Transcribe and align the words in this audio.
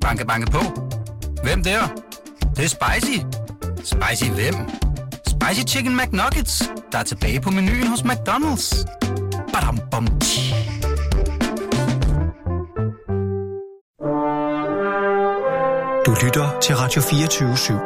Banke, 0.00 0.26
banke 0.26 0.50
på. 0.50 0.58
Hvem 1.42 1.62
der? 1.62 1.80
Det, 2.40 2.56
det 2.56 2.64
er 2.64 2.68
spicy. 2.68 3.18
Spicy 3.76 4.30
hvem? 4.30 4.54
Spicy 5.26 5.74
Chicken 5.74 5.96
McNuggets, 5.96 6.70
der 6.92 6.98
er 6.98 7.02
tilbage 7.02 7.40
på 7.40 7.50
menuen 7.50 7.86
hos 7.86 8.00
McDonald's. 8.00 8.84
Badum, 9.52 9.78
bom, 9.90 10.06
tji. 10.20 10.54
Du 16.06 16.14
lytter 16.24 16.58
til 16.62 16.76
Radio 16.76 17.02
24 17.02 17.80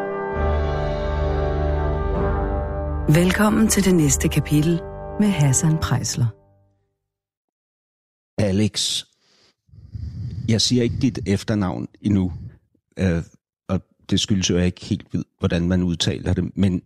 Velkommen 3.15 3.69
til 3.69 3.85
det 3.85 3.95
næste 3.95 4.29
kapitel 4.29 4.81
med 5.21 5.29
Hassan 5.29 5.79
Prejsler. 5.79 6.27
Alex. 8.39 9.03
Jeg 10.49 10.61
siger 10.61 10.83
ikke 10.83 10.97
dit 10.97 11.19
efternavn 11.27 11.89
endnu, 12.01 12.33
øh, 12.99 13.23
og 13.69 13.81
det 14.11 14.21
skyldes 14.21 14.51
jo, 14.51 14.55
at 14.55 14.59
jeg 14.59 14.67
ikke 14.67 14.85
helt 14.85 15.15
ved, 15.15 15.25
hvordan 15.39 15.69
man 15.69 15.83
udtaler 15.83 16.35
det, 16.35 16.57
men 16.57 16.83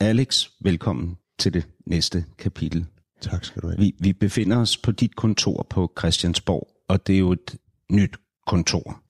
Alex, 0.00 0.46
velkommen 0.60 1.16
til 1.38 1.54
det 1.54 1.68
næste 1.86 2.24
kapitel. 2.38 2.86
Tak 3.20 3.44
skal 3.44 3.62
du 3.62 3.66
have. 3.66 3.78
Vi, 3.78 3.94
vi 3.98 4.12
befinder 4.12 4.56
os 4.56 4.76
på 4.76 4.92
dit 4.92 5.16
kontor 5.16 5.66
på 5.70 5.92
Christiansborg, 5.98 6.68
og 6.88 7.06
det 7.06 7.14
er 7.14 7.18
jo 7.18 7.32
et 7.32 7.56
nyt 7.90 8.16
kontor. 8.46 9.02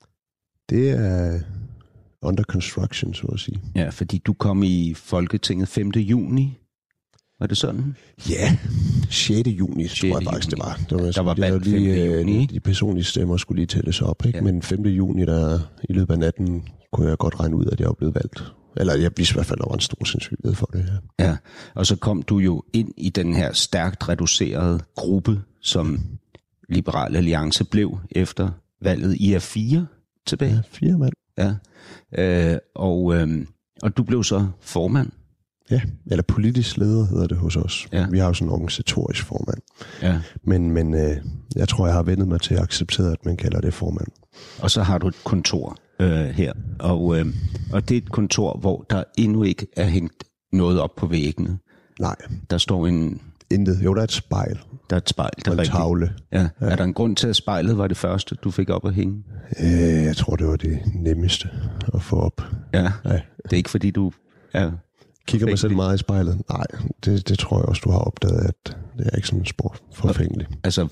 Det 0.69 0.91
er 0.91 1.41
under 2.23 2.45
construction, 2.45 3.15
så 3.15 3.27
at 3.27 3.41
sige. 3.41 3.61
Ja, 3.75 3.89
fordi 3.89 4.19
du 4.19 4.33
kom 4.33 4.63
i 4.63 4.95
Folketinget 4.95 5.69
5. 5.69 5.91
juni. 5.91 6.59
Var 7.41 7.47
det 7.47 7.57
sådan? 7.57 7.97
Ja, 8.31 8.57
6. 9.11 9.49
juni, 9.49 9.89
6. 9.89 10.01
tror 10.01 10.19
jeg 10.21 10.29
faktisk, 10.31 10.51
det 10.51 10.59
var. 10.59 10.81
Det 10.91 10.99
var 11.05 11.11
Der 11.11 11.23
var 11.23 11.35
valg 11.39 11.65
lige, 11.65 11.95
5. 11.95 12.13
øh, 12.13 12.21
juni. 12.21 12.47
De 12.47 12.61
personlige 12.61 13.05
stemmer 13.05 13.37
skulle 13.37 13.57
lige 13.59 13.67
tælles 13.67 14.03
op, 14.03 14.27
ikke? 14.27 14.39
Ja. 14.39 14.45
Ja. 14.45 14.53
Men 14.53 14.63
5. 14.63 14.83
juni, 14.87 15.25
der 15.25 15.59
i 15.89 15.93
løbet 15.93 16.13
af 16.15 16.19
natten, 16.19 16.69
kunne 16.93 17.09
jeg 17.09 17.19
godt 17.19 17.41
regne 17.41 17.57
ud, 17.57 17.67
at 17.67 17.81
jeg 17.81 17.87
var 17.87 17.95
blevet 17.95 18.15
valgt. 18.15 18.45
Eller 18.77 18.95
jeg 18.97 19.11
vidste 19.17 19.33
i 19.33 19.37
hvert 19.37 19.47
fald, 19.47 19.59
at 19.59 19.63
der 19.65 19.69
var 19.69 19.75
en 19.75 19.81
stor 19.81 20.05
sandsynlighed 20.05 20.55
for 20.55 20.67
det 20.73 20.85
her. 20.85 21.27
Ja, 21.27 21.37
og 21.75 21.87
så 21.87 21.97
kom 21.97 22.23
du 22.23 22.39
jo 22.39 22.63
ind 22.73 22.89
i 22.97 23.11
den 23.11 23.35
her 23.35 23.53
stærkt 23.53 24.09
reducerede 24.09 24.81
gruppe, 24.97 25.41
som 25.63 26.01
Liberal 26.69 27.17
Alliance 27.17 27.65
blev 27.65 27.99
efter 28.11 28.51
valget. 28.83 29.17
I 29.17 29.33
er 29.33 29.39
fire 29.39 29.87
tilbage. 30.27 30.53
Ja, 30.53 30.61
fire 30.71 30.99
mand. 30.99 31.13
Ja. 31.39 31.55
Øh, 32.53 32.59
og, 32.75 33.15
øh, 33.15 33.47
og 33.83 33.97
du 33.97 34.03
blev 34.03 34.25
så 34.25 34.47
formand. 34.61 35.11
Ja, 35.71 35.81
eller 36.07 36.23
politisk 36.23 36.77
leder 36.77 37.07
hedder 37.07 37.27
det 37.27 37.37
hos 37.37 37.57
os. 37.57 37.89
Ja. 37.93 38.07
Vi 38.11 38.19
har 38.19 38.27
jo 38.27 38.33
sådan 38.35 38.49
en 38.49 38.53
organisatorisk 38.53 39.25
formand. 39.25 39.59
Ja. 40.03 40.21
Men, 40.45 40.71
men 40.71 40.95
øh, 40.95 41.17
jeg 41.57 41.69
tror, 41.69 41.87
jeg 41.87 41.95
har 41.95 42.03
vendet 42.03 42.29
mig 42.29 42.41
til 42.41 42.55
at 42.55 42.61
acceptere, 42.63 43.13
at 43.13 43.25
man 43.25 43.37
kalder 43.37 43.61
det 43.61 43.75
formand. 43.75 44.09
Og 44.63 44.71
så 44.71 44.83
har 44.83 44.99
du 44.99 45.09
et 45.09 45.17
kontor 45.25 45.77
øh, 46.01 46.09
her. 46.29 46.53
Og, 46.79 47.19
øh, 47.19 47.27
og 47.73 47.89
det 47.89 47.95
er 47.97 47.99
et 47.99 48.13
kontor, 48.13 48.59
hvor 48.59 48.87
der 48.91 49.05
endnu 49.19 49.43
ikke 49.43 49.67
er 49.77 49.87
hængt 49.87 50.25
noget 50.53 50.81
op 50.81 50.91
på 50.97 51.07
væggene. 51.07 51.59
Nej, 52.01 52.17
Der 52.51 52.59
står 52.59 52.87
en, 52.87 53.21
intet. 53.51 53.81
Jo, 53.85 53.95
der 53.95 54.01
er 54.01 54.05
et 54.05 54.13
spejl 54.13 54.59
der 54.91 54.97
er 54.97 55.01
et 55.01 55.09
spejl. 55.09 55.31
Der 55.45 55.51
og 55.51 55.55
en 55.55 55.59
rigtig- 55.61 55.73
tavle. 55.75 56.13
Ja. 56.33 56.41
ja. 56.41 56.49
Er 56.61 56.77
der 56.77 56.85
en 56.85 56.95
grund 56.95 57.17
til, 57.17 57.29
at 57.29 57.37
spejlet 57.37 57.79
var 57.79 57.87
det 57.87 57.97
første, 57.97 58.35
du 58.35 58.51
fik 58.51 58.71
op 58.71 58.87
at 58.87 58.95
hænge? 58.95 59.23
Øh, 59.61 60.05
jeg 60.05 60.17
tror, 60.17 60.37
det 60.37 60.47
var 60.47 60.57
det 60.57 60.79
nemmeste 60.95 61.49
at 61.95 62.03
få 62.03 62.17
op. 62.17 62.41
Ja. 62.75 62.83
Ja. 63.05 63.11
Det 63.45 63.53
er 63.53 63.57
ikke 63.57 63.71
fordi, 63.71 63.91
du 63.91 64.13
er... 64.55 64.73
Kigger 65.27 65.47
mig 65.47 65.59
selv 65.59 65.75
meget 65.77 65.95
i 65.95 65.99
spejlet? 65.99 66.43
Nej, 66.51 66.65
det, 67.05 67.29
det 67.29 67.39
tror 67.39 67.59
jeg 67.59 67.65
også, 67.67 67.83
du 67.85 67.91
har 67.91 67.99
opdaget, 67.99 68.41
at 68.49 68.77
det 68.99 69.07
er 69.13 69.17
ikke 69.17 69.29
sådan 69.29 69.45
spor 69.47 69.77
forfængeligt. 69.95 70.51
Altså, 70.65 70.89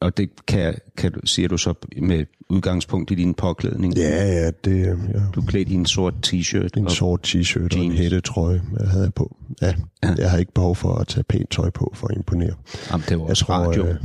og 0.00 0.16
det 0.16 0.30
kan, 0.46 0.74
kan 0.96 1.12
du, 1.12 1.20
siger 1.24 1.48
du 1.48 1.56
så 1.58 1.74
med 2.02 2.24
udgangspunkt 2.48 3.10
i 3.10 3.14
din 3.14 3.34
påklædning? 3.34 3.96
Ja, 3.96 4.24
ja, 4.32 4.50
det 4.64 4.86
ja. 4.86 5.20
Du 5.34 5.40
er 5.40 5.44
klædt 5.46 5.68
i 5.68 5.74
en 5.74 5.86
sort 5.86 6.14
t-shirt. 6.26 6.68
en 6.76 6.84
og- 6.84 6.90
sort 6.90 7.26
t-shirt 7.34 7.74
og 7.76 7.78
en 7.78 7.82
jeans. 7.90 7.98
hættetrøje, 8.00 8.62
jeg 8.80 8.88
havde 8.88 9.04
jeg 9.04 9.14
på. 9.14 9.36
Ja, 9.62 9.74
Ja. 10.02 10.14
jeg 10.18 10.30
har 10.30 10.38
ikke 10.38 10.52
behov 10.52 10.76
for 10.76 10.94
at 10.94 11.06
tage 11.08 11.24
pænt 11.24 11.50
tøj 11.50 11.70
på 11.70 11.92
for 11.94 12.08
at 12.08 12.16
imponere. 12.16 12.54
Jamen, 12.90 13.04
det 13.08 13.18
var 13.18 13.26
Jeg 13.26 13.36
tror, 13.36 13.54
radio. 13.54 13.86
øh, 13.86 13.96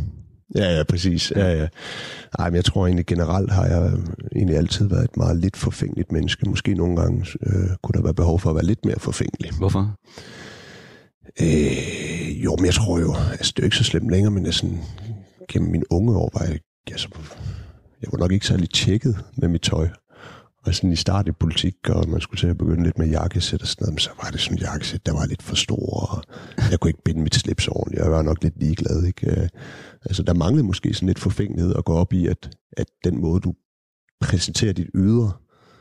Ja, 0.55 0.77
ja, 0.77 0.83
præcis. 0.83 1.31
Ja, 1.35 1.53
ja. 1.53 1.67
Ej, 2.39 2.49
men 2.49 2.55
jeg 2.55 2.65
tror 2.65 2.85
egentlig 2.85 3.05
generelt 3.05 3.51
har 3.51 3.65
jeg 3.65 3.91
egentlig 4.35 4.57
altid 4.57 4.87
været 4.87 5.03
et 5.03 5.17
meget 5.17 5.37
lidt 5.37 5.57
forfængeligt 5.57 6.11
menneske. 6.11 6.49
Måske 6.49 6.73
nogle 6.73 6.95
gange 6.95 7.25
øh, 7.43 7.69
kunne 7.83 7.93
der 7.93 8.03
være 8.03 8.13
behov 8.13 8.39
for 8.39 8.49
at 8.49 8.55
være 8.55 8.65
lidt 8.65 8.85
mere 8.85 8.99
forfængelig. 8.99 9.51
Hvorfor? 9.57 9.95
Øh, 11.41 12.43
jo, 12.43 12.55
men 12.55 12.65
jeg 12.65 12.73
tror 12.73 12.99
jo, 12.99 13.15
altså 13.31 13.53
det 13.55 13.59
er 13.59 13.63
jo 13.63 13.67
ikke 13.67 13.77
så 13.77 13.83
slemt 13.83 14.11
længere, 14.11 14.31
men 14.31 14.45
jeg 14.45 14.53
sådan, 14.53 14.79
gennem 15.49 15.71
mine 15.71 15.91
unge 15.91 16.17
år 16.17 16.31
var 16.33 16.45
jeg, 16.45 16.59
altså, 16.91 17.07
jeg 18.01 18.09
var 18.11 18.17
nok 18.17 18.31
ikke 18.31 18.47
særlig 18.47 18.69
tjekket 18.69 19.15
med 19.37 19.47
mit 19.47 19.61
tøj. 19.61 19.87
Og 20.65 20.73
sådan 20.75 20.91
i 20.91 20.95
start 20.95 21.27
i 21.27 21.31
politik, 21.31 21.75
og 21.89 22.09
man 22.09 22.21
skulle 22.21 22.39
til 22.39 22.47
at 22.47 22.57
begynde 22.57 22.83
lidt 22.83 22.97
med 22.97 23.07
jakkesæt 23.07 23.61
og 23.61 23.67
sådan 23.67 23.83
noget, 23.83 23.93
men 23.93 23.99
så 23.99 24.09
var 24.23 24.29
det 24.29 24.39
sådan 24.41 24.57
en 24.57 24.61
jakkesæt, 24.61 25.05
der 25.05 25.13
var 25.13 25.25
lidt 25.25 25.43
for 25.43 25.55
stor, 25.55 25.89
og 26.11 26.23
jeg 26.71 26.79
kunne 26.79 26.89
ikke 26.89 27.03
binde 27.05 27.21
mit 27.21 27.35
slips 27.35 27.67
ordentligt, 27.67 28.03
jeg 28.03 28.11
var 28.11 28.21
nok 28.21 28.43
lidt 28.43 28.59
ligeglad, 28.59 29.03
ikke? 29.03 29.31
Øh, 29.41 29.49
Altså, 30.05 30.23
der 30.23 30.33
manglede 30.33 30.63
måske 30.63 30.93
sådan 30.93 31.07
lidt 31.07 31.19
forfængelighed 31.19 31.75
at 31.75 31.85
gå 31.85 31.93
op 31.93 32.13
i, 32.13 32.27
at, 32.27 32.49
at 32.77 32.85
den 33.03 33.21
måde, 33.21 33.39
du 33.39 33.53
præsenterer 34.21 34.73
dit 34.73 34.87
ydre, 34.95 35.31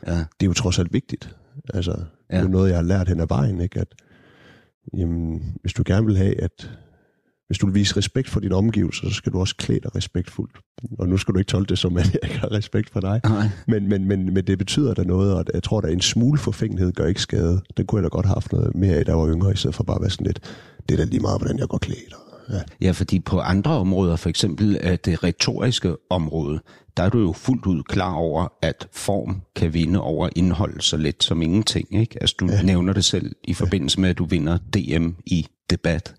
Ja. 0.07 0.11
det 0.17 0.25
er 0.41 0.45
jo 0.45 0.53
trods 0.53 0.79
alt 0.79 0.93
vigtigt. 0.93 1.35
Altså, 1.73 1.91
ja. 1.91 2.35
det 2.35 2.39
er 2.39 2.41
jo 2.41 2.47
noget, 2.47 2.69
jeg 2.69 2.77
har 2.77 2.83
lært 2.83 3.07
hen 3.07 3.19
ad 3.19 3.27
vejen, 3.29 3.61
ikke? 3.61 3.79
At, 3.79 3.87
jamen, 4.97 5.55
hvis 5.61 5.73
du 5.73 5.83
gerne 5.85 6.05
vil 6.05 6.17
have, 6.17 6.41
at 6.43 6.71
hvis 7.49 7.57
du 7.57 7.65
vil 7.65 7.75
vise 7.75 7.97
respekt 7.97 8.29
for 8.29 8.39
dine 8.39 8.55
omgivelser, 8.55 9.09
så 9.09 9.13
skal 9.13 9.31
du 9.31 9.39
også 9.39 9.55
klæde 9.55 9.79
dig 9.83 9.95
respektfuldt. 9.95 10.57
Og 10.99 11.09
nu 11.09 11.17
skal 11.17 11.33
du 11.33 11.39
ikke 11.39 11.49
tolke 11.49 11.69
det 11.69 11.79
som, 11.79 11.97
at 11.97 12.13
jeg 12.13 12.19
ikke 12.23 12.39
har 12.39 12.51
respekt 12.51 12.89
for 12.89 12.99
dig. 12.99 13.21
Nej. 13.23 13.49
Men, 13.67 13.89
men, 13.89 14.05
men, 14.05 14.33
men 14.33 14.47
det 14.47 14.57
betyder 14.57 14.93
da 14.93 15.03
noget, 15.03 15.33
og 15.33 15.45
jeg 15.53 15.63
tror, 15.63 15.81
at 15.81 15.93
en 15.93 16.01
smule 16.01 16.39
forfængelighed 16.39 16.93
gør 16.93 17.05
ikke 17.05 17.21
skade. 17.21 17.61
Den 17.77 17.85
kunne 17.85 17.99
jeg 17.99 18.03
da 18.03 18.09
godt 18.09 18.25
have 18.25 18.33
haft 18.33 18.51
noget 18.51 18.75
mere 18.75 18.95
af, 18.95 19.05
da 19.05 19.11
jeg 19.11 19.19
var 19.19 19.33
yngre, 19.33 19.53
i 19.53 19.55
stedet 19.55 19.75
for 19.75 19.83
bare 19.83 19.95
at 19.95 20.01
være 20.01 20.09
sådan 20.09 20.27
lidt, 20.27 20.39
det 20.89 20.93
er 20.93 20.97
da 20.97 21.03
lige 21.03 21.19
meget, 21.19 21.39
hvordan 21.39 21.59
jeg 21.59 21.67
går 21.67 21.77
klædt. 21.77 22.15
Ja. 22.49 22.61
Ja, 22.81 22.91
fordi 22.91 23.19
på 23.19 23.39
andre 23.39 23.71
områder, 23.71 24.15
for 24.15 24.29
eksempel 24.29 24.79
øh, 24.83 24.97
det 25.05 25.23
retoriske 25.23 25.95
område, 26.09 26.59
der 26.97 27.03
er 27.03 27.09
du 27.09 27.19
jo 27.19 27.31
fuldt 27.31 27.65
ud 27.65 27.83
klar 27.83 28.13
over, 28.13 28.47
at 28.61 28.87
form 28.91 29.41
kan 29.55 29.73
vinde 29.73 30.01
over 30.01 30.29
indhold 30.35 30.81
så 30.81 30.97
let 30.97 31.23
som 31.23 31.41
ingenting. 31.41 32.01
Ikke? 32.01 32.17
Altså, 32.21 32.35
du 32.39 32.45
ja. 32.45 32.61
nævner 32.61 32.93
det 32.93 33.05
selv 33.05 33.35
i 33.43 33.53
forbindelse 33.53 34.01
med, 34.01 34.09
at 34.09 34.17
du 34.17 34.25
vinder 34.25 34.57
DM 34.57 35.07
i 35.25 35.47
debat. 35.69 36.15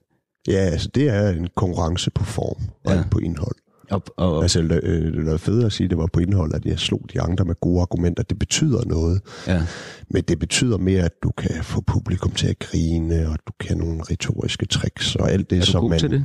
Ja, 0.48 0.52
altså 0.58 0.88
det 0.94 1.08
er 1.08 1.28
en 1.30 1.48
konkurrence 1.56 2.10
på 2.10 2.24
form, 2.24 2.62
og 2.84 2.92
Ja. 2.92 3.02
på 3.10 3.18
indhold. 3.18 3.54
Og, 3.90 4.02
og, 4.16 4.42
Altså, 4.42 4.60
øh, 4.60 5.24
det 5.24 5.32
er 5.32 5.36
federe 5.36 5.66
at 5.66 5.72
sige, 5.72 5.84
at 5.84 5.90
det 5.90 5.98
var 5.98 6.06
på 6.12 6.20
indhold, 6.20 6.54
at 6.54 6.64
jeg 6.64 6.78
slog 6.78 7.00
de 7.12 7.20
andre 7.20 7.44
med 7.44 7.54
gode 7.60 7.80
argumenter. 7.80 8.22
Det 8.22 8.38
betyder 8.38 8.84
noget. 8.86 9.20
ja. 9.46 9.62
Men 10.10 10.22
det 10.22 10.38
betyder 10.38 10.78
mere, 10.78 11.02
at 11.04 11.12
du 11.22 11.30
kan 11.30 11.64
få 11.64 11.80
publikum 11.80 12.30
til 12.32 12.46
at 12.46 12.58
grine, 12.58 13.28
og 13.28 13.38
du 13.46 13.52
kan 13.60 13.76
nogle 13.78 14.00
retoriske 14.10 14.66
tricks, 14.66 15.16
og 15.16 15.30
alt 15.30 15.50
det, 15.50 15.56
Er 15.56 15.60
du 15.60 15.66
som 15.66 15.80
god 15.80 15.90
man... 15.90 15.98
til 15.98 16.10
det? 16.10 16.24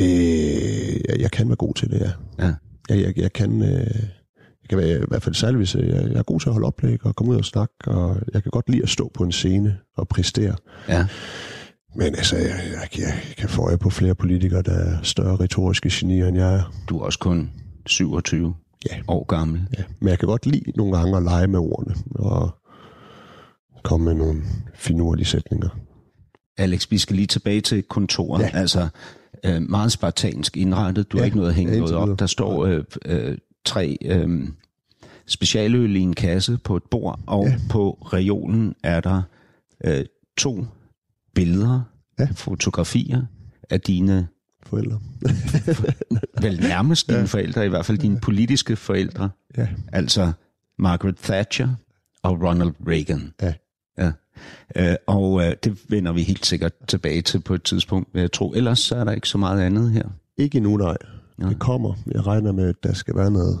Øh, 0.00 1.00
jeg, 1.08 1.20
jeg 1.20 1.30
kan 1.30 1.48
være 1.48 1.56
god 1.56 1.74
til 1.74 1.90
det, 1.90 2.00
ja. 2.00 2.10
Ja. 2.46 2.52
Jeg, 2.88 2.98
jeg, 3.02 3.18
jeg 3.18 3.32
kan... 3.32 3.62
Øh, 3.62 4.02
jeg 4.62 4.68
kan 4.68 4.78
være, 4.78 4.98
i 4.98 5.04
hvert 5.08 5.22
fald 5.22 5.34
særligt, 5.34 5.58
hvis 5.58 5.74
jeg, 5.74 5.84
jeg 5.84 6.18
er 6.18 6.22
god 6.22 6.40
til 6.40 6.48
at 6.48 6.52
holde 6.52 6.66
oplæg 6.66 7.06
og 7.06 7.16
komme 7.16 7.32
ud 7.32 7.36
og 7.38 7.44
snakke, 7.44 7.74
og 7.86 8.16
jeg 8.34 8.42
kan 8.42 8.50
godt 8.50 8.70
lide 8.70 8.82
at 8.82 8.88
stå 8.88 9.10
på 9.14 9.24
en 9.24 9.32
scene 9.32 9.78
og 9.96 10.08
præstere. 10.08 10.54
Ja. 10.88 11.06
Men 11.96 12.14
altså, 12.14 12.36
jeg, 12.36 12.60
jeg, 12.72 12.88
jeg 12.98 13.14
kan 13.38 13.48
få 13.48 13.62
øje 13.62 13.78
på 13.78 13.90
flere 13.90 14.14
politikere, 14.14 14.62
der 14.62 14.72
er 14.72 15.02
større 15.02 15.36
retoriske 15.36 15.90
genier, 15.92 16.26
end 16.28 16.36
jeg 16.36 16.54
er. 16.54 16.72
Du 16.88 16.98
er 16.98 17.04
også 17.04 17.18
kun 17.18 17.50
27 17.86 18.54
Ja. 18.90 18.96
år 19.08 19.24
gammel. 19.24 19.60
Ja. 19.78 19.82
Men 20.00 20.08
jeg 20.08 20.18
kan 20.18 20.26
godt 20.26 20.46
lide 20.46 20.72
nogle 20.76 20.96
gange 20.96 21.16
at 21.16 21.22
lege 21.22 21.46
med 21.46 21.58
ordene, 21.58 21.94
og 22.14 22.50
komme 23.82 24.04
med 24.04 24.14
nogle 24.14 24.42
finurlige 24.74 25.26
sætninger. 25.26 25.68
Alex, 26.58 26.90
vi 26.90 26.98
skal 26.98 27.16
lige 27.16 27.26
tilbage 27.26 27.60
til 27.60 27.82
kontoret. 27.82 28.42
Ja. 28.42 28.50
Altså, 28.54 28.88
øh, 29.44 29.62
meget 29.62 29.92
spartansk 29.92 30.56
indrettet. 30.56 31.12
Du 31.12 31.16
ja. 31.16 31.20
har 31.20 31.24
ikke 31.24 31.36
noget 31.36 31.48
at 31.50 31.54
hænge 31.56 31.72
ja, 31.72 31.78
noget 31.78 31.94
op. 31.94 32.18
Der 32.18 32.26
står 32.26 32.64
øh, 32.64 32.84
øh, 33.04 33.38
tre 33.64 33.96
øh, 34.04 34.48
specialøl 35.26 35.96
i 35.96 36.00
en 36.00 36.14
kasse 36.14 36.58
på 36.64 36.76
et 36.76 36.82
bord, 36.90 37.20
og. 37.26 37.46
Ja. 37.46 37.56
på 37.70 37.90
reolen 38.02 38.74
er 38.84 39.00
der 39.00 39.22
øh, 39.84 40.04
to 40.38 40.64
billeder, 41.36 41.80
ja. 42.18 42.28
Fotografier 42.34 43.22
af 43.70 43.80
dine, 43.80 44.28
Forældre. 44.66 45.00
vel 46.42 46.60
nærmest 46.60 47.08
dine 47.08 47.18
ja. 47.18 47.24
forældre, 47.24 47.66
i 47.66 47.68
hvert 47.68 47.86
fald 47.86 47.98
dine 47.98 48.20
politiske 48.20 48.76
forældre. 48.76 49.30
Ja. 49.56 49.68
Altså 49.92 50.32
Margaret 50.78 51.16
Thatcher 51.16 51.68
og 52.22 52.42
Ronald 52.42 52.72
Reagan. 52.88 53.32
Ja. 53.42 53.52
Ja. 53.98 54.12
Øh, 54.76 54.96
og 55.06 55.46
øh, 55.46 55.54
det 55.64 55.78
vender 55.88 56.12
vi 56.12 56.22
helt 56.22 56.46
sikkert 56.46 56.72
tilbage 56.88 57.22
til 57.22 57.40
på 57.40 57.54
et 57.54 57.62
tidspunkt, 57.62 58.08
vil 58.12 58.20
jeg 58.20 58.32
tro. 58.32 58.52
Ellers 58.52 58.78
så 58.78 58.96
er 58.96 59.04
der 59.04 59.12
ikke 59.12 59.28
så 59.28 59.38
meget 59.38 59.62
andet 59.62 59.90
her. 59.90 60.08
Ikke 60.36 60.56
endnu, 60.56 60.76
nej. 60.76 60.96
Nej. 61.38 61.48
Det 61.48 61.58
kommer. 61.58 61.94
Jeg 62.06 62.26
regner 62.26 62.52
med, 62.52 62.68
at 62.68 62.76
der 62.82 62.92
skal 62.92 63.16
være 63.16 63.30
noget 63.30 63.60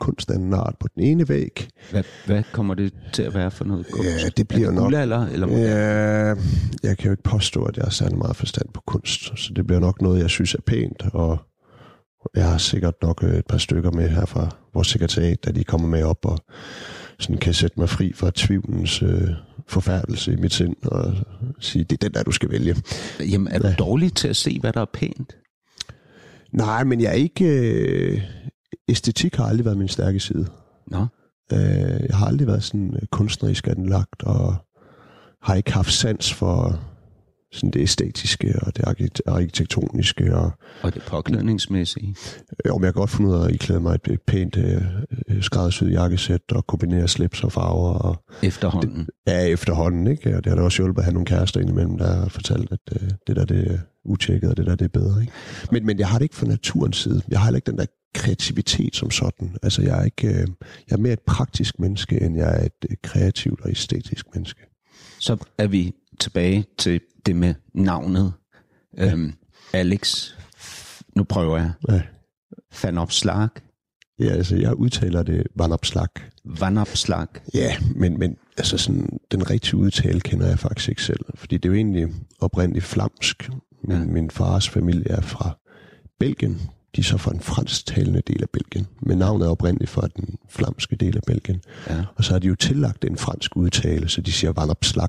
kunst 0.00 0.30
af 0.30 0.36
en 0.36 0.54
art 0.54 0.74
på 0.80 0.88
den 0.94 1.02
ene 1.02 1.28
væg. 1.28 1.68
Hvad, 1.90 2.02
hvad 2.26 2.42
kommer 2.52 2.74
det 2.74 2.92
til 3.12 3.22
at 3.22 3.34
være 3.34 3.50
for 3.50 3.64
noget 3.64 3.86
kunst? 3.92 4.24
Ja, 4.24 4.28
det 4.36 4.48
bliver 4.48 4.64
er 4.66 4.70
det 4.70 4.74
nok- 4.74 4.82
guldalder, 4.84 5.26
eller? 5.26 5.48
Ja, 5.48 6.34
jeg 6.82 6.98
kan 6.98 7.04
jo 7.04 7.10
ikke 7.10 7.22
påstå, 7.22 7.64
at 7.64 7.76
jeg 7.76 7.82
har 7.84 7.90
særlig 7.90 8.18
meget 8.18 8.36
forstand 8.36 8.66
på 8.74 8.80
kunst, 8.86 9.38
så 9.38 9.52
det 9.56 9.66
bliver 9.66 9.80
nok 9.80 10.02
noget, 10.02 10.20
jeg 10.20 10.30
synes 10.30 10.54
er 10.54 10.62
pænt, 10.66 11.02
og 11.12 11.38
Jeg 12.34 12.44
har 12.50 12.58
sikkert 12.58 12.94
nok 13.02 13.24
øh, 13.24 13.34
et 13.34 13.46
par 13.46 13.58
stykker 13.58 13.90
med 13.90 14.08
her 14.08 14.26
fra 14.26 14.56
vores 14.74 14.88
sekretariat, 14.88 15.44
da 15.44 15.50
de 15.52 15.64
kommer 15.64 15.88
med 15.88 16.02
op 16.02 16.24
og 16.26 16.38
sådan 17.18 17.38
kan 17.38 17.54
sætte 17.54 17.80
mig 17.80 17.88
fri 17.88 18.12
fra 18.12 18.30
tvivlens 18.34 19.02
øh, 19.02 19.28
forfærdelse 19.68 20.32
i 20.32 20.36
mit 20.36 20.52
sind 20.54 20.76
og 20.84 21.14
sige, 21.60 21.84
det 21.84 21.92
er 21.92 22.08
den 22.08 22.14
der, 22.14 22.22
du 22.22 22.30
skal 22.30 22.50
vælge. 22.50 22.76
Jamen, 23.20 23.48
er 23.52 23.58
du 23.58 23.68
dårlig 23.78 24.14
til 24.14 24.28
at 24.28 24.36
se, 24.36 24.58
hvad 24.60 24.72
der 24.72 24.80
er 24.80 24.86
pænt? 24.94 25.36
Nej, 26.52 26.84
men 26.84 27.00
jeg 27.00 27.08
er 27.08 27.12
ikke... 27.14 27.44
Øh, 27.44 28.20
æstetik 28.88 29.34
har 29.36 29.44
aldrig 29.44 29.64
været 29.64 29.78
min 29.78 29.88
stærke 29.88 30.20
side. 30.20 30.46
Nå, 30.86 31.06
Øh, 31.52 31.58
jeg 32.08 32.16
har 32.16 32.26
aldrig 32.26 32.46
været 32.46 32.62
sådan 32.62 32.94
øh, 32.94 33.06
kunstnerisk 33.10 33.68
anlagt, 33.68 34.22
og 34.22 34.54
har 35.42 35.54
ikke 35.54 35.72
haft 35.72 35.92
sans 35.92 36.34
for 36.34 36.80
sådan 37.52 37.70
det 37.70 37.80
æstetiske 37.80 38.54
og 38.62 38.76
det 38.76 38.82
arki- 38.88 39.20
arkitektoniske. 39.26 40.36
Og, 40.36 40.50
og 40.82 40.94
det 40.94 41.02
påklædningsmæssige. 41.08 42.16
øh, 42.64 42.72
om 42.74 42.84
jeg 42.84 42.92
kan 42.94 43.00
godt 43.00 43.10
finde 43.10 43.30
ud 43.30 43.34
af 43.36 43.44
at 43.44 43.54
iklæde 43.54 43.80
mig 43.80 43.94
et, 44.10 44.20
pænt 44.26 44.56
øh, 44.56 44.82
øh, 45.28 45.42
skræddersyet 45.42 45.92
jakkesæt 45.92 46.40
og 46.52 46.66
kombinere 46.66 47.08
slips 47.08 47.44
og 47.44 47.52
farver. 47.52 47.92
Og, 47.94 48.22
Efterhånden. 48.42 49.08
ja, 49.26 49.44
efterhånden, 49.46 50.06
ikke? 50.06 50.36
Og 50.36 50.44
det 50.44 50.50
har 50.50 50.56
da 50.56 50.62
også 50.62 50.82
hjulpet 50.82 51.00
at 51.00 51.04
have 51.04 51.12
nogle 51.14 51.26
kærester 51.26 51.60
indimellem, 51.60 51.98
der 51.98 52.14
har 52.14 52.28
fortalt, 52.28 52.72
at 52.72 53.02
øh, 53.02 53.10
det 53.26 53.36
der 53.36 53.44
det 53.44 53.72
er 53.72 53.78
utjekket, 54.04 54.50
og 54.50 54.56
det 54.56 54.66
der 54.66 54.74
det 54.74 54.84
er 54.84 54.88
bedre. 55.00 55.20
Ikke? 55.20 55.32
Men, 55.72 55.86
men 55.86 55.98
jeg 55.98 56.08
har 56.08 56.18
det 56.18 56.24
ikke 56.24 56.36
fra 56.36 56.46
naturens 56.46 56.96
side. 56.96 57.22
Jeg 57.28 57.38
har 57.38 57.44
heller 57.46 57.56
ikke 57.56 57.70
den 57.70 57.78
der 57.78 57.86
kreativitet 58.14 58.96
som 58.96 59.10
sådan. 59.10 59.56
Altså, 59.62 59.82
jeg 59.82 59.98
er, 60.00 60.04
ikke, 60.04 60.28
øh, 60.28 60.46
jeg 60.88 60.96
er 60.96 60.96
mere 60.96 61.12
et 61.12 61.20
praktisk 61.26 61.78
menneske, 61.78 62.20
end 62.20 62.36
jeg 62.36 62.60
er 62.60 62.64
et 62.64 62.90
øh, 62.90 62.96
kreativt 63.02 63.60
og 63.60 63.70
æstetisk 63.70 64.26
menneske. 64.34 64.60
Så 65.18 65.36
er 65.58 65.66
vi 65.66 65.92
tilbage 66.20 66.64
til 66.78 67.00
det 67.26 67.36
med 67.36 67.54
navnet. 67.74 68.32
Ja. 68.96 69.12
Øhm, 69.12 69.32
Alex, 69.72 70.30
nu 71.16 71.24
prøver 71.24 71.58
jeg. 71.58 71.72
Ja. 71.88 72.02
Van 72.82 72.98
Opslag. 72.98 73.48
Ja, 74.20 74.28
altså, 74.28 74.56
jeg 74.56 74.74
udtaler 74.74 75.22
det 75.22 75.46
vandopslag. 75.54 76.08
Van 76.44 76.78
Opslag. 76.78 77.26
Ja, 77.54 77.76
men, 77.94 78.18
men 78.18 78.36
altså 78.56 78.78
sådan, 78.78 79.18
den 79.32 79.50
rigtige 79.50 79.76
udtale 79.76 80.20
kender 80.20 80.48
jeg 80.48 80.58
faktisk 80.58 80.88
ikke 80.88 81.02
selv. 81.02 81.20
Fordi 81.34 81.56
det 81.56 81.64
er 81.64 81.68
jo 81.68 81.76
egentlig 81.76 82.08
oprindeligt 82.40 82.84
flamsk. 82.84 83.50
Min, 83.84 83.98
ja. 83.98 84.04
min 84.04 84.30
fars 84.30 84.68
familie 84.68 85.10
er 85.10 85.20
fra 85.20 85.58
Belgien. 86.18 86.60
De 86.98 87.02
er 87.02 87.04
så 87.04 87.18
fra 87.18 87.32
en 87.32 87.40
fransktalende 87.40 88.22
del 88.26 88.42
af 88.42 88.50
Belgien. 88.50 88.86
Men 89.00 89.18
navnet 89.18 89.46
er 89.46 89.50
oprindeligt 89.50 89.90
fra 89.90 90.08
den 90.16 90.36
flamske 90.48 90.96
del 90.96 91.16
af 91.16 91.22
Belgien. 91.26 91.60
Ja. 91.88 92.04
Og 92.16 92.24
så 92.24 92.32
har 92.32 92.38
de 92.38 92.46
jo 92.46 92.54
tillagt 92.54 93.04
en 93.04 93.16
fransk 93.16 93.56
udtale, 93.56 94.08
så 94.08 94.20
de 94.20 94.32
siger 94.32 94.52
vandopslag. 94.52 95.08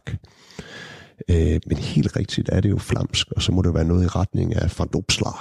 Øh, 1.30 1.59
men 1.68 1.77
helt 1.77 2.15
rigtigt 2.15 2.50
er 2.51 2.62
det 2.62 2.69
jo 2.69 2.77
flamsk, 2.77 3.31
og 3.31 3.41
så 3.41 3.51
må 3.51 3.62
det 3.62 3.74
være 3.74 3.86
noget 3.86 4.03
i 4.03 4.07
retning 4.07 4.56
af 4.56 4.80
van 4.80 4.88
Opslag, 4.95 5.33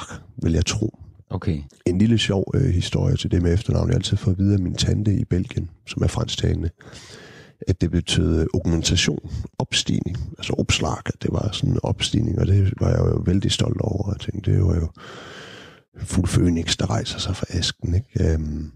vil 0.43 0.53
jeg 0.53 0.67
tro. 0.67 0.99
Okay. 1.31 1.62
En 1.87 1.99
lille 1.99 2.19
sjov 2.19 2.53
øh, 2.55 2.71
historie 2.71 3.17
til 3.17 3.31
det 3.31 3.43
med 3.43 3.53
efternavn. 3.55 3.89
Jeg 3.89 3.94
har 3.94 3.99
altid 3.99 4.17
fået 4.17 4.35
at 4.35 4.39
vide 4.39 4.55
af 4.55 4.61
min 4.61 4.75
tante 4.75 5.15
i 5.15 5.25
Belgien, 5.25 5.71
som 5.87 6.03
er 6.03 6.06
fransktalende, 6.06 6.71
at 7.69 7.81
det 7.81 7.91
betød 7.91 8.47
augmentation, 8.55 9.31
opstigning, 9.59 10.17
altså 10.39 10.53
opslag, 10.59 10.99
at 11.06 11.23
det 11.23 11.33
var 11.33 11.51
sådan 11.53 11.71
en 11.71 11.81
opstigning, 11.83 12.39
og 12.39 12.47
det 12.47 12.73
var 12.81 12.89
jeg 12.89 12.99
jo 12.99 13.23
vældig 13.27 13.53
stolt 13.53 13.81
over. 13.81 14.12
Jeg 14.12 14.21
tænkte, 14.21 14.53
det 14.53 14.65
var 14.65 14.75
jo 14.75 14.89
fuld 15.99 16.27
fønix, 16.29 16.77
der 16.77 16.91
rejser 16.91 17.19
sig 17.19 17.37
fra 17.37 17.47
asken. 17.50 17.95
Ikke? 17.95 18.33
Øhm, 18.35 18.71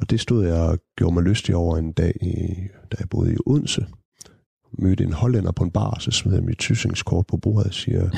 og 0.00 0.10
det 0.10 0.20
stod 0.20 0.46
jeg 0.46 0.54
og 0.54 0.78
gjorde 0.96 1.14
mig 1.14 1.22
lystig 1.22 1.56
over 1.56 1.76
en 1.76 1.92
dag, 1.92 2.16
i, 2.22 2.34
da 2.92 2.96
jeg 2.98 3.08
boede 3.08 3.32
i 3.32 3.36
Odense. 3.46 3.86
Mødte 4.78 5.04
en 5.04 5.12
hollænder 5.12 5.52
på 5.52 5.64
en 5.64 5.70
bar, 5.70 5.90
og 5.90 6.02
så 6.02 6.10
smed 6.10 6.34
jeg 6.34 6.42
mit 6.42 6.58
tysingskort 6.58 7.26
på 7.26 7.36
bordet 7.36 7.66
og 7.66 7.74
siger, 7.74 8.10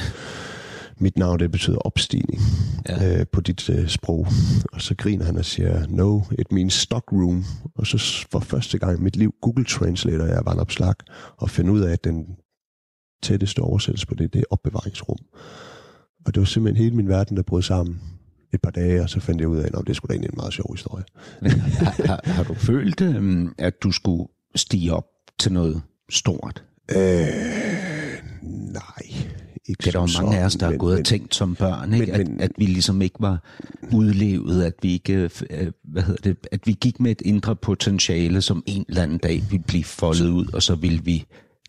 mit 0.99 1.19
navn 1.19 1.39
det 1.39 1.53
betyder 1.53 1.77
opstigning 1.79 2.41
Ja. 2.89 3.21
øh, 3.21 3.27
på 3.33 3.41
dit 3.41 3.71
øh, 3.71 3.89
sprog. 3.89 4.27
Og 4.73 4.81
så 4.83 4.95
griner 4.95 5.25
han 5.25 5.37
og 5.37 5.45
siger, 5.45 5.87
no, 5.89 6.21
it 6.39 6.53
means 6.53 6.75
stock 6.75 7.13
room. 7.13 7.45
Og 7.75 7.87
så 7.87 8.27
for 8.31 8.41
første 8.41 8.79
gang 8.79 8.99
i 8.99 9.03
mit 9.03 9.17
liv 9.17 9.35
Google 9.43 9.65
Translator 9.65 10.25
jeg 10.25 10.43
var 10.45 10.53
en 10.53 10.59
opslag 10.59 10.95
og 11.37 11.51
finder 11.51 11.73
ud 11.73 11.81
af, 11.81 11.93
at 11.93 12.05
den 12.05 12.27
tætteste 13.23 13.61
oversættelse 13.61 14.07
på 14.07 14.15
det, 14.15 14.33
det 14.33 14.39
er 14.39 14.45
opbevaringsrum. 14.51 15.19
Og 16.27 16.35
det 16.35 16.41
var 16.41 16.45
simpelthen 16.47 16.83
hele 16.85 16.97
min 16.97 17.09
verden, 17.09 17.37
der 17.37 17.43
brød 17.43 17.63
sammen 17.63 18.01
et 18.55 18.61
par 18.63 18.71
dage, 18.71 19.03
og 19.03 19.11
så 19.11 19.21
fandt 19.21 19.41
jeg 19.41 19.49
ud 19.49 19.59
af, 19.59 19.65
at 19.75 19.87
det 19.87 19.97
skulle 19.97 20.09
da 20.09 20.15
egentlig 20.15 20.29
en 20.33 20.37
meget 20.37 20.53
sjov 20.53 20.75
historie. 20.75 21.05
Men 21.43 21.51
har, 21.51 22.07
har, 22.07 22.21
har 22.25 22.43
du 22.45 22.55
følt, 22.55 23.01
øhm, 23.01 23.55
at 23.59 23.83
du 23.83 23.91
skulle 23.93 24.25
stige 24.55 24.93
op 24.95 25.05
til 25.39 25.53
noget 25.53 25.83
stort? 26.11 26.65
Øh, 26.97 27.27
nej. 28.51 28.83
Ikke 29.69 29.81
Det 29.81 29.87
er 29.87 29.93
der 30.01 30.01
jo 30.01 30.23
mange 30.23 30.39
af 30.39 30.45
os, 30.45 30.55
der 30.57 30.67
har 30.67 30.71
men- 30.71 30.79
gået 30.79 30.93
og 30.93 30.99
men- 30.99 31.05
tænkt 31.05 31.35
som 31.35 31.55
børn, 31.55 31.95
ikke? 31.95 32.13
men- 32.13 32.41
at, 32.41 32.45
at 32.45 32.51
vi 32.59 32.65
ligesom 32.67 33.03
ikke 33.03 33.17
var 33.21 33.43
udlevet, 33.93 34.65
at 34.65 34.73
vi 34.83 34.93
ikke, 34.93 35.31
øh, 35.51 35.73
hvad 35.85 36.03
hedder 36.03 36.23
det, 36.23 36.37
at 36.53 36.61
vi 36.67 36.73
gik 36.81 37.01
med 37.01 37.11
et 37.11 37.21
indre 37.25 37.57
potentiale, 37.57 38.43
som 38.43 38.63
en 38.67 38.85
eller 38.89 39.03
anden 39.03 39.19
dag 39.19 39.43
ville 39.51 39.65
blive 39.67 39.85
foldet 39.85 40.29
ud, 40.29 40.47
og 40.55 40.63
så 40.63 40.75
ville 40.75 41.05
vi 41.05 41.25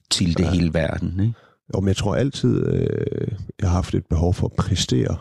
til 0.09 0.37
det 0.37 0.43
ja. 0.43 0.51
hele 0.51 0.73
verden. 0.73 1.19
Ikke? 1.19 1.33
Jo, 1.75 1.79
men 1.79 1.87
jeg 1.87 1.95
tror 1.95 2.15
altid, 2.15 2.65
øh, 2.67 3.27
jeg 3.61 3.69
har 3.69 3.75
haft 3.75 3.95
et 3.95 4.05
behov 4.05 4.33
for 4.33 4.47
at 4.47 4.53
præstere. 4.53 5.17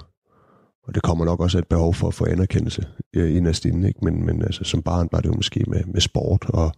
Og 0.87 0.95
det 0.95 1.03
kommer 1.03 1.25
nok 1.25 1.41
også 1.41 1.59
et 1.59 1.67
behov 1.67 1.95
for 1.95 2.09
at 2.09 2.15
få 2.15 2.25
anerkendelse 2.27 2.85
øh, 3.17 3.37
inderst 3.37 3.65
inde. 3.65 3.89
Ikke? 3.89 4.01
Men, 4.03 4.27
men 4.27 4.43
altså, 4.43 4.65
som 4.65 4.83
barn 4.83 5.09
var 5.13 5.21
det 5.21 5.29
jo 5.29 5.35
måske 5.35 5.65
med, 5.69 5.81
med 5.93 6.01
sport, 6.01 6.45
og 6.49 6.73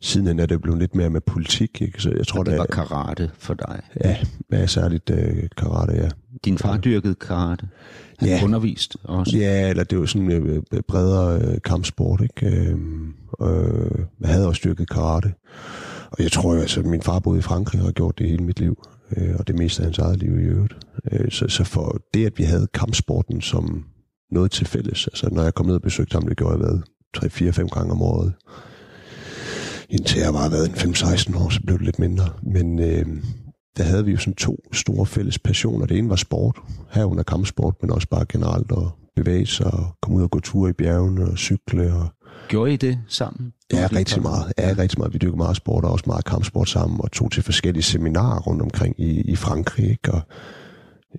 sidenhen 0.00 0.38
er 0.38 0.46
det 0.46 0.62
blevet 0.62 0.78
lidt 0.78 0.94
mere 0.94 1.10
med 1.10 1.20
politik. 1.20 1.82
Ikke? 1.82 2.02
Så 2.02 2.10
jeg 2.16 2.26
tror, 2.26 2.40
Og 2.40 2.46
det 2.46 2.54
var 2.58 2.62
er, 2.62 2.66
karate 2.66 3.30
for 3.38 3.54
dig. 3.54 3.80
ja, 4.04 4.16
er 4.52 4.66
særligt 4.66 5.10
øh, 5.10 5.42
karate, 5.56 5.92
ja. 5.92 6.08
Din 6.44 6.58
far 6.58 6.76
dyrkede 6.76 7.14
karate. 7.14 7.68
Han 8.18 8.28
Ja. 8.28 8.40
underviste 8.44 8.98
også. 9.04 9.36
Ja, 9.36 9.68
eller 9.70 9.84
det 9.84 9.98
var 9.98 10.06
sådan 10.06 10.32
øh, 10.32 10.62
øh, 10.72 10.80
bredere 10.88 11.40
øh, 11.40 11.58
kampsport, 11.64 12.20
ikke? 12.20 12.56
Øh, 12.56 12.76
øh, 13.42 14.04
jeg 14.20 14.28
havde 14.28 14.46
også 14.48 14.60
dyrket 14.64 14.90
karate. 14.90 15.32
Og 16.10 16.22
jeg 16.22 16.32
tror 16.32 16.54
altså, 16.56 16.82
min 16.82 17.02
far 17.02 17.18
boede 17.18 17.38
i 17.38 17.42
Frankrig 17.42 17.80
og 17.80 17.86
har 17.86 17.92
gjort 17.92 18.18
det 18.18 18.28
hele 18.28 18.44
mit 18.44 18.60
liv. 18.60 18.82
Øh, 19.16 19.34
og 19.38 19.46
det 19.46 19.58
meste 19.58 19.82
af 19.82 19.86
hans 19.86 19.98
eget 19.98 20.18
liv 20.18 20.38
i 20.38 20.42
øvrigt. 20.42 20.74
Øh, 21.12 21.30
så, 21.30 21.48
så 21.48 21.64
for 21.64 22.00
det, 22.14 22.26
at 22.26 22.38
vi 22.38 22.42
havde 22.42 22.66
kampsporten 22.74 23.40
som 23.40 23.84
noget 24.30 24.50
til 24.50 24.66
fælles, 24.66 25.06
altså 25.06 25.28
når 25.32 25.42
jeg 25.42 25.54
kom 25.54 25.66
ned 25.66 25.74
og 25.74 25.82
besøgte 25.82 26.14
ham, 26.14 26.28
det 26.28 26.36
gjorde 26.36 26.58
jeg 26.58 26.66
hvad, 26.66 26.80
3-4-5 27.16 27.68
gange 27.68 27.92
om 27.92 28.02
året. 28.02 28.32
Indtil 29.90 30.20
jeg 30.20 30.34
var 30.34 30.48
været 30.48 30.68
en 30.68 30.94
5-16 30.94 31.44
år, 31.44 31.48
så 31.48 31.60
blev 31.66 31.78
det 31.78 31.84
lidt 31.84 31.98
mindre. 31.98 32.28
Men 32.42 32.78
øh, 32.78 33.06
der 33.76 33.82
havde 33.82 34.04
vi 34.04 34.10
jo 34.10 34.18
sådan 34.18 34.34
to 34.34 34.56
store 34.72 35.06
fælles 35.06 35.38
passioner. 35.38 35.86
Det 35.86 35.98
ene 35.98 36.08
var 36.08 36.16
sport, 36.16 36.56
herunder 36.90 37.22
kampsport, 37.22 37.74
men 37.80 37.90
også 37.90 38.08
bare 38.08 38.24
generelt 38.28 38.72
at 38.72 38.88
bevæge 39.16 39.46
sig 39.46 39.66
og 39.66 39.96
komme 40.02 40.18
ud 40.18 40.22
og 40.22 40.30
gå 40.30 40.40
ture 40.40 40.70
i 40.70 40.72
bjergene 40.72 41.24
og 41.30 41.38
cykle. 41.38 41.94
Og, 41.94 42.08
Gjorde 42.50 42.72
I 42.72 42.76
det 42.76 42.98
sammen? 43.08 43.52
ja, 43.72 43.88
rigtig 43.92 44.22
meget. 44.22 44.52
Ja, 44.58 44.74
rigtig 44.78 44.98
meget. 44.98 45.12
Vi 45.12 45.18
dyrkede 45.18 45.36
meget 45.36 45.56
sport 45.56 45.84
og 45.84 45.92
også 45.92 46.04
meget 46.06 46.24
kampsport 46.24 46.68
sammen 46.68 47.00
og 47.00 47.12
tog 47.12 47.32
til 47.32 47.42
forskellige 47.42 47.82
seminarer 47.82 48.40
rundt 48.40 48.62
omkring 48.62 48.94
i, 49.00 49.20
i 49.20 49.36
Frankrig. 49.36 49.90
Ikke? 49.90 50.12
Og, 50.12 50.20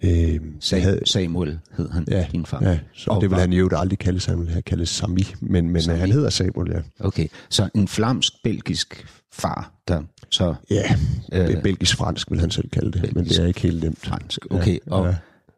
øh, 0.04 0.36
Sa- 0.64 0.76
jeg 0.76 0.84
havde, 0.84 1.00
Samuel 1.06 1.60
hed 1.78 1.90
han, 1.90 2.06
ja, 2.12 2.28
din 2.32 2.46
far. 2.46 2.64
ja, 2.64 2.80
så 2.94 3.12
Og 3.12 3.22
det 3.22 3.30
vil 3.30 3.36
var- 3.36 3.42
han 3.42 3.54
jo 3.54 3.70
aldrig 3.76 4.00
kalde 4.00 4.20
sig. 4.20 4.38
Han 4.50 4.64
kaldet 4.66 4.88
Sami, 4.88 5.24
men, 5.42 5.70
men 5.70 5.82
Sami. 5.82 6.00
Han 6.00 6.12
hedder 6.12 6.30
Samuel, 6.30 6.72
ja. 6.72 6.80
Okay, 7.08 7.28
så 7.50 7.70
en 7.76 7.88
flamsk-belgisk 7.88 9.06
far, 9.34 9.72
der 9.88 10.02
så 10.30 10.56
Ja, 10.70 10.96
Øh. 11.34 11.64
belgisk-fransk 11.64 12.32
vil 12.32 12.40
han 12.40 12.52
selv 12.52 12.70
kalde 12.70 12.92
det, 12.92 13.16
men 13.16 13.26
det 13.26 13.40
er 13.40 13.46
ikke 13.46 13.62
helt 13.62 13.84
nemt. 13.84 14.00
fransk. 14.06 14.40
Okay, 14.52 14.78
Ja, 14.88 14.92
og 14.94 15.16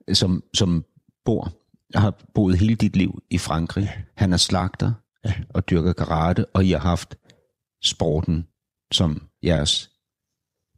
ja. 0.07 0.13
som, 0.13 0.43
som 0.53 0.85
bor, 1.25 1.51
har 1.95 2.13
boet 2.35 2.57
hele 2.57 2.75
dit 2.75 2.95
liv 2.95 3.19
i 3.29 3.37
Frankrig. 3.37 3.91
Han 4.15 4.33
er 4.33 4.37
slagter 4.37 4.91
Ja. 5.25 5.33
og 5.49 5.69
dyrker 5.69 5.93
karate, 5.93 6.45
og 6.45 6.65
I 6.65 6.71
har 6.71 6.79
haft 6.79 7.15
sporten 7.83 8.47
som 8.91 9.21
jeres, 9.43 9.89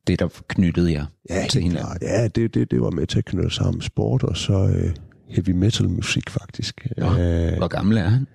det 0.08 0.20
der 0.20 0.28
knyttede 0.48 0.92
jer 0.94 1.06
Ja, 1.30 1.48
til 1.50 1.62
hinanden. 1.62 1.86
klart. 1.86 2.02
Ja, 2.02 2.28
det, 2.28 2.54
det, 2.54 2.72
det 2.72 2.82
var 2.82 2.90
med 2.90 3.08
til 3.08 3.18
at 3.18 3.26
knytte 3.26 3.50
sammen 3.50 3.82
sport, 3.82 4.24
og 4.24 4.38
så 4.38 4.54
øh, 4.68 4.96
heavy 5.30 5.50
metal 5.50 5.90
musik 5.90 6.30
faktisk. 6.30 6.88
Nå, 6.98 7.06
Øh, 7.06 7.58
Hvor 7.58 7.68
gammel 7.68 7.98
er 7.98 8.08
han? 8.08 8.28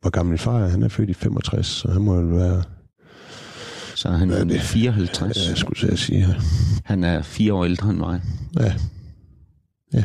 hvor 0.00 0.10
gammel 0.10 0.30
min 0.30 0.38
far 0.38 0.60
er, 0.60 0.68
han 0.68 0.82
er 0.82 0.88
født 0.88 1.10
i 1.10 1.14
65, 1.14 1.66
så 1.66 1.90
han 1.90 2.02
må 2.02 2.14
jo 2.20 2.26
være, 2.26 2.62
Så 3.94 4.08
er 4.08 4.12
han 4.12 4.30
er 4.30 4.44
det? 4.44 4.60
54. 4.60 5.48
jeg 5.48 5.56
skulle 5.56 5.80
til 5.80 5.92
at 5.92 5.98
sige 5.98 6.24
her. 6.26 6.34
Han 6.84 7.04
er 7.04 7.22
fire 7.22 7.54
år 7.54 7.64
ældre 7.64 7.90
end 7.90 7.98
mig. 7.98 8.22
Ja. 8.60 8.74
Ja. 9.92 10.04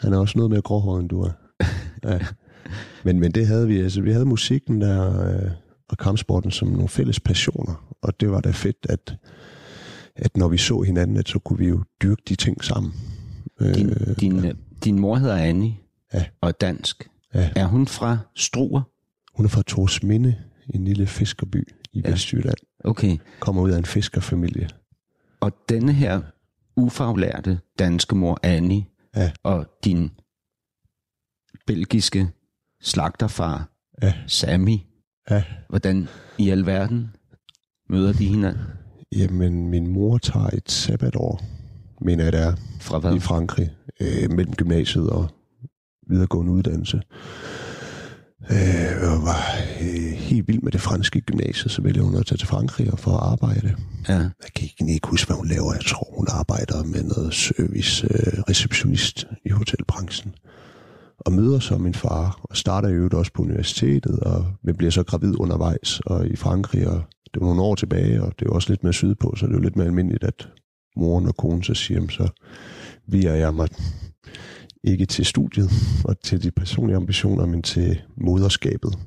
Han 0.00 0.12
er 0.12 0.18
også 0.18 0.38
noget 0.38 0.50
mere 0.50 0.62
gråhåret, 0.62 1.00
end 1.00 1.08
du 1.08 1.20
er. 1.22 1.30
Ja. 2.04 2.18
Men, 3.06 3.20
men 3.20 3.32
det 3.32 3.46
havde 3.46 3.66
vi, 3.68 3.80
altså 3.80 4.00
vi 4.02 4.12
havde 4.12 4.24
musikken 4.24 4.80
der, 4.80 5.28
øh, 5.28 5.50
og 5.88 5.98
kampsporten 5.98 6.50
som 6.50 6.68
nogle 6.68 6.88
fælles 6.88 7.20
passioner, 7.20 7.94
og 8.02 8.20
det 8.20 8.30
var 8.30 8.40
da 8.40 8.50
fedt, 8.50 8.86
at, 8.88 9.16
at 10.16 10.36
når 10.36 10.48
vi 10.48 10.56
så 10.58 10.80
hinanden, 10.80 11.16
at 11.16 11.28
så 11.28 11.38
kunne 11.38 11.58
vi 11.58 11.68
jo 11.68 11.84
dyrke 12.02 12.22
de 12.28 12.34
ting 12.34 12.64
sammen. 12.64 12.92
Din, 13.60 13.90
Øh, 13.90 14.16
din, 14.20 14.44
ja. 14.44 14.52
din 14.84 14.98
mor 14.98 15.16
hedder 15.16 15.36
Annie 15.36 15.74
Ja. 16.14 16.24
og 16.40 16.60
dansk. 16.60 17.08
Ja. 17.34 17.50
Er 17.56 17.66
hun 17.66 17.86
fra 17.86 18.18
Struer? 18.36 18.82
Hun 19.36 19.44
er 19.46 19.50
fra 19.50 19.62
Torsminde, 19.62 20.34
en 20.74 20.84
lille 20.84 21.06
fiskerby 21.06 21.68
i 21.92 22.00
ja. 22.04 22.10
Vestjylland. 22.10 22.56
Okay. 22.84 23.16
Kommer 23.40 23.62
ud 23.62 23.70
af 23.70 23.78
en 23.78 23.84
fiskerfamilie. 23.84 24.68
Og 25.40 25.52
denne 25.68 25.92
her 25.92 26.20
ufaglærte 26.76 27.60
danske 27.78 28.16
mor 28.16 28.40
Annie 28.42 28.84
Ja. 29.16 29.30
og 29.42 29.66
din 29.84 30.10
belgiske 31.66 32.28
slagterfar, 32.82 33.68
Ja. 34.02 34.12
Sami. 34.26 34.86
Ja. 35.30 35.42
Hvordan 35.68 36.08
i 36.38 36.50
alverden 36.50 37.10
møder 37.90 38.12
de 38.12 38.26
hinanden? 38.26 38.62
Jamen, 39.16 39.68
min 39.68 39.86
mor 39.86 40.18
tager 40.18 40.46
et 40.46 40.70
sabbatår, 40.70 41.40
mener 42.00 42.24
jeg 42.24 42.32
det 42.32 42.40
er, 42.40 42.54
Fra 42.80 42.98
hvad? 42.98 43.14
i 43.14 43.18
Frankrig, 43.20 43.70
øh, 44.00 44.30
mellem 44.30 44.54
gymnasiet 44.54 45.10
og 45.10 45.28
videregående 46.08 46.52
uddannelse. 46.52 47.00
Øh, 48.50 48.56
jeg 49.02 49.18
var 49.22 49.42
øh, 49.80 50.12
helt 50.18 50.48
vild 50.48 50.62
med 50.62 50.72
det 50.72 50.80
franske 50.80 51.20
gymnasium, 51.20 51.68
så 51.68 51.82
vælger 51.82 52.02
hun 52.02 52.14
at 52.16 52.26
tage 52.26 52.38
til 52.38 52.48
Frankrig 52.48 52.92
og 52.92 52.98
for 52.98 53.10
at 53.10 53.32
arbejde. 53.32 53.76
Ja. 54.08 54.14
Jeg 54.18 54.50
kan 54.54 54.64
ikke, 54.64 54.92
ikke 54.92 55.08
huske, 55.08 55.26
hvad 55.26 55.36
hun 55.36 55.48
laver. 55.48 55.72
Jeg 55.72 55.84
tror, 55.84 56.14
hun 56.16 56.26
arbejder 56.30 56.84
med 56.84 57.02
noget 57.02 57.34
service, 57.34 58.06
øh, 58.10 58.40
receptionist 58.50 59.26
i 59.46 59.48
hotelbranchen. 59.50 60.34
Og 61.18 61.32
møder 61.32 61.58
så 61.58 61.78
min 61.78 61.94
far, 61.94 62.40
og 62.42 62.56
starter 62.56 62.88
i 62.88 62.92
øvrigt 62.92 63.14
også 63.14 63.32
på 63.32 63.42
universitetet, 63.42 64.20
og 64.20 64.46
vi 64.62 64.72
bliver 64.72 64.90
så 64.90 65.02
gravid 65.02 65.34
undervejs, 65.40 66.00
og 66.00 66.26
i 66.26 66.36
Frankrig, 66.36 66.88
og 66.88 67.02
det 67.34 67.40
var 67.40 67.46
nogle 67.46 67.62
år 67.62 67.74
tilbage, 67.74 68.22
og 68.22 68.32
det 68.38 68.42
er 68.44 68.50
jo 68.50 68.54
også 68.54 68.70
lidt 68.70 68.82
mere 68.82 68.92
sydpå, 68.92 69.34
så 69.36 69.46
det 69.46 69.52
er 69.52 69.56
jo 69.56 69.62
lidt 69.62 69.76
mere 69.76 69.86
almindeligt, 69.86 70.24
at 70.24 70.48
moren 70.96 71.26
og 71.28 71.36
konen 71.36 71.62
så 71.62 71.74
siger, 71.74 71.96
"Jamen, 71.98 72.10
så 72.10 72.28
viger 73.08 73.34
jeg 73.34 73.54
mig 73.54 73.68
ikke 74.84 75.06
til 75.06 75.24
studiet 75.24 75.70
og 76.04 76.20
til 76.20 76.42
de 76.42 76.50
personlige 76.50 76.96
ambitioner, 76.96 77.46
men 77.46 77.62
til 77.62 78.00
moderskabet 78.16 78.98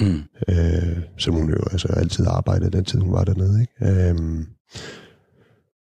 Mm. 0.00 0.22
øh, 0.48 0.98
som 1.18 1.34
hun 1.34 1.50
jo 1.50 1.56
altså 1.72 1.88
altid 1.88 2.26
arbejdede 2.26 2.70
den 2.70 2.84
tid, 2.84 2.98
hun 3.00 3.12
var 3.12 3.24
dernede. 3.24 3.60
Ikke? 3.60 4.10
Øhm, 4.10 4.46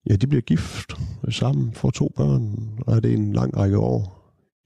ja, 0.10 0.16
de 0.16 0.28
bliver 0.28 0.42
gift 0.42 0.94
sammen, 1.30 1.74
får 1.74 1.90
to 1.90 2.12
børn, 2.18 2.70
og 2.88 3.04
det 3.04 3.12
er 3.14 3.18
en 3.18 3.34
lang 3.34 3.58
række 3.58 3.78
år, 3.78 4.19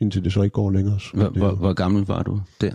indtil 0.03 0.23
det 0.23 0.33
så 0.33 0.41
ikke 0.41 0.53
går 0.53 0.71
længere. 0.71 0.99
Hvor, 1.13 1.23
det, 1.23 1.37
hvor, 1.37 1.51
hvor 1.55 1.73
gammel 1.73 2.05
var 2.05 2.23
du 2.23 2.41
der? 2.61 2.71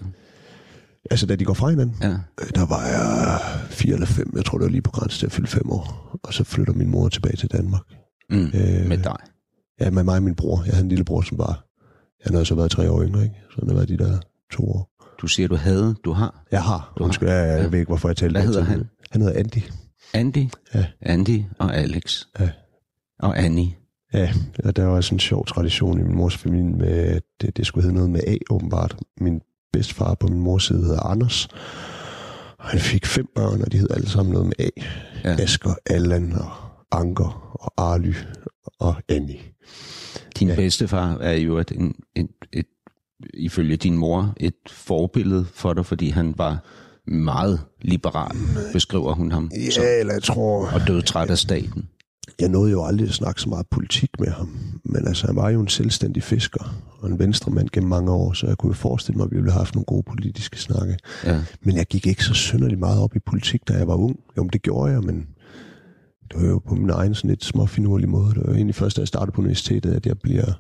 Altså, 1.11 1.27
da 1.27 1.37
de 1.37 1.45
går 1.45 1.55
fra 1.55 1.69
hinanden, 1.71 1.97
Ja. 2.03 2.09
øh, 2.11 2.51
der 2.55 2.67
var 2.67 2.87
jeg 2.87 3.41
fire 3.71 3.95
eller 3.95 4.07
fem, 4.07 4.33
jeg 4.37 4.45
tror, 4.45 4.59
det 4.59 4.65
var 4.65 4.71
lige 4.71 4.83
på 4.83 4.91
grænsen 4.91 5.19
til 5.19 5.27
at 5.27 5.33
fylde 5.33 5.49
fem 5.49 5.71
år, 5.71 6.19
og 6.23 6.35
så 6.35 6.45
flytter 6.45 6.73
min 6.73 6.89
mor 6.91 7.09
tilbage 7.09 7.37
til 7.37 7.53
Danmark. 7.53 7.83
Mm. 8.31 8.37
Øh, 8.47 8.89
Med 8.89 8.99
dig. 8.99 9.17
Ja, 9.81 9.91
med 9.91 10.03
mig 10.05 10.17
og 10.17 10.23
min 10.23 10.35
bror. 10.35 10.63
Jeg 10.67 10.73
havde 10.75 10.83
en 10.83 10.89
lille 10.89 11.05
bror, 11.05 11.21
som 11.23 11.39
var, 11.39 11.65
han 12.25 12.33
havde 12.35 12.45
så 12.45 12.55
været 12.55 12.71
tre 12.71 12.91
år 12.91 13.03
yngre, 13.03 13.23
ikke? 13.23 13.35
så 13.51 13.57
han 13.61 13.69
har 13.69 13.75
været 13.75 13.89
de 13.89 13.99
der 13.99 14.19
to 14.53 14.63
år. 14.71 14.91
Du 15.21 15.27
siger, 15.27 15.49
du 15.49 15.57
havde, 15.57 15.95
du 16.05 16.13
har. 16.13 16.45
Jeg 16.53 16.63
har, 16.63 16.93
Du 16.99 17.03
har. 17.03 17.05
undskyld, 17.05 17.29
jeg, 17.29 17.49
jeg 17.49 17.59
Ja. 17.63 17.67
ved 17.69 17.79
ikke, 17.79 17.89
hvorfor 17.91 18.09
jeg 18.09 18.17
talte 18.17 18.33
Hvad 18.33 18.47
hedder 18.47 18.63
han? 18.65 18.85
Han 19.11 19.21
hedder 19.23 19.39
Andy. 19.39 19.59
Andy, 20.15 20.49
Ja. 20.75 20.87
Andy 21.03 21.43
og 21.59 21.77
Alex. 21.77 22.23
Ja. 22.41 22.49
Og 23.19 23.39
Annie. 23.39 23.71
Ja, 24.13 24.33
og 24.65 24.77
der 24.77 24.85
var 24.85 25.01
sådan 25.01 25.17
en 25.17 25.21
sjov 25.21 25.47
tradition 25.47 26.01
i 26.01 26.03
min 26.03 26.17
mors 26.17 26.37
familie 26.37 26.77
med, 26.77 27.21
det, 27.41 27.57
det 27.57 27.67
skulle 27.67 27.83
hedde 27.83 27.95
noget 27.95 28.11
med 28.11 28.21
A, 28.27 28.37
åbenbart. 28.51 28.97
Min 29.21 29.41
bedstefar 29.73 30.15
på 30.15 30.27
min 30.27 30.41
mors 30.41 30.67
side 30.67 30.83
hedder 30.83 31.01
Anders. 31.01 31.49
Og 32.59 32.65
han 32.65 32.81
fik 32.81 33.07
fem 33.07 33.27
børn, 33.35 33.63
og 33.63 33.73
de 33.73 33.79
hed 33.79 33.91
alle 33.91 34.09
sammen 34.09 34.33
noget 34.33 34.47
med 34.47 34.55
A. 34.59 34.69
Ja. 35.25 35.43
Asger, 35.43 35.75
Allan 35.87 36.33
og 36.33 36.51
Anker 36.93 37.59
og 37.61 37.93
Arly 37.93 38.13
og 38.81 38.95
Annie. 39.09 39.39
Din 40.39 40.49
ja. 40.49 40.55
Bedstefar 40.55 41.19
er 41.21 41.33
jo 41.33 41.59
et, 41.59 41.71
en, 41.71 41.95
et, 42.17 42.29
et, 42.53 42.67
ifølge 43.35 43.77
din 43.77 43.97
mor 43.97 44.35
et 44.37 44.55
forbillede 44.67 45.47
for 45.55 45.73
dig, 45.73 45.87
fordi 45.87 46.09
han 46.09 46.35
var 46.37 46.65
meget 47.07 47.61
liberal, 47.83 48.37
beskriver 48.73 49.15
hun 49.15 49.33
ham. 49.33 49.51
som, 49.71 49.83
Ja, 49.83 50.01
eller 50.01 50.13
jeg 50.13 50.23
tror... 50.23 50.67
og 50.67 50.81
døde 50.87 51.03
træt 51.03 51.31
af 51.31 51.39
staten. 51.39 51.89
Jeg 52.41 52.49
nåede 52.49 52.71
jo 52.71 52.85
aldrig 52.85 53.09
at 53.09 53.15
snakke 53.15 53.41
så 53.41 53.49
meget 53.49 53.67
politik 53.71 54.11
med 54.21 54.29
ham. 54.29 54.59
Men 54.85 55.07
altså, 55.09 55.27
han 55.27 55.37
var 55.37 55.51
jo 55.51 55.61
en 55.61 55.69
selvstændig 55.69 56.23
fisker 56.23 56.83
og 57.01 57.09
en 57.11 57.19
venstremand 57.19 57.69
gennem 57.73 57.89
mange 57.89 58.13
år, 58.13 58.33
så 58.33 58.47
jeg 58.47 58.57
kunne 58.59 58.71
jo 58.71 58.75
forestille 58.75 59.17
mig, 59.17 59.25
at 59.25 59.31
vi 59.31 59.37
ville 59.37 59.51
have 59.53 59.61
haft 59.61 59.75
nogle 59.75 59.85
gode 59.85 60.03
politiske 60.03 60.61
snakke. 60.61 60.97
Ja. 61.25 61.41
Men 61.63 61.77
jeg 61.77 61.87
gik 61.87 62.07
ikke 62.07 62.25
så 62.25 62.35
synderligt 62.35 62.81
meget 62.81 63.01
op 63.01 63.17
i 63.17 63.19
politik, 63.19 63.69
da 63.69 63.75
jeg 63.75 63.87
var 63.89 63.95
ung. 63.95 64.21
Jo, 64.37 64.43
men 64.43 64.51
det 64.53 64.63
gjorde 64.63 64.93
jeg, 64.93 65.01
men 65.01 65.27
det 66.31 66.43
var 66.43 66.49
jo 66.49 66.59
på 66.59 66.75
min 66.75 66.91
egen 66.91 67.15
sådan 67.15 67.31
lidt 67.31 67.45
småfinurlig 67.45 68.09
måde. 68.09 68.35
Det 68.35 68.47
var 68.47 68.55
egentlig 68.55 68.75
først, 68.75 68.97
da 68.97 69.01
jeg 69.01 69.09
startede 69.09 69.35
på 69.35 69.41
universitetet, 69.41 69.95
at 69.95 70.07
jeg 70.07 70.19
bliver 70.19 70.53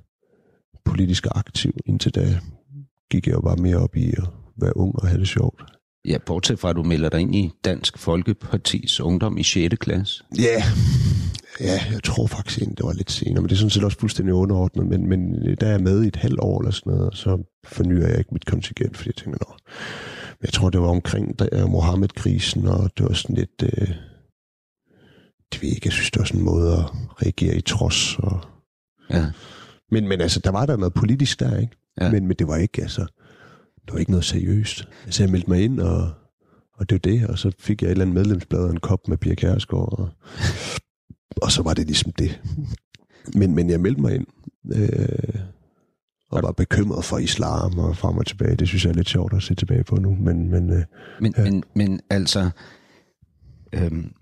politisk 0.84 1.26
aktiv. 1.30 1.76
Indtil 1.86 2.14
da 2.14 2.38
gik 3.10 3.26
jeg 3.26 3.34
jo 3.34 3.40
bare 3.40 3.56
mere 3.56 3.76
op 3.76 3.96
i 3.96 4.08
at 4.10 4.24
være 4.60 4.76
ung 4.76 4.96
og 4.96 5.08
have 5.08 5.20
det 5.20 5.28
sjovt. 5.28 5.62
ja, 6.04 6.18
bortset 6.26 6.58
fra 6.58 6.70
at 6.70 6.76
du 6.76 6.82
melder 6.82 7.08
dig 7.08 7.20
ind 7.20 7.34
i 7.34 7.50
Dansk 7.64 7.98
Folkepartis 7.98 9.00
Ungdom 9.00 9.38
i 9.38 9.42
6. 9.42 9.74
klasse. 9.80 10.24
Ja, 10.38 10.42
yeah. 10.42 10.62
Ja, 11.60 11.80
jeg 11.92 12.02
tror 12.04 12.26
faktisk 12.26 12.58
egentlig, 12.58 12.78
det 12.78 12.86
var 12.86 12.92
lidt 12.92 13.10
senere, 13.10 13.40
men 13.40 13.48
det 13.48 13.54
er 13.54 13.58
sådan 13.58 13.70
set 13.70 13.84
også 13.84 13.98
fuldstændig 13.98 14.34
underordnet. 14.34 14.86
Men, 14.86 15.06
men 15.06 15.34
der 15.60 15.66
er 15.66 15.70
jeg 15.70 15.80
med 15.80 16.04
i 16.04 16.08
et 16.08 16.16
halvt 16.16 16.40
år 16.40 16.60
eller 16.60 16.70
sådan 16.70 16.92
noget, 16.92 17.10
og 17.10 17.16
så 17.16 17.44
fornyer 17.64 18.06
jeg 18.06 18.18
ikke 18.18 18.30
mit 18.32 18.46
kontingent, 18.46 18.96
fordi 18.96 19.08
jeg 19.08 19.14
tænker, 19.14 19.38
nå. 19.40 19.54
Men 20.40 20.44
jeg 20.44 20.52
tror, 20.52 20.70
det 20.70 20.80
var 20.80 20.88
omkring 20.88 21.38
der, 21.38 21.66
Mohammed-krisen, 21.66 22.66
og 22.66 22.90
det 22.98 23.06
var 23.06 23.12
sådan 23.12 23.36
lidt... 23.36 23.62
Øh, 23.62 23.88
det 25.52 25.62
ved 25.62 25.68
ikke, 25.68 25.86
jeg 25.86 25.92
synes, 25.92 26.10
det 26.10 26.18
var 26.18 26.24
sådan 26.24 26.40
en 26.40 26.44
måde 26.44 26.72
at 26.72 26.84
reagere 27.22 27.56
i 27.56 27.60
trods. 27.60 28.18
Og... 28.18 28.40
Ja. 29.10 29.26
Men, 29.90 30.08
men 30.08 30.20
altså, 30.20 30.40
der 30.40 30.50
var 30.50 30.66
der 30.66 30.76
noget 30.76 30.94
politisk 30.94 31.40
der, 31.40 31.58
ikke? 31.58 31.76
Ja. 32.00 32.10
Men, 32.10 32.26
men 32.26 32.36
det 32.36 32.48
var 32.48 32.56
ikke, 32.56 32.82
altså, 32.82 33.06
det 33.84 33.92
var 33.92 33.98
ikke 33.98 34.10
noget 34.10 34.24
seriøst. 34.24 34.88
Altså, 35.04 35.22
jeg 35.22 35.30
meldte 35.30 35.50
mig 35.50 35.64
ind, 35.64 35.80
og, 35.80 36.10
og 36.74 36.90
det 36.90 36.92
var 36.92 37.12
det, 37.12 37.26
og 37.26 37.38
så 37.38 37.52
fik 37.58 37.82
jeg 37.82 37.88
et 37.88 37.90
eller 37.90 38.04
andet 38.04 38.14
medlemsblad 38.14 38.60
og 38.60 38.70
en 38.70 38.80
kop 38.80 39.08
med 39.08 39.16
Pia 39.16 39.34
Kjærsgaard, 39.34 39.98
og, 39.98 40.08
og 41.36 41.52
så 41.52 41.62
var 41.62 41.74
det 41.74 41.86
ligesom 41.86 42.12
det. 42.12 42.40
Men, 43.34 43.54
men 43.54 43.70
jeg 43.70 43.80
meldte 43.80 44.00
mig 44.00 44.14
ind, 44.14 44.26
øh, 44.74 45.40
og 46.30 46.42
var 46.42 46.52
bekymret 46.52 47.04
for 47.04 47.18
islam 47.18 47.78
og 47.78 47.96
frem 47.96 48.16
og 48.18 48.26
tilbage. 48.26 48.56
Det 48.56 48.68
synes 48.68 48.84
jeg 48.84 48.90
er 48.90 48.94
lidt 48.94 49.08
sjovt 49.08 49.32
at 49.34 49.42
se 49.42 49.54
tilbage 49.54 49.84
på 49.84 49.96
nu, 49.96 50.14
men, 50.20 50.50
men 50.50 50.70
øh, 50.70 50.82
Men, 51.20 51.34
ja. 51.38 51.44
men, 51.44 51.64
men 51.74 52.00
altså, 52.10 52.50
øhm, 53.72 54.12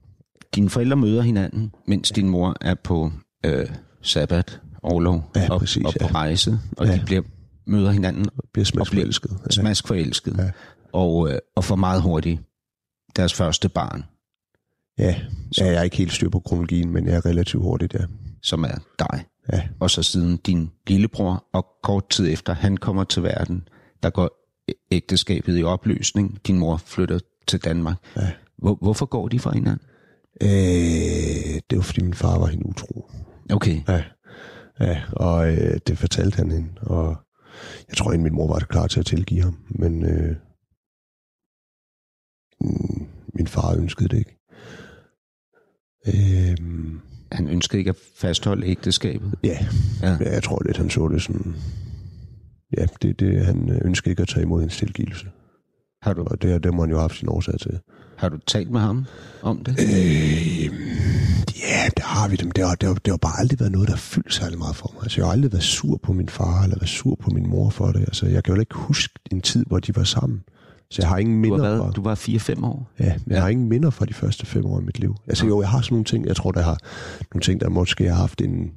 dine 0.54 0.70
forældre 0.70 0.96
møder 0.96 1.22
hinanden, 1.22 1.72
mens 1.88 2.10
din 2.10 2.28
mor 2.28 2.56
er 2.60 2.74
på 2.74 3.12
øh, 3.46 3.66
sabbat, 4.02 4.60
overlov 4.82 5.30
Ja, 5.36 5.50
og, 5.52 5.58
præcis, 5.60 5.84
og 5.84 5.92
på 6.00 6.06
ja. 6.10 6.14
rejse, 6.14 6.58
og 6.76 6.86
Ja. 6.86 6.94
de 6.94 7.02
bliver, 7.06 7.22
møder 7.66 7.90
hinanden 7.90 8.26
og 8.38 8.44
bliver 8.52 8.64
smagsforelsket. 8.64 9.30
Ja. 9.44 9.50
smask 9.50 9.86
forelsket, 9.88 10.34
Ja. 10.38 10.50
og, 10.92 11.30
øh, 11.32 11.38
og 11.56 11.64
får 11.64 11.76
meget 11.76 12.02
hurtigt 12.02 12.40
deres 13.16 13.34
første 13.34 13.68
barn, 13.68 14.04
Ja. 14.98 15.14
ja, 15.58 15.64
jeg 15.66 15.74
er 15.74 15.82
ikke 15.82 15.96
helt 15.96 16.12
styr 16.12 16.28
på 16.28 16.40
kronologien, 16.40 16.90
men 16.90 17.06
jeg 17.06 17.14
er 17.16 17.26
relativt 17.26 17.62
hurtigt, 17.62 17.94
ja. 17.94 18.04
som 18.42 18.64
er 18.64 18.78
dig. 18.98 19.24
Ja, 19.52 19.68
Og 19.80 19.90
så 19.90 20.02
siden 20.02 20.36
din 20.36 20.70
lillebror, 20.86 21.44
og 21.52 21.66
kort 21.82 22.08
tid 22.08 22.32
efter 22.32 22.52
han 22.52 22.76
kommer 22.76 23.04
til 23.04 23.22
verden, 23.22 23.68
der 24.02 24.10
går 24.10 24.30
ægteskabet 24.90 25.58
i 25.58 25.62
opløsning. 25.62 26.40
Din 26.46 26.58
mor 26.58 26.76
flytter 26.76 27.18
til 27.46 27.64
Danmark. 27.64 27.96
Ja. 28.16 28.32
Hvor, 28.58 28.74
hvorfor 28.74 29.06
går 29.06 29.28
de 29.28 29.38
fra 29.38 29.50
hinanden? 29.54 29.86
øh, 30.42 31.60
det 31.70 31.76
var 31.76 31.82
fordi 31.82 32.02
min 32.02 32.14
far 32.14 32.38
var 32.38 32.46
hende 32.46 32.66
utro. 32.66 33.10
Okay, 33.50 33.80
Ja, 33.88 34.02
ja 34.80 35.02
og 35.12 35.52
øh, 35.52 35.78
det 35.86 35.98
fortalte 35.98 36.36
han 36.36 36.50
hende, 36.50 36.70
og 36.80 37.16
jeg 37.88 37.96
tror 37.96 38.10
egentlig, 38.10 38.32
min 38.32 38.36
mor 38.36 38.46
var 38.46 38.58
klar 38.58 38.86
til 38.86 39.00
at 39.00 39.06
tilgive 39.06 39.42
ham, 39.42 39.56
men 39.68 40.04
øh, 40.04 40.36
mm, 42.60 43.06
min 43.34 43.46
far 43.46 43.76
ønskede 43.76 44.08
det 44.08 44.18
ikke. 44.18 44.35
Øh, 46.06 46.56
han 47.32 47.48
ønskede 47.48 47.78
ikke 47.78 47.88
at 47.90 47.96
fastholde 48.16 48.66
ægteskabet. 48.66 49.34
ja, 49.44 49.66
Ja. 50.02 50.16
ja, 50.20 50.32
jeg 50.32 50.42
tror 50.42 50.62
lidt, 50.66 50.76
han 50.76 50.90
så 50.90 51.08
det 51.08 51.22
sådan... 51.22 51.56
Ja, 52.78 52.86
det, 53.02 53.20
det, 53.20 53.46
han 53.46 53.70
øh, 53.70 53.78
ønskede 53.84 54.10
ikke 54.10 54.22
at 54.22 54.28
tage 54.28 54.42
imod 54.42 54.60
hendes 54.60 54.76
tilgivelse. 54.76 55.26
Har 56.02 56.12
du, 56.12 56.22
Og 56.22 56.42
det, 56.42 56.64
det 56.64 56.74
må 56.74 56.82
han 56.82 56.90
jo 56.90 56.96
have 56.96 57.02
haft 57.02 57.18
sin 57.18 57.28
årsag 57.28 57.58
til. 57.60 57.78
har 58.16 58.28
du 58.28 58.38
talt 58.46 58.70
med 58.70 58.80
ham 58.80 59.04
om 59.42 59.64
det? 59.64 59.72
Øh, 59.80 60.64
ja, 61.62 61.88
det 61.96 62.04
har 62.04 62.28
vi 62.28 62.36
dem. 62.36 62.50
Det 62.50 62.66
har, 62.66 62.74
det, 62.74 62.88
har, 62.88 62.94
det 62.94 63.10
har 63.12 63.16
bare 63.16 63.38
aldrig 63.40 63.60
været 63.60 63.72
noget, 63.72 63.88
der 63.88 63.94
har 63.94 63.98
fyldt 63.98 64.34
særlig 64.34 64.58
meget 64.58 64.76
for 64.76 64.90
mig. 64.94 65.02
Altså, 65.02 65.20
jeg 65.20 65.26
har 65.26 65.32
aldrig 65.32 65.52
været 65.52 65.64
sur 65.64 66.00
på 66.02 66.12
min 66.12 66.28
far, 66.28 66.62
eller 66.62 66.76
været 66.76 66.88
sur 66.88 67.14
på 67.20 67.30
min 67.30 67.48
mor 67.50 67.70
for 67.70 67.92
det. 67.92 68.00
Altså, 68.00 68.26
jeg 68.26 68.44
kan 68.44 68.54
jo 68.54 68.60
ikke 68.60 68.74
huske 68.74 69.14
en 69.30 69.40
tid, 69.40 69.64
hvor 69.66 69.78
de 69.78 69.96
var 69.96 70.04
sammen. 70.04 70.42
Så 70.90 71.02
jeg 71.02 71.08
har 71.08 71.18
ingen 71.18 71.36
Du, 71.36 71.40
minder 71.50 71.64
har 71.68 71.76
fra... 71.76 71.82
været, 71.84 71.96
du 71.96 72.02
var 72.02 72.14
4-5 72.14 72.64
år. 72.64 72.90
Ja, 73.00 73.04
jeg 73.04 73.18
Ja. 73.30 73.40
har 73.40 73.48
ingen 73.48 73.68
minder 73.68 73.90
fra 73.90 74.04
de 74.04 74.14
første 74.14 74.46
fem 74.46 74.66
år 74.66 74.80
i 74.80 74.84
mit 74.84 74.98
liv. 74.98 75.14
Altså 75.26 75.46
jo, 75.46 75.60
jeg 75.60 75.68
har 75.70 75.80
sådan 75.80 75.94
nogle 75.94 76.04
ting, 76.04 76.26
jeg 76.26 76.36
tror, 76.36 76.50
der 76.52 76.62
har 76.62 76.78
nogle 77.34 77.42
ting, 77.42 77.60
der 77.60 77.68
måske 77.68 78.04
har 78.08 78.14
haft 78.14 78.40
en 78.40 78.70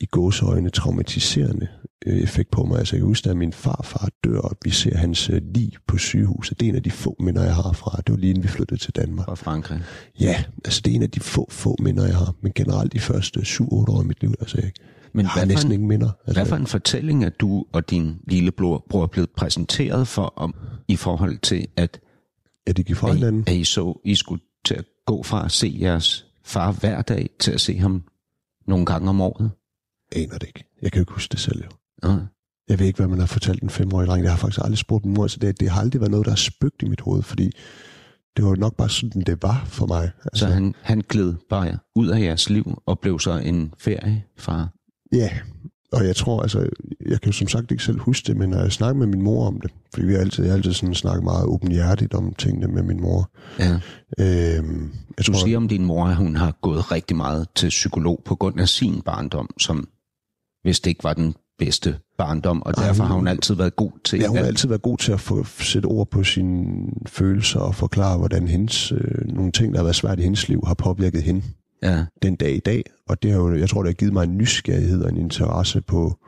i 0.00 0.06
gåseøjne 0.06 0.70
traumatiserende 0.70 1.68
øh, 2.06 2.16
effekt 2.16 2.50
på 2.50 2.64
mig. 2.64 2.78
Altså 2.78 2.96
jeg 2.96 3.00
kan 3.00 3.06
huske, 3.06 3.30
at 3.30 3.36
min 3.36 3.52
farfar 3.52 4.08
dør, 4.24 4.38
og 4.38 4.56
vi 4.64 4.70
ser 4.70 4.96
hans 4.96 5.30
øh, 5.30 5.40
lig 5.54 5.72
på 5.88 5.98
sygehuset. 5.98 6.60
Det 6.60 6.66
er 6.66 6.70
en 6.70 6.76
af 6.76 6.82
de 6.82 6.90
få 6.90 7.16
minder, 7.20 7.44
jeg 7.44 7.54
har 7.54 7.72
fra. 7.72 8.00
Det 8.06 8.12
var 8.12 8.16
lige 8.18 8.30
inden 8.30 8.42
vi 8.42 8.48
flyttede 8.48 8.80
til 8.80 8.92
Danmark. 8.96 9.26
Fra 9.26 9.34
Frankrig. 9.34 9.80
Ja, 10.20 10.44
altså 10.64 10.80
det 10.84 10.90
er 10.90 10.94
en 10.94 11.02
af 11.02 11.10
de 11.10 11.20
få, 11.20 11.46
få 11.50 11.76
minder, 11.82 12.06
jeg 12.06 12.16
har. 12.16 12.34
Men 12.40 12.52
generelt 12.54 12.92
de 12.92 13.00
første 13.00 13.40
7-8 13.40 13.64
år 13.68 14.02
i 14.02 14.06
mit 14.06 14.20
liv, 14.20 14.34
altså 14.40 14.58
jeg, 14.62 14.70
Men 15.14 15.24
jeg 15.24 15.32
hvad 15.34 15.42
for, 15.42 15.46
næsten 15.46 15.70
en, 15.70 15.72
ingen 15.72 15.88
minder. 15.88 16.10
Altså, 16.26 16.40
hvad 16.40 16.46
for 16.46 16.56
en 16.56 16.66
fortælling 16.66 17.24
er 17.24 17.28
du 17.30 17.64
og 17.72 17.90
din 17.90 18.20
lillebror 18.28 18.86
bror 18.90 19.02
er 19.02 19.06
blevet 19.06 19.30
præsenteret 19.30 20.08
for 20.08 20.32
om, 20.36 20.54
i 20.88 20.96
forhold 20.96 21.38
til, 21.38 21.66
at, 21.76 22.00
at 22.66 22.76
de 22.76 22.82
gik 22.84 22.96
fra 22.96 23.08
at, 23.08 23.14
hinanden. 23.14 23.44
at 23.46 23.54
I 23.54 23.64
så, 23.64 24.00
I 24.04 24.14
skulle 24.14 24.42
til 24.64 24.74
at 24.74 24.84
gå 25.06 25.22
fra 25.22 25.44
at 25.44 25.52
se 25.52 25.78
jeres 25.80 26.26
far 26.44 26.72
hver 26.72 27.02
dag, 27.02 27.30
til 27.40 27.52
at 27.52 27.60
se 27.60 27.78
ham 27.78 28.02
nogle 28.66 28.86
gange 28.86 29.08
om 29.08 29.20
året? 29.20 29.50
aner 30.16 30.38
det 30.38 30.46
ikke. 30.46 30.64
Jeg 30.82 30.92
kan 30.92 30.98
jo 30.98 31.02
ikke 31.02 31.12
huske 31.12 31.32
det 31.32 31.40
selv 31.40 31.62
jo. 31.64 31.70
Ja. 32.08 32.16
Jeg 32.68 32.78
ved 32.78 32.86
ikke, 32.86 32.96
hvad 32.96 33.08
man 33.08 33.18
har 33.18 33.26
fortalt 33.26 33.62
en 33.62 33.70
femårig 33.70 34.06
dreng. 34.06 34.22
Det 34.22 34.30
har 34.30 34.36
jeg 34.36 34.40
faktisk 34.40 34.60
aldrig 34.64 34.78
spurgt 34.78 35.04
min 35.04 35.14
mor, 35.14 35.26
så 35.26 35.38
det, 35.38 35.60
det 35.60 35.70
har 35.70 35.80
aldrig 35.80 36.00
været 36.00 36.10
noget, 36.10 36.26
der 36.26 36.30
har 36.30 36.36
spøgt 36.36 36.82
i 36.82 36.88
mit 36.88 37.00
hoved, 37.00 37.22
fordi 37.22 37.50
det 38.36 38.44
var 38.44 38.54
nok 38.54 38.76
bare 38.76 38.88
sådan, 38.88 39.22
det 39.22 39.42
var 39.42 39.64
for 39.66 39.86
mig. 39.86 40.10
Altså, 40.24 40.46
så 40.46 40.52
han, 40.52 40.74
han 40.82 41.02
gled 41.08 41.34
bare 41.50 41.78
ud 41.94 42.08
af 42.08 42.20
jeres 42.20 42.50
liv 42.50 42.82
og 42.86 42.98
blev 42.98 43.20
så 43.20 43.38
en 43.38 43.74
feriefar? 43.78 44.73
Ja, 45.14 45.30
og 45.92 46.06
jeg 46.06 46.16
tror, 46.16 46.42
altså, 46.42 46.68
jeg 47.06 47.20
kan 47.20 47.32
jo 47.32 47.32
som 47.32 47.48
sagt 47.48 47.70
ikke 47.70 47.82
selv 47.84 47.98
huske 47.98 48.26
det, 48.26 48.36
men 48.36 48.50
når 48.50 48.58
jeg 48.58 48.72
snakker 48.72 48.98
med 48.98 49.06
min 49.06 49.22
mor 49.22 49.46
om 49.46 49.60
det, 49.60 49.70
fordi 49.94 50.06
vi 50.06 50.12
har 50.12 50.20
altid, 50.20 50.44
jeg 50.44 50.52
har 50.52 50.56
altid 50.56 50.72
sådan 50.72 50.94
snakket 50.94 51.24
meget 51.24 51.44
åbenhjertigt 51.46 52.14
om 52.14 52.34
tingene 52.34 52.66
med 52.66 52.82
min 52.82 53.00
mor. 53.00 53.30
Ja. 53.58 53.72
Øhm, 54.18 54.92
jeg 55.18 55.26
du 55.26 55.32
tror, 55.32 55.44
siger 55.44 55.56
om 55.56 55.68
din 55.68 55.84
mor, 55.84 56.06
at 56.06 56.16
hun 56.16 56.36
har 56.36 56.58
gået 56.62 56.92
rigtig 56.92 57.16
meget 57.16 57.46
til 57.54 57.68
psykolog 57.68 58.22
på 58.24 58.34
grund 58.34 58.60
af 58.60 58.68
sin 58.68 59.02
barndom, 59.02 59.50
som 59.60 59.88
hvis 60.62 60.80
det 60.80 60.90
ikke 60.90 61.04
var 61.04 61.14
den 61.14 61.34
bedste 61.58 61.98
barndom, 62.18 62.62
og 62.62 62.76
derfor 62.76 63.02
Ej, 63.02 63.08
har 63.08 63.14
hun 63.14 63.28
altid 63.28 63.54
været 63.54 63.76
god 63.76 63.90
til 64.04 64.18
Ja, 64.18 64.26
hun 64.26 64.36
har 64.36 64.44
altid 64.44 64.68
været 64.68 64.82
god 64.82 64.98
til 64.98 65.12
at 65.12 65.20
få 65.20 65.44
sætte 65.44 65.86
ord 65.86 66.10
på 66.10 66.24
sine 66.24 66.86
følelser 67.06 67.60
og 67.60 67.74
forklare, 67.74 68.18
hvordan 68.18 68.48
hendes, 68.48 68.92
øh, 68.92 69.34
nogle 69.34 69.52
ting, 69.52 69.72
der 69.72 69.78
har 69.78 69.84
været 69.84 69.96
svært 69.96 70.18
i 70.18 70.22
hendes 70.22 70.48
liv, 70.48 70.64
har 70.66 70.74
påvirket 70.74 71.22
hende 71.22 71.42
ja. 71.84 72.04
den 72.22 72.36
dag 72.36 72.56
i 72.56 72.60
dag. 72.60 72.82
Og 73.06 73.22
det 73.22 73.30
har 73.30 73.38
jo, 73.38 73.56
jeg 73.56 73.68
tror, 73.68 73.82
det 73.82 73.88
har 73.88 73.94
givet 73.94 74.12
mig 74.12 74.24
en 74.24 74.38
nysgerrighed 74.38 75.02
og 75.02 75.10
en 75.10 75.16
interesse 75.16 75.80
på, 75.80 76.18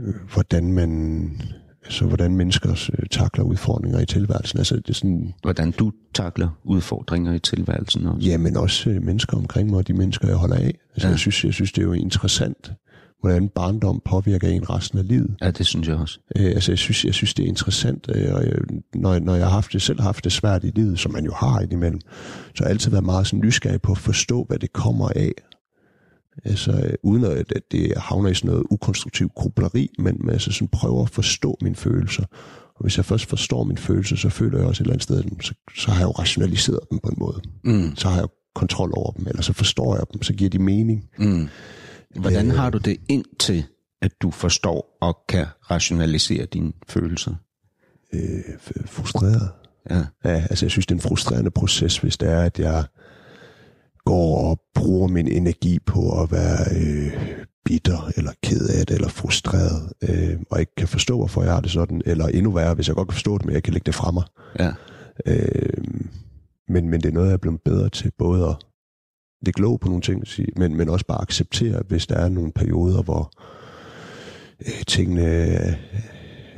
øh, 0.00 0.14
hvordan 0.32 0.72
man 0.72 1.30
altså 1.86 2.06
hvordan 2.06 2.36
mennesker 2.36 2.90
øh, 2.98 3.06
takler 3.10 3.44
udfordringer 3.44 4.00
i 4.00 4.06
tilværelsen. 4.06 4.58
Altså, 4.58 4.76
det 4.76 4.88
er 4.88 4.94
sådan, 4.94 5.34
hvordan 5.42 5.70
du 5.70 5.92
takler 6.14 6.48
udfordringer 6.64 7.32
i 7.32 7.38
tilværelsen 7.38 8.06
også? 8.06 8.28
Ja, 8.28 8.38
men 8.38 8.56
også 8.56 8.90
øh, 8.90 9.02
mennesker 9.02 9.36
omkring 9.36 9.70
mig, 9.70 9.78
og 9.78 9.88
de 9.88 9.92
mennesker, 9.92 10.28
jeg 10.28 10.36
holder 10.36 10.56
af. 10.56 10.78
Altså, 10.94 11.06
ja. 11.06 11.10
jeg, 11.10 11.18
synes, 11.18 11.44
jeg 11.44 11.54
synes, 11.54 11.72
det 11.72 11.82
er 11.82 11.86
jo 11.86 11.92
interessant, 11.92 12.72
hvordan 13.26 13.48
barndom 13.48 14.02
påvirker 14.04 14.48
en 14.48 14.70
resten 14.70 14.98
af 14.98 15.08
livet. 15.08 15.36
Ja, 15.42 15.50
det 15.50 15.66
synes 15.66 15.88
jeg 15.88 15.96
også. 15.96 16.18
Øh, 16.36 16.44
altså, 16.46 16.72
jeg 16.72 16.78
synes, 16.78 17.04
jeg 17.04 17.14
synes, 17.14 17.34
det 17.34 17.42
er 17.42 17.48
interessant, 17.48 18.06
øh, 18.14 18.34
og 18.34 18.44
jeg, 18.44 18.52
når, 18.94 19.18
når 19.18 19.34
jeg 19.34 19.44
har 19.44 19.52
haft 19.52 19.72
det, 19.72 19.82
selv 19.82 20.00
haft 20.00 20.24
det 20.24 20.32
svært 20.32 20.64
i 20.64 20.72
livet, 20.74 20.98
som 20.98 21.12
man 21.12 21.24
jo 21.24 21.32
har 21.32 21.60
indimellem, 21.60 22.00
så 22.54 22.58
har 22.58 22.64
jeg 22.64 22.70
altid 22.70 22.90
været 22.90 23.04
meget 23.04 23.26
sådan 23.26 23.40
nysgerrig 23.40 23.82
på 23.82 23.92
at 23.92 23.98
forstå, 23.98 24.44
hvad 24.48 24.58
det 24.58 24.72
kommer 24.72 25.08
af. 25.08 25.32
Altså, 26.44 26.72
øh, 26.72 26.94
uden 27.02 27.24
at, 27.24 27.52
at 27.52 27.62
det 27.72 27.92
havner 27.96 28.30
i 28.30 28.34
sådan 28.34 28.50
noget 28.50 28.64
ukonstruktivt 28.70 29.34
krubleri, 29.34 29.88
men, 29.98 30.16
men 30.20 30.30
altså 30.30 30.52
sådan 30.52 30.68
prøver 30.68 31.02
at 31.02 31.10
forstå 31.10 31.56
mine 31.62 31.76
følelser. 31.76 32.24
Og 32.76 32.82
hvis 32.82 32.96
jeg 32.96 33.04
først 33.04 33.26
forstår 33.26 33.64
mine 33.64 33.78
følelser, 33.78 34.16
så 34.16 34.28
føler 34.28 34.58
jeg 34.58 34.66
også 34.66 34.82
et 34.82 34.84
eller 34.84 34.92
andet 34.92 35.02
sted, 35.02 35.24
så, 35.42 35.54
så 35.76 35.90
har 35.90 35.98
jeg 35.98 36.06
jo 36.06 36.10
rationaliseret 36.10 36.80
dem 36.90 36.98
på 36.98 37.08
en 37.08 37.16
måde. 37.18 37.40
Mm. 37.64 37.96
Så 37.96 38.08
har 38.08 38.18
jeg 38.18 38.28
kontrol 38.54 38.92
over 38.94 39.10
dem, 39.12 39.26
eller 39.26 39.42
så 39.42 39.52
forstår 39.52 39.94
jeg 39.94 40.04
dem, 40.12 40.22
så 40.22 40.32
giver 40.32 40.50
de 40.50 40.58
mening. 40.58 41.04
Mm. 41.18 41.48
Hvordan 42.20 42.50
har 42.50 42.70
du 42.70 42.78
det 42.78 42.96
indtil, 43.08 43.64
at 44.02 44.12
du 44.22 44.30
forstår 44.30 44.98
og 45.00 45.16
kan 45.28 45.46
rationalisere 45.70 46.46
dine 46.46 46.72
følelser? 46.88 47.34
Øh, 48.12 48.40
frustreret. 48.86 49.50
Ja. 49.90 50.04
ja. 50.24 50.46
Altså 50.50 50.66
jeg 50.66 50.70
synes, 50.70 50.86
det 50.86 50.94
er 50.94 50.96
en 50.96 51.08
frustrerende 51.08 51.50
proces, 51.50 51.98
hvis 51.98 52.16
det 52.16 52.28
er, 52.28 52.40
at 52.40 52.58
jeg 52.58 52.84
går 54.04 54.50
og 54.50 54.60
bruger 54.74 55.08
min 55.08 55.28
energi 55.28 55.78
på 55.78 56.22
at 56.22 56.32
være 56.32 56.64
øh, 56.76 57.36
bitter, 57.64 58.10
eller 58.16 58.32
ked 58.42 58.68
af 58.68 58.86
det, 58.86 58.94
eller 58.94 59.08
frustreret, 59.08 59.92
øh, 60.02 60.36
og 60.50 60.60
ikke 60.60 60.74
kan 60.76 60.88
forstå, 60.88 61.16
hvorfor 61.16 61.42
jeg 61.42 61.52
har 61.52 61.60
det 61.60 61.70
sådan, 61.70 62.02
eller 62.06 62.26
endnu 62.26 62.50
værre, 62.50 62.74
hvis 62.74 62.88
jeg 62.88 62.96
godt 62.96 63.08
kan 63.08 63.14
forstå 63.14 63.38
det, 63.38 63.46
men 63.46 63.54
jeg 63.54 63.62
kan 63.62 63.72
lægge 63.72 63.86
det 63.86 63.94
fra 63.94 64.10
mig. 64.10 64.24
Ja. 64.58 64.72
Øh, 65.26 65.84
men, 66.68 66.88
men 66.88 67.00
det 67.00 67.08
er 67.08 67.12
noget, 67.12 67.26
jeg 67.26 67.34
er 67.34 67.38
blevet 67.38 67.60
bedre 67.64 67.88
til, 67.88 68.12
både 68.18 68.44
at 68.44 68.56
det 69.46 69.54
glå 69.54 69.76
på 69.76 69.88
nogle 69.88 70.02
ting, 70.02 70.24
men, 70.56 70.76
men 70.76 70.88
også 70.88 71.06
bare 71.06 71.22
acceptere, 71.22 71.82
hvis 71.88 72.06
der 72.06 72.16
er 72.16 72.28
nogle 72.28 72.52
perioder, 72.52 73.02
hvor 73.02 73.32
øh, 74.60 74.82
tingene, 74.86 75.24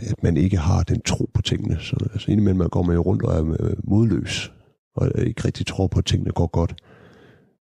at 0.00 0.22
man 0.22 0.36
ikke 0.36 0.56
har 0.56 0.82
den 0.82 1.00
tro 1.00 1.30
på 1.34 1.42
tingene. 1.42 1.78
Så 1.80 1.96
altså, 2.12 2.30
indimellem 2.30 2.58
man 2.58 2.68
går 2.68 2.82
man 2.82 2.96
jo 2.96 3.02
rundt 3.02 3.22
og 3.22 3.38
er 3.38 3.56
øh, 3.60 3.76
modløs, 3.84 4.52
og 4.96 5.10
ikke 5.18 5.44
rigtig 5.44 5.66
tror 5.66 5.86
på, 5.86 5.98
at 5.98 6.04
tingene 6.04 6.30
går 6.32 6.46
godt. 6.46 6.74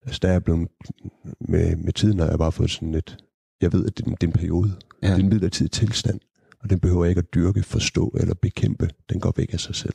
Altså 0.04 0.18
der 0.22 0.28
er 0.28 0.38
blevet, 0.38 0.68
med, 1.40 1.76
med 1.76 1.92
tiden 1.92 2.18
har 2.18 2.28
jeg 2.28 2.38
bare 2.38 2.52
fået 2.52 2.70
sådan 2.70 2.92
lidt, 2.92 3.24
jeg 3.60 3.72
ved, 3.72 3.86
at 3.86 3.98
det, 3.98 4.06
det 4.06 4.22
er 4.22 4.26
en 4.26 4.32
periode, 4.32 4.72
ja. 5.02 5.08
det 5.08 5.14
er 5.14 5.18
en 5.18 5.28
midlertidig 5.28 5.72
tilstand, 5.72 6.20
og 6.68 6.70
den 6.70 6.80
behøver 6.80 7.04
ikke 7.04 7.18
at 7.18 7.34
dyrke, 7.34 7.62
forstå 7.62 8.16
eller 8.20 8.34
bekæmpe. 8.34 8.90
Den 9.10 9.20
går 9.20 9.32
væk 9.36 9.52
af 9.52 9.60
sig 9.60 9.74
selv. 9.74 9.94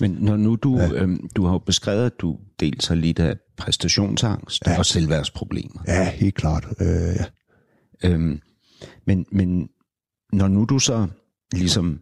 Men 0.00 0.10
når 0.10 0.36
nu 0.36 0.56
du, 0.56 0.78
ja. 0.78 0.92
øhm, 0.92 1.28
du 1.36 1.44
har 1.44 1.52
jo 1.52 1.58
beskrevet, 1.58 2.06
at 2.06 2.12
du 2.20 2.38
dels 2.60 2.86
har 2.86 2.94
lidt 2.94 3.18
af 3.18 3.36
præstationsangst 3.56 4.62
ja. 4.66 4.78
og 4.78 4.86
selvværdsproblemer. 4.86 5.82
Ja, 5.86 6.10
helt 6.10 6.34
klart. 6.34 6.66
Øh, 6.80 6.86
ja. 6.86 7.24
øhm, 8.08 8.40
men, 9.06 9.26
men 9.32 9.68
når 10.32 10.48
nu 10.48 10.64
du 10.64 10.78
så 10.78 11.08
ligesom, 11.52 12.00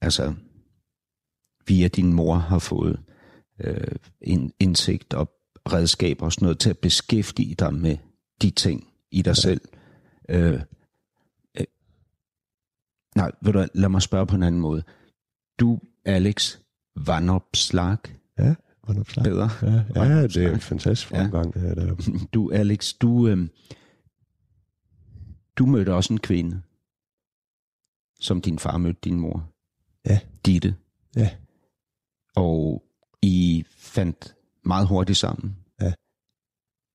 altså 0.00 0.34
via 1.66 1.88
din 1.88 2.12
mor 2.12 2.34
har 2.34 2.58
fået 2.58 3.00
øh, 3.60 3.96
en 4.20 4.52
indsigt 4.60 5.14
og 5.14 5.30
redskaber 5.72 6.24
og 6.26 6.32
sådan 6.32 6.46
noget 6.46 6.58
til 6.58 6.70
at 6.70 6.78
beskæftige 6.78 7.54
dig 7.54 7.74
med 7.74 7.96
de 8.42 8.50
ting 8.50 8.86
i 9.10 9.22
dig 9.22 9.30
ja. 9.30 9.34
selv, 9.34 9.60
øh, 10.28 10.60
Nej, 13.18 13.32
vil 13.40 13.54
du, 13.54 13.66
lad 13.74 13.88
mig 13.88 14.02
spørge 14.02 14.26
på 14.26 14.36
en 14.36 14.42
anden 14.42 14.60
måde. 14.60 14.82
Du, 15.60 15.80
Alex 16.04 16.58
Vanopslag. 17.06 17.98
Ja, 18.38 18.54
Vanopslag. 18.88 19.24
Bedre. 19.24 19.50
Ja, 19.62 20.04
ja 20.04 20.22
det 20.22 20.36
er 20.36 20.54
en 20.54 20.60
fantastisk 20.60 21.08
fremgang. 21.08 21.56
Ja. 21.56 21.60
Ja, 21.60 21.94
du, 22.34 22.50
Alex, 22.50 22.94
du, 22.94 23.28
øh, 23.28 23.48
du 25.56 25.66
mødte 25.66 25.94
også 25.94 26.12
en 26.12 26.20
kvinde, 26.20 26.62
som 28.20 28.40
din 28.40 28.58
far 28.58 28.78
mødte 28.78 29.00
din 29.04 29.20
mor. 29.20 29.50
Ja. 30.06 30.20
Ditte. 30.46 30.74
Ja. 31.16 31.30
Og 32.36 32.82
I 33.22 33.64
fandt 33.76 34.34
meget 34.64 34.86
hurtigt 34.88 35.18
sammen. 35.18 35.56
Ja. 35.80 35.92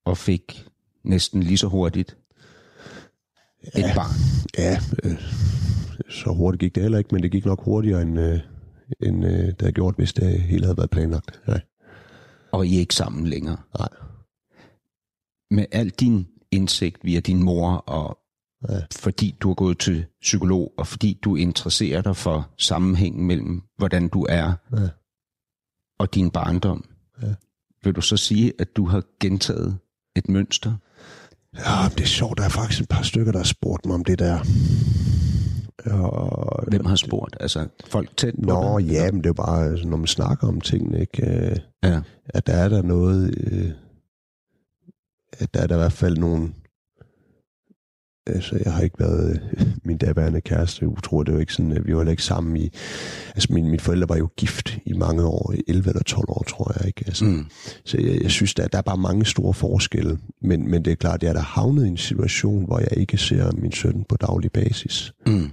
Og 0.04 0.18
fik 0.18 0.68
næsten 1.02 1.42
lige 1.42 1.58
så 1.58 1.66
hurtigt 1.66 2.16
ja. 3.76 3.80
et 3.80 3.94
barn. 3.94 4.14
Ja, 4.58 4.78
øh, 5.04 5.63
så 6.08 6.30
hurtigt 6.30 6.60
gik 6.60 6.74
det 6.74 6.82
heller 6.82 6.98
ikke, 6.98 7.14
men 7.14 7.22
det 7.22 7.30
gik 7.30 7.44
nok 7.44 7.64
hurtigere, 7.64 8.02
end, 8.02 8.20
øh, 8.20 8.40
end 9.02 9.24
øh, 9.24 9.46
det 9.46 9.60
havde 9.60 9.72
gjort, 9.72 9.94
hvis 9.96 10.12
det 10.12 10.40
hele 10.40 10.64
havde 10.64 10.76
været 10.76 10.90
planlagt. 10.90 11.40
Ja. 11.48 11.60
Og 12.52 12.66
I 12.66 12.76
er 12.76 12.80
ikke 12.80 12.94
sammen 12.94 13.26
længere? 13.26 13.56
Nej. 13.78 13.88
Med 15.50 15.66
al 15.72 15.90
din 15.90 16.26
indsigt 16.50 17.04
via 17.04 17.20
din 17.20 17.42
mor, 17.42 17.76
og 17.76 18.18
ja. 18.68 18.80
fordi 18.96 19.36
du 19.40 19.50
er 19.50 19.54
gået 19.54 19.78
til 19.78 20.06
psykolog, 20.20 20.72
og 20.78 20.86
fordi 20.86 21.20
du 21.24 21.36
interesserer 21.36 22.02
dig 22.02 22.16
for 22.16 22.50
sammenhængen 22.58 23.26
mellem, 23.26 23.62
hvordan 23.76 24.08
du 24.08 24.26
er, 24.28 24.52
ja. 24.72 24.88
og 25.98 26.14
din 26.14 26.30
barndom, 26.30 26.84
ja. 27.22 27.34
vil 27.84 27.94
du 27.94 28.00
så 28.00 28.16
sige, 28.16 28.52
at 28.58 28.76
du 28.76 28.86
har 28.86 29.02
gentaget 29.20 29.78
et 30.16 30.28
mønster? 30.28 30.74
Ja, 31.56 31.88
det 31.88 32.00
er 32.00 32.06
sjovt. 32.06 32.38
Der 32.38 32.44
er 32.44 32.48
faktisk 32.48 32.80
et 32.80 32.88
par 32.88 33.02
stykker, 33.02 33.32
der 33.32 33.38
har 33.38 33.44
spurgt 33.44 33.86
mig 33.86 33.94
om 33.94 34.04
det 34.04 34.18
der. 34.18 34.38
Og, 35.90 36.64
Hvem 36.68 36.84
har 36.84 36.96
spurgt? 36.96 37.36
Altså 37.40 37.66
folk 37.86 38.16
tæt 38.16 38.34
på 38.34 38.46
Nå, 38.46 38.78
det? 38.78 38.92
ja, 38.92 39.10
men 39.10 39.18
det 39.20 39.26
er 39.26 39.30
jo 39.30 39.32
bare, 39.32 39.64
altså, 39.64 39.88
når 39.88 39.96
man 39.96 40.06
snakker 40.06 40.48
om 40.48 40.60
tingene, 40.60 41.00
ikke? 41.00 41.26
Øh, 41.26 41.56
ja. 41.82 42.00
at 42.28 42.46
der 42.46 42.52
er 42.52 42.68
der 42.68 42.82
noget, 42.82 43.34
øh, 43.36 43.70
at 45.38 45.54
der 45.54 45.60
er 45.60 45.66
der 45.66 45.74
i 45.74 45.78
hvert 45.78 45.92
fald 45.92 46.18
nogle, 46.18 46.52
altså 48.26 48.60
jeg 48.64 48.72
har 48.72 48.82
ikke 48.82 49.00
været 49.00 49.40
øh, 49.52 49.66
min 49.84 49.96
daværende 49.96 50.40
kæreste, 50.40 50.88
utro, 50.88 51.22
det 51.22 51.34
var 51.34 51.40
ikke 51.40 51.52
sådan, 51.52 51.72
at 51.72 51.86
vi 51.86 51.96
var 51.96 52.04
ikke 52.04 52.22
sammen 52.22 52.56
i, 52.56 52.70
altså 53.34 53.48
min, 53.50 53.64
mine 53.64 53.80
forældre 53.80 54.08
var 54.08 54.16
jo 54.16 54.28
gift 54.36 54.78
i 54.86 54.92
mange 54.92 55.24
år, 55.24 55.52
i 55.52 55.62
11 55.68 55.88
eller 55.88 56.02
12 56.02 56.24
år, 56.28 56.44
tror 56.48 56.72
jeg 56.78 56.86
ikke. 56.86 57.04
Altså, 57.06 57.24
mm. 57.24 57.46
Så 57.84 57.98
jeg, 58.00 58.22
jeg 58.22 58.30
synes, 58.30 58.54
der, 58.54 58.68
der 58.68 58.78
er 58.78 58.82
bare 58.82 58.98
mange 58.98 59.26
store 59.26 59.54
forskelle, 59.54 60.18
men, 60.42 60.70
men 60.70 60.84
det 60.84 60.90
er 60.90 60.96
klart, 60.96 61.14
at 61.14 61.22
jeg 61.22 61.28
er 61.28 61.32
der 61.34 61.40
havnet 61.40 61.84
i 61.84 61.88
en 61.88 61.96
situation, 61.96 62.64
hvor 62.64 62.78
jeg 62.78 62.96
ikke 62.96 63.18
ser 63.18 63.52
min 63.52 63.72
søn 63.72 64.04
på 64.08 64.16
daglig 64.16 64.52
basis. 64.52 65.12
Mm 65.26 65.52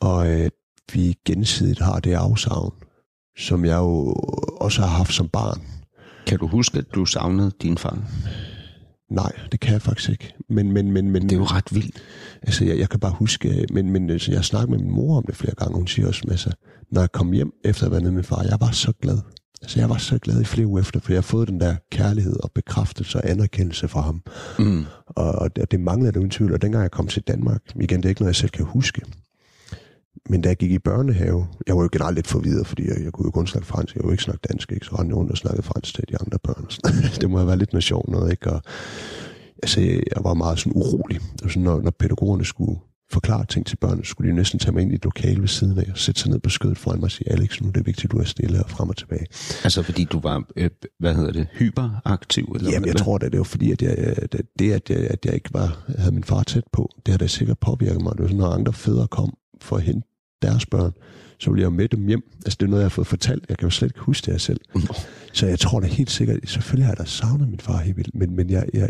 og 0.00 0.26
at 0.26 0.52
vi 0.92 1.14
gensidigt 1.26 1.78
har 1.78 2.00
det 2.00 2.14
afsavn, 2.14 2.74
som 3.38 3.64
jeg 3.64 3.76
jo 3.76 4.12
også 4.60 4.80
har 4.80 4.88
haft 4.88 5.14
som 5.14 5.28
barn. 5.28 5.62
Kan 6.26 6.38
du 6.38 6.46
huske, 6.46 6.78
at 6.78 6.84
du 6.94 7.04
savnede 7.04 7.52
din 7.62 7.78
far? 7.78 7.98
Nej, 9.10 9.32
det 9.52 9.60
kan 9.60 9.72
jeg 9.72 9.82
faktisk 9.82 10.10
ikke. 10.10 10.34
Men, 10.48 10.72
men, 10.72 10.92
men, 10.92 11.10
men, 11.10 11.22
det 11.22 11.32
er 11.32 11.36
jo 11.36 11.44
ret 11.44 11.74
vildt. 11.74 12.02
Altså, 12.42 12.64
jeg, 12.64 12.78
jeg 12.78 12.88
kan 12.88 13.00
bare 13.00 13.12
huske, 13.12 13.66
men, 13.72 13.90
men 13.90 14.10
altså, 14.10 14.30
jeg 14.30 14.38
har 14.38 14.42
snakket 14.42 14.70
med 14.70 14.78
min 14.78 14.90
mor 14.90 15.16
om 15.16 15.24
det 15.26 15.36
flere 15.36 15.54
gange, 15.54 15.74
hun 15.74 15.86
siger 15.86 16.08
også, 16.08 16.22
altså, 16.30 16.50
når 16.92 17.00
jeg 17.00 17.12
kom 17.12 17.32
hjem 17.32 17.52
efter 17.64 17.82
at 17.82 17.86
have 17.86 17.90
været 17.90 18.02
med 18.02 18.10
min 18.10 18.24
far, 18.24 18.42
jeg 18.42 18.56
var 18.60 18.70
så 18.70 18.92
glad. 19.02 19.18
Altså, 19.62 19.80
jeg 19.80 19.88
var 19.88 19.96
så 19.96 20.18
glad 20.18 20.40
i 20.40 20.44
flere 20.44 20.66
uger 20.66 20.80
efter, 20.80 21.00
for 21.00 21.12
jeg 21.12 21.16
har 21.16 21.22
fået 21.22 21.48
den 21.48 21.60
der 21.60 21.76
kærlighed 21.92 22.36
og 22.42 22.50
bekræftelse 22.54 23.18
og 23.18 23.30
anerkendelse 23.30 23.88
fra 23.88 24.00
ham. 24.00 24.22
Mm. 24.58 24.84
Og, 25.06 25.32
og 25.32 25.56
det, 25.56 25.70
det 25.70 25.80
manglede 25.80 26.12
det 26.12 26.18
uden 26.18 26.30
tvivl, 26.30 26.52
og 26.52 26.62
dengang 26.62 26.82
jeg 26.82 26.90
kom 26.90 27.06
til 27.06 27.22
Danmark, 27.22 27.60
igen, 27.80 27.96
det 27.96 28.04
er 28.04 28.08
ikke 28.08 28.22
noget, 28.22 28.34
jeg 28.34 28.36
selv 28.36 28.50
kan 28.50 28.64
huske, 28.64 29.02
men 30.28 30.40
da 30.40 30.48
jeg 30.48 30.56
gik 30.56 30.70
i 30.70 30.78
børnehave, 30.78 31.46
jeg 31.66 31.76
var 31.76 31.82
jo 31.82 31.88
generelt 31.92 32.14
lidt 32.14 32.26
forvirret, 32.26 32.66
fordi 32.66 32.88
jeg, 32.88 32.96
jeg 33.04 33.12
kunne 33.12 33.26
jo 33.26 33.30
kun 33.30 33.46
snakke 33.46 33.66
fransk, 33.66 33.94
jeg 33.94 34.02
kunne 34.02 34.12
ikke 34.12 34.22
snakke 34.22 34.48
dansk, 34.48 34.72
ikke? 34.72 34.86
så 34.86 34.96
rendte 34.96 35.14
rundt 35.14 35.30
og 35.30 35.36
snakkede 35.36 35.62
fransk 35.62 35.94
til 35.94 36.04
de 36.08 36.18
andre 36.20 36.38
børn. 36.38 36.66
det 37.20 37.30
må 37.30 37.36
have 37.36 37.46
været 37.46 37.58
lidt 37.58 37.72
noget 37.72 37.84
sjovt 37.84 38.08
noget, 38.08 38.30
ikke? 38.30 38.50
Og, 38.50 38.62
altså, 39.62 39.80
jeg, 39.80 40.02
jeg 40.14 40.24
var 40.24 40.34
meget 40.34 40.58
sådan 40.58 40.72
urolig. 40.76 41.20
Sådan, 41.42 41.62
når, 41.62 41.80
når 41.80 41.90
pædagogerne 41.90 42.44
skulle 42.44 42.80
forklare 43.12 43.46
ting 43.46 43.66
til 43.66 43.76
børnene, 43.76 44.04
skulle 44.04 44.30
de 44.30 44.36
næsten 44.36 44.58
tage 44.58 44.72
mig 44.72 44.82
ind 44.82 44.92
i 44.92 44.94
et 44.94 45.04
lokale 45.04 45.40
ved 45.40 45.48
siden 45.48 45.78
af 45.78 45.88
og 45.90 45.98
sætte 45.98 46.20
sig 46.20 46.30
ned 46.30 46.38
på 46.38 46.50
skødet 46.50 46.78
foran 46.78 46.98
mig 46.98 47.04
og 47.04 47.10
sige, 47.10 47.32
Alex, 47.32 47.60
nu 47.60 47.68
er 47.68 47.72
det 47.72 47.86
vigtigt, 47.86 48.04
at 48.04 48.10
du 48.10 48.18
er 48.18 48.24
stille 48.24 48.64
og 48.64 48.70
frem 48.70 48.88
og 48.88 48.96
tilbage. 48.96 49.26
Altså 49.64 49.82
fordi 49.82 50.04
du 50.04 50.20
var, 50.20 50.44
øh, 50.56 50.70
hvad 50.98 51.14
hedder 51.14 51.32
det, 51.32 51.46
hyperaktiv? 51.52 52.52
Eller 52.54 52.70
Jamen, 52.70 52.86
jeg 52.86 52.92
hvad? 52.92 53.04
tror 53.04 53.18
da, 53.18 53.28
det 53.28 53.38
var 53.38 53.44
fordi, 53.44 53.72
at 53.72 53.82
jeg, 53.82 54.16
det, 54.32 54.40
det 54.58 54.72
at, 54.72 54.90
jeg, 54.90 54.98
at 54.98 55.24
jeg 55.24 55.34
ikke 55.34 55.50
var, 55.52 55.84
havde 55.98 56.12
min 56.12 56.24
far 56.24 56.42
tæt 56.42 56.64
på, 56.72 56.90
det 57.06 57.12
har 57.12 57.18
da 57.18 57.26
sikkert 57.26 57.58
påvirket 57.58 58.02
mig. 58.02 58.12
Det 58.12 58.20
var 58.20 58.28
sådan, 58.28 58.38
når 58.38 58.50
andre 58.50 58.72
fædre 58.72 59.06
kom 59.06 59.34
for 59.64 59.76
at 59.76 59.82
hente 59.82 60.08
deres 60.42 60.66
børn, 60.66 60.92
så 61.38 61.50
ville 61.50 61.62
jeg 61.62 61.72
med 61.72 61.88
dem 61.88 62.06
hjem. 62.06 62.22
Altså, 62.44 62.56
det 62.60 62.66
er 62.66 62.70
noget, 62.70 62.82
jeg 62.82 62.84
har 62.84 62.90
fået 62.90 63.06
fortalt. 63.06 63.44
Jeg 63.48 63.58
kan 63.58 63.66
jo 63.66 63.70
slet 63.70 63.88
ikke 63.88 64.00
huske 64.00 64.24
det 64.26 64.32
her 64.34 64.38
selv. 64.38 64.60
Så 65.32 65.46
jeg 65.46 65.58
tror 65.58 65.80
da 65.80 65.86
helt 65.86 66.10
sikkert, 66.10 66.38
selvfølgelig 66.46 66.86
har 66.86 66.92
jeg 66.92 66.98
da 66.98 67.04
savnet 67.04 67.48
min 67.48 67.60
far 67.60 67.78
helt 67.78 67.96
vildt, 67.96 68.14
men, 68.14 68.36
men 68.36 68.50
jeg, 68.50 68.66
jeg, 68.74 68.88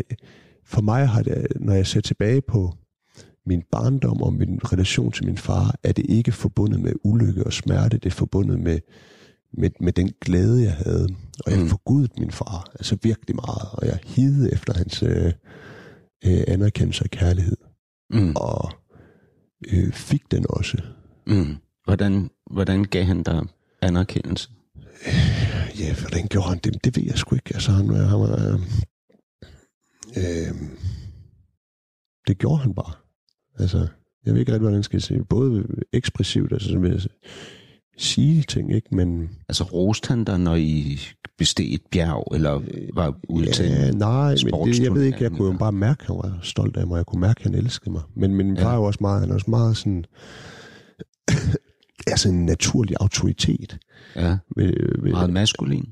for 0.65 0.81
mig 0.81 1.07
har 1.07 1.21
det, 1.23 1.47
når 1.55 1.73
jeg 1.73 1.87
ser 1.87 2.01
tilbage 2.01 2.41
på 2.41 2.73
min 3.45 3.63
barndom 3.71 4.21
og 4.21 4.33
min 4.33 4.59
relation 4.63 5.11
til 5.11 5.25
min 5.25 5.37
far, 5.37 5.75
er 5.83 5.91
det 5.91 6.05
ikke 6.09 6.31
forbundet 6.31 6.79
med 6.79 6.93
ulykke 7.03 7.43
og 7.43 7.53
smerte, 7.53 7.97
det 7.97 8.05
er 8.05 8.09
forbundet 8.15 8.59
med, 8.59 8.79
med, 9.53 9.69
med 9.81 9.93
den 9.93 10.11
glæde, 10.21 10.63
jeg 10.63 10.73
havde. 10.73 11.07
Og 11.45 11.51
jeg 11.51 11.59
Mm. 11.59 11.67
forgudede 11.67 12.09
min 12.19 12.31
far, 12.31 12.69
altså 12.79 12.97
virkelig 13.03 13.35
meget, 13.35 13.69
og 13.73 13.85
jeg 13.85 13.99
hidede 14.05 14.53
efter 14.53 14.73
hans 14.73 15.03
øh, 15.03 15.25
øh, 16.25 16.43
anerkendelse 16.47 17.03
og 17.03 17.09
kærlighed, 17.09 17.57
Mm, 18.11 18.33
og 18.35 18.71
øh, 19.67 19.93
fik 19.93 20.31
den 20.31 20.45
også. 20.49 20.77
mm. 21.27 21.55
Hvordan, 21.83 22.29
hvordan 22.51 22.83
gav 22.83 23.03
han 23.03 23.23
dig 23.23 23.41
anerkendelse? 23.81 24.49
Ja, 25.79 25.95
hvordan 25.99 26.27
gjorde 26.27 26.49
han 26.49 26.57
det? 26.57 26.83
Det 26.83 26.95
ved 26.97 27.03
jeg 27.03 27.17
sgu 27.17 27.35
ikke. 27.35 27.53
Altså, 27.53 27.71
han, 27.71 27.89
han 27.89 28.19
var... 28.19 28.53
Øh, 28.53 28.59
øh, 30.17 30.55
det 32.27 32.37
gjorde 32.37 32.57
han 32.61 32.73
bare. 32.73 32.93
Altså, 33.59 33.87
jeg 34.25 34.33
ved 34.33 34.39
ikke 34.39 34.51
rigtig, 34.51 34.61
hvordan 34.61 34.77
jeg 34.77 34.85
skal 34.85 35.01
sige. 35.01 35.25
Både 35.25 35.65
ekspressivt, 35.93 36.51
altså 36.53 36.79
ved 36.79 36.95
at 36.95 37.07
sige 37.99 38.43
ting, 38.43 38.73
ikke? 38.75 38.95
Men 38.95 39.29
Altså 39.49 39.63
roste 39.63 40.07
han 40.07 40.23
dig, 40.23 40.39
når 40.39 40.55
I 40.55 40.99
besteg 41.37 41.73
et 41.73 41.81
bjerg, 41.91 42.35
eller 42.35 42.61
var 42.93 43.15
ude 43.29 43.51
til 43.51 43.65
ja, 43.65 43.89
en 43.89 43.97
nej, 43.97 44.35
men 44.43 44.67
det, 44.67 44.79
jeg 44.79 44.93
ved 44.93 45.03
ikke, 45.03 45.23
jeg 45.23 45.31
kunne 45.31 45.51
jo 45.51 45.57
bare 45.57 45.71
mærke, 45.71 46.01
at 46.01 46.07
han 46.07 46.15
var 46.15 46.39
stolt 46.41 46.77
af 46.77 46.87
mig. 46.87 46.97
Jeg 46.97 47.05
kunne 47.05 47.21
mærke, 47.21 47.39
at 47.39 47.43
han 47.43 47.55
elskede 47.55 47.91
mig. 47.91 48.01
Men, 48.15 48.35
men 48.35 48.47
min 48.47 48.55
Ja. 48.57 48.63
far 48.63 48.71
er 48.71 48.75
jo 48.75 48.83
også 48.83 48.97
meget, 49.01 49.21
han 49.21 49.29
er 49.29 49.33
også 49.33 49.49
meget 49.49 49.77
sådan... 49.77 50.05
altså 52.07 52.29
en 52.29 52.45
naturlig 52.45 52.95
autoritet. 52.99 53.77
Ja, 54.15 54.37
Ved, 54.55 55.01
ved, 55.03 55.11
meget 55.11 55.29
maskulin. 55.29 55.85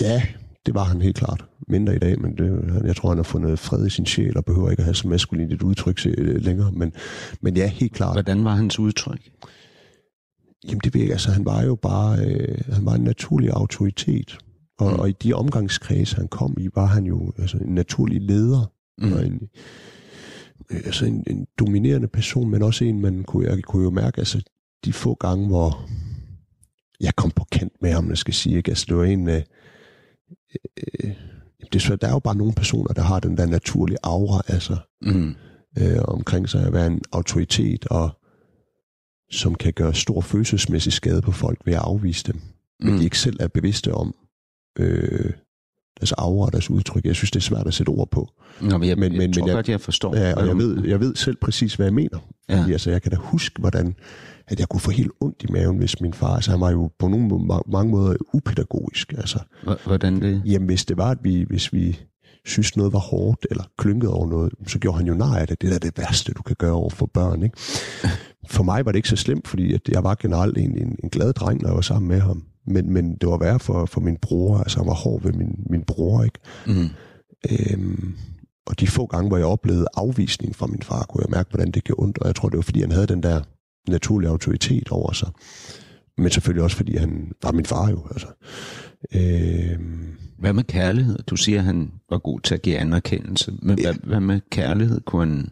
Ja, 0.00 0.22
det 0.66 0.74
var 0.74 0.84
han 0.84 1.02
helt 1.02 1.16
klart. 1.16 1.44
Mindre 1.68 1.96
i 1.96 1.98
dag, 1.98 2.20
men 2.20 2.36
det, 2.38 2.82
jeg 2.84 2.96
tror, 2.96 3.08
han 3.08 3.18
har 3.18 3.22
fundet 3.22 3.58
fred 3.58 3.86
i 3.86 3.90
sin 3.90 4.06
sjæl 4.06 4.36
og 4.36 4.44
behøver 4.44 4.70
ikke 4.70 4.80
at 4.80 4.84
have 4.84 4.94
så 4.94 5.08
maskulint 5.08 5.52
et 5.52 5.62
udtryk 5.62 5.96
til, 5.98 6.14
øh, 6.18 6.42
længere. 6.44 6.72
Men, 6.72 6.92
men 7.40 7.56
ja, 7.56 7.66
helt 7.66 7.92
klart. 7.92 8.14
Hvordan 8.14 8.44
var 8.44 8.54
hans 8.54 8.78
udtryk? 8.78 9.30
Jamen 10.64 10.80
det 10.84 10.94
ved 10.94 11.00
jeg. 11.02 11.10
Altså, 11.10 11.30
han 11.30 11.44
var 11.44 11.62
jo 11.62 11.74
bare 11.74 12.24
øh, 12.26 12.58
han 12.72 12.86
var 12.86 12.94
en 12.94 13.00
naturlig 13.04 13.50
autoritet. 13.52 14.38
Og, 14.78 14.92
Mm. 14.92 14.98
og 14.98 15.08
i 15.08 15.12
de 15.22 15.32
omgangskredse, 15.34 16.16
han 16.16 16.28
kom 16.28 16.56
i, 16.60 16.68
var 16.74 16.86
han 16.86 17.04
jo 17.04 17.32
altså, 17.38 17.56
en 17.58 17.74
naturlig 17.74 18.22
leder. 18.22 18.72
Mm. 18.98 19.12
Og 19.12 19.26
en, 19.26 19.48
øh, 20.70 20.76
altså 20.84 21.06
en, 21.06 21.24
en 21.26 21.46
dominerende 21.58 22.08
person, 22.08 22.50
men 22.50 22.62
også 22.62 22.84
en, 22.84 23.00
man 23.00 23.24
kunne, 23.24 23.48
jeg 23.50 23.62
kunne 23.62 23.84
jo 23.84 23.90
mærke, 23.90 24.18
altså 24.18 24.42
de 24.84 24.92
få 24.92 25.14
gange, 25.14 25.46
hvor 25.46 25.88
jeg 27.00 27.16
kom 27.16 27.30
på 27.30 27.44
kant 27.52 27.72
med 27.82 27.92
ham, 27.92 28.08
jeg 28.08 28.18
skal 28.18 28.34
sige, 28.34 28.56
ikke? 28.56 28.70
Altså 28.70 28.84
det 28.88 28.96
var 28.96 29.04
en, 29.04 29.28
øh, 29.28 29.42
øh, 31.04 31.10
det 31.72 31.82
svært, 31.82 32.00
der 32.00 32.08
er 32.08 32.12
jo 32.12 32.18
bare 32.18 32.36
nogle 32.36 32.52
personer, 32.52 32.92
der 32.92 33.02
har 33.02 33.20
den 33.20 33.36
der 33.36 33.46
naturlige 33.46 33.98
aura, 34.02 34.42
altså 34.48 34.76
Mm. 35.02 35.34
øh, 35.78 35.98
omkring 36.04 36.48
sig 36.48 36.66
at 36.66 36.72
være 36.72 36.86
en 36.86 37.00
autoritet, 37.12 37.86
og 37.86 38.10
som 39.30 39.54
kan 39.54 39.72
gøre 39.72 39.94
stor 39.94 40.20
følelsesmæssig 40.20 40.92
skade 40.92 41.22
på 41.22 41.32
folk 41.32 41.58
ved 41.64 41.74
at 41.74 41.80
afvise 41.84 42.24
dem. 42.24 42.40
Men 42.80 42.92
Mm. 42.92 42.98
de 42.98 43.04
ikke 43.04 43.18
selv 43.18 43.36
er 43.40 43.48
bevidste 43.48 43.94
om 43.94 44.14
øh, 44.78 45.30
deres 46.00 46.12
aura 46.12 46.46
og 46.46 46.52
deres 46.52 46.70
udtryk. 46.70 47.04
Jeg 47.04 47.14
synes, 47.14 47.30
det 47.30 47.40
er 47.40 47.42
svært 47.44 47.66
at 47.66 47.74
sætte 47.74 47.90
ord 47.90 48.10
på. 48.10 48.28
Nå, 48.60 48.78
men 48.78 48.88
jeg, 48.88 48.98
Men- 48.98 49.12
men, 49.12 49.20
jeg 49.22 49.32
tror 49.34 49.40
men 49.42 49.48
jeg- 49.48 49.54
godt, 49.54 49.68
jeg 49.68 49.80
forstår. 49.80 50.16
Ja, 50.16 50.34
og 50.34 50.46
jeg 50.46 50.56
ved, 50.56 50.84
jeg 50.84 51.00
ved 51.00 51.14
selv 51.14 51.36
præcis, 51.36 51.74
hvad 51.74 51.86
jeg 51.86 51.94
mener. 51.94 52.18
Ja. 52.48 52.60
Fordi, 52.60 52.72
altså, 52.72 52.90
jeg 52.90 53.02
kan 53.02 53.10
da 53.10 53.16
huske, 53.16 53.60
hvordan 53.60 53.94
at 54.48 54.60
jeg 54.60 54.68
kunne 54.68 54.80
få 54.80 54.90
helt 54.90 55.10
ondt 55.20 55.42
i 55.48 55.52
maven, 55.52 55.78
hvis 55.78 56.00
min 56.00 56.12
far, 56.12 56.34
altså 56.34 56.50
han 56.50 56.60
var 56.60 56.70
jo 56.70 56.90
på 56.98 57.08
nogle 57.08 57.60
mange 57.66 57.90
måder 57.90 58.16
upædagogisk. 58.32 59.12
Altså, 59.12 59.38
Hvordan 59.86 60.20
det? 60.20 60.42
jamen 60.44 60.66
hvis 60.66 60.84
det 60.84 60.96
var, 60.96 61.10
at 61.10 61.18
vi, 61.22 61.42
hvis 61.48 61.72
vi 61.72 62.00
synes 62.44 62.76
noget 62.76 62.92
var 62.92 62.98
hårdt, 62.98 63.46
eller 63.50 63.64
klynket 63.78 64.10
over 64.10 64.26
noget, 64.28 64.52
så 64.66 64.78
gjorde 64.78 64.98
han 64.98 65.06
jo 65.06 65.14
nej 65.14 65.38
af 65.40 65.46
det. 65.48 65.60
Det 65.60 65.66
er 65.74 65.78
da 65.78 65.86
det 65.86 65.98
værste, 65.98 66.32
du 66.32 66.42
kan 66.42 66.56
gøre 66.58 66.72
over 66.72 66.90
for 66.90 67.06
børn, 67.06 67.42
ikke? 67.42 67.56
For 68.46 68.62
mig 68.62 68.84
var 68.84 68.92
det 68.92 68.98
ikke 68.98 69.08
så 69.08 69.16
slemt, 69.16 69.48
fordi 69.48 69.74
at 69.74 69.80
jeg 69.88 70.04
var 70.04 70.14
generelt 70.14 70.58
en, 70.58 70.78
en, 70.78 70.96
en 71.04 71.10
glad 71.10 71.32
dreng, 71.32 71.62
når 71.62 71.68
jeg 71.68 71.74
var 71.74 71.80
sammen 71.80 72.08
med 72.08 72.20
ham. 72.20 72.44
Men, 72.66 72.90
men 72.92 73.14
det 73.14 73.28
var 73.28 73.38
værre 73.38 73.58
for, 73.58 73.86
for 73.86 74.00
min 74.00 74.16
bror, 74.16 74.58
altså 74.58 74.78
han 74.78 74.86
var 74.86 74.94
hård 74.94 75.22
ved 75.22 75.32
min, 75.32 75.64
min 75.70 75.82
bror, 75.82 76.22
ikke? 76.24 76.38
Mm. 76.66 76.88
Øhm, 77.50 78.14
og 78.66 78.80
de 78.80 78.86
få 78.86 79.06
gange, 79.06 79.28
hvor 79.28 79.36
jeg 79.36 79.46
oplevede 79.46 79.86
afvisning 79.94 80.56
fra 80.56 80.66
min 80.66 80.82
far, 80.82 81.06
kunne 81.08 81.24
jeg 81.24 81.30
mærke, 81.30 81.50
hvordan 81.50 81.70
det 81.70 81.84
gjorde 81.84 82.02
ondt. 82.02 82.18
Og 82.18 82.26
jeg 82.26 82.34
tror, 82.34 82.48
det 82.48 82.56
var, 82.56 82.62
fordi 82.62 82.80
han 82.80 82.92
havde 82.92 83.06
den 83.06 83.22
der 83.22 83.40
naturlige 83.88 84.30
autoritet 84.30 84.88
over 84.88 85.12
sig. 85.12 85.28
Men 86.18 86.30
selvfølgelig 86.30 86.62
også, 86.64 86.76
fordi 86.76 86.96
han 86.96 87.32
var 87.42 87.52
min 87.52 87.66
far 87.66 87.90
jo. 87.90 88.06
Altså. 88.10 88.26
Øhm, 89.14 90.16
Hvad 90.38 90.52
med 90.52 90.64
kærlighed? 90.64 91.18
Du 91.26 91.36
siger, 91.36 91.58
at 91.58 91.64
han 91.64 91.90
var 92.10 92.18
god 92.18 92.40
til 92.40 92.54
at 92.54 92.62
give 92.62 92.78
anerkendelse. 92.78 93.52
Men 93.62 93.80
hvad, 93.82 93.94
hvad 94.04 94.20
med 94.20 94.40
kærlighed? 94.50 95.00
Kunne 95.00 95.26
han, 95.26 95.48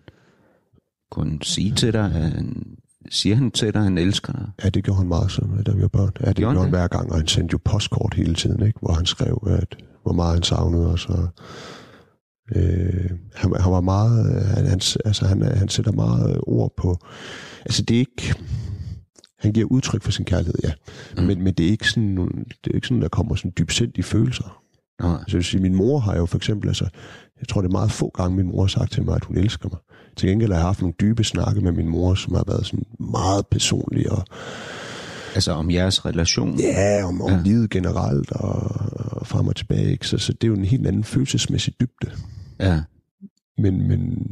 kunne 1.10 1.30
han 1.30 1.42
sige 1.42 1.72
til 1.74 1.92
dig, 1.92 2.04
at 2.04 2.10
han, 2.10 2.76
siger 3.10 3.36
han 3.36 3.50
til 3.50 3.74
dig, 3.74 3.78
at 3.78 3.84
han 3.84 3.98
elsker 3.98 4.32
dig? 4.32 4.50
ja, 4.64 4.68
det 4.68 4.84
gjorde 4.84 4.98
han 4.98 5.08
meget, 5.08 5.30
som, 5.30 5.62
da 5.66 5.72
vi 5.72 5.82
var 5.82 5.88
børn. 5.88 6.10
Ja, 6.20 6.28
det 6.28 6.36
Gjorde 6.36 6.54
gjorde 6.54 6.60
han 6.60 6.70
hver 6.70 6.88
gang, 6.88 7.12
og 7.12 7.16
han 7.16 7.26
sendte 7.26 7.52
jo 7.52 7.58
postkort 7.64 8.14
hele 8.14 8.34
tiden, 8.34 8.66
ikke? 8.66 8.78
hvor 8.82 8.92
han 8.92 9.06
skrev, 9.06 9.42
at, 9.46 9.76
hvor 10.02 10.12
meget 10.12 10.34
han 10.34 10.42
savnede 10.42 10.92
os. 10.92 11.06
Og, 11.06 11.28
øh, 12.56 13.10
han, 13.34 13.52
han 13.60 13.72
var 13.72 13.80
meget, 13.80 14.44
han, 14.46 14.66
han, 14.66 14.80
altså, 15.04 15.26
han, 15.26 15.42
han 15.42 15.68
sætter 15.68 15.92
meget 15.92 16.40
ord 16.46 16.72
på, 16.76 16.98
altså 17.64 17.82
det 17.82 17.94
er 17.94 17.98
ikke, 17.98 18.34
han 19.38 19.52
giver 19.52 19.66
udtryk 19.66 20.02
for 20.02 20.12
sin 20.12 20.24
kærlighed, 20.24 20.54
ja. 20.64 20.72
Mm. 21.16 21.22
Men, 21.22 21.42
men 21.42 21.54
det 21.54 21.66
er 21.66 21.70
ikke 21.70 21.90
sådan, 21.90 22.16
det 22.64 22.70
er 22.70 22.74
ikke 22.74 22.86
sådan, 22.86 23.02
der 23.02 23.08
kommer 23.08 23.34
sådan 23.34 23.52
dybsindige 23.58 24.04
følelser. 24.04 24.60
Nej. 25.02 25.12
Altså, 25.12 25.26
jeg 25.28 25.36
vil 25.36 25.44
sige, 25.44 25.62
min 25.62 25.74
mor 25.74 25.98
har 25.98 26.16
jo 26.16 26.26
for 26.26 26.36
eksempel, 26.36 26.68
altså, 26.68 26.88
jeg 27.40 27.48
tror, 27.48 27.60
det 27.60 27.68
er 27.68 27.72
meget 27.72 27.92
få 27.92 28.10
gange, 28.14 28.36
min 28.36 28.46
mor 28.46 28.60
har 28.60 28.66
sagt 28.66 28.92
til 28.92 29.04
mig, 29.04 29.16
at 29.16 29.24
hun 29.24 29.36
elsker 29.36 29.68
mig. 29.72 29.80
Til 30.16 30.28
gengæld 30.28 30.50
har 30.52 30.58
jeg 30.58 30.66
haft 30.66 30.80
nogle 30.80 30.94
dybe 31.00 31.24
snakke 31.24 31.60
med 31.60 31.72
min 31.72 31.88
mor, 31.88 32.14
som 32.14 32.34
har 32.34 32.44
været 32.46 32.66
sådan 32.66 32.84
meget 32.98 33.46
personlige, 33.46 34.12
og 34.12 34.24
Altså 35.34 35.52
om 35.52 35.70
jeres 35.70 36.04
relation? 36.06 36.58
ja, 36.58 37.04
om, 37.04 37.22
om 37.22 37.30
Ja. 37.30 37.36
ja. 37.36 37.42
livet 37.42 37.70
generelt, 37.70 38.32
og, 38.32 38.52
og 39.00 39.26
frem 39.26 39.48
og 39.48 39.56
tilbage. 39.56 39.90
Ikke? 39.92 40.06
Så, 40.08 40.18
så 40.18 40.32
det 40.32 40.44
er 40.44 40.48
jo 40.48 40.54
en 40.54 40.64
helt 40.64 40.86
anden 40.86 41.04
følelsesmæssig 41.04 41.74
dybde. 41.80 42.12
Ja. 42.60 42.82
Men, 43.58 43.88
men 43.88 44.28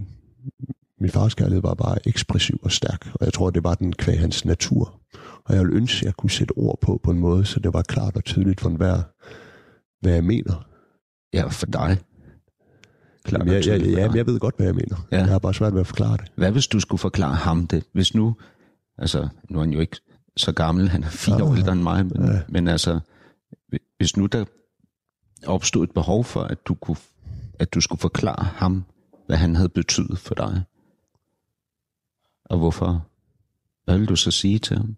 min 1.00 1.10
fars 1.10 1.34
kærlighed 1.34 1.62
var 1.62 1.74
bare 1.74 2.08
ekspressiv 2.08 2.60
og 2.62 2.72
stærk, 2.72 3.06
og 3.14 3.24
jeg 3.24 3.32
tror, 3.32 3.50
det 3.50 3.64
var 3.64 3.74
den 3.74 3.92
kvæg 3.92 4.18
hans 4.20 4.44
natur. 4.44 5.00
Og 5.44 5.54
jeg 5.54 5.62
ville 5.64 5.76
ønske, 5.76 5.96
at 5.98 6.02
jeg 6.04 6.14
kunne 6.14 6.30
sætte 6.30 6.52
ord 6.52 6.78
på 6.80 7.00
på 7.02 7.10
en 7.10 7.18
måde, 7.18 7.44
så 7.44 7.60
det 7.60 7.72
var 7.74 7.82
klart 7.82 8.16
og 8.16 8.24
tydeligt 8.24 8.60
for 8.60 8.68
enhver, 8.68 9.02
hvad 10.00 10.12
jeg 10.12 10.24
mener. 10.24 10.66
Ja, 11.34 11.46
for 11.48 11.66
dig. 11.66 11.98
Klart 13.24 13.46
jeg, 13.46 13.66
jeg, 13.66 13.80
ja, 13.80 14.08
men 14.08 14.16
jeg 14.16 14.26
ved 14.26 14.40
godt, 14.40 14.56
hvad 14.56 14.66
jeg 14.66 14.74
mener. 14.74 15.06
Ja. 15.10 15.16
Ja. 15.16 15.22
Jeg 15.22 15.32
har 15.32 15.38
bare 15.38 15.54
svært 15.54 15.72
ved 15.74 15.80
at 15.80 15.86
forklare 15.86 16.16
det. 16.16 16.32
Hvad 16.34 16.52
hvis 16.52 16.66
du 16.66 16.80
skulle 16.80 16.98
forklare 16.98 17.34
ham 17.34 17.66
det? 17.66 17.84
Hvis 17.92 18.14
nu, 18.14 18.36
altså 18.98 19.28
nu 19.50 19.58
er 19.58 19.62
han 19.62 19.72
jo 19.72 19.80
ikke 19.80 19.96
så 20.36 20.52
gammel, 20.52 20.88
han 20.88 21.02
er 21.04 21.08
fire 21.08 21.44
år 21.44 21.52
Ah, 21.52 21.58
ældre 21.58 21.72
end 21.72 21.82
mig, 21.82 22.06
men, 22.06 22.24
ja. 22.24 22.40
men 22.48 22.68
altså, 22.68 23.00
hvis 23.96 24.16
nu 24.16 24.26
der 24.26 24.44
opstod 25.46 25.84
et 25.84 25.90
behov 25.94 26.24
for, 26.24 26.42
at 26.42 26.66
du, 26.66 26.74
kunne, 26.74 26.96
at 27.58 27.74
du 27.74 27.80
skulle 27.80 28.00
forklare 28.00 28.44
ham, 28.44 28.84
hvad 29.26 29.36
han 29.36 29.56
havde 29.56 29.68
betydet 29.68 30.18
for 30.18 30.34
dig, 30.34 30.62
og 32.44 32.58
hvorfor, 32.58 33.06
hvad 33.84 33.98
vil 33.98 34.08
du 34.08 34.16
så 34.16 34.30
sige 34.30 34.58
til 34.58 34.76
ham? 34.76 34.96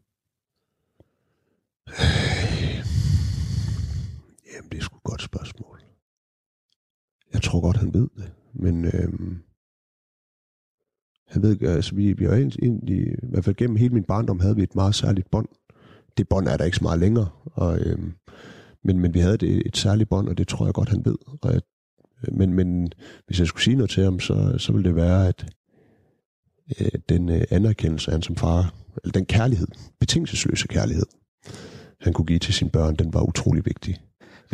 Jamen, 4.54 4.70
det 4.72 4.78
er 4.78 4.82
sgu 4.82 4.96
et 4.96 5.02
godt 5.02 5.22
spørgsmål. 5.22 5.80
Jeg 7.32 7.33
tror 7.44 7.60
godt, 7.60 7.76
han 7.76 7.94
ved 7.94 8.08
det. 8.16 8.32
Men 8.52 8.84
øh, 8.84 9.12
han 11.28 11.42
ved, 11.42 11.62
altså, 11.62 11.94
vi, 11.94 12.12
vi 12.12 12.24
har 12.24 12.32
egentlig, 12.32 13.00
i 13.00 13.16
hvert 13.22 13.44
fald 13.44 13.56
gennem 13.56 13.76
hele 13.76 13.94
min 13.94 14.04
barndom, 14.04 14.40
havde 14.40 14.56
vi 14.56 14.62
et 14.62 14.74
meget 14.74 14.94
særligt 14.94 15.30
bånd. 15.30 15.48
Det 16.16 16.28
bånd 16.28 16.48
er 16.48 16.56
der 16.56 16.64
ikke 16.64 16.76
så 16.76 16.84
meget 16.84 17.00
længere. 17.00 17.28
Og, 17.44 17.78
øh, 17.78 17.98
men, 18.84 18.98
men 18.98 19.14
vi 19.14 19.18
havde 19.18 19.36
det, 19.36 19.62
et 19.66 19.76
særligt 19.76 20.08
bånd, 20.08 20.28
og 20.28 20.38
det 20.38 20.48
tror 20.48 20.66
jeg 20.66 20.74
godt, 20.74 20.88
han 20.88 21.04
ved. 21.04 21.16
Og 21.42 21.52
jeg, 21.52 21.60
men, 22.32 22.54
men 22.54 22.92
hvis 23.26 23.38
jeg 23.38 23.46
skulle 23.46 23.62
sige 23.62 23.76
noget 23.76 23.90
til 23.90 24.04
ham, 24.04 24.20
så, 24.20 24.54
så 24.58 24.72
ville 24.72 24.88
det 24.88 24.96
være, 24.96 25.28
at 25.28 25.46
øh, 26.80 27.00
den 27.08 27.28
øh, 27.28 27.42
anerkendelse, 27.50 28.10
han 28.10 28.22
som 28.22 28.36
far, 28.36 28.74
eller 29.04 29.12
den 29.12 29.26
kærlighed, 29.26 29.66
betingelsesløse 30.00 30.68
kærlighed, 30.68 31.06
han 32.00 32.12
kunne 32.12 32.26
give 32.26 32.38
til 32.38 32.54
sine 32.54 32.70
børn, 32.70 32.96
den 32.96 33.14
var 33.14 33.28
utrolig 33.28 33.66
vigtig. 33.66 33.96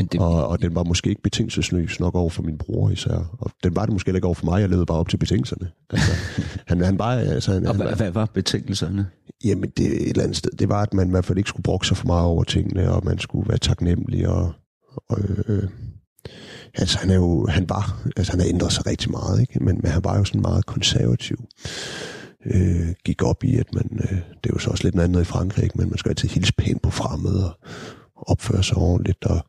Men 0.01 0.07
det, 0.07 0.21
Og, 0.21 0.49
og 0.49 0.63
den 0.63 0.75
var 0.75 0.83
måske 0.83 1.11
ikke 1.11 1.23
betingelsesløs 1.23 2.01
nok 2.01 2.15
over 2.15 2.31
for 2.31 2.43
min 2.43 2.59
bror 2.59 2.91
især. 2.91 3.37
Og 3.39 3.51
den 3.65 3.77
var 3.77 3.85
det 3.85 3.93
måske 3.93 4.15
ikke 4.15 4.27
over 4.27 4.35
for 4.35 4.45
mig. 4.45 4.61
Jeg 4.61 4.69
levede 4.69 4.87
bare 4.87 4.99
op 4.99 5.09
til 5.09 5.17
betingelserne. 5.17 5.71
Altså, 5.91 6.13
han, 6.69 6.81
han 6.81 6.99
var, 6.99 7.11
altså, 7.11 7.53
han, 7.53 7.67
og 7.67 7.77
han, 7.77 7.87
hvad, 7.87 7.97
hvad 7.97 8.11
var 8.11 8.27
betingelserne? 8.35 9.07
Jamen, 9.45 9.71
det 9.77 9.87
et 9.87 10.09
eller 10.09 10.23
andet 10.23 10.37
sted, 10.37 10.51
det 10.51 10.69
var, 10.69 10.83
at 10.83 10.95
man 10.95 11.09
i 11.09 11.11
hvert 11.11 11.25
fald 11.25 11.39
ikke 11.39 11.49
skulle 11.49 11.63
brokke 11.63 11.87
sig 11.87 11.97
for 11.97 12.07
meget 12.07 12.27
over 12.27 12.45
tingene, 12.45 12.93
og 12.93 13.05
man 13.05 13.19
skulle 13.19 13.49
være 13.49 13.59
taknemmelig, 13.59 14.29
og, 14.29 14.53
og 15.09 15.19
øh, 15.49 15.63
altså 16.75 16.99
han 16.99 17.11
er 17.11 17.15
jo, 17.15 17.47
han 17.47 17.69
var, 17.69 18.03
altså 18.17 18.33
han 18.33 18.41
har 18.41 18.49
ændret 18.49 18.73
sig 18.73 18.87
rigtig 18.87 19.11
meget, 19.11 19.41
ikke? 19.41 19.65
Men, 19.65 19.81
men 19.83 19.91
han 19.91 20.05
var 20.05 20.19
jo 20.19 20.25
sådan 20.25 20.41
meget 20.41 20.67
konservativ. 20.67 21.37
Øh, 22.47 22.89
gik 23.05 23.23
op 23.23 23.45
i, 23.45 23.57
at 23.57 23.75
man, 23.75 23.89
øh, 24.03 24.19
det 24.19 24.51
er 24.51 24.53
jo 24.53 24.59
så 24.59 24.71
også 24.71 24.85
lidt 24.85 24.95
noget 24.95 25.09
andet 25.09 25.21
i 25.21 25.25
Frankrig, 25.25 25.65
ikke? 25.65 25.79
men 25.79 25.89
man 25.89 25.99
skal 25.99 26.09
altid 26.09 26.29
hilse 26.29 26.53
pænt 26.53 26.83
på 26.83 26.91
fremmede, 26.91 27.45
og 28.17 28.29
opføre 28.29 28.63
sig 28.63 28.77
ordentligt, 28.77 29.25
og 29.25 29.45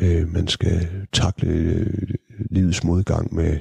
øh, 0.00 0.32
man 0.32 0.48
skal 0.48 0.88
takle 1.12 1.50
øh, 1.50 2.14
livets 2.50 2.84
modgang 2.84 3.34
med, 3.34 3.58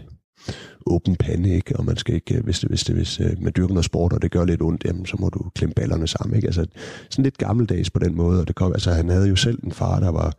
åben 0.85 1.15
pande, 1.15 1.55
ikke? 1.55 1.77
og 1.77 1.85
man 1.85 1.97
skal 1.97 2.15
ikke, 2.15 2.35
øh, 2.35 2.43
hvis, 2.43 2.59
det, 2.59 2.69
hvis, 2.69 2.83
det, 2.83 2.95
hvis 2.95 3.19
øh, 3.19 3.41
man 3.41 3.53
dyrker 3.55 3.73
noget 3.73 3.85
sport, 3.85 4.13
og 4.13 4.21
det 4.21 4.31
gør 4.31 4.45
lidt 4.45 4.61
ondt, 4.61 4.85
jamen, 4.85 5.05
så 5.05 5.17
må 5.19 5.29
du 5.29 5.49
klemme 5.55 5.73
ballerne 5.73 6.07
sammen. 6.07 6.35
Ikke? 6.35 6.47
Altså, 6.47 6.65
sådan 7.09 7.23
lidt 7.23 7.37
gammeldags 7.37 7.89
på 7.89 7.99
den 7.99 8.15
måde, 8.15 8.41
og 8.41 8.47
det 8.47 8.55
kom, 8.55 8.73
altså, 8.73 8.91
han 8.91 9.09
havde 9.09 9.27
jo 9.27 9.35
selv 9.35 9.59
en 9.63 9.71
far, 9.71 9.99
der 9.99 10.09
var 10.09 10.33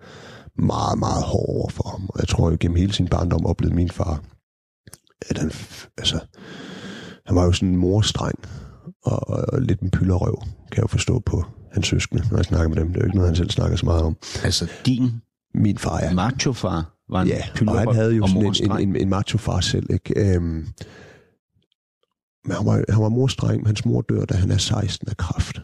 meget, 0.63 0.99
meget 0.99 1.23
hård 1.25 1.49
over 1.49 1.71
for 1.71 1.89
ham, 1.89 2.07
og 2.09 2.21
jeg 2.21 2.29
tror 2.29 2.51
jo 2.51 2.57
gennem 2.61 2.77
hele 2.77 2.93
sin 2.93 3.09
barndom 3.09 3.47
oplevede 3.47 3.77
min 3.77 3.91
far, 3.91 4.25
at 5.31 5.39
han, 5.39 5.53
altså, 5.99 6.21
han 7.27 7.37
var 7.37 7.45
jo 7.45 7.53
sådan 7.53 7.69
en 7.69 7.77
morstreng, 7.77 8.39
og, 9.05 9.29
og, 9.29 9.45
og 9.53 9.63
lidt 9.63 9.81
en 9.81 9.91
pyllerøv, 9.91 10.43
kan 10.43 10.77
jeg 10.77 10.83
jo 10.83 10.87
forstå 10.87 11.19
på 11.19 11.45
hans 11.73 11.87
søskende, 11.87 12.23
når 12.31 12.37
jeg 12.37 12.45
snakker 12.45 12.69
med 12.69 12.77
dem. 12.77 12.89
Det 12.89 12.97
er 12.97 13.01
jo 13.01 13.07
ikke 13.07 13.17
noget, 13.17 13.29
han 13.29 13.37
selv 13.37 13.51
snakker 13.51 13.77
så 13.77 13.87
meget 13.87 14.03
om. 14.03 14.17
Altså 14.45 14.71
din 14.87 15.11
min 15.55 15.79
far, 15.79 16.01
ja. 16.03 16.15
macho-far 16.15 16.97
var 17.09 17.23
en 17.23 17.29
Ja, 17.29 17.43
og 17.67 17.79
han 17.79 17.95
havde 17.95 18.15
jo 18.15 18.27
sådan 18.27 18.47
en, 18.47 18.71
en, 18.71 18.89
en, 18.89 18.97
en 18.97 19.09
macho-far 19.09 19.61
selv, 19.61 19.87
ikke? 19.91 20.35
Øhm, 20.35 20.67
men 22.45 22.57
han 22.57 22.67
var, 22.67 22.85
han 22.89 23.03
var 23.03 23.09
morstreng, 23.09 23.67
hans 23.67 23.85
mor 23.85 24.01
dør, 24.01 24.25
da 24.25 24.35
han 24.35 24.51
er 24.51 24.57
16 24.57 25.09
af 25.09 25.17
kræft. 25.17 25.63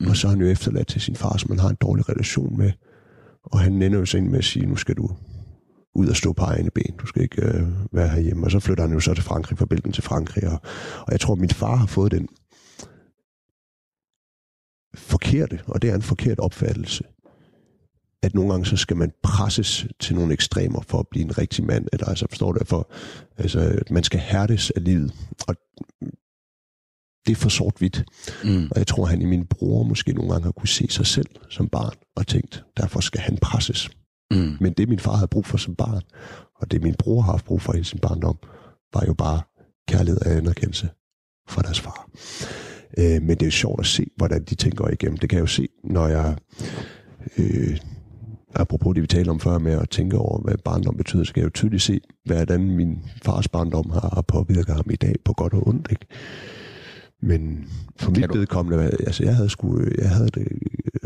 Mm. 0.00 0.10
Og 0.10 0.16
så 0.16 0.26
er 0.26 0.30
han 0.30 0.40
jo 0.40 0.46
efterladt 0.46 0.88
til 0.88 1.00
sin 1.00 1.16
far, 1.16 1.36
som 1.36 1.50
han 1.50 1.58
har 1.58 1.68
en 1.68 1.76
dårlig 1.80 2.08
relation 2.08 2.58
med. 2.58 2.72
Og 3.42 3.60
han 3.60 3.82
ender 3.82 3.98
jo 3.98 4.06
så 4.06 4.16
ind 4.16 4.28
med 4.28 4.38
at 4.38 4.44
sige, 4.44 4.66
nu 4.66 4.76
skal 4.76 4.94
du 4.94 5.10
ud 5.94 6.08
og 6.08 6.16
stå 6.16 6.32
på 6.32 6.44
egne 6.44 6.70
ben. 6.70 6.96
Du 6.98 7.06
skal 7.06 7.22
ikke 7.22 7.42
øh, 7.42 7.66
være 7.92 8.08
herhjemme. 8.08 8.46
Og 8.46 8.50
så 8.50 8.60
flytter 8.60 8.84
han 8.84 8.92
jo 8.92 9.00
så 9.00 9.14
til 9.14 9.24
Frankrig, 9.24 9.58
fra 9.58 9.66
Belgien 9.66 9.92
til 9.92 10.02
Frankrig. 10.02 10.48
Og, 10.48 10.60
og 11.00 11.12
jeg 11.12 11.20
tror, 11.20 11.34
at 11.34 11.40
min 11.40 11.50
far 11.50 11.76
har 11.76 11.86
fået 11.86 12.12
den 12.12 12.28
forkerte, 14.94 15.60
og 15.66 15.82
det 15.82 15.90
er 15.90 15.94
en 15.94 16.02
forkert 16.02 16.38
opfattelse, 16.38 17.04
at 18.22 18.34
nogle 18.34 18.50
gange 18.50 18.66
så 18.66 18.76
skal 18.76 18.96
man 18.96 19.12
presses 19.22 19.86
til 20.00 20.14
nogle 20.14 20.32
ekstremer 20.32 20.80
for 20.80 20.98
at 20.98 21.08
blive 21.10 21.24
en 21.24 21.38
rigtig 21.38 21.64
mand, 21.64 21.86
eller 21.92 22.06
altså 22.06 22.26
forstår 22.28 22.52
du, 22.52 22.64
for, 22.64 22.90
altså, 23.36 23.60
at 23.60 23.90
man 23.90 24.04
skal 24.04 24.20
hærdes 24.20 24.70
af 24.70 24.84
livet. 24.84 25.14
Og 25.48 25.54
det 27.26 27.32
er 27.32 27.36
for 27.36 27.48
sort-hvidt. 27.48 28.04
Mm. 28.44 28.68
Og 28.70 28.78
jeg 28.78 28.86
tror, 28.86 29.04
han 29.04 29.22
i 29.22 29.24
min 29.24 29.46
bror 29.46 29.82
måske 29.82 30.12
nogle 30.12 30.30
gange 30.30 30.44
har 30.44 30.52
kunne 30.52 30.68
se 30.68 30.86
sig 30.90 31.06
selv 31.06 31.28
som 31.50 31.68
barn, 31.68 31.96
og 32.16 32.26
tænkt, 32.26 32.64
derfor 32.76 33.00
skal 33.00 33.20
han 33.20 33.38
presses. 33.42 33.90
Mm. 34.30 34.56
Men 34.60 34.72
det 34.72 34.88
min 34.88 34.98
far 34.98 35.14
havde 35.14 35.28
brug 35.28 35.46
for 35.46 35.58
som 35.58 35.74
barn, 35.74 36.02
og 36.54 36.70
det 36.70 36.82
min 36.82 36.94
bror 36.94 37.20
har 37.20 37.30
haft 37.30 37.44
brug 37.44 37.62
for 37.62 37.72
i 37.72 37.84
sin 37.84 37.98
barndom, 37.98 38.38
var 38.94 39.04
jo 39.06 39.14
bare 39.14 39.40
kærlighed 39.88 40.20
og 40.20 40.32
anerkendelse 40.32 40.88
fra 41.48 41.62
deres 41.62 41.80
far. 41.80 42.10
Øh, 42.98 43.22
men 43.22 43.30
det 43.30 43.42
er 43.42 43.46
jo 43.46 43.50
sjovt 43.50 43.80
at 43.80 43.86
se, 43.86 44.06
hvordan 44.16 44.44
de 44.44 44.54
tænker 44.54 44.88
igennem. 44.88 45.16
Det 45.18 45.30
kan 45.30 45.36
jeg 45.36 45.42
jo 45.42 45.46
se, 45.46 45.68
når 45.84 46.06
jeg, 46.06 46.36
øh, 47.38 47.78
apropos 48.54 48.94
det 48.94 49.02
vi 49.02 49.06
talte 49.06 49.30
om 49.30 49.40
før 49.40 49.58
med 49.58 49.72
at 49.72 49.90
tænke 49.90 50.18
over, 50.18 50.40
hvad 50.40 50.56
barndom 50.64 50.96
betyder, 50.96 51.24
så 51.24 51.34
kan 51.34 51.40
jeg 51.40 51.44
jo 51.44 51.52
tydeligt 51.54 51.82
se, 51.82 52.00
hvordan 52.24 52.70
min 52.70 53.04
fars 53.22 53.48
barndom 53.48 53.90
har 53.90 54.24
påvirket 54.28 54.74
ham 54.74 54.90
i 54.90 54.96
dag 54.96 55.14
på 55.24 55.32
godt 55.32 55.54
og 55.54 55.68
ondt. 55.68 55.88
Ikke? 55.90 56.06
Men 57.22 57.68
for 57.96 58.10
mit 58.10 58.34
vedkommende, 58.34 58.84
altså 58.84 59.24
jeg 59.24 59.36
havde 59.36 59.48
sgu, 59.48 59.80
jeg 59.98 60.10
havde 60.10 60.28
det, 60.28 60.48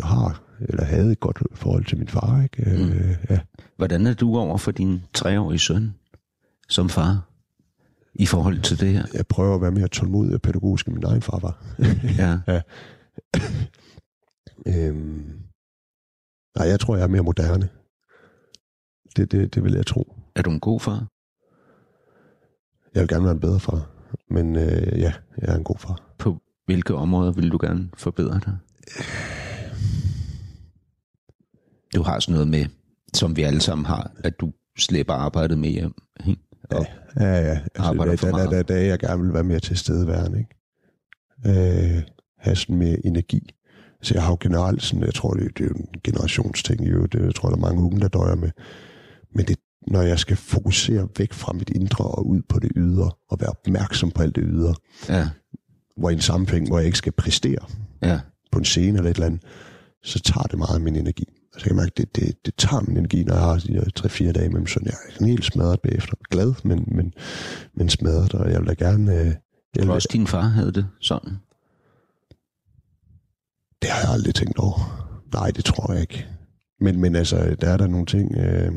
har, 0.03 0.43
eller 0.61 0.85
havde 0.85 1.13
et 1.13 1.21
godt 1.21 1.39
forhold 1.55 1.85
til 1.85 1.99
min 1.99 2.09
far, 2.09 2.43
ikke? 2.43 2.71
Mm. 2.71 2.93
Øh, 2.93 3.17
ja. 3.31 3.39
Hvordan 3.77 4.07
er 4.07 4.15
du 4.15 4.37
over 4.37 4.59
for 4.59 4.71
din 4.71 5.03
treårige 5.15 5.59
søn 5.59 5.95
som 6.69 6.89
far 6.89 7.29
i 8.15 8.27
forhold 8.27 8.61
til 8.61 8.81
det 8.81 8.89
her? 8.93 9.05
Jeg 9.15 9.27
prøver 9.27 9.55
at 9.55 9.63
være 9.63 9.71
mere 9.71 9.89
tålmodig 9.89 10.35
og 10.35 10.43
pædagogisk, 10.43 10.87
end 10.87 10.95
min 10.95 11.05
egen 11.05 11.23
far 11.23 11.39
var. 11.39 11.63
Ja. 12.19 12.61
øhm, 14.89 15.42
nej, 16.59 16.69
jeg 16.69 16.81
tror, 16.81 16.97
jeg 16.97 17.03
er 17.03 17.09
mere 17.09 17.23
moderne. 17.23 17.69
Det, 19.17 19.33
det, 19.33 19.55
det 19.55 19.65
vil 19.65 19.73
jeg 19.73 19.87
tro. 19.87 20.17
Er 20.35 20.43
du 20.43 20.51
en 20.51 20.61
god 20.61 20.81
far? 20.81 21.07
Jeg 22.95 23.01
vil 23.01 23.09
gerne 23.09 23.25
være 23.25 23.33
en 23.33 23.41
bedre 23.41 23.61
far. 23.61 23.91
Men 24.31 24.57
øh, 24.57 25.01
ja, 25.01 25.13
jeg 25.39 25.53
er 25.53 25.57
en 25.57 25.65
god 25.65 25.79
far. 25.79 26.15
På 26.19 26.43
hvilke 26.67 26.95
områder 26.95 27.33
vil 27.33 27.51
du 27.53 27.59
gerne 27.61 27.91
forbedre 27.97 28.41
dig? 28.45 28.57
Du 31.95 32.03
har 32.03 32.21
sådan 32.21 32.33
noget 32.33 32.49
med, 32.49 32.67
som 33.15 33.37
vi 33.37 33.43
alle 33.43 33.61
sammen 33.61 33.87
har, 33.87 34.11
at 34.25 34.41
du 34.41 34.53
slæber 34.79 35.15
arbejdet 35.15 35.59
med 35.59 35.69
hjem. 35.69 35.95
Ikke? 36.27 36.43
Og, 36.71 36.87
Ja, 37.17 37.25
ja. 37.25 37.61
Altså, 37.75 37.83
Arbejder 37.91 38.17
der, 38.17 38.31
der, 38.31 38.37
der, 38.39 38.51
der, 38.51 38.63
der, 38.63 38.77
jeg 38.77 38.99
gerne 38.99 39.23
vil 39.23 39.33
være 39.33 39.45
mere 39.45 39.61
til 39.61 39.77
stedeværende, 39.79 40.39
ikke? 40.39 41.97
Øh, 41.97 42.03
have 42.39 42.57
sådan 42.57 42.77
mere 42.77 43.07
energi. 43.07 43.55
Så 44.03 44.15
jeg 44.15 44.23
har 44.23 44.31
jo 44.31 44.37
generelt 44.41 44.83
sådan, 44.83 45.05
jeg 45.05 45.15
tror, 45.15 45.35
det, 45.35 45.59
det 45.59 45.65
er 45.65 45.69
jo 45.69 45.75
en 45.75 46.01
generationsting, 46.05 46.93
jo. 46.93 47.07
Det 47.07 47.25
jeg 47.25 47.35
tror 47.35 47.49
der 47.49 47.57
er 47.57 47.61
mange 47.61 47.83
unge, 47.83 48.01
der 48.01 48.09
døjer 48.09 48.35
med. 48.35 48.51
Men 49.35 49.47
det, 49.47 49.57
når 49.89 50.03
jeg 50.03 50.19
skal 50.19 50.37
fokusere 50.37 51.09
væk 51.19 51.33
fra 51.33 51.53
mit 51.53 51.71
indre 51.71 52.05
og 52.05 52.27
ud 52.27 52.43
på 52.49 52.59
det 52.59 52.71
ydre, 52.77 53.11
og 53.31 53.41
være 53.41 53.51
opmærksom 53.51 54.11
på 54.11 54.23
alt 54.23 54.37
det 54.37 54.45
ydre, 54.47 54.75
ja, 55.09 55.29
hvor 55.97 56.11
i 56.11 56.13
en 56.13 56.21
sammenhæng, 56.21 56.69
hvor 56.69 56.79
jeg 56.79 56.87
ikke 56.87 56.99
skal 56.99 57.13
præstere 57.13 57.67
ja, 58.03 58.21
på 58.53 58.59
en 58.59 58.65
scene 58.65 58.99
eller 58.99 59.11
et 59.11 59.15
eller 59.15 59.27
andet, 59.27 59.43
så 60.03 60.21
tager 60.21 60.43
det 60.43 60.59
meget 60.59 60.75
af 60.75 60.81
min 60.81 60.97
energi. 60.97 61.25
Altså 61.55 61.67
jeg 61.67 61.71
kan 61.71 61.77
mærke, 61.77 61.93
det, 61.97 62.17
det, 62.17 62.47
det 62.47 62.55
tager 62.59 62.81
min 62.81 62.97
energi, 62.97 63.25
når 63.25 63.35
jeg 63.35 63.43
har 63.43 63.57
de 63.57 63.73
her 63.73 64.29
3-4 64.29 64.33
dage 64.33 64.49
med 64.49 64.67
søn. 64.67 64.85
Jeg 64.85 64.93
er 64.93 65.13
sådan 65.13 65.27
helt 65.27 65.45
smadret 65.45 65.81
bagefter. 65.81 66.15
Glad, 66.31 66.55
men, 66.65 66.85
men, 66.87 67.13
men 67.75 67.89
smadret, 67.89 68.35
og 68.35 68.51
jeg 68.51 68.61
vil 68.61 68.69
da 68.69 68.75
gerne... 68.75 69.21
Øh, 69.21 69.35
jeg 69.77 69.89
var 69.89 69.95
også 69.95 70.09
din 70.13 70.27
far 70.27 70.41
havde 70.41 70.73
det 70.73 70.87
sådan. 71.01 71.33
Det 73.83 73.91
har 73.91 74.01
jeg 74.01 74.11
aldrig 74.11 74.35
tænkt 74.35 74.59
over. 74.59 74.79
Nej, 75.33 75.51
det 75.51 75.65
tror 75.65 75.93
jeg 75.93 76.01
ikke. 76.01 76.27
Men, 76.81 77.01
men 77.01 77.17
altså, 77.17 77.57
der 77.61 77.69
er 77.69 77.77
der 77.77 77.87
nogle 77.87 78.07
ting... 78.07 78.35
Øh, 78.37 78.73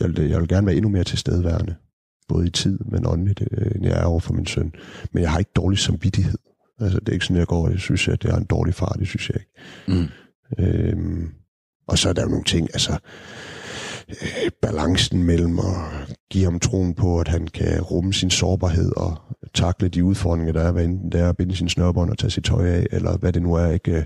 jeg, 0.00 0.08
vil, 0.08 0.28
jeg 0.28 0.40
vil 0.40 0.48
gerne 0.48 0.66
være 0.66 0.76
endnu 0.76 0.90
mere 0.90 1.04
tilstedeværende. 1.04 1.76
Både 2.28 2.46
i 2.46 2.50
tid, 2.50 2.78
men 2.78 3.06
åndeligt, 3.06 3.42
øh, 3.50 3.72
end 3.74 3.84
jeg 3.84 4.00
er 4.00 4.04
over 4.04 4.20
for 4.20 4.32
min 4.32 4.46
søn. 4.46 4.72
Men 5.12 5.22
jeg 5.22 5.30
har 5.30 5.38
ikke 5.38 5.50
dårlig 5.56 5.78
samvittighed. 5.78 6.38
Altså, 6.80 7.00
det 7.00 7.08
er 7.08 7.12
ikke 7.12 7.24
sådan, 7.24 7.36
jeg 7.36 7.46
går 7.46 7.68
og 7.68 7.78
synes, 7.78 8.08
at 8.08 8.24
jeg 8.24 8.32
er 8.32 8.36
en 8.36 8.44
dårlig 8.44 8.74
far. 8.74 8.92
Det 8.92 9.08
synes 9.08 9.30
jeg 9.30 9.36
ikke. 9.40 9.52
Mm. 9.88 10.08
Øhm, 10.58 11.32
og 11.88 11.98
så 11.98 12.08
er 12.08 12.12
der 12.12 12.22
jo 12.22 12.28
nogle 12.28 12.44
ting, 12.44 12.68
altså 12.72 12.98
øh, 14.10 14.50
balancen 14.62 15.22
mellem 15.22 15.58
at 15.58 16.14
give 16.30 16.44
ham 16.44 16.60
troen 16.60 16.94
på, 16.94 17.20
at 17.20 17.28
han 17.28 17.46
kan 17.46 17.80
rumme 17.80 18.12
sin 18.12 18.30
sårbarhed 18.30 18.92
og 18.96 19.16
takle 19.54 19.88
de 19.88 20.04
udfordringer, 20.04 20.52
der 20.52 20.62
er, 20.62 20.72
hvad 20.72 20.84
enten 20.84 21.12
det 21.12 21.20
er 21.20 21.28
at 21.28 21.36
binde 21.36 21.56
sin 21.56 21.68
snørbånd 21.68 22.10
og 22.10 22.18
tage 22.18 22.30
sit 22.30 22.44
tøj 22.44 22.66
af, 22.68 22.86
eller 22.90 23.16
hvad 23.16 23.32
det 23.32 23.42
nu 23.42 23.54
er, 23.54 23.70
ikke 23.70 23.92
øh, 23.92 24.04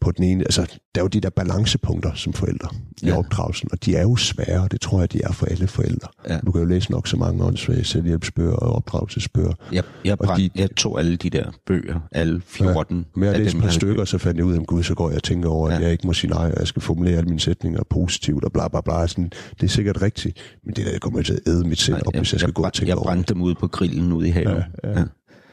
på 0.00 0.10
den 0.10 0.24
ene. 0.24 0.44
Altså, 0.44 0.60
der 0.94 1.00
er 1.00 1.04
jo 1.04 1.08
de 1.08 1.20
der 1.20 1.30
balancepunkter 1.30 2.14
som 2.14 2.32
forældre 2.32 2.68
i 3.02 3.06
Ja. 3.06 3.18
opdragelsen, 3.18 3.68
og 3.72 3.84
de 3.84 3.96
er 3.96 4.02
jo 4.02 4.16
svære, 4.16 4.60
og 4.62 4.72
det 4.72 4.80
tror 4.80 5.00
jeg, 5.00 5.12
de 5.12 5.20
er 5.24 5.32
for 5.32 5.46
alle 5.46 5.66
forældre. 5.66 6.08
Ja. 6.28 6.38
Du 6.46 6.52
kan 6.52 6.60
jo 6.60 6.66
læse 6.66 6.90
nok 6.90 7.06
så 7.08 7.16
mange 7.16 7.44
åndssvage 7.44 7.84
selvhjælpsbøger 7.84 8.52
og 8.52 8.72
opdragelsesbøger. 8.72 9.52
Jeg, 9.72 9.82
jeg, 10.04 10.18
brænd, 10.18 10.42
de- 10.42 10.60
jeg 10.60 10.70
tog 10.76 10.98
alle 10.98 11.16
de 11.16 11.30
der 11.30 11.50
bøger, 11.66 12.00
alle 12.12 12.42
14 12.46 13.06
Men 13.14 13.24
jeg 13.24 13.30
har 13.30 13.34
af 13.34 13.40
læst 13.40 13.52
dem, 13.52 13.58
et 13.58 13.62
par 13.62 13.68
jeg 13.68 13.74
stykker, 13.74 14.04
så 14.04 14.18
fandt 14.18 14.38
jeg 14.38 14.44
ud 14.46 14.54
af, 14.54 14.60
at 14.60 14.66
Gud, 14.66 14.82
så 14.82 14.94
går 14.94 15.08
jeg 15.08 15.16
og 15.16 15.22
tænker 15.22 15.48
over, 15.48 15.68
at 15.68 15.74
Ja. 15.74 15.82
jeg 15.82 15.92
ikke 15.92 16.06
må 16.06 16.12
sige 16.12 16.30
nej, 16.30 16.50
og 16.52 16.58
jeg 16.58 16.66
skal 16.66 16.82
formulere 16.82 17.16
alle 17.16 17.28
mine 17.28 17.40
sætninger 17.40 17.82
positivt 17.90 18.44
og 18.44 18.52
bla 18.52 18.68
bla 18.68 18.80
bla. 18.80 19.06
Sådan, 19.06 19.30
det 19.60 19.62
er 19.62 19.68
sikkert 19.68 20.02
rigtigt, 20.02 20.38
men 20.64 20.74
det 20.74 20.86
der 20.86 20.98
kommer 20.98 21.22
til 21.22 21.32
at 21.32 21.40
æde 21.52 21.68
mit 21.68 21.80
sind 21.80 21.96
op, 22.06 22.16
hvis 22.16 22.32
jeg 22.32 22.40
skal 22.40 22.52
gå 22.52 22.62
og 22.62 22.72
tænke 22.72 22.88
jeg 22.88 22.96
over 22.96 23.04
det. 23.04 23.08
brændte 23.08 23.34
dem 23.34 23.42
ude 23.42 23.54
på 23.54 23.66
grillen 23.68 24.12
ude 24.12 24.28
i 24.28 24.30
haven. 24.30 24.62
Ja, 24.84 24.90
ja. 24.90 25.04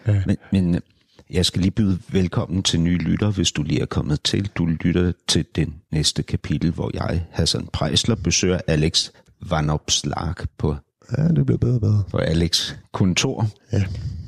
Ja. 0.08 0.22
Men, 0.28 0.38
men 0.52 0.76
øh, 0.76 0.82
jeg 1.30 1.46
skal 1.46 1.62
lige 1.62 1.72
byde 1.72 2.00
velkommen 2.12 2.64
til 2.64 2.80
nye 2.80 2.98
lytter, 2.98 3.32
hvis 3.32 3.52
du 3.52 3.64
lige 3.64 3.82
er 3.82 3.86
kommet 3.86 4.22
til. 4.24 4.50
Du 4.56 4.66
lytter 4.66 5.12
til 5.28 5.46
den 5.56 5.74
næste 5.92 6.24
kapitel, 6.24 6.72
hvor 6.72 6.92
jeg, 6.94 7.26
Hassan 7.32 7.68
Prejsler, 7.74 8.16
besøger 8.16 8.60
Alex 8.68 9.10
Vanopslag 9.50 10.34
på, 10.58 10.76
Ja, 11.18 11.28
det 11.28 11.46
bliver 11.46 11.58
bedre 11.58 11.76
og 11.76 11.82
bedre. 11.82 12.04
på 12.12 12.18
Alex 12.18 12.74
kontor 12.94 13.48
Ja. 13.72 13.84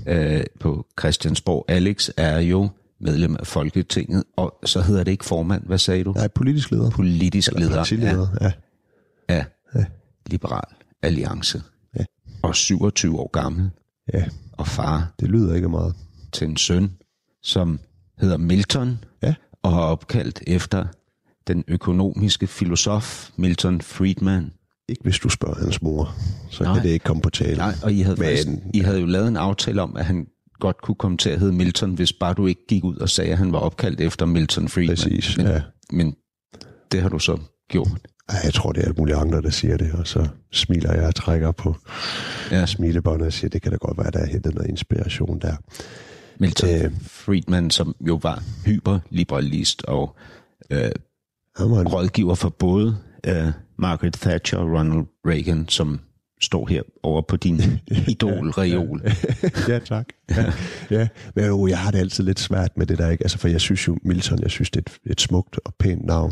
øh, 0.08 0.44
på 0.60 0.86
Christiansborg. 1.00 1.66
Alex 1.68 2.10
er 2.18 2.40
jo 2.40 2.70
medlem 3.02 3.36
af 3.40 3.48
Folketinget, 3.48 4.24
og 4.36 4.60
så 4.66 4.82
hedder 4.82 5.04
det 5.04 5.12
ikke 5.12 5.26
formand. 5.26 5.66
Hvad 5.66 5.78
sagde 5.78 6.04
du? 6.04 6.12
Nej, 6.12 6.28
politisk 6.28 6.72
leder. 6.72 6.90
Politisk 6.90 7.48
Eller 7.48 7.60
leder 7.60 7.76
partileder, 7.76 8.28
ja. 8.42 8.52
af, 9.28 9.46
af 9.74 9.86
Liberal 10.26 10.64
Alliance. 11.02 11.62
Ja. 12.00 12.04
Og 12.42 12.56
27 12.56 13.20
år 13.20 13.30
gammel, 13.32 13.70
ja. 14.14 14.26
og 14.52 14.68
far 14.68 15.14
Det 15.20 15.30
lyder 15.30 15.56
ikke 15.56 15.70
meget. 15.70 15.94
Til 16.38 16.48
en 16.48 16.58
søn, 16.58 16.92
som 17.44 17.80
hedder 18.20 18.38
Milton, 18.38 19.00
Ja. 19.24 19.34
og 19.64 19.74
er 19.74 19.78
opkaldt 19.78 20.44
efter 20.48 20.86
den 21.48 21.64
økonomiske 21.68 22.48
filosof 22.48 23.30
Milton 23.36 23.82
Friedman. 23.82 24.52
Ikke 24.90 25.04
hvis 25.04 25.20
du 25.20 25.30
spørger 25.30 25.56
hans 25.64 25.82
mor, 25.82 26.16
så 26.50 26.64
Nej. 26.64 26.74
kan 26.74 26.84
det 26.84 26.90
ikke 26.90 27.04
komme 27.04 27.22
på 27.22 27.30
tale. 27.30 27.58
Nej, 27.58 27.74
og 27.84 27.94
I 27.94 28.02
havde, 28.02 28.16
Men- 28.16 28.26
faktisk, 28.26 28.48
I 28.74 28.80
havde 28.80 29.00
jo 29.00 29.06
lavet 29.06 29.28
en 29.28 29.38
aftale 29.38 29.82
om, 29.82 29.98
at 29.98 30.06
han 30.06 30.28
godt 30.60 30.82
kunne 30.82 30.96
komme 30.96 31.18
til 31.18 31.30
at 31.30 31.40
hedde 31.40 31.54
Milton, 31.54 31.94
hvis 31.94 32.14
bare 32.14 32.34
du 32.34 32.46
ikke 32.48 32.62
gik 32.70 32.84
ud 32.84 32.96
og 32.98 33.10
sagde, 33.10 33.32
at 33.32 33.38
han 33.38 33.52
var 33.52 33.60
opkaldt 33.60 34.02
efter 34.02 34.26
Milton 34.26 34.68
Friedman. 34.70 34.96
Præcis, 34.98 35.38
men, 35.38 35.46
ja. 35.46 35.62
men 35.92 36.16
det 36.92 37.02
har 37.02 37.10
du 37.10 37.20
så 37.20 37.38
gjort. 37.70 38.08
Ej, 38.30 38.36
jeg 38.44 38.54
tror, 38.54 38.72
det 38.72 38.82
er 38.82 38.86
alle 38.86 38.96
mulige 38.98 39.16
andre, 39.16 39.42
der 39.42 39.50
siger 39.50 39.78
det, 39.78 39.92
og 39.94 40.08
så 40.08 40.28
smiler 40.52 40.94
jeg 40.94 41.08
og 41.08 41.16
trækker 41.16 41.52
på 41.52 41.76
Ja. 42.52 42.66
smilebåndet 42.66 43.28
og 43.28 43.34
siger, 43.34 43.50
det 43.50 43.62
kan 43.62 43.72
da 43.72 43.78
godt 43.78 43.98
være, 43.98 44.12
der 44.12 44.20
er 44.20 44.26
hentet 44.26 44.56
noget 44.56 44.70
inspiration 44.70 45.40
der. 45.40 45.56
Milton 46.40 46.70
Øh. 46.70 46.84
øh, 46.84 46.92
Friedman, 47.02 47.72
som 47.72 47.96
jo 48.02 48.20
var 48.24 48.44
hyperliberalist 48.66 49.84
og 49.84 50.16
øh, 50.70 50.92
en 51.60 51.88
rådgiver 51.88 52.36
for 52.36 52.50
både 52.50 52.98
øh, 53.28 53.48
Margaret 53.78 54.14
Thatcher 54.14 54.60
og 54.60 54.66
Ronald 54.66 55.06
Reagan, 55.28 55.66
som 55.70 56.00
står 56.42 56.68
her 56.68 56.82
over 57.04 57.22
på 57.22 57.38
din 57.38 57.62
idolreol. 58.08 59.02
ja, 59.70 59.80
tak. 59.80 60.08
Ja, 60.30 60.54
ja. 60.92 61.08
Men 61.36 61.46
jo, 61.46 61.68
jeg 61.68 61.80
har 61.80 61.92
det 61.92 62.00
altid 62.00 62.24
lidt 62.24 62.40
svært 62.40 62.78
med 62.78 62.86
det 62.86 62.98
der, 62.98 63.10
ikke? 63.10 63.24
Altså, 63.24 63.38
for 63.38 63.48
jeg 63.48 63.62
synes 63.62 63.88
jo, 63.88 63.98
Milton, 64.04 64.40
jeg 64.42 64.52
synes, 64.52 64.70
det 64.70 64.86
er 64.86 64.92
et, 65.06 65.12
et 65.12 65.22
smukt 65.22 65.60
og 65.66 65.74
pænt 65.80 66.06
navn. 66.06 66.32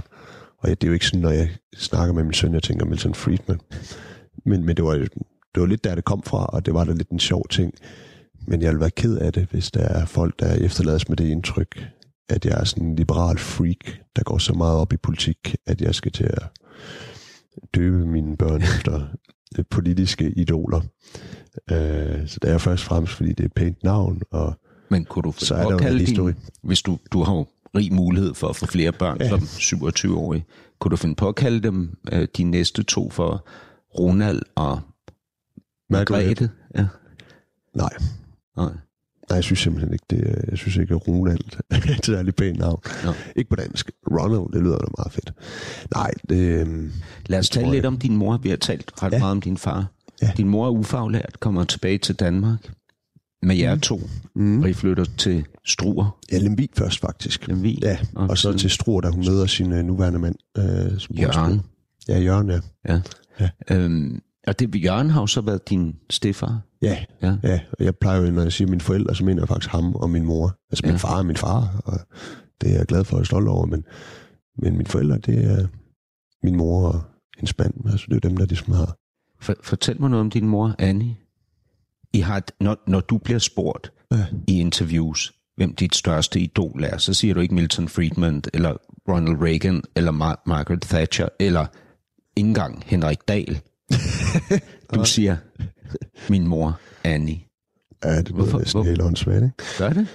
Og 0.57 0.69
det 0.69 0.83
er 0.83 0.87
jo 0.87 0.93
ikke 0.93 1.05
sådan, 1.05 1.21
når 1.21 1.29
jeg 1.31 1.49
snakker 1.75 2.13
med 2.13 2.23
min 2.23 2.33
søn, 2.33 2.53
jeg 2.53 2.63
tænker 2.63 2.85
Milton 2.85 3.15
Friedman. 3.15 3.59
Men, 4.45 4.65
men 4.65 4.77
det, 4.77 4.85
var, 4.85 4.93
det 4.93 5.61
var 5.61 5.65
lidt 5.65 5.83
der, 5.83 5.95
det 5.95 6.05
kom 6.05 6.23
fra, 6.23 6.45
og 6.45 6.65
det 6.65 6.73
var 6.73 6.83
da 6.83 6.91
lidt 6.91 7.09
en 7.09 7.19
sjov 7.19 7.47
ting. 7.49 7.73
Men 8.47 8.61
jeg 8.61 8.71
vil 8.71 8.79
være 8.79 8.91
ked 8.91 9.17
af 9.17 9.33
det, 9.33 9.47
hvis 9.51 9.71
der 9.71 9.81
er 9.81 10.05
folk, 10.05 10.39
der 10.39 10.53
efterlades 10.53 11.09
med 11.09 11.17
det 11.17 11.25
indtryk, 11.25 11.85
at 12.29 12.45
jeg 12.45 12.59
er 12.59 12.63
sådan 12.63 12.85
en 12.85 12.95
liberal 12.95 13.37
freak, 13.37 13.99
der 14.15 14.23
går 14.23 14.37
så 14.37 14.53
meget 14.53 14.77
op 14.77 14.93
i 14.93 14.97
politik, 14.97 15.55
at 15.65 15.81
jeg 15.81 15.95
skal 15.95 16.11
til 16.11 16.23
at 16.23 16.43
døbe 17.75 18.05
mine 18.05 18.37
børn 18.37 18.61
efter 18.75 19.07
øh, 19.57 19.65
politiske 19.69 20.29
idoler. 20.29 20.81
Øh, 21.71 22.27
så 22.27 22.39
det 22.41 22.49
er 22.49 22.57
først 22.57 22.83
og 22.83 22.87
fremmest, 22.87 23.13
fordi 23.13 23.29
det 23.29 23.39
er 23.39 23.45
et 23.45 23.53
pænt 23.53 23.83
navn, 23.83 24.21
og 24.31 24.59
Men 24.89 25.05
kunne 25.05 25.23
du 25.23 25.33
Så 25.37 25.55
er 25.55 25.69
der 25.69 25.89
jo 25.89 25.97
historie. 25.97 26.33
din, 26.33 26.43
hvis 26.63 26.81
du, 26.81 26.97
du 27.11 27.23
har 27.23 27.35
jo 27.35 27.47
rig 27.75 27.93
mulighed 27.93 28.33
for 28.33 28.47
at 28.47 28.55
få 28.55 28.65
flere 28.65 28.91
børn 28.91 29.17
ja. 29.21 29.29
som 29.29 29.39
27-årig, 29.39 30.45
kunne 30.79 30.89
du 30.89 30.95
finde 30.95 31.15
på 31.15 31.27
at 31.27 31.35
kalde 31.35 31.59
dem 31.59 31.97
øh, 32.11 32.27
de 32.37 32.43
næste 32.43 32.83
to 32.83 33.09
for 33.09 33.47
Ronald 33.99 34.41
og 34.55 34.79
Margrethe? 35.89 36.49
Ja. 36.75 36.87
nej, 37.73 37.89
Nej. 38.57 38.65
nej, 39.29 39.35
jeg 39.35 39.43
synes 39.43 39.59
simpelthen 39.59 39.93
ikke, 39.93 40.05
det 40.09 40.45
jeg 40.49 40.57
synes 40.57 40.75
ikke, 40.77 40.93
at 40.93 41.07
Ronald 41.07 41.39
er 41.69 41.93
et 41.97 42.05
særligt 42.05 42.35
pænt 42.35 42.59
navn. 42.59 42.81
Nå. 43.05 43.13
Ikke 43.35 43.49
på 43.49 43.55
dansk. 43.55 43.91
Ronald, 44.11 44.53
det 44.53 44.61
lyder 44.63 44.77
da 44.77 44.85
meget 44.97 45.11
fedt. 45.11 45.33
Nej, 45.93 46.11
det, 46.29 46.37
øhm, 46.61 46.91
Lad 47.25 47.39
os 47.39 47.49
tale 47.49 47.71
lidt 47.71 47.83
jeg. 47.83 47.87
om 47.87 47.97
din 47.97 48.17
mor. 48.17 48.37
Vi 48.37 48.49
har 48.49 48.55
talt 48.57 48.91
ret 49.03 49.13
ja. 49.13 49.19
Meget 49.19 49.31
om 49.31 49.41
din 49.41 49.57
far. 49.57 49.85
Ja. 50.21 50.31
Din 50.37 50.49
mor 50.49 50.65
er 50.65 50.71
ufaglært, 50.71 51.39
kommer 51.39 51.63
tilbage 51.63 51.97
til 51.97 52.15
Danmark 52.15 52.71
med 53.41 53.55
jer 53.55 53.75
to, 53.75 54.01
mm. 54.35 54.61
og 54.61 54.69
I 54.69 54.73
flytter 54.73 55.05
til 55.17 55.45
Struer. 55.65 56.17
ja, 56.31 56.37
Lemvig 56.37 56.69
først 56.77 56.99
faktisk. 56.99 57.47
Lemvig. 57.47 57.79
Ja, 57.81 57.97
Og 58.15 58.29
og 58.29 58.37
så 58.37 58.53
til 58.53 58.69
Struer, 58.69 59.01
da 59.01 59.09
hun 59.09 59.25
møder 59.27 59.45
sin 59.45 59.71
øh, 59.71 59.83
nuværende 59.85 60.19
mand. 60.19 60.35
Øh, 60.57 60.99
som 60.99 61.15
Jørgen. 61.15 61.61
Ja, 62.07 62.19
Jørgen, 62.19 62.49
ja. 62.49 62.59
Ja. 62.89 63.01
Ja. 63.39 63.49
Øhm, 63.71 64.21
og 64.47 64.59
det, 64.59 64.83
Jørgen 64.83 65.09
har 65.09 65.21
jo 65.21 65.27
så 65.27 65.41
været 65.41 65.69
din 65.69 65.95
stefar. 66.09 66.61
Ja, 66.85 67.05
Ja. 67.21 67.35
ja. 67.43 67.59
Og 67.79 67.85
jeg 67.85 67.95
plejer 67.95 68.21
jo, 68.21 68.31
når 68.31 68.41
jeg 68.41 68.51
siger 68.51 68.67
mine 68.69 68.81
forældre, 68.81 69.15
så 69.15 69.25
mener 69.25 69.41
jeg 69.41 69.47
faktisk 69.47 69.71
ham 69.71 69.95
og 69.95 70.09
min 70.09 70.25
mor. 70.25 70.55
Altså 70.71 70.81
min 70.85 70.91
Ja. 70.91 70.97
far 70.97 71.19
er 71.19 71.23
min 71.23 71.37
far, 71.37 71.81
og 71.85 71.99
det 72.61 72.71
er 72.73 72.77
jeg 72.77 72.85
glad 72.85 73.03
for 73.03 73.17
og 73.17 73.25
stolt 73.25 73.47
over, 73.47 73.65
men, 73.65 73.83
men 74.57 74.73
mine 74.73 74.85
forældre, 74.85 75.17
det 75.17 75.45
er 75.51 75.67
min 76.43 76.55
mor 76.57 76.87
og 76.87 77.01
hendes 77.37 77.57
mand. 77.57 77.73
Altså 77.91 78.05
det 78.09 78.15
er 78.15 78.19
dem, 78.29 78.37
der 78.37 78.45
ligesom 78.45 78.73
har... 78.73 78.97
For, 79.41 79.55
fortæl 79.63 80.01
mig 80.01 80.09
noget 80.09 80.21
om 80.21 80.29
din 80.29 80.47
mor, 80.47 80.75
Annie. 80.79 81.15
I 82.13 82.19
har, 82.19 82.43
når, 82.61 82.77
når 82.87 82.99
du 82.99 83.17
bliver 83.17 83.39
spurgt 83.39 83.91
Ja. 84.11 84.25
i 84.47 84.59
interviews, 84.59 85.33
hvem 85.57 85.75
dit 85.75 85.95
største 85.95 86.39
idol 86.39 86.83
er, 86.83 86.97
så 86.97 87.13
siger 87.13 87.33
du 87.33 87.39
ikke 87.39 87.55
Milton 87.55 87.87
Friedman, 87.87 88.43
eller 88.53 88.73
Ronald 89.09 89.41
Reagan, 89.41 89.81
eller 89.95 90.11
Mar- 90.11 90.43
Margaret 90.45 90.81
Thatcher, 90.81 91.29
eller 91.39 91.65
ikke 92.35 92.47
engang 92.47 92.83
Henrik 92.85 93.17
Dahl. 93.27 93.61
Du 94.95 95.05
siger, 95.05 95.37
min 96.29 96.47
mor, 96.47 96.79
Annie. 97.03 97.39
Ja, 98.03 98.17
det 98.17 98.29
Hvorfor? 98.29 98.57
næsten 98.57 98.83
helt 98.85 99.01
åndssvagt, 99.01 99.43
ikke? 99.43 99.55
Gør 99.77 99.89
det? 99.89 100.07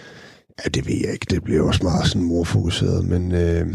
Ja, 0.65 0.69
det 0.69 0.87
ved 0.89 0.97
jeg 1.05 1.13
ikke. 1.13 1.27
Det 1.31 1.45
bliver 1.45 1.63
også 1.63 1.81
meget 1.83 2.07
sådan 2.07 2.23
morfokuseret, 2.27 3.05
men... 3.05 3.33
Øh, 3.33 3.67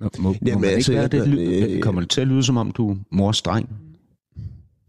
Må, 0.00 0.10
må, 0.18 0.28
må 0.28 0.34
Jamen, 0.46 0.60
man 0.60 0.70
altså, 0.70 0.92
ikke 0.92 1.08
det? 1.08 1.28
Ly- 1.28 1.74
øh, 1.76 1.82
kommer 1.82 2.00
det 2.00 2.10
til 2.10 2.20
at 2.20 2.26
lyde, 2.26 2.42
som 2.42 2.56
om 2.56 2.70
du 2.70 2.90
er 2.90 2.96
mors 3.10 3.42
dreng, 3.42 3.68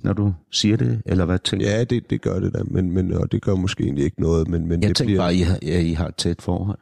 når 0.04 0.13
du 0.13 0.34
siger 0.52 0.78
det, 0.78 1.02
eller 1.06 1.26
hvad 1.26 1.39
tænker 1.39 1.70
ja, 1.72 1.84
det, 1.84 2.10
det 2.10 2.22
gør 2.22 2.39
det 2.39 2.54
da, 2.54 2.60
men, 2.65 2.91
men, 2.91 3.13
og 3.13 3.32
det 3.32 3.41
gør 3.41 3.56
måske 3.56 3.84
egentlig 3.84 4.06
ikke 4.06 4.22
noget, 4.22 4.48
men, 4.48 4.68
men 4.68 4.82
Jeg 4.82 4.89
det 4.89 4.98
tænker 4.98 5.10
bliver... 5.10 5.22
bare, 5.22 5.30
at 5.30 5.36
I 5.36 5.41
har, 5.41 5.60
ja, 5.62 5.80
I 5.80 5.94
har 5.94 6.08
et 6.08 6.15
tæt 6.15 6.41
forhold. 6.41 6.78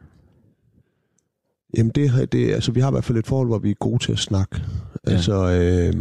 Jamen, 1.78 1.92
det, 1.96 2.32
det, 2.32 2.52
altså, 2.54 2.72
vi 2.72 2.80
har 2.80 2.88
i 2.90 2.92
hvert 2.92 3.04
fald 3.04 3.18
et 3.18 3.28
forhold, 3.28 3.48
hvor 3.48 3.58
vi 3.60 3.70
er 3.70 3.76
gode 3.76 4.04
til 4.04 4.12
at 4.12 4.20
snakke. 4.20 4.62
Ja. 5.08 5.12
Altså, 5.12 5.34
øh, 5.52 5.94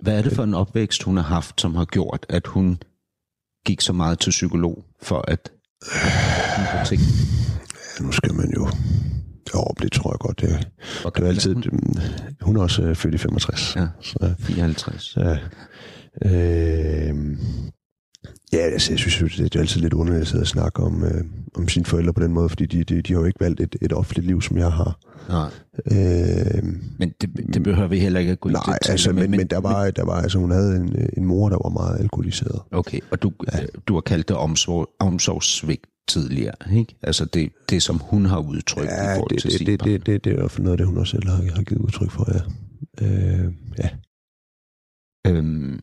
Hvad 0.00 0.18
er 0.18 0.22
det 0.22 0.32
for 0.32 0.42
en 0.44 0.54
opvækst, 0.54 1.02
hun 1.02 1.16
har 1.16 1.24
haft, 1.24 1.60
som 1.60 1.74
har 1.74 1.84
gjort, 1.84 2.26
at 2.28 2.46
hun 2.46 2.78
gik 3.66 3.80
så 3.80 3.92
meget 3.92 4.18
til 4.18 4.30
psykolog 4.30 4.84
for 5.02 5.24
at 5.28 5.52
at 5.82 6.86
ting? 6.86 7.00
ja, 7.98 8.04
nu 8.04 8.12
skal 8.12 8.34
man 8.34 8.52
jo... 8.56 8.68
Jo, 9.54 9.64
det 9.82 9.92
tror 9.92 10.12
jeg 10.12 10.18
godt. 10.18 10.40
Det, 10.40 10.68
Og 11.04 11.16
det 11.16 11.24
er 11.24 11.28
altid... 11.28 11.54
mm, 11.54 11.94
Hun 12.40 12.56
er 12.56 12.62
også 12.62 12.82
øh, 12.82 12.96
født 12.96 13.14
i 13.14 13.18
65. 13.18 13.76
Ja. 13.76 13.86
Så, 14.00 14.34
54. 14.38 15.16
Ja. 15.16 15.38
Øh, 16.24 17.38
ja, 18.52 18.58
altså, 18.58 18.92
jeg 18.92 18.98
synes 18.98 19.20
jo, 19.20 19.26
det 19.44 19.56
er 19.56 19.60
altid 19.60 19.80
lidt 19.80 19.92
underligt 19.92 20.22
at 20.22 20.28
sidde 20.28 20.42
og 20.42 20.46
snakke 20.46 20.82
om, 20.82 21.04
øh, 21.04 21.24
om 21.54 21.68
sine 21.68 21.84
forældre 21.84 22.12
på 22.12 22.22
den 22.22 22.32
måde, 22.32 22.48
fordi 22.48 22.66
de, 22.66 22.84
de, 22.84 23.02
de 23.02 23.12
har 23.12 23.20
jo 23.20 23.26
ikke 23.26 23.40
valgt 23.40 23.60
et, 23.60 23.76
et 23.82 23.92
offentligt 23.92 24.26
liv, 24.26 24.42
som 24.42 24.58
jeg 24.58 24.72
har. 24.72 24.98
Nej, 25.28 25.50
Øh, 25.86 26.64
men 26.98 27.12
det, 27.20 27.54
det 27.54 27.62
behøver 27.62 27.88
vi 27.88 27.98
heller 27.98 28.20
ikke 28.20 28.32
at 28.32 28.40
gå 28.40 28.48
i 28.48 28.52
nej, 28.52 28.78
altså, 28.88 29.12
med, 29.12 29.28
men, 29.28 29.38
men 29.38 29.46
der 29.46 29.58
var, 29.58 29.90
der 29.90 30.04
var, 30.04 30.20
altså, 30.22 30.38
hun 30.38 30.50
havde 30.50 30.76
en, 30.76 31.10
en 31.16 31.24
mor, 31.24 31.48
der 31.48 31.58
var 31.64 31.70
meget 31.70 32.00
alkoholiseret. 32.00 32.60
Okay, 32.70 33.00
og 33.10 33.22
du, 33.22 33.32
ja. 33.52 33.58
du 33.86 33.94
har 33.94 34.00
kaldt 34.00 34.28
det 34.28 34.36
omsorg, 34.36 34.88
omsorgssvigt 35.00 35.86
tidligere, 36.08 36.54
ikke? 36.72 36.96
Altså 37.02 37.24
det, 37.24 37.52
det, 37.70 37.82
som 37.82 37.96
hun 37.98 38.26
har 38.26 38.38
udtrykt 38.38 38.90
i 38.90 38.94
Ja, 38.94 39.16
forhold 39.16 39.30
det, 39.30 39.40
til 39.40 39.50
det, 39.50 39.58
sin 39.58 39.66
det, 39.66 39.84
det, 39.84 40.06
det, 40.06 40.24
det 40.24 40.32
er 40.32 40.44
i 40.44 40.48
fald 40.48 40.64
noget 40.64 40.72
af 40.72 40.78
det, 40.78 40.86
hun 40.86 40.98
også 40.98 41.10
selv 41.10 41.28
har, 41.28 41.54
har 41.54 41.62
givet 41.62 41.80
udtryk 41.80 42.10
for, 42.10 42.26
ja. 42.34 42.40
Øh, 43.06 43.52
ja. 43.78 43.88
Øhm, 45.26 45.80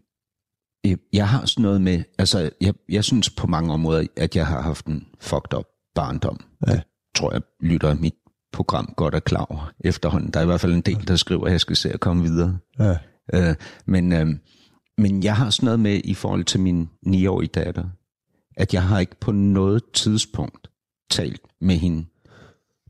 jeg- 0.89 0.97
jeg 1.13 1.29
har 1.29 1.45
sådan 1.45 1.61
noget 1.61 1.81
med, 1.81 2.03
altså 2.19 2.49
jeg, 2.61 2.73
jeg 2.89 3.03
synes 3.03 3.29
på 3.29 3.47
mange 3.47 3.73
områder, 3.73 4.07
at 4.17 4.35
jeg 4.35 4.47
har 4.47 4.61
haft 4.61 4.85
en 4.85 5.07
fucked 5.21 5.53
up 5.57 5.65
barndom. 5.95 6.39
Ja. 6.67 6.73
Det 6.73 6.83
tror 7.15 7.31
jeg, 7.33 7.41
lytter 7.61 7.93
mit 7.93 8.13
program 8.53 8.93
godt 8.97 9.15
er 9.15 9.19
klar 9.19 9.45
over 9.51 9.71
efterhånden. 9.79 10.31
Der 10.31 10.39
er 10.39 10.43
i 10.43 10.45
hvert 10.45 10.61
fald 10.61 10.73
en 10.73 10.81
del, 10.81 11.07
der 11.07 11.15
skriver, 11.15 11.45
at 11.45 11.51
jeg 11.51 11.61
skal 11.61 11.75
se 11.75 11.93
at 11.93 11.99
komme 11.99 12.23
videre. 12.23 12.57
ja. 12.79 12.97
Øh, 13.33 13.55
men, 13.85 14.13
øh, 14.13 14.27
men 14.97 15.23
jeg 15.23 15.35
har 15.35 15.49
sådan 15.49 15.65
noget 15.65 15.79
med 15.79 16.01
i 16.03 16.13
forhold 16.13 16.43
til 16.43 16.59
min 16.59 16.89
9-årige 17.07 17.47
datter, 17.55 17.83
at 18.57 18.73
jeg 18.73 18.83
har 18.83 18.99
ikke 18.99 19.15
på 19.19 19.31
noget 19.31 19.83
tidspunkt 19.93 20.67
talt 21.11 21.41
med 21.61 21.75
hende 21.75 22.05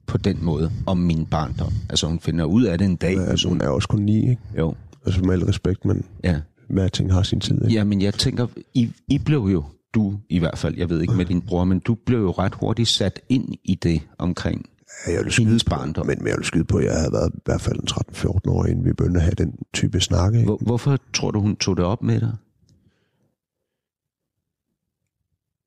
på 0.08 0.18
den 0.18 0.46
måde 0.46 0.72
om 0.86 0.98
min 0.98 1.26
barndom. 1.26 1.72
Altså 1.90 2.08
hun 2.08 2.20
finder 2.20 2.46
ud 2.46 2.64
af 2.64 2.78
det 2.78 2.86
en 2.86 2.96
dag. 2.96 3.16
ja 3.16 3.24
altså, 3.24 3.48
hun 3.48 3.62
er 3.62 3.68
også 3.70 3.88
kun 3.88 4.02
ni, 4.02 4.30
ikke? 4.30 4.42
jo, 4.58 4.76
Altså 5.06 5.22
med 5.22 5.34
al 5.34 5.44
respekt, 5.46 5.86
men 5.86 6.06
ja. 6.24 6.40
Hver 6.68 6.88
ting 6.88 7.14
har 7.14 7.24
sin 7.24 7.40
tid, 7.40 7.64
ikke? 7.64 7.74
Ja, 7.74 7.84
men 7.84 8.02
jeg 8.02 8.14
tænker, 8.14 8.48
I, 8.74 8.92
I 9.08 9.18
blev 9.18 9.40
jo, 9.40 9.64
du 9.94 10.14
i 10.30 10.40
hvert 10.40 10.58
fald, 10.58 10.78
jeg 10.78 10.90
ved 10.90 11.02
ikke 11.02 11.14
med 11.14 11.26
din 11.26 11.42
bror, 11.42 11.64
men 11.64 11.80
du 11.80 11.96
blev 12.06 12.20
jo 12.20 12.32
ret 12.32 12.56
hurtigt 12.56 12.90
sat 12.90 13.20
ind 13.30 13.54
i 13.64 13.76
det 13.76 14.02
omkring 14.18 14.66
Ja, 15.08 15.14
jeg 15.14 15.32
hendes 15.38 15.64
barndom. 15.64 16.08
men, 16.08 16.18
men 16.20 16.28
jeg 16.28 16.38
vil 16.38 16.46
skyde 16.46 16.64
på, 16.64 16.78
at 16.78 16.86
jeg 16.86 16.94
havde 16.94 17.12
været 17.12 17.32
i 17.36 17.40
hvert 17.46 17.62
fald 17.62 17.80
en 17.80 17.88
13-14 17.92 18.28
år, 18.48 18.66
inden 18.66 18.86
vi 18.86 18.90
begyndte 18.90 19.20
at 19.20 19.24
have 19.24 19.36
den 19.38 19.54
type 19.74 20.00
snakke. 20.00 20.44
Hvor, 20.44 20.58
hvorfor 20.62 20.98
tror 21.14 21.32
du, 21.32 21.40
hun 21.40 21.56
tog 21.56 21.78
det 21.78 21.86
op 21.86 22.04
med 22.04 22.20
dig? 22.20 22.34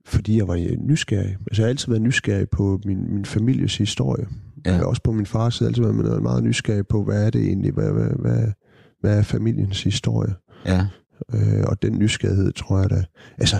Fordi 0.06 0.36
jeg 0.38 0.48
var 0.48 0.76
nysgerrig. 0.86 1.36
Altså, 1.46 1.62
jeg 1.62 1.66
har 1.66 1.68
altid 1.68 1.88
været 1.88 2.02
nysgerrig 2.02 2.50
på 2.50 2.80
min, 2.84 3.14
min 3.14 3.24
families 3.24 3.76
historie. 3.76 4.26
Ja. 4.66 4.84
Også 4.84 5.02
på 5.02 5.12
min 5.12 5.26
fars 5.26 5.54
side 5.54 5.68
altid 5.68 5.82
været 5.82 6.22
meget 6.22 6.44
nysgerrig 6.44 6.86
på, 6.86 7.04
hvad 7.04 7.26
er 7.26 7.30
det 7.30 7.42
egentlig, 7.42 7.72
hvad, 7.72 7.92
hvad, 7.92 8.10
hvad, 8.18 8.52
hvad 9.00 9.18
er 9.18 9.22
familiens 9.22 9.82
historie? 9.82 10.34
Ja, 10.66 10.86
Øh, 11.34 11.64
og 11.66 11.82
den 11.82 11.98
nysgerrighed, 11.98 12.52
tror 12.52 12.80
jeg 12.80 12.90
da... 12.90 13.04
Altså, 13.38 13.56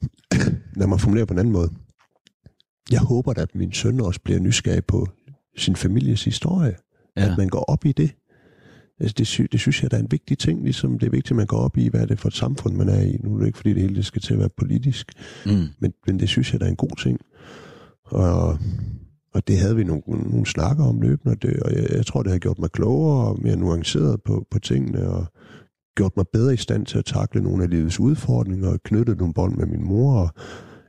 lad 0.76 0.86
mig 0.86 1.00
formulere 1.00 1.26
på 1.26 1.32
en 1.34 1.38
anden 1.38 1.52
måde. 1.52 1.70
Jeg 2.90 3.00
håber 3.00 3.32
da, 3.32 3.40
at 3.42 3.54
min 3.54 3.72
søn 3.72 4.00
også 4.00 4.20
bliver 4.24 4.40
nysgerrig 4.40 4.84
på 4.84 5.08
sin 5.56 5.76
families 5.76 6.24
historie. 6.24 6.76
ja. 7.16 7.30
At 7.32 7.38
man 7.38 7.48
går 7.48 7.60
op 7.64 7.84
i 7.84 7.92
det. 7.92 8.10
Altså, 9.00 9.14
det, 9.18 9.26
sy- 9.26 9.46
det 9.52 9.60
synes 9.60 9.82
jeg, 9.82 9.90
der 9.90 9.96
er 9.96 10.00
en 10.02 10.10
vigtig 10.10 10.38
ting, 10.38 10.62
ligesom 10.62 10.98
det 10.98 11.06
er 11.06 11.10
vigtigt, 11.10 11.30
at 11.30 11.36
man 11.36 11.46
går 11.46 11.56
op 11.58 11.76
i, 11.78 11.88
hvad 11.88 12.00
er 12.00 12.06
det 12.06 12.18
for 12.20 12.28
et 12.28 12.34
samfund, 12.34 12.74
man 12.74 12.88
er 12.88 13.00
i. 13.00 13.16
Nu 13.24 13.34
er 13.34 13.38
det 13.38 13.46
ikke, 13.46 13.58
fordi 13.58 13.72
det 13.72 13.82
hele 13.82 14.02
skal 14.02 14.22
til 14.22 14.32
at 14.32 14.38
være 14.40 14.50
politisk, 14.58 15.12
Mm. 15.46 15.66
men, 15.80 15.92
men 16.06 16.20
det 16.20 16.28
synes 16.28 16.52
jeg, 16.52 16.60
der 16.60 16.66
er 16.66 16.70
en 16.70 16.76
god 16.76 16.96
ting. 17.02 17.20
Og, 18.04 18.58
og 19.34 19.48
det 19.48 19.58
havde 19.58 19.76
vi 19.76 19.84
nogle, 19.84 20.02
nogle 20.06 20.46
snakker 20.46 20.84
om 20.84 21.00
løbende, 21.00 21.32
og, 21.34 21.42
det, 21.42 21.60
og 21.62 21.72
jeg, 21.72 21.86
jeg 21.90 22.06
tror, 22.06 22.22
det 22.22 22.32
har 22.32 22.38
gjort 22.38 22.58
mig 22.58 22.70
klogere 22.70 23.28
og 23.28 23.38
mere 23.42 23.56
nuanceret 23.56 24.22
på, 24.22 24.46
på 24.50 24.58
tingene, 24.58 25.08
og 25.08 25.26
gjort 25.96 26.16
mig 26.16 26.26
bedre 26.32 26.54
i 26.54 26.56
stand 26.56 26.86
til 26.86 26.98
at 26.98 27.04
takle 27.04 27.42
nogle 27.42 27.62
af 27.64 27.70
livets 27.70 28.00
udfordringer, 28.00 28.68
og 28.68 28.82
knyttet 28.82 29.18
nogle 29.18 29.34
bånd 29.34 29.56
med 29.56 29.66
min 29.66 29.84
mor. 29.84 30.20
Og, 30.20 30.30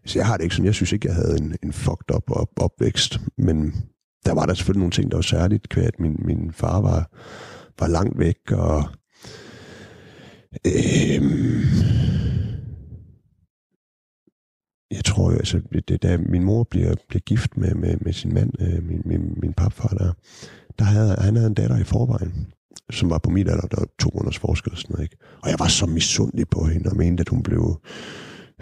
så 0.05 0.20
jeg 0.20 0.26
har 0.28 0.38
det 0.38 0.43
ikke 0.43 0.55
sådan, 0.55 0.66
jeg 0.66 0.76
synes 0.76 0.91
ikke, 0.91 1.08
jeg 1.08 1.16
havde 1.16 1.38
en, 1.41 1.55
en 1.64 1.74
fucked 1.74 2.16
up 2.16 2.32
op, 2.32 2.49
opvækst, 2.58 3.20
men 3.38 3.74
der 4.26 4.34
var 4.34 4.45
der 4.45 4.53
selvfølgelig 4.53 4.80
nogle 4.80 4.91
ting, 4.91 5.12
der 5.12 5.18
var 5.18 5.22
særligt 5.22 5.70
kvært. 5.70 5.99
Min, 5.99 6.16
min 6.20 6.51
far 6.51 6.82
var, 6.82 7.10
var 7.80 7.88
langt 7.88 8.20
væk, 8.20 8.51
og 8.51 8.84
øhm, 10.66 11.62
jeg 14.91 15.03
tror 15.05 15.32
jo, 15.32 15.38
altså, 15.38 15.62
det, 15.88 16.03
da 16.03 16.18
min 16.18 16.43
mor 16.43 16.64
bliver, 16.64 16.95
bliver 17.10 17.22
gift 17.22 17.58
med, 17.58 17.76
med, 17.76 17.97
med 18.01 18.14
sin 18.14 18.34
mand, 18.34 18.62
øh, 18.62 18.84
min, 18.84 19.01
min, 19.05 19.38
min 19.41 19.53
papfar, 19.53 19.89
der, 19.89 20.14
der 20.80 20.86
havde, 20.86 21.16
han 21.20 21.36
havde 21.36 21.47
en 21.47 21.53
datter 21.53 21.78
i 21.78 21.84
forvejen, 21.84 22.47
som 22.92 23.10
var 23.10 23.18
på 23.18 23.30
mit 23.30 23.48
alder, 23.48 23.68
der 23.68 23.80
var 23.80 23.88
to 24.00 24.10
måneders 24.14 24.38
forskel 24.38 24.72
og 24.72 24.78
sådan 24.78 24.94
noget, 24.94 25.04
ikke? 25.04 25.18
Og 25.44 25.50
jeg 25.50 25.60
var 25.60 25.68
så 25.68 25.86
misundelig 25.86 26.50
på 26.50 26.64
hende, 26.64 26.90
og 26.90 26.98
mente, 26.98 27.22
at 27.22 27.30
hun 27.30 27.44
blev 27.44 27.82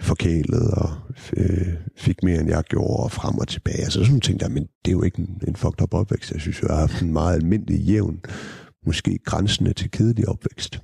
forkælet 0.00 0.70
og 0.70 0.90
øh, 1.36 1.74
fik 1.96 2.22
mere, 2.22 2.40
end 2.40 2.48
jeg 2.48 2.62
gjorde, 2.62 3.02
og 3.04 3.12
frem 3.12 3.38
og 3.38 3.48
tilbage. 3.48 3.82
Altså 3.82 4.04
sådan 4.04 4.20
ting 4.20 4.40
der, 4.40 4.48
men 4.48 4.62
det 4.62 4.90
er 4.90 4.92
jo 4.92 5.02
ikke 5.02 5.18
en, 5.18 5.40
en 5.48 5.56
fucked 5.56 5.82
up 5.82 5.94
opvækst. 5.94 6.32
Jeg 6.32 6.40
synes, 6.40 6.62
jeg 6.62 6.70
har 6.70 6.80
haft 6.80 7.02
en 7.02 7.12
meget 7.12 7.34
almindelig, 7.34 7.80
jævn, 7.80 8.20
måske 8.86 9.18
grænsende 9.24 9.72
til 9.72 9.90
kedelig 9.90 10.28
opvækst. 10.28 10.82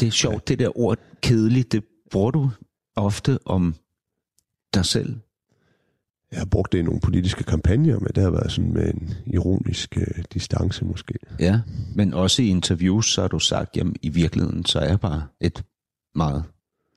Det 0.00 0.06
er 0.06 0.10
sjovt, 0.10 0.34
ja. 0.34 0.40
det 0.48 0.58
der 0.58 0.78
ord 0.78 0.98
kedelig, 1.22 1.72
det 1.72 1.84
bruger 2.10 2.30
du 2.30 2.50
ofte 2.96 3.38
om 3.44 3.74
dig 4.74 4.84
selv? 4.84 5.16
Jeg 6.32 6.40
har 6.40 6.46
brugt 6.46 6.72
det 6.72 6.78
i 6.78 6.82
nogle 6.82 7.00
politiske 7.00 7.44
kampagner, 7.44 7.98
men 7.98 8.08
det 8.14 8.22
har 8.22 8.30
været 8.30 8.52
sådan 8.52 8.72
med 8.72 8.94
en 8.94 9.14
ironisk 9.26 9.96
øh, 9.96 10.24
distance 10.34 10.84
måske. 10.84 11.14
Ja, 11.40 11.60
men 11.94 12.14
også 12.14 12.42
i 12.42 12.46
interviews, 12.46 13.12
så 13.12 13.20
har 13.20 13.28
du 13.28 13.38
sagt, 13.38 13.76
at 13.76 13.86
i 14.02 14.08
virkeligheden, 14.08 14.64
så 14.64 14.78
er 14.78 14.88
jeg 14.88 15.00
bare 15.00 15.22
et 15.40 15.64
meget 16.14 16.44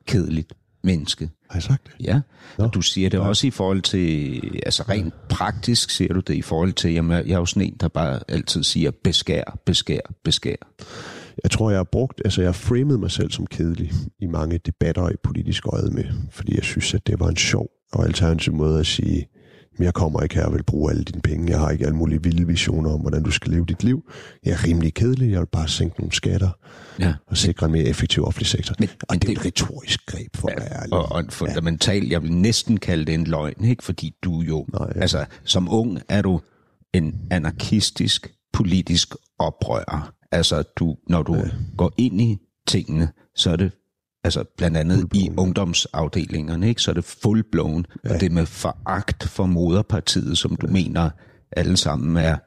kedeligt 0.08 0.54
menneske. 0.84 1.30
Har 1.50 1.56
jeg 1.56 1.64
sagt 1.64 1.88
det? 1.88 2.06
Ja, 2.06 2.22
Nå. 2.58 2.64
og 2.64 2.74
du 2.74 2.82
siger 2.82 3.10
det 3.10 3.18
ja. 3.18 3.28
også 3.28 3.48
i 3.48 3.50
forhold 3.50 3.82
til, 3.82 4.42
altså 4.66 4.84
rent 4.90 5.14
praktisk 5.30 5.90
siger 5.90 6.14
du 6.14 6.20
det 6.20 6.34
i 6.34 6.42
forhold 6.42 6.74
til, 6.74 6.94
jamen 6.94 7.12
jeg 7.12 7.34
er 7.34 7.40
jo 7.40 7.46
sådan 7.46 7.68
en, 7.68 7.78
der 7.80 7.88
bare 7.88 8.20
altid 8.28 8.64
siger, 8.64 8.92
beskær, 9.04 9.60
beskær, 9.66 10.00
beskær. 10.24 10.56
Jeg 11.44 11.52
tror, 11.52 11.70
jeg 11.70 11.80
har 11.80 11.84
brugt, 11.92 12.22
altså 12.26 12.42
jeg 12.42 12.48
har 12.48 12.54
framet 12.54 13.00
mig 13.00 13.12
selv 13.12 13.32
som 13.32 13.48
kedelig 13.48 13.92
i 14.20 14.26
mange 14.26 14.58
debatter 14.58 15.10
i 15.10 15.16
politisk 15.24 15.68
øje 15.68 15.90
med, 15.92 16.06
fordi 16.32 16.56
jeg 16.56 16.64
synes, 16.64 16.94
at 16.94 17.08
det 17.08 17.20
var 17.20 17.28
en 17.28 17.38
sjov 17.38 17.81
og 17.92 18.06
alternativ 18.06 18.54
måde 18.54 18.80
at 18.80 18.86
sige, 18.86 19.28
men 19.78 19.86
jeg 19.86 19.94
kommer 19.94 20.22
ikke 20.22 20.36
her 20.36 20.46
og 20.46 20.54
vil 20.54 20.64
bruge 20.64 20.92
alle 20.92 21.04
dine 21.04 21.22
penge. 21.22 21.52
Jeg 21.52 21.60
har 21.60 21.70
ikke 21.70 21.86
alle 21.86 21.96
mulige 21.96 22.24
vilde 22.24 22.48
visioner 22.48 22.94
om, 22.94 23.02
hvordan 23.02 23.24
du 23.24 23.32
skal 23.32 23.52
leve 23.52 23.66
dit 23.66 23.84
liv. 23.84 24.12
Jeg 24.46 24.52
er 24.52 24.64
rimelig 24.64 24.94
kedelig. 24.94 25.32
Jeg 25.32 25.40
vil 25.40 25.48
bare 25.52 25.68
sænke 25.68 26.00
nogle 26.00 26.12
skatter 26.12 26.50
ja. 27.00 27.14
og 27.28 27.38
sikre 27.38 27.66
en 27.66 27.72
mere 27.72 27.84
effektiv 27.84 28.24
offentlig 28.24 28.48
sektor. 28.48 28.76
Men, 28.80 28.90
og 28.90 29.06
men 29.10 29.20
det 29.20 29.30
er 29.30 29.34
det, 29.34 29.40
et 29.40 29.46
retorisk 29.46 30.06
greb 30.06 30.36
for 30.36 30.50
ja, 30.50 30.84
at 30.84 30.92
Og, 30.92 31.12
og 31.12 31.24
fundamentalt, 31.30 32.08
ja. 32.08 32.12
jeg 32.12 32.24
vil 32.24 32.34
næsten 32.34 32.78
kalde 32.78 33.06
det 33.06 33.14
en 33.14 33.24
løgn, 33.24 33.64
ikke? 33.64 33.84
fordi 33.84 34.16
du 34.24 34.42
jo, 34.42 34.66
Nej, 34.74 34.88
ja. 34.96 35.02
altså 35.02 35.26
som 35.44 35.70
ung 35.70 36.00
er 36.10 36.22
du 36.22 36.42
en 36.94 37.16
anarkistisk 37.32 38.34
politisk 38.54 39.16
oprører. 39.40 40.14
Altså, 40.32 40.64
du, 40.76 40.96
når 41.08 41.24
du 41.24 41.36
ja. 41.36 41.50
går 41.78 41.94
ind 41.98 42.22
i 42.22 42.38
tingene, 42.68 43.10
så 43.36 43.52
er 43.52 43.56
det 43.56 43.72
altså 44.24 44.44
blandt 44.58 44.78
andet 44.78 45.08
i 45.14 45.30
ungdomsafdelingerne, 45.38 46.70
ikke? 46.70 46.82
så 46.82 46.92
er 46.92 46.96
det 46.96 47.04
full-blown, 47.06 47.86
ja. 48.06 48.14
og 48.14 48.22
det 48.22 48.32
med 48.32 48.46
foragt 48.46 49.24
for 49.24 49.46
moderpartiet, 49.46 50.38
som 50.38 50.56
du 50.56 50.68
ja. 50.68 50.74
mener 50.74 51.10
alle 51.52 51.78
sammen 51.78 52.18
er 52.18 52.38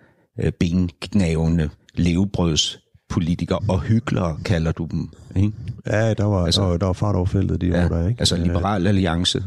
øh, 0.40 0.52
benknævende 0.60 1.70
levebrøds 1.94 2.78
politikere 3.08 3.58
og 3.68 3.80
hyklere, 3.80 4.38
kalder 4.44 4.72
du 4.72 4.88
dem. 4.90 5.10
Ikke? 5.36 5.52
Ja, 5.86 6.14
der 6.14 6.24
var, 6.24 6.44
altså, 6.44 6.62
der, 6.62 6.68
var, 6.68 6.76
der 6.76 6.86
var 6.86 6.92
fart 6.92 7.16
over 7.16 7.26
feltet 7.26 7.60
de 7.60 7.66
ja, 7.66 7.84
år 7.84 7.88
der, 7.88 8.08
ikke? 8.08 8.20
Altså 8.20 8.36
Liberal 8.36 8.86
Alliance. 8.86 9.44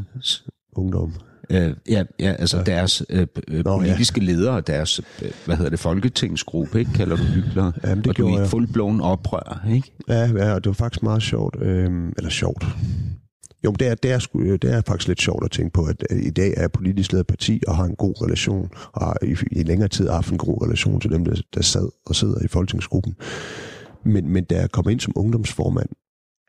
Ungdom. 0.76 1.14
Øh, 1.50 1.74
ja, 1.90 2.04
ja, 2.20 2.32
altså 2.40 2.58
ja. 2.58 2.64
deres 2.64 3.04
øh, 3.10 3.28
øh, 3.48 3.66
Nå, 3.66 3.78
politiske 3.78 4.22
ja. 4.22 4.26
ledere, 4.26 4.62
deres, 4.62 5.02
øh, 5.22 5.32
hvad 5.46 5.56
hedder 5.56 5.70
det, 5.70 5.80
folketingsgruppe, 5.80 6.80
ikke, 6.80 6.92
kalder 6.94 7.16
du 7.16 7.24
hyklere, 7.24 7.72
Jamen, 7.84 7.98
det 7.98 8.08
og 8.08 8.18
du 8.18 8.28
er 8.28 8.46
i 8.46 8.48
fuldblåen 8.48 9.02
oprør, 9.02 9.66
ikke? 9.70 9.92
Ja, 10.08 10.26
ja, 10.26 10.54
og 10.54 10.64
det 10.64 10.70
var 10.70 10.74
faktisk 10.74 11.04
meget 11.04 11.24
sjovt, 11.24 11.56
øh, 11.62 12.12
eller 12.18 12.30
sjovt. 12.30 12.66
Jo, 13.66 13.72
det 13.72 13.88
er, 13.88 13.96
det, 13.96 14.12
er 14.12 14.20
sgu, 14.20 14.40
det 14.40 14.64
er 14.64 14.82
faktisk 14.88 15.08
lidt 15.08 15.22
sjovt 15.22 15.46
at 15.46 15.52
tænke 15.52 15.74
på, 15.74 15.84
at 15.84 16.04
i 16.12 16.30
dag 16.30 16.54
er 16.58 16.68
politisk 16.68 17.12
ledet 17.12 17.28
parti 17.28 17.62
og 17.68 17.76
har 17.76 17.86
en 17.86 17.96
god 17.96 18.22
relation, 18.22 18.70
og 18.94 19.06
har 19.06 19.18
i, 19.22 19.36
i 19.52 19.64
længere 19.64 19.90
tid 19.90 20.10
haft 20.10 20.32
en 20.32 20.38
god 20.38 20.62
relation 20.66 21.00
til 21.00 21.12
dem, 21.12 21.26
der, 21.26 21.42
der 21.54 21.62
sad 21.62 21.90
og 22.06 22.16
sidder 22.16 22.46
i 22.46 22.48
folketingsgruppen. 22.48 23.16
Men, 24.06 24.30
men 24.30 24.44
da 24.44 24.60
jeg 24.60 24.72
kom 24.72 24.90
ind 24.90 25.00
som 25.00 25.14
ungdomsformand, 25.16 25.90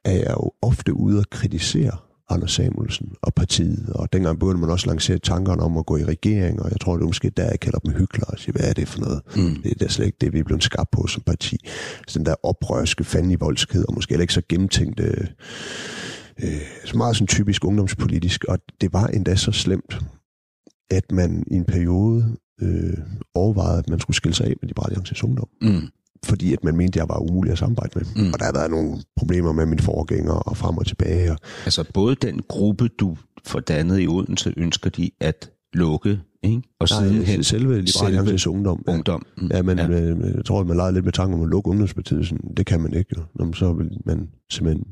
er 0.05 0.13
jeg 0.13 0.31
jo 0.31 0.53
ofte 0.63 0.95
ude 0.95 1.19
at 1.19 1.31
kritisere 1.31 1.97
Anders 2.31 2.53
Samuelsen 2.53 3.13
og 3.23 3.35
partiet, 3.35 3.89
og 3.95 4.13
dengang 4.13 4.39
begyndte 4.39 4.61
man 4.61 4.71
også 4.71 4.87
lancere 4.87 5.19
tankerne 5.19 5.63
om 5.63 5.77
at 5.77 5.87
gå 5.87 5.97
i 5.97 6.05
regering, 6.05 6.63
og 6.63 6.71
jeg 6.71 6.81
tror, 6.81 6.95
det 6.97 7.03
er 7.03 7.07
måske 7.07 7.31
der, 7.31 7.45
jeg 7.45 7.61
kalder 7.61 7.79
dem 7.79 7.95
hyklere, 7.95 8.31
og 8.31 8.39
siger, 8.39 8.53
hvad 8.53 8.69
er 8.69 8.73
det 8.73 8.89
for 8.89 9.01
noget? 9.01 9.21
Mm. 9.37 9.63
Det 9.63 9.71
er 9.71 9.75
da 9.75 9.89
slet 9.89 10.07
ikke 10.07 10.19
det, 10.21 10.33
vi 10.33 10.39
er 10.39 10.45
blevet 10.45 10.63
skabt 10.63 10.91
på 10.91 11.07
som 11.07 11.23
parti. 11.23 11.57
Så 12.09 12.19
den 12.19 12.27
der 12.27 12.35
oprørske 12.43 13.39
voldskhed, 13.41 13.85
og 13.89 13.95
måske 13.95 14.21
ikke 14.21 14.33
så 14.33 14.43
gennemtænkte, 14.49 15.29
øh, 16.43 16.61
så 16.85 16.97
meget 16.97 17.17
sådan 17.17 17.27
typisk 17.27 17.65
ungdomspolitisk, 17.65 18.45
og 18.45 18.59
det 18.81 18.93
var 18.93 19.07
endda 19.07 19.37
så 19.37 19.53
slemt, 19.53 19.99
at 20.91 21.13
man 21.13 21.45
i 21.47 21.55
en 21.55 21.65
periode 21.65 22.37
øh, 22.63 22.99
overvejede, 23.35 23.79
at 23.79 23.91
man 23.91 24.01
skulle 24.01 24.17
skille 24.17 24.35
sig 24.35 24.47
af 24.47 24.55
med 24.63 24.69
Liberale 24.69 24.93
Alliances 24.93 25.25
Ungdom. 25.25 25.49
Mm 25.63 25.89
fordi 26.25 26.53
at 26.53 26.65
man 26.65 26.77
mente, 26.77 26.97
at 26.97 26.97
jeg 26.97 27.09
var 27.09 27.19
umulig 27.19 27.53
at 27.53 27.59
samarbejde 27.59 27.91
med. 27.95 28.25
Mm. 28.25 28.33
Og 28.33 28.39
der 28.39 28.45
har 28.45 28.53
været 28.53 28.71
nogle 28.71 28.97
problemer 29.17 29.53
med 29.53 29.67
min 29.67 29.79
forgænger 29.79 30.33
og 30.33 30.57
frem 30.57 30.79
og 30.79 30.87
tilbage. 30.87 31.33
Og... 31.33 31.39
Altså 31.65 31.85
både 31.95 32.15
den 32.15 32.43
gruppe, 32.49 32.89
du 32.89 33.17
fordannet 33.47 34.01
i 34.01 34.07
Odense, 34.07 34.55
ønsker 34.57 34.91
de 34.91 35.11
at 35.21 35.51
lukke, 35.73 36.21
ikke? 36.43 36.63
Og 36.79 36.89
Nej, 36.91 37.09
sidenhen, 37.09 37.45
selve 37.45 37.81
Liberale 37.81 38.39
ungdom. 38.49 38.85
Ja. 38.87 38.93
ungdom. 38.93 39.27
Mm. 39.37 39.51
Ja, 39.53 39.63
men 39.63 39.79
ja. 39.79 39.89
Med, 39.89 40.15
med, 40.15 40.35
jeg 40.35 40.45
tror, 40.45 40.61
at 40.61 40.67
man 40.67 40.77
leger 40.77 40.91
lidt 40.91 41.05
med 41.05 41.13
tanken 41.13 41.35
om 41.35 41.43
at 41.43 41.49
lukke 41.49 41.71
ungdomspartiet. 41.71 42.27
Sådan, 42.27 42.55
det 42.57 42.67
kan 42.67 42.81
man 42.81 42.95
ikke. 42.95 43.15
Jo. 43.19 43.23
Man 43.45 43.55
så 43.55 43.73
vil 43.73 43.91
man 44.05 44.29
simpelthen 44.51 44.87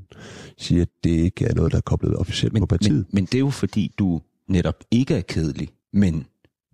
sige, 0.59 0.81
at 0.81 0.89
det 1.05 1.11
ikke 1.11 1.45
er 1.45 1.55
noget, 1.55 1.73
der 1.73 1.79
er 1.79 1.83
koblet 1.83 2.17
officielt 2.17 2.53
men, 2.53 2.61
på 2.61 2.67
partiet. 2.67 2.97
Men, 2.97 3.07
men 3.13 3.25
det 3.25 3.35
er 3.35 3.39
jo 3.39 3.51
fordi, 3.51 3.95
du 3.99 4.21
netop 4.49 4.85
ikke 4.91 5.15
er 5.15 5.21
kedelig, 5.21 5.69
men 5.93 6.27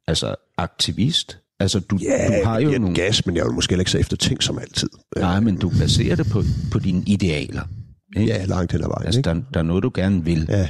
altså 0.07 0.35
aktivist, 0.57 1.39
Altså, 1.61 1.81
du, 1.81 1.99
ja, 2.03 2.27
du 2.27 2.45
har 2.45 2.61
jo 2.61 2.71
nogle... 2.71 2.95
gas, 2.95 3.27
men 3.27 3.37
jeg 3.37 3.45
vil 3.45 3.53
måske 3.53 3.79
ikke 3.79 3.91
så 3.91 3.99
efter 3.99 4.17
ting 4.17 4.43
som 4.43 4.59
altid. 4.59 4.89
Nej, 5.17 5.41
men 5.41 5.57
du 5.57 5.69
baserer 5.69 6.17
det 6.17 6.27
på, 6.27 6.43
på 6.73 6.79
dine 6.79 7.03
idealer. 7.07 7.63
Ikke? 8.17 8.33
Ja, 8.33 8.45
langt 8.45 8.73
hen 8.73 8.81
ad 8.81 8.89
vejen. 8.89 9.07
Altså, 9.07 9.21
der, 9.21 9.35
der 9.55 9.61
er 9.61 9.65
noget, 9.65 9.83
du 9.83 9.91
gerne 9.95 10.25
vil. 10.25 10.47
Ja, 10.49 10.69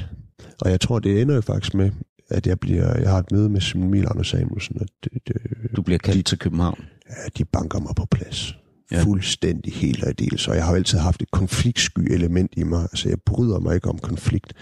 og 0.61 0.71
jeg 0.71 0.81
tror, 0.81 0.99
det 0.99 1.21
ender 1.21 1.35
jo 1.35 1.41
faktisk 1.41 1.75
med, 1.75 1.91
at 2.31 2.47
jeg, 2.47 2.61
bliver, 2.61 2.99
jeg 2.99 3.11
har 3.11 3.19
et 3.19 3.33
møde 3.33 3.49
med 3.49 3.61
Simon 3.61 3.89
Emil 3.89 4.07
Anders 4.11 4.29
Samuelsen. 4.29 4.77
Og 4.81 4.87
det, 5.05 5.13
det, 5.29 5.37
du 5.77 5.83
bliver 5.83 5.99
kaldt 5.99 6.17
de, 6.17 6.23
til 6.23 6.39
København? 6.39 6.85
Ja, 7.11 7.15
de 7.39 7.45
banker 7.45 7.79
mig 7.79 7.93
på 7.97 8.07
plads. 8.11 8.57
Ja. 8.93 9.03
Fuldstændig 9.03 9.73
helt 9.73 10.05
og 10.05 10.19
del. 10.19 10.39
Så 10.39 10.53
jeg 10.53 10.65
har 10.65 10.73
jo 10.73 10.77
altid 10.77 10.99
haft 10.99 11.23
et 11.23 11.31
konfliktsky 11.31 12.13
element 12.13 12.53
i 12.57 12.63
mig. 12.63 12.83
Altså, 12.83 13.09
jeg 13.09 13.19
bryder 13.27 13.59
mig 13.59 13.75
ikke 13.75 13.89
om 13.89 13.99
konflikt. 13.99 14.53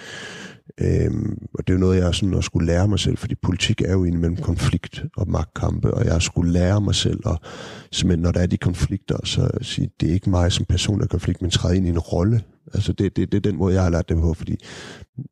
Øhm, 0.80 1.38
og 1.54 1.66
det 1.66 1.72
er 1.72 1.76
jo 1.76 1.80
noget, 1.80 2.00
jeg 2.00 2.14
sådan 2.14 2.34
at 2.34 2.44
skulle 2.44 2.66
lære 2.66 2.88
mig 2.88 2.98
selv, 2.98 3.16
fordi 3.16 3.34
politik 3.34 3.80
er 3.80 3.92
jo 3.92 4.04
indimellem 4.04 4.36
konflikt 4.36 5.04
og 5.16 5.30
magtkampe, 5.30 5.94
og 5.94 6.04
jeg 6.04 6.22
skulle 6.22 6.52
lære 6.52 6.80
mig 6.80 6.94
selv, 6.94 7.20
og 7.24 7.40
simpelthen, 7.92 8.22
når 8.22 8.32
der 8.32 8.40
er 8.40 8.46
de 8.46 8.56
konflikter, 8.56 9.18
så 9.24 9.50
sige, 9.62 9.90
det 10.00 10.08
er 10.08 10.12
ikke 10.12 10.30
mig 10.30 10.52
som 10.52 10.64
person, 10.64 10.98
der 10.98 11.04
er 11.04 11.08
konflikt, 11.08 11.42
men 11.42 11.50
træde 11.50 11.76
ind 11.76 11.86
i 11.86 11.90
en 11.90 11.98
rolle. 11.98 12.42
Altså 12.74 12.92
det, 12.92 13.16
det, 13.16 13.32
det 13.32 13.36
er 13.36 13.50
den 13.50 13.56
måde, 13.56 13.74
jeg 13.74 13.82
har 13.82 13.90
lært 13.90 14.08
det 14.08 14.16
på, 14.16 14.34
fordi 14.34 14.56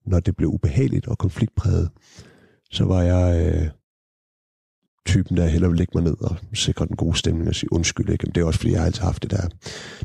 når 0.06 0.20
det 0.20 0.36
blev 0.36 0.48
ubehageligt 0.48 1.06
og 1.06 1.18
konfliktpræget, 1.18 1.90
så 2.70 2.84
var 2.84 3.02
jeg, 3.02 3.46
øh, 3.46 3.68
typen, 5.08 5.36
der 5.36 5.46
hellere 5.46 5.70
vil 5.70 5.78
lægge 5.78 5.92
mig 5.94 6.04
ned 6.04 6.16
og 6.20 6.36
sikre 6.54 6.86
den 6.86 6.96
gode 6.96 7.16
stemning 7.16 7.48
og 7.48 7.54
sige 7.54 7.72
undskyld. 7.72 8.08
Ikke? 8.08 8.26
Men 8.26 8.34
det 8.34 8.40
er 8.40 8.44
også 8.44 8.58
fordi, 8.58 8.72
jeg 8.72 8.80
har 8.80 8.86
altid 8.86 9.02
haft 9.02 9.22
det 9.22 9.30
der, 9.30 9.48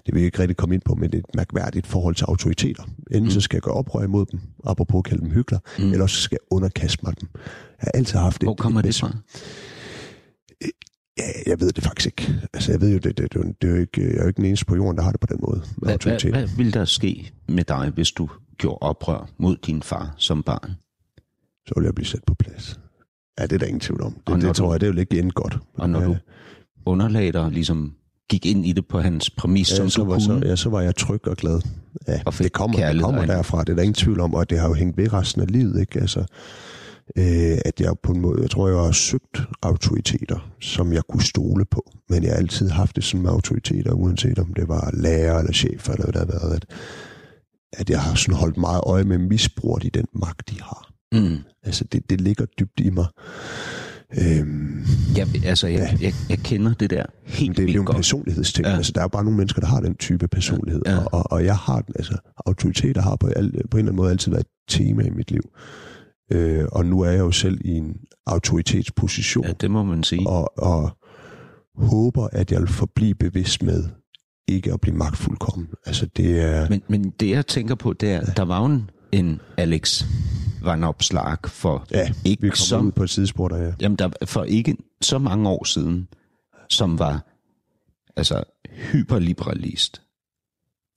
det 0.06 0.14
vil 0.14 0.20
jeg 0.20 0.26
ikke 0.26 0.40
rigtig 0.40 0.58
komme 0.58 0.76
ind 0.76 0.82
på, 0.86 0.96
men 0.96 1.12
det 1.12 1.18
er 1.18 1.20
et 1.20 1.36
mærkværdigt 1.36 1.88
forhold 1.88 2.16
til 2.16 2.26
autoriteter. 2.26 2.84
Enten 2.84 3.24
mm. 3.24 3.30
så 3.30 3.42
skal 3.42 3.58
jeg 3.58 3.62
gøre 3.62 3.74
oprør 3.74 4.04
imod 4.04 4.26
dem, 4.26 4.40
apropos 4.66 5.00
at 5.00 5.04
kalde 5.04 5.22
dem 5.22 5.32
hyggeler, 5.32 5.60
mm. 5.80 5.92
eller 5.92 6.08
så 6.08 6.22
skal 6.22 6.36
jeg 6.42 6.58
underkaste 6.58 7.00
mig 7.04 7.14
dem. 7.22 7.30
Jeg 7.34 7.42
har 7.80 7.92
altid 7.94 8.20
haft 8.20 8.42
det. 8.42 8.48
Hvor 8.48 8.56
kommer 8.56 8.80
et, 8.80 8.86
det 8.86 8.96
fra? 8.96 9.12
Ja, 11.18 11.24
jeg 11.46 11.60
ved 11.60 11.72
det 11.72 11.84
faktisk 11.84 12.06
ikke. 12.06 12.34
Altså, 12.54 12.72
jeg 12.72 12.82
ved 12.82 12.92
jo, 12.92 12.98
det, 12.98 13.18
det, 13.18 13.34
det, 13.34 13.62
det 13.62 13.68
er 13.68 13.74
jo 13.74 13.80
ikke, 13.80 14.02
jeg 14.02 14.18
er 14.18 14.22
jo 14.22 14.28
ikke 14.28 14.38
den 14.38 14.46
eneste 14.46 14.66
på 14.66 14.76
jorden, 14.76 14.98
der 14.98 15.04
har 15.04 15.12
det 15.12 15.20
på 15.20 15.28
den 15.28 15.40
måde. 15.48 15.62
Hvad, 15.78 15.98
hvad, 16.04 16.30
hvad 16.32 16.48
ville 16.48 16.72
der 16.72 16.86
ske 16.86 17.32
med 17.50 17.64
dig, 17.64 17.92
hvis 17.94 18.12
du 18.12 18.30
gjorde 18.58 18.78
oprør 18.82 19.30
mod 19.38 19.58
din 19.58 19.84
far 19.84 20.16
som 20.18 20.44
barn? 20.44 20.72
Så 21.68 21.74
ville 21.76 21.86
jeg 21.86 21.96
blive 21.96 22.06
sat 22.06 22.24
på 22.28 22.34
plads. 22.34 22.80
Ja, 23.40 23.44
det 23.44 23.52
er 23.54 23.58
der 23.60 23.66
ingen 23.66 23.80
tvivl 23.80 24.02
om. 24.02 24.16
Det, 24.28 24.42
det 24.42 24.56
tror 24.56 24.74
jeg, 24.74 24.82
det 24.82 24.90
vil 24.90 24.98
ikke 24.98 25.20
ende 25.20 25.32
godt. 25.32 25.58
Og 25.74 25.90
når 25.90 26.02
ja. 26.02 26.08
du 26.08 26.16
underlagde 26.86 27.32
dig 27.32 27.52
ligesom 27.52 27.94
gik 28.30 28.46
ind 28.46 28.66
i 28.66 28.72
det 28.72 28.88
på 28.88 29.00
hans 29.00 29.30
præmis, 29.30 29.72
ja, 29.72 29.76
som 29.76 29.90
så 29.90 30.02
du 30.02 30.08
var, 30.08 30.14
kunne. 30.14 30.42
Så, 30.42 30.48
ja, 30.48 30.56
så 30.56 30.70
var 30.70 30.82
jeg 30.82 30.96
tryg 30.96 31.28
og 31.28 31.38
glad. 31.38 31.62
Ja, 32.08 32.22
og 32.26 32.34
det 32.38 32.54
kommer, 32.54 32.92
det 32.92 33.02
kommer 33.02 33.26
derfra. 33.26 33.64
Det 33.64 33.70
er 33.70 33.76
der 33.76 33.82
ingen 33.82 33.94
tvivl 33.94 34.20
om, 34.20 34.34
og 34.34 34.50
det 34.50 34.60
har 34.60 34.68
jo 34.68 34.74
hængt 34.74 34.98
ved 34.98 35.14
resten 35.14 35.42
af 35.42 35.52
livet. 35.52 35.80
Ikke? 35.80 36.00
Altså, 36.00 36.20
øh, 37.18 37.58
at 37.66 37.80
jeg 37.80 37.94
på 38.04 38.12
en 38.12 38.22
måde, 38.22 38.42
jeg 38.42 38.50
tror, 38.50 38.68
jeg 38.68 38.78
har 38.78 38.92
søgt 38.92 39.42
autoriteter, 39.62 40.50
som 40.62 40.94
jeg 40.94 41.04
kunne 41.10 41.24
stole 41.24 41.66
på. 41.66 41.92
Men 42.10 42.24
jeg 42.24 42.32
har 42.32 42.38
altid 42.38 42.70
haft 42.70 42.96
det 42.96 43.04
som 43.04 43.26
autoriteter, 43.26 43.92
uanset 43.92 44.40
om 44.40 44.54
det 44.54 44.68
var 44.68 44.90
lærer 44.94 45.40
eller 45.40 45.54
chef 45.54 45.90
eller 45.90 46.04
hvad 46.04 46.14
der 46.14 46.20
har 46.20 46.40
været. 46.40 46.56
At, 46.56 46.66
at 47.74 47.90
jeg 47.90 48.02
har 48.02 48.16
sådan 48.16 48.36
holdt 48.36 48.58
meget 48.58 48.82
øje 48.86 49.04
med 49.04 49.18
misbruger 49.18 49.80
de 49.80 49.90
den 49.90 50.06
magt, 50.14 50.50
de 50.50 50.62
har. 50.62 50.93
Mm. 51.14 51.38
Altså, 51.64 51.84
det, 51.92 52.10
det 52.10 52.22
ligger 52.22 52.46
dybt 52.60 52.80
i 52.80 52.90
mig. 52.90 53.06
Øhm, 54.22 54.86
Jeg, 55.18 55.28
altså, 55.46 55.68
jeg, 55.68 55.80
Ja. 55.80 55.98
jeg, 56.06 56.14
jeg 56.30 56.38
kender 56.40 56.74
det 56.74 56.90
der 56.90 57.06
helt 57.24 57.58
det, 57.58 57.64
det 57.68 57.70
er 57.70 57.74
jo 57.76 57.82
en 57.82 57.86
godt. 57.86 57.96
personlighedsting. 57.98 58.66
Ja. 58.66 58.72
Ja. 58.72 58.78
Altså, 58.78 58.92
der 58.96 59.02
er 59.02 59.04
jo 59.06 59.08
bare 59.10 59.24
nogle 59.24 59.38
mennesker, 59.38 59.62
der 59.62 59.68
har 59.68 59.80
den 59.82 59.96
type 59.96 60.28
personlighed. 60.28 60.82
Ja. 60.86 60.92
Ja. 60.92 60.98
Og, 61.00 61.10
og, 61.14 61.32
og 61.32 61.46
jeg 61.46 61.56
har 61.58 61.82
den, 61.82 61.94
altså, 61.98 62.18
autoriteter 62.46 63.02
har 63.02 63.16
på, 63.16 63.28
al, 63.28 63.52
på 63.52 63.52
en 63.52 63.58
eller 63.58 63.78
anden 63.80 63.96
måde 63.96 64.12
altid 64.12 64.32
været 64.32 64.44
et 64.44 64.50
tema 64.80 65.04
i 65.04 65.10
mit 65.10 65.32
liv. 65.32 65.42
Øh, 66.32 66.66
og 66.72 66.86
nu 66.86 67.02
er 67.02 67.10
jeg 67.10 67.20
jo 67.20 67.32
selv 67.32 67.58
i 67.66 67.70
en 67.72 67.96
autoritetsposition. 68.28 69.46
Ja, 69.46 69.52
det 69.62 69.72
må 69.72 69.84
man 69.84 70.04
sige. 70.04 70.28
og, 70.28 70.58
og 70.58 70.98
håber, 71.78 72.28
at 72.32 72.52
jeg 72.52 72.60
vil 72.60 72.68
forblive 72.70 73.16
bevidst 73.16 73.64
med 73.64 73.84
ikke 74.48 74.74
at 74.74 74.82
blive 74.82 74.96
magtfuldkommen. 74.98 75.68
Altså 75.86 76.08
det 76.18 76.42
er... 76.42 76.70
Men, 76.70 76.82
men 76.90 77.10
det 77.20 77.30
jeg 77.30 77.48
tænker 77.48 77.76
på, 77.76 77.94
det 77.94 78.12
er, 78.12 78.20
at 78.20 78.38
der 78.38 78.46
var 78.46 78.66
en, 78.66 78.90
en 79.12 79.40
Alex 79.58 80.04
Van 80.64 80.84
Opslag 80.84 81.38
for 81.46 81.86
ja, 81.92 82.14
ikke 82.26 82.42
vi 82.42 82.52
så, 82.56 82.80
ud 82.80 82.92
på 82.92 83.04
et 83.04 83.10
sidespor, 83.10 83.48
der 83.48 83.56
er... 83.58 83.74
jamen 83.82 83.96
der, 83.96 84.10
for 84.26 84.44
ikke 84.44 84.78
så 85.02 85.18
mange 85.20 85.50
år 85.50 85.64
siden, 85.64 86.08
som 86.70 87.00
var 87.00 87.26
altså 88.16 88.44
hyperliberalist, 88.92 90.02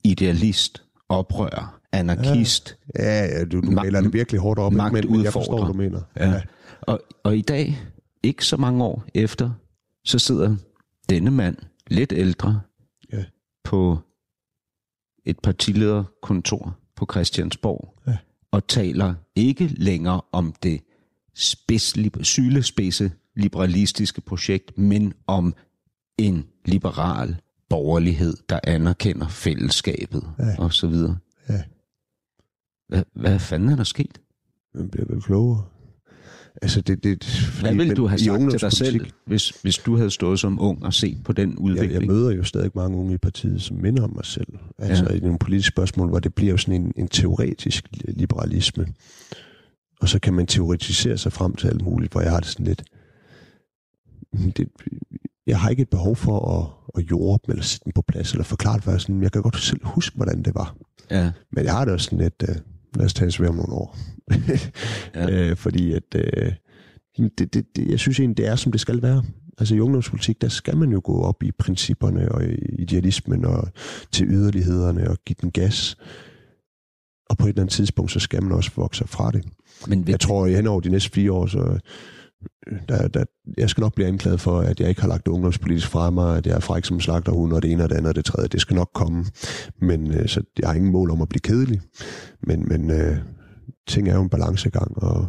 idealist, 0.05 0.83
oprører, 1.09 1.81
anarkist. 1.93 2.79
Ja, 2.99 3.25
ja 3.25 3.45
du, 3.45 3.61
du 3.61 3.67
Ma- 3.67 3.71
maler 3.75 4.01
det 4.01 4.13
virkelig 4.13 4.41
hårdt 4.41 4.59
op, 4.61 4.73
ikke? 4.73 4.91
men, 4.93 5.11
men 5.13 5.25
jeg 5.25 5.33
forstår, 5.33 5.57
hvad 5.65 5.67
du 5.73 5.79
mener. 5.79 6.01
Ja. 6.17 6.31
Ja. 6.31 6.43
Og, 6.81 7.01
og 7.25 7.37
i 7.37 7.43
dag, 7.43 7.79
ikke 8.23 8.45
så 8.45 8.57
mange 8.57 8.85
år 8.85 9.05
efter, 9.15 9.51
så 10.05 10.19
sidder 10.19 10.57
denne 11.09 11.31
mand, 11.31 11.57
lidt 11.87 12.13
ældre, 12.13 12.61
Ja. 13.13 13.25
på 13.65 13.99
et 15.27 15.39
partilederkontor 15.43 16.77
på 16.97 17.07
Christiansborg, 17.11 17.99
Ja. 18.07 18.17
Og 18.51 18.67
taler 18.67 19.15
ikke 19.37 19.67
længere 19.67 20.21
om 20.33 20.55
det 20.63 20.81
spids, 21.35 21.95
sylespidse 22.27 23.13
liberalistiske 23.37 24.21
projekt, 24.21 24.79
men 24.79 25.13
om 25.27 25.55
en 26.19 26.47
liberal 26.65 27.37
borgerlighed, 27.69 28.37
der 28.49 28.61
anerkender 28.65 29.29
fællesskabet 29.29 30.23
Ja. 30.39 30.55
og 30.59 30.73
så 30.73 30.87
videre. 30.87 31.19
Ja. 31.49 31.63
Hvad, 32.89 33.03
hvad 33.13 33.39
fanden 33.39 33.69
er 33.69 33.77
der 33.77 33.85
sket? 33.85 34.21
Man 34.75 34.89
bliver 34.89 35.07
vel 35.07 35.23
klogere. 35.23 35.65
Altså 36.63 36.81
det, 36.81 37.05
det, 37.05 37.25
Hvad 37.61 37.75
ville 37.75 37.95
du 37.95 38.07
have 38.07 38.19
sagt 38.19 38.51
til 38.51 38.61
dig 38.61 38.73
selv, 38.73 39.07
hvis, 39.27 39.49
hvis 39.63 39.79
du 39.79 39.97
havde 39.97 40.11
stået 40.11 40.41
som 40.41 40.61
ung 40.61 40.85
og 40.85 40.95
set 40.95 41.19
på 41.25 41.33
den 41.33 41.51
Jeg, 41.51 41.59
udvikling? 41.59 41.93
jeg 42.01 42.07
møder 42.07 42.31
jo 42.31 42.45
stadig 42.45 42.71
mange 42.75 42.99
unge 42.99 43.15
i 43.15 43.19
partiet, 43.19 43.63
som 43.63 43.77
minder 43.77 44.03
om 44.05 44.13
mig 44.15 44.25
selv. 44.25 44.47
Altså 44.79 45.07
Ja. 45.11 45.17
i 45.17 45.21
nogle 45.21 45.39
politiske 45.39 45.69
spørgsmål, 45.69 46.09
hvor 46.09 46.19
det 46.19 46.35
bliver 46.35 46.51
jo 46.51 46.57
sådan 46.57 46.83
en, 46.83 46.93
en 46.97 47.09
teoretisk 47.09 47.87
liberalisme. 48.09 48.87
Og 50.01 50.09
så 50.09 50.19
kan 50.21 50.35
man 50.35 50.47
teoretisere 50.47 51.19
sig 51.19 51.33
frem 51.33 51.55
til 51.55 51.69
alt 51.69 51.83
muligt, 51.83 52.13
hvor 52.13 52.21
jeg 52.21 52.31
har 52.31 52.41
det 52.41 52.49
sådan 52.49 52.67
lidt... 52.67 52.83
"Hmm, 54.33 54.53
Det, 54.53 54.69
jeg 55.47 55.61
har 55.61 55.69
ikke 55.71 55.83
et 55.83 55.89
behov 55.91 56.17
for 56.17 56.59
at, 56.59 57.01
at 57.03 57.11
jorde 57.11 57.43
dem, 57.47 57.53
eller 57.53 57.65
sætte 57.65 57.85
dem 57.85 57.93
på 57.93 58.03
plads, 58.09 58.33
eller 58.33 58.45
forklare 58.45 58.75
det, 58.77 58.85
for 58.85 58.91
jeg, 58.91 59.01
sådan, 59.01 59.23
jeg 59.23 59.33
kan 59.33 59.43
godt 59.43 59.57
selv 59.61 59.81
huske, 59.85 60.17
hvordan 60.17 60.43
det 60.43 60.55
var. 60.55 60.77
Ja, 61.11 61.31
Men 61.53 61.65
jeg 61.65 61.73
har 61.73 61.85
det 61.85 61.95
også 61.95 62.05
sådan 62.05 62.19
lidt... 62.19 62.43
Uh, 62.49 62.57
lad 62.97 63.07
os 63.07 63.15
tage 63.15 63.29
os 63.29 63.41
ved 63.41 63.49
om 63.49 63.55
nogle 63.55 63.73
år. 63.73 63.97
Ja. 65.15 65.31
øh, 65.31 65.57
fordi 65.57 65.93
at... 65.93 66.15
Uh, 66.15 66.53
det, 67.39 67.55
det, 67.55 67.77
det, 67.77 67.89
jeg 67.89 67.99
synes 67.99 68.21
egentlig, 68.21 68.37
det 68.37 68.47
er, 68.47 68.57
som 68.57 68.73
det 68.73 68.81
skal 68.81 69.03
være. 69.03 69.23
Altså 69.59 69.75
i 69.75 69.81
ungdomspolitik, 69.81 70.41
der 70.41 70.49
skal 70.49 70.77
man 70.77 70.93
jo 70.93 71.01
gå 71.05 71.23
op 71.23 71.43
i 71.43 71.53
principperne 71.53 72.33
og 72.33 72.45
i 72.45 72.55
idealismen 72.79 73.45
og 73.45 73.69
til 74.13 74.27
yderlighederne 74.27 75.11
og 75.11 75.19
give 75.27 75.37
den 75.41 75.51
gas. 75.51 75.97
Og 77.31 77.39
på 77.39 77.45
et 77.45 77.49
eller 77.49 77.63
andet 77.63 77.73
tidspunkt, 77.73 78.13
så 78.13 78.21
skal 78.21 78.43
man 78.43 78.53
også 78.53 78.71
vokse 78.77 79.07
fra 79.07 79.31
det. 79.31 79.45
men 79.89 80.09
Jeg 80.09 80.21
tror, 80.21 80.47
at 80.47 80.55
hen 80.55 80.67
over 80.67 80.81
de 80.81 80.89
næste 80.89 81.11
fire 81.11 81.33
år, 81.33 81.47
så 81.47 81.59
øh, 81.59 81.79
der, 82.89 83.09
der, 83.09 83.25
jeg 83.59 83.71
skal 83.71 83.81
nok 83.81 83.95
blive 83.95 84.09
anklaget 84.09 84.41
for, 84.41 84.61
at 84.61 84.81
jeg 84.81 84.89
ikke 84.89 85.01
har 85.01 85.09
lagt 85.09 85.29
ungdomspolitisk 85.29 85.89
fra 85.89 86.11
mig, 86.11 86.37
at 86.37 86.47
jeg 86.47 86.57
er 86.57 86.61
fræk 86.61 86.85
som 86.85 87.01
slagterhund, 87.01 87.53
og 87.53 87.63
det 87.63 87.73
ene 87.73 87.83
og 87.83 87.89
det 87.89 87.97
andet 87.97 88.09
og 88.09 88.17
det 88.17 88.25
tredje. 88.25 88.49
Det 88.49 88.61
skal 88.61 88.77
nok 88.77 88.91
komme. 88.95 89.25
Men 89.81 90.15
øh, 90.15 90.29
så 90.29 90.43
jeg 90.59 90.69
har 90.69 90.75
ingen 90.75 90.93
mål 90.93 91.11
om 91.11 91.23
at 91.23 91.29
blive 91.29 91.41
kedelig. 91.41 91.81
Men, 92.43 92.69
men 92.69 92.91
øh, 92.91 93.17
ting 93.89 94.09
er 94.09 94.15
jo 94.15 94.23
en 94.23 94.29
balancegang, 94.29 95.03
og 95.03 95.29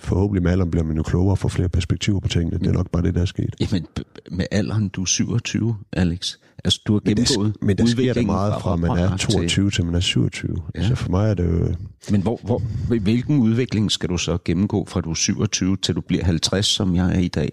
forhåbentlig 0.00 0.42
med 0.42 0.50
alderen 0.50 0.70
bliver 0.70 0.84
man 0.84 0.96
jo 0.96 1.02
klogere 1.02 1.32
og 1.32 1.38
får 1.38 1.48
flere 1.48 1.68
perspektiver 1.68 2.20
på 2.20 2.28
tingene. 2.28 2.58
Det 2.58 2.66
er 2.66 2.72
nok 2.72 2.90
bare 2.90 3.02
det, 3.02 3.14
der 3.14 3.20
er 3.20 3.24
sket. 3.24 3.54
Jamen, 3.60 3.86
med 4.30 4.46
alderen, 4.50 4.88
du 4.88 5.02
er 5.02 5.06
27, 5.06 5.76
Alex. 5.92 6.36
Altså, 6.64 6.80
du 6.86 6.92
har 6.92 7.00
Men 7.04 7.16
der, 7.16 7.22
gennemgået 7.24 7.56
men 7.62 7.78
der 7.78 7.86
sker 7.86 8.12
der 8.14 8.22
meget 8.22 8.54
fra, 8.62 8.76
man 8.76 8.90
er 8.90 9.04
oprør 9.04 9.16
til- 9.16 9.28
22 9.30 9.70
til 9.70 9.84
man 9.84 9.94
er 9.94 10.00
27. 10.00 10.56
Ja. 10.74 10.80
Ja. 10.82 10.88
Så 10.88 10.94
for 10.94 11.10
mig 11.10 11.30
er 11.30 11.34
det 11.34 11.44
jo... 11.44 11.74
Men 12.10 12.22
hvor, 12.22 12.40
hvor, 12.44 12.62
hvilken 12.98 13.38
udvikling 13.38 13.92
skal 13.92 14.08
du 14.08 14.18
så 14.18 14.38
gennemgå 14.44 14.84
fra 14.88 15.00
du 15.00 15.10
er 15.10 15.14
27 15.14 15.76
til 15.76 15.94
du 15.94 16.00
bliver 16.00 16.24
50, 16.24 16.66
som 16.66 16.94
jeg 16.96 17.14
er 17.16 17.18
i 17.20 17.28
dag? 17.28 17.48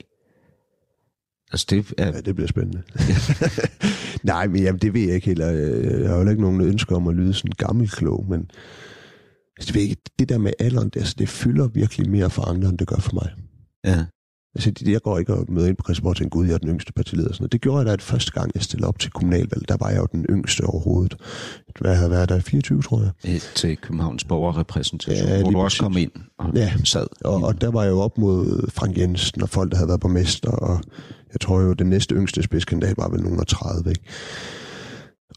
Altså, 1.52 1.66
det 1.70 1.94
er... 1.98 2.06
Ja, 2.06 2.22
det 2.22 2.36
bliver 2.36 2.48
spændende. 2.48 2.82
Nej, 4.24 4.48
men 4.48 4.62
jamen, 4.64 4.80
det 4.82 4.94
ved 4.94 5.02
jeg 5.02 5.16
ikke 5.16 5.28
helt. 5.28 5.42
og 5.42 5.54
Jeg 6.02 6.10
har 6.10 6.18
jo 6.18 6.30
ikke 6.30 6.42
nogen 6.42 6.62
ønsker 6.62 6.96
om 6.96 7.08
at 7.08 7.16
lyde 7.16 7.34
sådan 7.34 7.52
gammel 7.58 7.90
klog, 7.90 8.26
men 8.30 8.40
altså, 9.58 9.68
det, 9.68 9.76
ved 9.76 9.82
jeg 9.82 9.90
ikke, 9.90 10.02
det 10.20 10.30
der 10.30 10.38
med 10.38 10.52
alderen, 10.60 10.90
det, 10.90 11.00
altså, 11.00 11.16
det 11.20 11.30
fylder 11.30 11.68
virkelig 11.68 12.10
mere 12.10 12.30
for 12.30 12.42
andre, 12.42 12.70
end 12.70 12.78
det 12.78 12.88
gør 12.88 12.96
for 12.96 13.14
mig. 13.14 13.30
Ja. 13.86 14.06
Altså, 14.56 14.72
det, 14.72 14.88
jeg 14.92 15.02
går 15.02 15.20
ikke 15.20 15.34
og 15.34 15.46
møder 15.50 15.68
ind 15.68 15.78
på 15.78 15.84
Christiansborg 15.84 16.16
til 16.16 16.24
en 16.24 16.30
gud, 16.30 16.46
jeg 16.46 16.54
er 16.54 16.58
den 16.58 16.70
yngste 16.70 16.94
partileder. 16.94 17.30
og 17.30 17.36
Sådan 17.36 17.44
noget. 17.44 17.52
Det 17.52 17.62
gjorde 17.62 17.78
jeg 17.78 17.86
da, 17.86 17.94
at 17.94 18.02
første 18.02 18.32
gang 18.32 18.52
jeg 18.56 18.64
stillede 18.64 18.88
op 18.88 19.00
til 19.00 19.12
kommunalvalg, 19.12 19.70
der 19.70 19.78
var 19.80 19.90
jeg 19.90 19.98
jo 20.00 20.08
den 20.12 20.26
yngste 20.30 20.62
overhovedet. 20.66 21.16
Hvad 21.82 21.96
havde 21.96 22.12
været 22.12 22.30
der? 22.30 22.40
24, 22.40 22.82
tror 22.82 23.02
jeg. 23.24 23.42
til 23.56 23.78
Københavns 23.78 24.24
borgerrepræsentation, 24.24 25.28
Ja, 25.28 25.42
hvor 25.42 25.52
du 25.52 25.60
også 25.60 25.78
kom 25.84 25.98
ind 25.98 26.12
og 26.40 26.52
Ja. 26.56 26.72
sad. 26.84 27.08
Og, 27.26 27.44
og 27.44 27.62
der 27.62 27.72
var 27.72 27.84
jeg 27.84 27.90
jo 27.92 28.00
op 28.00 28.18
mod 28.18 28.70
Frank 28.72 28.98
Jensen 28.98 29.42
og 29.44 29.50
folk, 29.50 29.72
der 29.72 29.78
havde 29.78 29.88
været 29.88 30.00
borgmester, 30.02 30.52
og 30.52 30.82
jeg 31.34 31.42
tror 31.42 31.62
jo, 31.62 31.74
den 31.74 31.88
næste 31.88 32.16
yngste 32.16 32.44
spidskandidat 32.44 32.98
var 32.98 33.10
vel 33.10 33.24
nogen 33.24 33.40
af 33.40 33.46
30, 33.48 33.90
ikke? 33.90 34.02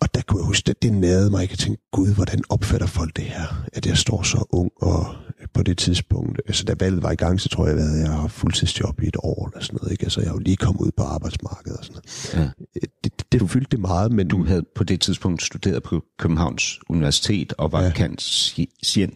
Og 0.03 0.15
der 0.15 0.21
kunne 0.27 0.41
jeg 0.41 0.47
huske, 0.47 0.71
at 0.71 0.83
det 0.83 0.93
nærede 0.93 1.31
mig. 1.31 1.41
Jeg 1.41 1.49
kan 1.49 1.59
tænke, 1.59 1.83
gud, 1.93 2.15
hvordan 2.15 2.43
opfatter 2.49 2.87
folk 2.87 3.17
det 3.17 3.25
her? 3.25 3.65
At 3.73 3.87
jeg 3.87 3.97
står 3.97 4.23
så 4.23 4.45
ung, 4.51 4.71
og 4.83 5.07
på 5.55 5.63
det 5.63 5.79
tidspunkt, 5.79 6.41
altså 6.47 6.65
da 6.65 6.75
valget 6.81 7.03
var 7.03 7.11
i 7.11 7.15
gang, 7.15 7.41
så 7.41 7.49
tror 7.49 7.67
jeg, 7.69 7.79
at 7.79 7.99
jeg 8.01 8.11
har 8.11 8.29
fuldtidsjob 8.29 9.03
i 9.03 9.07
et 9.09 9.17
år 9.19 9.49
eller 9.49 9.65
sådan 9.65 9.79
noget. 9.83 9.93
Ikke? 9.93 10.05
Altså 10.05 10.21
jeg 10.21 10.29
er 10.29 10.33
jo 10.33 10.39
lige 10.39 10.57
kommet 10.57 10.81
ud 10.81 10.91
på 10.97 11.03
arbejdsmarkedet 11.03 11.79
og 11.79 11.85
sådan 11.85 12.01
noget. 12.35 12.35
Ja. 12.35 12.51
Det, 12.81 12.91
det, 13.05 13.33
det 13.33 13.51
fyldte 13.51 13.69
det 13.71 13.81
meget, 13.81 14.13
men 14.13 14.29
Du 14.29 14.45
havde 14.45 14.63
på 14.75 14.85
det 14.85 15.01
tidspunkt 15.01 15.43
studeret 15.43 15.83
på 15.83 16.03
Københavns 16.19 16.79
Universitet 16.89 17.53
og 17.59 17.73
var 17.73 17.81
ja. 17.81 17.87
Ja. 17.87 17.93
kant 17.93 18.55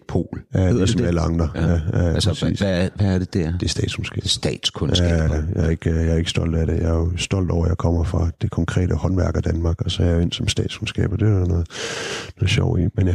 pol. 0.09 0.43
ja, 0.55 0.70
ligesom 0.72 1.01
det 1.01 1.07
alle 1.07 1.20
andre. 1.20 1.49
Ja. 1.55 1.66
Ja, 1.66 1.79
ja, 1.93 1.99
altså, 2.14 2.29
præcis. 2.31 2.59
hvad, 2.59 2.89
hvad, 2.97 3.14
er- 3.14 3.18
det 3.18 3.35
der? 3.35 3.53
det 3.53 3.62
er 3.62 3.68
statskundskab. 3.68 4.26
Statskundskab. 4.26 5.09
Ja, 5.09 5.22
jeg 5.33 5.43
er, 5.55 5.68
ikke, 5.68 5.91
jeg 5.95 6.07
er 6.09 6.16
ikke 6.16 6.31
stolt 6.31 6.57
af 6.57 6.66
det. 6.66 6.76
Jeg 6.76 6.85
er 6.89 6.95
jo 6.95 7.16
stolt 7.16 7.51
over, 7.51 7.64
at 7.64 7.68
jeg 7.68 7.76
kommer 7.79 8.05
fra 8.05 8.31
det 8.43 8.51
konkrete 8.51 8.95
håndværker 8.95 9.41
Danmark, 9.41 9.81
og 9.81 9.91
så 9.91 10.03
er 10.03 10.07
jeg 10.07 10.14
jo 10.14 10.20
ind 10.20 10.33
som 10.33 10.49
statskundskab, 10.49 11.12
og 11.12 11.20
det 11.20 11.29
er 11.29 11.33
noget, 11.33 11.49
noget 12.37 12.51
sjov 12.51 12.79
i. 12.79 12.83
Men 12.95 13.07
ja, 13.07 13.14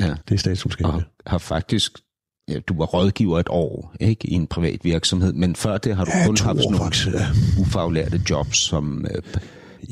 ja. 0.00 0.14
det 0.28 0.34
er 0.34 0.38
statskundskab. 0.38 0.86
Og 0.86 0.94
Ja. 0.98 1.02
har 1.30 1.38
faktisk... 1.38 1.92
Ja, 2.48 2.58
du 2.68 2.74
var 2.76 2.84
rådgiver 2.84 3.38
et 3.38 3.48
år, 3.50 3.94
ikke 4.00 4.28
i 4.30 4.32
en 4.34 4.46
privat 4.46 4.80
virksomhed, 4.84 5.32
men 5.32 5.56
før 5.56 5.78
det 5.78 5.96
har 5.96 6.04
du 6.04 6.10
Ja, 6.14 6.26
kun 6.26 6.36
haft 6.36 6.58
sådan 6.58 6.72
nogle 6.72 6.78
faktisk, 6.78 7.06
ja. 7.06 7.26
ufaglærte 7.60 8.20
jobs, 8.30 8.56
som 8.58 9.06
øh, 9.14 9.22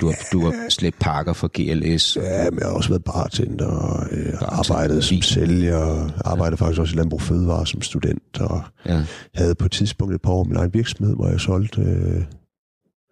du, 0.01 0.07
har, 0.07 0.15
du 0.33 0.41
har 0.45 0.55
slæbt 0.69 0.99
pakker 0.99 1.33
for 1.33 1.49
GLS. 1.55 2.17
Ja, 2.17 2.51
men 2.51 2.59
jeg 2.61 2.69
har 2.69 2.75
også 2.75 2.89
været 2.89 3.05
bartender, 3.05 3.67
og 3.67 4.07
øh, 4.11 4.33
arbejdet 4.41 5.05
som 5.05 5.23
sælger, 5.23 6.11
arbejdede 6.25 6.57
faktisk 6.57 6.81
også 6.81 6.95
i 6.95 6.99
Landbrug 6.99 7.23
Fødevare 7.23 7.67
som 7.67 7.83
student, 7.83 8.41
og 8.41 8.63
Ja. 8.87 9.05
havde 9.35 9.55
på 9.55 9.65
et 9.65 9.73
tidspunkt 9.73 10.15
et 10.15 10.23
par 10.23 10.33
år 10.33 10.45
min 10.45 10.57
egen 10.57 10.75
virksomhed, 10.75 11.15
hvor 11.17 11.29
jeg 11.29 11.41
solgte 11.41 11.81
øh, 11.81 12.23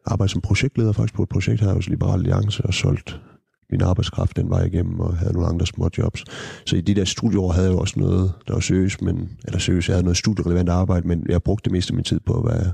arbejde 0.06 0.32
som 0.32 0.40
projektleder 0.40 0.92
faktisk 0.92 1.14
på 1.14 1.22
et 1.22 1.28
projekt 1.28 1.60
her 1.60 1.72
hos 1.72 1.88
Liberal 1.88 2.18
Alliance, 2.20 2.62
og 2.64 2.74
solgt 2.74 3.20
min 3.70 3.82
arbejdskraft 3.82 4.36
den 4.36 4.50
vej 4.50 4.64
igennem, 4.64 5.00
og 5.00 5.16
havde 5.16 5.32
nogle 5.32 5.48
andre 5.48 5.66
små 5.66 5.90
jobs. 5.98 6.24
Så 6.66 6.76
i 6.76 6.80
de 6.80 6.94
der 6.94 7.04
studieår 7.04 7.52
havde 7.52 7.66
jeg 7.66 7.74
jo 7.74 7.80
også 7.80 8.00
noget, 8.00 8.32
der 8.48 8.52
var 8.52 8.60
seriøst, 8.60 9.02
men, 9.02 9.38
eller 9.44 9.58
seriøst, 9.58 9.88
jeg 9.88 9.94
havde 9.94 10.04
noget 10.04 10.16
studierelevant 10.16 10.68
arbejde, 10.68 11.08
men 11.08 11.26
jeg 11.28 11.42
brugte 11.42 11.64
det 11.64 11.72
meste 11.72 11.90
af 11.90 11.94
min 11.94 12.04
tid 12.04 12.20
på 12.20 12.38
at 12.38 12.44
være 12.44 12.72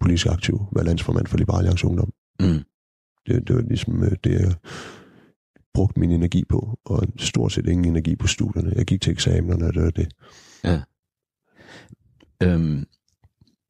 politisk 0.00 0.26
aktiv, 0.26 0.60
være 0.72 0.84
landsformand 0.84 1.26
for 1.26 1.38
Liberal 1.38 1.58
Alliance 1.58 1.86
Ungdom. 1.86 2.12
Mm. 2.40 2.64
Det, 3.26 3.48
det 3.48 3.56
var 3.56 3.62
ligesom 3.62 4.02
øh, 4.02 4.12
det, 4.24 4.32
jeg 4.40 4.54
brugte 5.74 6.00
min 6.00 6.10
energi 6.10 6.44
på, 6.44 6.78
og 6.84 7.06
stort 7.16 7.52
set 7.52 7.66
ingen 7.66 7.84
energi 7.84 8.16
på 8.16 8.26
studierne. 8.26 8.72
Jeg 8.76 8.86
gik 8.86 9.00
til 9.00 9.10
eksamenerne, 9.10 9.66
og 9.66 9.74
det 9.74 9.82
var 9.82 9.90
det. 9.90 10.08
Ja. 10.64 10.80
Øhm, 12.42 12.86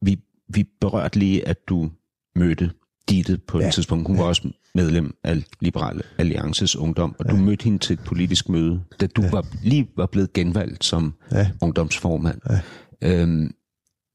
vi, 0.02 0.20
vi 0.48 0.64
berørte 0.80 1.18
lige, 1.18 1.48
at 1.48 1.68
du 1.68 1.90
mødte 2.36 2.70
Ditte 3.08 3.38
på 3.38 3.58
ja. 3.58 3.62
Ja. 3.62 3.68
et 3.68 3.74
tidspunkt. 3.74 4.06
Hun 4.06 4.16
ja. 4.16 4.22
var 4.22 4.28
også 4.28 4.50
medlem 4.82 5.16
af 5.24 5.42
Liberal 5.60 6.02
Alliances 6.18 6.76
Ungdom, 6.76 7.14
og 7.18 7.24
ja. 7.26 7.30
du 7.32 7.36
mødte 7.36 7.64
hende 7.64 7.78
til 7.78 7.94
et 7.94 8.00
politisk 8.00 8.48
møde, 8.48 8.80
da 9.00 9.06
du 9.06 9.22
ja. 9.22 9.30
var, 9.30 9.46
lige 9.62 9.88
var 9.96 10.06
blevet 10.06 10.32
genvalgt 10.32 10.84
som 10.84 11.14
Ja. 11.32 11.50
ungdomsformand. 11.62 12.40
Ja. 12.50 12.60
Øhm, 13.22 13.54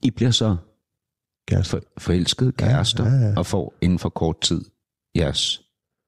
I 0.03 0.11
bliver 0.11 0.31
så 0.31 0.55
Kæreste. 1.47 1.69
for, 1.71 1.81
forelskede 1.97 2.51
kærester 2.51 3.05
ja, 3.05 3.27
ja. 3.27 3.33
og 3.37 3.45
får 3.45 3.73
inden 3.81 3.99
for 3.99 4.09
kort 4.09 4.41
tid 4.41 4.61
jeres 5.15 5.61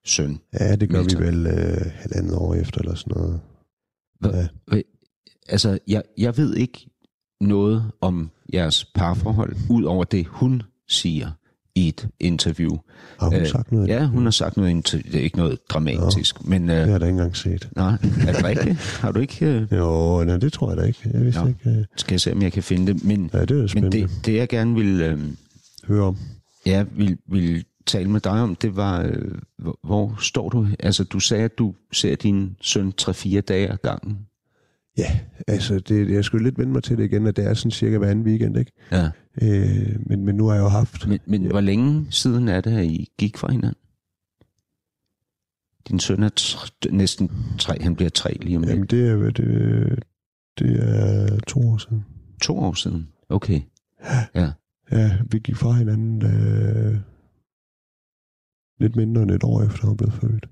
søn. 0.05 0.39
Ja, 0.59 0.75
det 0.75 0.89
gør 0.89 1.01
Milton. 1.01 1.21
vi 1.21 1.27
vel 1.27 1.47
øh, 1.47 1.91
halvandet 1.95 2.35
år 2.35 2.53
efter, 2.53 2.79
eller 2.81 2.95
sådan 2.95 3.13
noget. 3.17 3.39
Hva- 4.25 4.37
Ja. 4.37 4.47
hva- 4.71 4.91
Altså, 5.49 5.79
jeg, 5.87 6.03
jeg 6.17 6.37
ved 6.37 6.55
ikke 6.55 6.89
noget 7.41 7.91
om 8.01 8.31
jeres 8.53 8.85
parforhold, 8.85 9.55
ud 9.69 9.83
over 9.83 10.03
det, 10.03 10.27
hun 10.27 10.61
siger 10.87 11.31
i 11.75 11.87
et 11.87 12.07
interview. 12.19 12.77
Har 13.19 13.29
hun 13.29 13.39
Øh, 13.39 13.47
sagt 13.47 13.71
noget? 13.71 13.87
Ja, 13.87 14.05
hun 14.05 14.23
har 14.23 14.31
sagt 14.31 14.57
noget, 14.57 14.91
det 14.91 15.15
er 15.15 15.19
ikke 15.19 15.37
noget 15.37 15.59
dramatisk, 15.69 16.45
men... 16.47 16.67
Det 16.69 16.73
Øh, 16.75 16.79
har 16.83 16.91
jeg 16.91 16.99
da 16.99 17.05
ikke 17.05 17.11
engang 17.13 17.37
set. 17.37 17.69
nej, 17.75 17.91
er 18.27 18.31
det 18.33 18.43
rigtigt? 18.45 18.97
Har 19.01 19.11
du 19.11 19.19
ikke... 19.19 19.45
Øh, 19.45 19.67
Jo, 19.71 20.23
nej, 20.23 20.37
det 20.37 20.53
tror 20.53 20.69
jeg 20.69 20.77
da 20.77 20.83
ikke. 20.83 20.99
Jeg 21.13 21.21
vidste 21.21 21.41
Nå. 21.41 21.47
ikke. 21.47 21.69
Øh, 21.69 21.85
skal 21.97 22.13
jeg 22.13 22.21
se, 22.21 22.31
om 22.33 22.41
jeg 22.41 22.51
kan 22.51 22.63
finde 22.63 22.93
det, 22.93 23.03
men... 23.03 23.29
ja, 23.33 23.41
det 23.41 23.51
er 23.51 23.55
da 23.55 23.59
Men 23.61 23.67
spændende. 23.69 23.97
det, 24.01 24.09
det 24.25 24.35
jeg 24.35 24.49
gerne 24.49 24.75
vil, 24.75 25.01
øh, 25.01 25.19
Høre 25.87 26.03
om. 26.03 26.17
ja, 26.65 26.85
vil, 26.91 27.17
vil 27.31 27.65
tale 27.85 28.09
med 28.09 28.19
dig 28.21 28.31
om, 28.31 28.55
det 28.55 28.75
var, 28.75 29.01
øh, 29.01 29.31
hvor, 29.57 29.79
hvor 29.83 30.15
står 30.19 30.49
du? 30.49 30.67
Altså, 30.79 31.03
du 31.03 31.19
sagde, 31.19 31.43
at 31.43 31.57
du 31.57 31.73
ser 31.91 32.15
din 32.15 32.55
søn 32.61 32.93
3-4 33.01 33.39
dage 33.39 33.71
ad 33.71 33.77
gangen. 33.83 34.17
Ja, 34.97 35.19
altså, 35.47 35.79
det, 35.79 36.11
jeg 36.11 36.25
skulle 36.25 36.43
lidt 36.43 36.57
vende 36.57 36.73
mig 36.73 36.83
til 36.83 36.97
det 36.97 37.03
igen, 37.03 37.27
at 37.27 37.35
det 37.35 37.45
er 37.45 37.53
sådan 37.53 37.71
cirka 37.71 37.97
hver 37.97 38.09
anden 38.09 38.25
weekend, 38.25 38.57
ikke? 38.57 38.71
Ja. 38.91 39.09
Øh, 39.41 39.99
men, 40.05 40.25
men 40.25 40.35
nu 40.35 40.47
har 40.47 40.55
jeg 40.55 40.61
jo 40.61 40.67
haft... 40.67 41.07
Men, 41.07 41.19
men 41.25 41.45
hvor 41.45 41.61
længe 41.61 42.07
siden 42.09 42.47
er 42.47 42.61
det, 42.61 42.77
at 42.77 42.85
I 42.85 43.09
gik 43.17 43.37
fra 43.37 43.51
hinanden? 43.51 43.79
Din 45.87 45.99
søn 45.99 46.23
er 46.23 46.29
tr- 46.39 46.91
næsten 46.91 47.31
tre, 47.59 47.81
han 47.81 47.95
bliver 47.95 48.09
tre 48.09 48.37
lige 48.41 48.57
om 48.57 48.63
lidt. 48.63 48.71
Jamen, 48.71 48.87
det 48.87 49.09
er, 49.09 49.15
det, 49.15 50.03
det 50.59 50.83
er 50.83 51.39
to 51.47 51.59
år 51.59 51.77
siden. 51.77 52.05
To 52.41 52.57
år 52.57 52.73
siden. 52.73 53.07
Okay. 53.29 53.61
Ja. 54.35 54.51
Ja, 54.91 55.17
vi 55.31 55.39
gik 55.39 55.55
fra 55.55 55.71
hinanden 55.71 56.25
øh, 56.25 56.99
lidt 58.79 58.95
mindre 58.95 59.23
end 59.23 59.31
et 59.31 59.43
år 59.43 59.63
efter, 59.63 59.87
han 59.87 59.97
blev 59.97 60.11
født. 60.11 60.49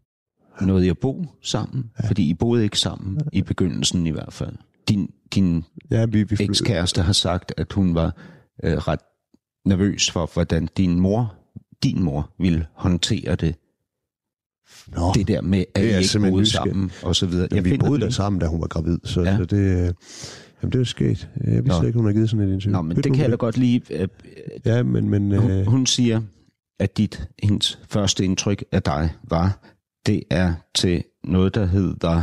Nåede 0.61 0.85
I 0.85 0.89
at 0.89 0.97
bo 0.97 1.25
sammen? 1.41 1.91
Ja. 2.03 2.07
Fordi 2.07 2.29
I 2.29 2.33
boede 2.33 2.63
ikke 2.63 2.79
sammen, 2.79 3.19
i 3.33 3.41
begyndelsen 3.41 4.07
i 4.07 4.11
hvert 4.11 4.33
fald. 4.33 4.55
Din, 4.89 5.09
din 5.35 5.63
Ja, 5.91 6.05
vi, 6.05 6.23
vi 6.23 6.35
ekskæreste 6.39 7.01
har 7.01 7.13
sagt, 7.13 7.53
at 7.57 7.73
hun 7.73 7.95
var 7.95 8.15
øh, 8.63 8.73
ret 8.77 8.99
nervøs 9.65 10.11
for, 10.11 10.29
hvordan 10.33 10.69
din 10.77 10.99
mor, 10.99 11.35
din 11.83 12.03
mor, 12.03 12.29
ville 12.39 12.65
håntere 12.73 13.35
det. 13.35 13.55
Nå, 14.87 15.11
Det 15.15 15.27
der 15.27 15.41
med, 15.41 15.63
at 15.75 15.83
I 15.83 15.87
jeg 15.87 16.01
ikke 16.01 16.19
boede 16.19 16.41
nysgerrig. 16.41 16.71
sammen, 16.71 16.91
og 17.03 17.15
så 17.15 17.25
videre. 17.25 17.47
Jamen, 17.51 17.65
vi 17.65 17.69
finder 17.69 17.85
boede 17.87 18.01
der 18.01 18.09
sammen, 18.09 18.39
da 18.39 18.47
hun 18.47 18.61
var 18.61 18.67
gravid, 18.67 18.97
så, 19.03 19.21
Ja. 19.21 19.37
så 19.37 19.45
det, 19.45 19.57
øh, 19.57 19.93
jamen, 20.61 20.71
det 20.71 20.75
er 20.75 20.83
sket. 20.83 21.29
Jeg 21.43 21.63
vidste 21.65 21.81
Nå. 21.81 21.87
ikke, 21.87 21.97
hun 21.99 22.05
har 22.05 22.13
givet 22.13 22.29
sådan 22.29 22.49
et 22.49 22.53
interview. 22.53 22.77
Nå, 22.77 22.81
men 22.81 22.95
Ved 22.97 23.03
det 23.03 23.13
kan 23.13 23.21
jeg 23.21 23.31
da 23.31 23.35
godt 23.35 23.57
lide. 23.57 23.81
Øh, 23.93 24.07
Ja, 24.65 24.83
men, 24.83 25.09
men 25.09 25.31
Hun, 25.37 25.51
øh, 25.51 25.65
hun 25.65 25.85
siger, 25.85 26.21
at 26.79 26.97
dit, 26.97 27.27
hendes 27.43 27.79
første 27.89 28.25
indtryk 28.25 28.63
af 28.71 28.83
dig 28.83 29.09
var, 29.23 29.72
det 30.05 30.23
er 30.29 30.53
til 30.75 31.03
noget, 31.23 31.55
der 31.55 31.65
hedder 31.65 32.21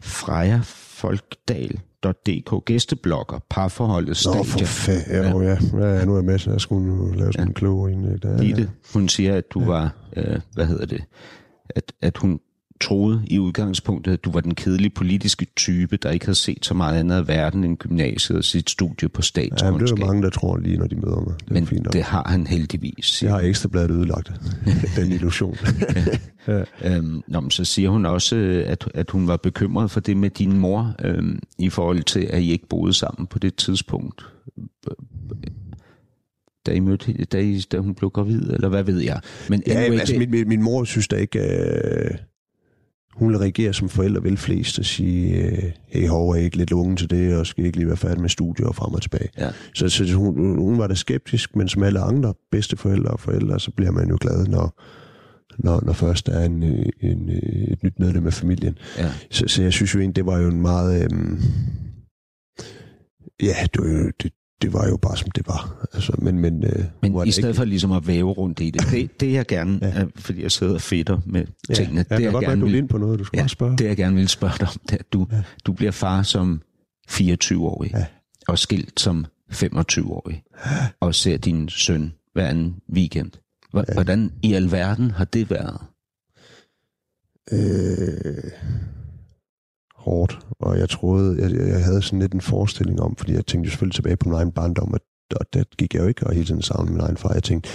frejafolkdal.dk, 0.00 2.64
gæsteblogger, 2.64 3.38
parforholdet 3.50 4.22
Nå, 4.26 4.32
for 4.32 4.42
stadie. 4.44 4.66
fanden. 4.66 5.12
Ja, 5.12 5.38
ja. 5.50 5.58
Ja, 5.88 5.98
ja, 5.98 6.04
nu 6.04 6.12
er 6.12 6.16
jeg 6.16 6.24
med, 6.24 6.38
så 6.38 6.50
jeg 6.50 6.60
skulle 6.60 6.86
nu 6.86 7.12
lave 7.12 7.32
sådan 7.32 7.48
en 7.48 7.54
klog 7.54 7.92
en. 7.92 8.04
ikke? 8.14 8.28
Der, 8.28 8.36
Ditte, 8.36 8.70
hun 8.94 9.08
siger, 9.08 9.36
at 9.36 9.44
du 9.50 9.64
var, 9.64 9.94
øh, 10.16 10.40
hvad 10.54 10.66
hedder 10.66 10.86
det, 10.86 11.04
at, 11.70 11.92
at 12.00 12.16
hun 12.16 12.40
troede 12.82 13.22
i 13.26 13.38
udgangspunktet, 13.38 14.12
at 14.12 14.24
du 14.24 14.30
var 14.30 14.40
den 14.40 14.54
kedelige 14.54 14.90
politiske 14.90 15.46
type, 15.56 15.96
der 15.96 16.10
ikke 16.10 16.26
havde 16.26 16.38
set 16.38 16.64
så 16.66 16.74
meget 16.74 16.98
andet 17.00 17.16
af 17.16 17.28
verden 17.28 17.64
end 17.64 17.76
gymnasiet 17.76 18.38
og 18.38 18.44
sit 18.44 18.70
studie 18.70 19.08
på 19.08 19.22
Ja, 19.36 19.40
men 19.42 19.50
det 19.50 19.58
statskundskab. 19.58 19.92
er 19.92 19.96
der 19.96 20.06
mange, 20.06 20.22
der 20.22 20.30
tror 20.30 20.56
lige, 20.56 20.76
når 20.76 20.86
de 20.86 20.96
møder 20.96 21.20
mig. 21.20 21.34
Det 21.40 21.50
Men 21.50 21.66
fint 21.66 21.82
nok. 21.82 21.92
det 21.92 22.02
har 22.02 22.28
han 22.28 22.46
heldigvis. 22.46 23.22
Jeg 23.22 23.30
har 23.32 23.40
ekstrabladet 23.40 23.90
ødelagt 23.90 24.32
den 24.96 25.12
illusion. 25.12 25.56
Øhm, 26.84 27.22
nå, 27.28 27.40
men 27.40 27.50
så 27.50 27.64
siger 27.64 27.90
hun 27.90 28.06
også, 28.06 28.36
øh, 28.36 28.64
at, 28.70 28.88
at 28.94 29.10
hun 29.10 29.28
var 29.28 29.36
bekymret 29.36 29.90
for 29.90 30.00
det 30.00 30.16
med 30.16 30.30
din 30.30 30.58
mor, 30.58 30.94
øhm, 31.04 31.38
i 31.58 31.68
forhold 31.68 32.02
til, 32.02 32.20
at 32.30 32.42
I 32.42 32.52
ikke 32.52 32.68
boede 32.68 32.92
sammen 32.94 33.26
på 33.26 33.38
det 33.38 33.54
tidspunkt. 33.54 34.24
Da, 36.66 36.72
I 36.72 36.80
mødte, 36.80 37.12
da, 37.24 37.38
I, 37.38 37.60
da 37.60 37.78
hun 37.78 37.94
blev 37.94 38.10
gravid, 38.10 38.50
eller 38.50 38.68
hvad 38.68 38.82
ved 38.82 39.00
jeg. 39.00 39.20
Men 39.48 39.62
ja, 39.66 39.72
anyway, 39.72 39.98
altså, 39.98 40.12
det, 40.12 40.18
min, 40.18 40.30
min, 40.30 40.48
min 40.48 40.62
mor 40.62 40.84
synes 40.84 41.08
da 41.08 41.16
ikke, 41.16 41.38
øh, 41.38 42.10
hun 43.14 43.28
vil 43.28 43.38
reagere 43.38 43.72
som 43.72 43.88
forældre 43.88 44.22
vel 44.22 44.36
flest 44.36 44.78
og 44.78 44.84
sige, 44.84 45.36
øh, 45.36 45.70
hey, 45.86 46.08
hov, 46.08 46.30
er 46.30 46.34
I 46.34 46.44
ikke 46.44 46.56
lidt 46.56 46.72
unge 46.72 46.96
til 46.96 47.10
det, 47.10 47.36
og 47.36 47.46
skal 47.46 47.64
I 47.64 47.66
ikke 47.66 47.78
lige 47.78 47.88
være 47.88 47.96
færdig 47.96 48.20
med 48.20 48.28
studier 48.28 48.66
og 48.66 48.74
frem 48.74 48.94
og 48.94 49.02
tilbage. 49.02 49.28
Ja. 49.38 49.50
Så, 49.74 49.88
så 49.88 50.14
hun, 50.14 50.58
hun 50.58 50.78
var 50.78 50.86
da 50.86 50.94
skeptisk, 50.94 51.56
men 51.56 51.68
som 51.68 51.82
alle 51.82 52.00
andre 52.00 52.34
bedsteforældre 52.50 53.10
og 53.10 53.20
forældre, 53.20 53.60
så 53.60 53.70
bliver 53.70 53.90
man 53.90 54.08
jo 54.08 54.18
glad, 54.20 54.46
når, 54.46 54.82
når, 55.58 55.82
når 55.84 55.92
først 55.92 56.26
der 56.26 56.32
er 56.32 56.44
en, 56.44 56.62
øh, 56.62 56.86
en, 57.00 57.28
øh, 57.30 57.62
et 57.72 57.82
nyt 57.82 57.98
medlem 57.98 58.26
af 58.26 58.32
familien. 58.32 58.78
ja, 58.98 59.10
Så, 59.30 59.44
så 59.48 59.62
jeg 59.62 59.72
synes 59.72 59.94
jo 59.94 60.00
egentlig, 60.00 60.16
det 60.16 60.26
var 60.26 60.38
jo 60.38 60.48
en 60.48 60.60
meget... 60.60 61.04
Øhm, 61.04 61.40
ja, 63.42 63.54
det 63.74 63.82
var, 63.82 63.88
jo, 63.88 64.10
det, 64.22 64.32
det 64.62 64.72
var 64.72 64.88
jo 64.88 64.96
bare, 64.96 65.16
som 65.16 65.30
det 65.30 65.46
var. 65.46 65.86
Altså, 65.92 66.12
men 66.18 66.38
men, 66.38 66.64
øh, 66.64 66.84
men 67.02 67.14
i 67.16 67.24
det 67.24 67.34
stedet 67.34 67.48
ikke, 67.48 67.56
for 67.56 67.64
ligesom 67.64 67.92
at 67.92 68.06
væve 68.06 68.30
rundt 68.32 68.60
i 68.60 68.70
det, 68.70 68.82
det, 68.90 69.20
det 69.20 69.32
jeg 69.32 69.46
gerne, 69.46 69.78
ja. 69.82 69.98
Ja. 70.00 70.04
fordi 70.16 70.42
jeg 70.42 70.50
sidder 70.52 70.74
og 70.74 70.80
fedter 70.80 71.20
med 71.26 71.44
ja, 71.68 71.74
tingene, 71.74 71.98
ja, 71.98 72.02
det 72.02 72.10
jeg 72.10 72.20
jeg 72.22 72.32
godt 72.32 72.42
være, 72.42 72.50
gerne 72.50 72.60
du 72.60 72.66
vil, 72.66 72.74
ind 72.74 72.88
på 72.88 72.98
noget, 72.98 73.18
du 73.18 73.24
skal 73.24 73.38
Ja, 73.38 73.46
spørge. 73.46 73.76
det 73.78 73.84
jeg 73.84 73.96
gerne 73.96 74.16
vil 74.16 74.28
spørge 74.28 74.54
dig 74.60 74.68
om, 74.68 74.74
det 74.82 74.92
er, 74.92 74.98
at 74.98 75.12
du, 75.12 75.26
ja. 75.32 75.42
Du 75.64 75.72
bliver 75.72 75.92
far 75.92 76.22
som 76.22 76.62
24-årig, 77.10 77.90
Ja. 77.94 78.06
og 78.48 78.58
skilt 78.58 79.00
som 79.00 79.26
25-årig, 79.52 80.42
og 81.00 81.14
ser 81.14 81.36
din 81.36 81.68
søn 81.68 82.12
hver 82.32 82.46
anden 82.46 82.74
weekend. 82.92 83.30
H- 83.74 83.76
Ja. 83.76 83.82
Hvordan 83.94 84.32
i 84.42 84.52
alverden 84.54 85.10
har 85.10 85.24
det 85.24 85.50
været? 85.50 85.78
øh, 87.52 88.50
hårdt, 90.04 90.38
og 90.60 90.78
jeg 90.78 90.88
troede, 90.88 91.42
jeg, 91.42 91.68
jeg 91.68 91.84
havde 91.84 92.02
sådan 92.02 92.18
lidt 92.18 92.32
en 92.32 92.40
forestilling 92.40 93.00
om, 93.00 93.16
fordi 93.16 93.32
jeg 93.32 93.46
tænkte 93.46 93.70
selvfølgelig 93.70 93.94
tilbage 93.94 94.16
på 94.16 94.28
min 94.28 94.38
egen 94.38 94.52
barndom, 94.52 94.92
og, 94.92 95.00
og 95.40 95.46
der 95.52 95.64
gik 95.78 95.94
jeg 95.94 96.02
jo 96.02 96.06
ikke 96.08 96.26
og 96.26 96.32
hele 96.32 96.46
tiden 96.46 96.62
savne 96.62 96.90
min 96.90 97.00
egen 97.00 97.16
far. 97.16 97.32
Jeg 97.32 97.42
tænkte, 97.42 97.70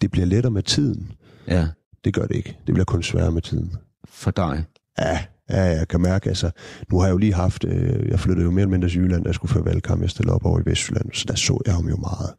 det 0.00 0.10
bliver 0.10 0.26
lettere 0.26 0.50
med 0.50 0.62
tiden. 0.62 1.12
Ja, 1.48 1.68
Det 2.04 2.14
gør 2.14 2.26
det 2.26 2.36
ikke. 2.36 2.56
Det 2.66 2.74
bliver 2.74 2.84
kun 2.84 3.02
sværere 3.02 3.32
med 3.32 3.42
tiden. 3.42 3.72
for 4.08 4.30
dig. 4.30 4.64
Ja, 4.98 5.18
ja, 5.50 5.62
jeg 5.62 5.88
kan 5.88 6.00
mærke, 6.00 6.28
altså, 6.28 6.50
nu 6.90 6.98
har 6.98 7.06
jeg 7.06 7.12
jo 7.12 7.18
lige 7.18 7.34
haft, 7.34 7.64
øh, 7.64 8.08
jeg 8.08 8.20
flyttede 8.20 8.44
jo 8.44 8.50
mere 8.50 8.60
eller 8.62 8.70
mindre 8.70 8.88
til 8.88 8.96
Jylland, 9.00 9.22
da 9.24 9.28
jeg 9.28 9.34
skulle 9.34 9.52
føre 9.52 9.64
valgkamp, 9.64 10.02
jeg 10.02 10.10
stillede 10.10 10.34
op 10.34 10.44
over 10.46 10.60
i 10.60 10.62
Vestjylland, 10.66 11.12
så 11.12 11.24
der 11.28 11.34
så 11.34 11.58
jeg 11.66 11.74
ham 11.74 11.88
jo 11.88 11.96
meget. 11.96 12.34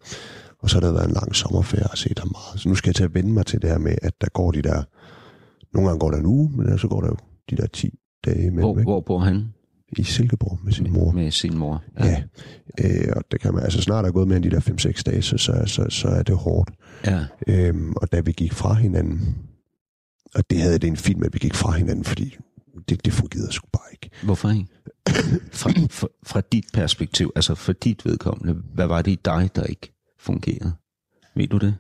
Og 0.60 0.70
så 0.70 0.76
har 0.76 0.82
der 0.82 0.92
været 0.94 1.08
en 1.08 1.14
lang 1.14 1.36
sommerferie, 1.36 1.80
og 1.80 1.84
jeg 1.84 1.90
har 1.92 1.96
set 1.96 2.20
ham 2.20 2.32
meget. 2.32 2.62
Så 2.62 2.70
nu 2.70 2.76
skal 2.76 2.90
jeg 2.90 2.96
til 2.96 3.04
at 3.04 3.14
vende 3.14 3.34
mig 3.34 3.46
til 3.46 3.62
det 3.62 3.70
her 3.70 3.78
med, 3.78 3.96
at 4.02 4.14
der 4.22 4.28
går 4.34 4.52
de 4.52 4.62
der, 4.62 4.84
nogle 5.74 5.90
gange 5.90 6.00
går 6.00 6.12
der 6.12 6.18
en 6.18 6.26
uge, 6.26 6.52
men 6.58 6.78
så 6.78 6.88
går 6.88 7.02
der 7.02 7.08
jo 7.08 7.18
de 7.50 7.56
der 7.56 7.68
10 7.68 8.00
dage 8.26 8.38
imellem, 8.40 8.60
Hvor, 8.60 8.72
ikke? 8.80 8.84
hvor 8.84 9.00
bor 9.02 9.20
han 9.20 9.54
i 9.98 10.04
Silkeborg 10.04 10.60
med 10.64 10.74
sin 10.74 10.94
mor. 10.94 11.12
med 11.12 11.32
sin 11.32 11.58
mor? 11.58 11.84
Ja, 12.00 12.24
øh, 12.84 13.14
og 13.16 13.24
det 13.32 13.40
kan 13.42 13.54
man, 13.54 13.64
altså 13.64 13.82
snart 13.82 14.06
er 14.06 14.12
gået 14.12 14.36
end 14.36 14.44
de 14.44 14.52
der 14.52 14.60
5-6 14.60 15.02
dage, 15.06 15.22
så, 15.22 15.38
så, 15.38 15.64
så, 15.68 15.86
så 15.90 16.08
er 16.08 16.24
det 16.24 16.36
hårdt. 16.36 16.72
ja. 17.06 17.26
Øhm, 17.48 17.94
og 17.96 18.12
da 18.12 18.20
vi 18.22 18.32
gik 18.32 18.54
fra 18.54 18.74
hinanden, 18.74 19.38
og 20.36 20.50
det 20.50 20.62
havde 20.62 20.78
det 20.80 20.88
en 20.88 20.98
film, 20.98 21.24
at 21.24 21.34
vi 21.34 21.40
gik 21.40 21.54
fra 21.54 21.72
hinanden, 21.72 22.04
fordi 22.06 22.38
det, 22.90 23.06
det 23.06 23.14
fungerede 23.14 23.52
sgu 23.52 23.68
bare 23.74 23.92
ikke. 23.92 24.10
Hvorfor 24.24 24.50
ikke? 24.50 24.66
Fra, 25.52 25.70
fra, 25.90 26.08
fra 26.26 26.42
dit 26.52 26.66
perspektiv, 26.74 27.32
altså 27.36 27.56
for 27.56 27.74
dit 27.74 28.06
vedkommende, 28.06 28.54
hvad 28.74 28.88
var 28.88 29.02
det 29.02 29.12
i 29.12 29.20
dig, 29.26 29.50
der 29.56 29.64
ikke 29.64 29.94
fungerede? 30.20 30.72
Ved 31.36 31.48
du 31.48 31.58
det? 31.58 31.76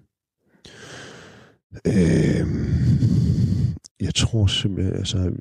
Øhm, 1.85 2.67
jeg 4.01 4.15
tror 4.15 4.47
simpelthen, 4.47 4.95
altså, 4.95 5.31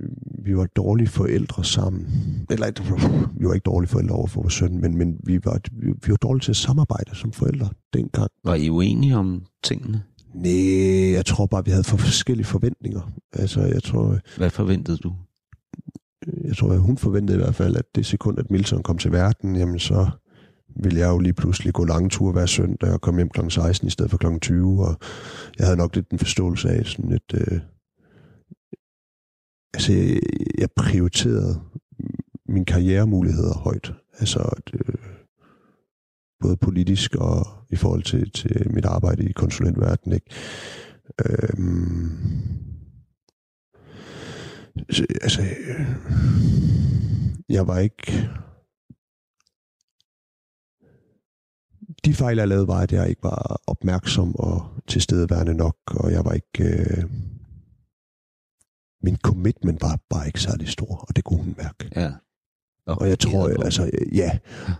vi 0.45 0.57
var 0.57 0.67
dårlige 0.67 1.09
forældre 1.09 1.65
sammen. 1.65 2.07
Eller, 2.51 2.67
vi 3.39 3.47
var 3.47 3.55
ikke 3.55 3.65
dårlige 3.65 3.89
forældre 3.89 4.15
over 4.15 4.27
for 4.27 4.41
vores 4.41 4.55
søn, 4.55 4.81
men, 4.81 4.99
men 4.99 5.17
vi, 5.25 5.41
var, 5.45 5.61
vi 6.07 6.11
var 6.11 6.17
dårlige 6.17 6.43
til 6.43 6.53
at 6.53 6.57
samarbejde 6.57 7.15
som 7.15 7.33
forældre 7.33 7.69
dengang. 7.95 8.31
Var 8.45 8.55
I 8.55 8.71
uenige 8.71 9.17
om 9.17 9.43
tingene? 9.63 10.03
Nej, 10.35 11.13
jeg 11.13 11.27
tror 11.27 11.47
bare, 11.47 11.65
vi 11.65 11.71
havde 11.71 11.85
for 11.85 11.97
forskellige 11.97 12.47
forventninger. 12.47 13.13
Altså, 13.33 13.61
jeg 13.61 13.83
tror, 13.83 14.19
Hvad 14.37 14.51
forventede 14.51 14.97
du? 14.97 15.13
jeg 16.45 16.57
tror, 16.57 16.73
at 16.73 16.81
hun 16.81 16.97
forventede 16.97 17.39
i 17.39 17.43
hvert 17.43 17.55
fald, 17.55 17.77
at 17.77 17.85
det 17.95 18.07
sekund, 18.07 18.39
at 18.39 18.51
Milton 18.51 18.83
kom 18.83 18.99
til 18.99 19.13
verden, 19.13 19.57
jamen 19.57 19.79
så 19.79 20.11
ville 20.83 20.99
jeg 20.99 21.09
jo 21.09 21.19
lige 21.19 21.33
pludselig 21.33 21.73
gå 21.73 21.85
lange 21.85 22.09
ture 22.09 22.33
hver 22.33 22.47
søndag 22.47 22.93
og 22.93 23.01
komme 23.01 23.19
hjem 23.21 23.29
kl. 23.29 23.41
16 23.49 23.87
i 23.87 23.91
stedet 23.91 24.11
for 24.11 24.19
kl. 24.19 24.27
20, 24.41 24.85
og 24.87 24.97
jeg 25.59 25.67
havde 25.67 25.79
nok 25.79 25.95
lidt 25.95 26.11
en 26.11 26.19
forståelse 26.19 26.69
af 26.69 26.87
sådan 26.87 27.13
et... 27.13 27.35
Øh, 27.35 27.61
altså, 29.75 29.93
jeg, 30.59 30.69
prioriterede 30.77 31.61
mine 32.49 32.65
karrieremuligheder 32.65 33.59
højt. 33.59 33.93
Altså, 34.19 34.39
at, 34.39 34.75
øh, 34.75 34.95
både 36.41 36.57
politisk 36.57 37.15
og 37.15 37.47
i 37.71 37.77
forhold 37.77 38.03
til, 38.03 38.31
til 38.31 38.75
mit 38.75 38.85
arbejde 38.85 39.25
i 39.25 39.33
konsulentverdenen, 39.33 40.15
ikke? 40.15 40.31
Øhm, 41.27 42.11
altså, 45.23 45.43
jeg 47.49 47.67
var 47.67 47.79
ikke... 47.79 48.31
de 52.05 52.15
fejl, 52.15 52.37
jeg 52.39 52.49
lavede, 52.49 52.69
var, 52.69 52.81
at 52.81 52.93
jeg 52.93 53.09
ikke 53.09 53.23
var 53.23 53.61
opmærksom 53.67 54.37
og 54.37 54.67
tilstedeværende 54.87 55.55
nok, 55.55 55.77
og 55.87 56.13
jeg 56.13 56.25
var 56.25 56.33
ikke... 56.33 56.65
Øh, 56.65 57.05
min 59.03 59.17
commitment 59.23 59.83
var 59.83 59.99
bare 60.11 60.27
ikke 60.27 60.41
særlig 60.41 60.69
stor, 60.69 61.05
og 61.09 61.17
det 61.17 61.25
kunne 61.25 61.39
hun 61.43 61.55
mærke. 61.59 61.89
Ja. 61.97 62.11
Og 62.87 63.09
jeg 63.09 63.19
tror, 63.19 63.49
altså, 63.65 63.91
ja. 64.13 64.31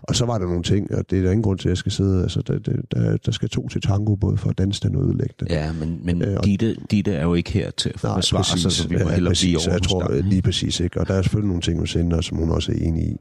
Og 0.03 0.15
så 0.15 0.25
var 0.25 0.37
der 0.37 0.45
nogle 0.45 0.63
ting, 0.63 0.95
og 0.95 1.09
det 1.09 1.17
er 1.19 1.23
der 1.23 1.31
ingen 1.31 1.43
grund 1.43 1.59
til, 1.59 1.67
at 1.67 1.69
jeg 1.69 1.77
skal 1.77 1.91
sidde. 1.91 2.21
Altså, 2.21 2.41
der, 2.41 2.59
der, 2.91 3.17
der 3.17 3.31
skal 3.31 3.49
to 3.49 3.67
til 3.67 3.81
tango, 3.81 4.15
både 4.15 4.37
for 4.37 4.49
at 4.49 4.57
danse 4.57 4.81
den 4.81 4.95
og 4.95 5.03
ødelægge 5.03 5.33
den. 5.39 5.47
Ja, 5.49 5.71
men, 5.73 5.99
men 6.03 6.21
Øh, 6.21 6.37
og- 6.37 6.45
Ditte, 6.45 6.75
Ditte 6.91 7.11
er 7.13 7.23
jo 7.23 7.33
ikke 7.33 7.51
her 7.51 7.71
til 7.71 7.89
at 7.89 7.99
forsvare 7.99 8.43
sig, 8.43 8.71
så 8.71 8.87
vi 8.87 8.95
må 8.95 9.09
Ja, 9.09 9.13
hellere 9.13 9.33
blive 9.41 9.57
over 9.57 9.71
Jeg 9.71 9.81
tror 9.81 10.03
hos 10.03 10.11
dig. 10.13 10.23
lige 10.23 10.41
præcis, 10.41 10.79
ikke? 10.79 10.99
Og 10.99 11.07
der 11.07 11.13
er 11.13 11.21
selvfølgelig 11.21 11.47
nogle 11.47 11.61
ting 11.61 11.79
hos 11.79 11.93
hende, 11.93 12.15
og 12.15 12.23
som 12.23 12.37
hun 12.37 12.49
også 12.49 12.71
er 12.71 12.75
enig 12.75 13.03
i. 13.03 13.15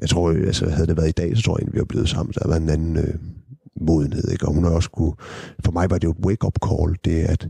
Jeg 0.00 0.08
tror, 0.08 0.30
altså, 0.30 0.68
havde 0.70 0.86
det 0.86 0.96
været 0.96 1.08
i 1.08 1.12
dag, 1.12 1.36
så 1.36 1.42
tror 1.42 1.52
jeg 1.54 1.58
egentlig, 1.58 1.74
vi 1.74 1.78
var 1.78 1.84
blevet 1.84 2.08
sammen. 2.08 2.32
Der 2.38 2.48
været 2.48 2.62
en 2.62 2.68
anden 2.68 2.96
øh, 2.96 3.14
modenhed, 3.80 4.30
ikke? 4.32 4.48
Og 4.48 4.54
hun 4.54 4.64
har 4.64 4.70
også 4.70 4.90
kunne... 4.90 5.12
For 5.64 5.72
mig 5.72 5.90
var 5.90 5.98
det 5.98 6.04
jo 6.04 6.10
et 6.10 6.26
wake-up 6.26 6.54
call, 6.68 6.96
det 7.04 7.22
at 7.24 7.48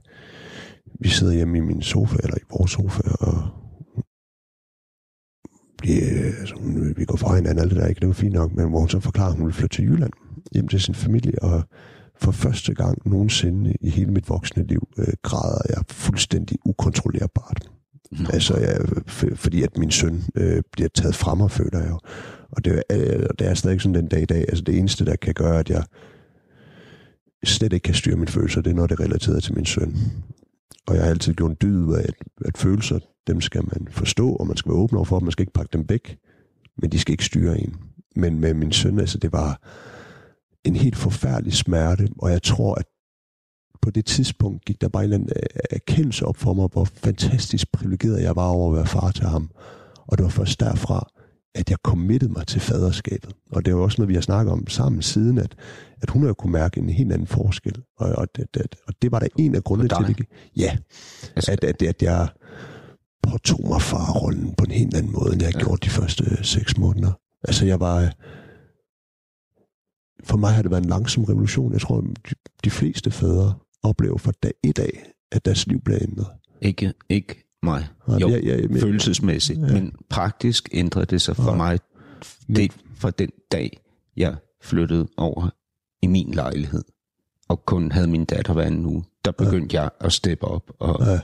vi 1.01 1.09
sidder 1.09 1.33
hjemme 1.33 1.59
i 1.59 1.61
min 1.61 1.83
sofa, 1.83 2.17
eller 2.23 2.37
i 2.37 2.45
vores 2.51 2.71
sofa, 2.71 3.03
og 3.21 3.49
altså, 5.85 6.55
hun, 6.61 6.95
vi 6.97 7.05
går 7.05 7.17
fra 7.17 7.35
hinanden, 7.37 7.59
alt 7.63 7.71
det 7.71 7.79
der, 7.81 7.87
ikke? 7.87 7.99
Det 8.01 8.09
var 8.09 8.15
fint 8.15 8.33
nok, 8.35 8.55
men 8.55 8.69
hvor 8.69 8.79
hun 8.79 8.89
så 8.89 9.01
forklarer, 9.01 9.31
at 9.31 9.37
hun 9.37 9.47
vil 9.47 9.55
flytte 9.55 9.77
til 9.77 9.85
Jylland, 9.85 10.13
hjem 10.53 10.69
til 10.69 10.81
sin 10.81 10.95
familie, 10.95 11.43
og 11.43 11.63
for 12.17 12.31
første 12.33 12.75
gang 12.75 12.99
nogensinde 13.09 13.75
i 13.81 13.91
hele 13.91 14.11
mit 14.13 14.29
voksne 14.29 14.67
liv, 14.67 14.89
øh, 14.99 15.07
græder 15.23 15.61
jeg 15.69 15.83
fuldstændig 15.91 16.59
ukontrollerbart. 16.65 17.71
Nå. 18.13 18.29
Altså, 18.33 18.57
jeg, 18.57 18.77
f- 19.09 19.35
fordi 19.35 19.63
at 19.63 19.79
min 19.79 19.91
søn 19.91 20.23
øh, 20.35 20.63
bliver 20.73 20.89
taget 20.95 21.15
fra 21.15 21.35
mig, 21.35 21.51
føler 21.51 21.79
jeg 21.79 21.89
jo. 21.91 21.99
Og 22.51 22.65
det, 22.65 22.83
er- 22.91 22.97
øh, 22.97 23.27
det 23.39 23.47
er 23.47 23.55
stadig 23.55 23.81
sådan 23.81 23.95
den 23.95 24.09
dag 24.09 24.23
i 24.23 24.25
dag. 24.25 24.41
Altså, 24.49 24.65
det 24.65 24.79
eneste, 24.79 25.05
der 25.05 25.17
kan 25.17 25.35
gøre, 25.35 25.59
at 25.59 25.71
jeg 25.71 25.85
slet 27.45 27.73
ikke 27.73 27.85
kan 27.85 27.95
styre 27.95 28.17
mine 28.17 28.29
følelser, 28.29 28.61
det 28.61 28.71
er, 28.71 28.75
når 28.75 28.87
det 28.87 29.01
er 29.01 29.05
relateret 29.05 29.43
til 29.43 29.55
min 29.55 29.65
søn. 29.67 29.97
Og 30.87 30.95
jeg 30.95 31.03
har 31.03 31.11
altid 31.11 31.35
gjort 31.35 31.51
en 31.51 31.57
dyd 31.63 31.85
ud 31.85 31.95
af, 31.95 32.03
at, 32.03 32.15
at 32.45 32.59
følelser, 32.59 32.99
dem 33.27 33.41
skal 33.41 33.63
man 33.65 33.89
forstå, 33.91 34.33
og 34.33 34.47
man 34.47 34.57
skal 34.57 34.71
være 34.71 34.79
åben 34.79 34.97
over 34.97 35.05
for, 35.05 35.21
man 35.21 35.31
skal 35.31 35.43
ikke 35.43 35.53
pakke 35.53 35.73
dem 35.73 35.85
væk, 35.89 36.19
men 36.77 36.93
de 36.93 36.99
skal 36.99 37.13
ikke 37.13 37.25
styre 37.25 37.61
en. 37.61 37.77
Men 38.17 38.41
med 38.41 38.55
min 38.55 38.73
søn, 38.73 38.99
altså, 38.99 39.19
det 39.19 39.33
var 39.33 39.61
en 40.65 40.77
helt 40.77 40.97
forfærdelig 40.97 41.53
smerte, 41.53 42.09
og 42.19 42.31
jeg 42.31 42.43
tror, 42.43 42.75
at 42.75 42.87
på 43.83 43.91
det 43.91 44.05
tidspunkt 44.05 44.65
gik 44.65 44.81
der 44.81 44.89
bare 44.89 45.05
en 45.05 45.13
eller 45.13 45.17
anden 45.17 45.33
øh, 45.37 45.61
erkendelse 45.71 46.27
op 46.27 46.37
for 46.37 46.55
mig, 46.55 46.69
hvor 46.73 46.85
fantastisk 46.85 47.73
privilegeret 47.73 48.23
jeg 48.23 48.37
var 48.37 48.49
over 48.49 48.71
at 48.71 48.77
være 48.77 48.87
far 48.87 49.11
til 49.11 49.25
ham. 49.25 49.51
Og 50.07 50.19
det 50.19 50.25
var 50.25 50.31
først 50.31 50.61
derfra, 50.61 51.11
at 51.55 51.71
jeg 51.71 51.79
committede 51.85 52.33
mig 52.33 52.47
til 52.47 52.61
faderskabet. 52.61 53.33
Og 53.51 53.65
det 53.65 53.73
er 53.73 53.77
jo 53.77 53.83
også 53.83 54.01
noget, 54.01 54.09
vi 54.09 54.15
har 54.15 54.21
snakket 54.21 54.53
om 54.53 54.67
sammen 54.67 55.03
siden, 55.03 55.39
at, 55.39 55.57
at 56.03 56.11
hun 56.11 56.23
har 56.23 56.29
jo 56.29 56.35
kunne 56.35 56.53
mærke 56.53 56.81
en 56.81 56.89
helt 56.89 57.13
anden 57.13 57.27
forskel. 57.27 57.83
Og, 57.97 58.09
og, 58.09 58.29
det, 58.37 58.55
det, 58.55 58.77
og 58.87 58.95
det 59.03 59.13
var 59.13 59.19
der 59.19 59.29
en 59.39 59.55
af 59.55 59.65
grundene 59.65 59.89
til, 59.89 60.19
det. 60.19 60.27
Ja, 60.57 60.77
Altså, 61.37 61.53
at, 61.53 61.65
at, 61.65 61.83
at 61.83 62.03
jeg 62.03 62.29
påtog 63.23 63.69
mig 63.69 63.83
farrollen 63.83 64.55
på 64.59 64.65
en 64.65 64.71
helt 64.71 64.97
anden 64.97 65.13
måde, 65.13 65.33
end 65.33 65.43
jeg 65.43 65.55
ja. 65.55 65.61
Gjorde 65.61 65.81
de 65.85 65.91
første 65.91 66.45
seks 66.45 66.79
måneder. 66.79 67.13
Altså 67.45 67.67
jeg 67.67 67.81
var... 67.81 68.15
For 70.25 70.37
mig 70.37 70.53
har 70.53 70.63
det 70.63 70.71
været 70.71 70.83
en 70.83 70.89
langsom 70.89 71.25
revolution. 71.25 71.73
Jeg 71.73 71.81
tror, 71.81 72.01
de, 72.01 72.35
de 72.65 72.71
fleste 72.71 73.11
fædre 73.11 73.55
oplever 73.83 74.19
fra 74.19 74.33
dag 74.43 74.53
et 74.65 74.79
af, 74.79 75.13
at 75.33 75.45
deres 75.45 75.67
liv 75.67 75.81
bliver 75.81 75.99
ændret. 76.03 76.27
ikke, 76.63 76.93
ikke 77.09 77.48
mig. 77.63 77.87
Nej, 78.09 78.19
Jo, 78.19 78.29
jeg- 78.29 78.45
jeg- 78.45 78.71
men- 78.71 78.81
følelsesmæssigt, 78.81 79.61
Ja. 79.61 79.73
men 79.73 79.93
praktisk 80.11 80.69
ændrede 80.73 81.07
det 81.07 81.23
sig 81.23 81.37
for 81.37 81.51
Ja. 81.51 81.57
mig 81.57 81.79
det, 82.57 82.73
fra 82.95 83.11
den 83.11 83.31
dag, 83.53 83.81
jeg 84.17 84.37
flyttede 84.63 85.09
over 85.17 85.51
i 86.03 86.07
min 86.07 86.31
lejlighed, 86.35 86.83
og 87.49 87.65
kun 87.67 87.93
havde 87.93 88.07
min 88.09 88.25
datter 88.25 88.53
hver 88.53 88.63
anden 88.63 88.87
uge, 88.87 89.05
der 89.25 89.31
begyndte 89.31 89.77
jeg 89.81 89.91
at 90.01 90.13
steppe 90.13 90.45
op. 90.45 90.71
Og, 90.79 91.07
Ja. 91.07 91.21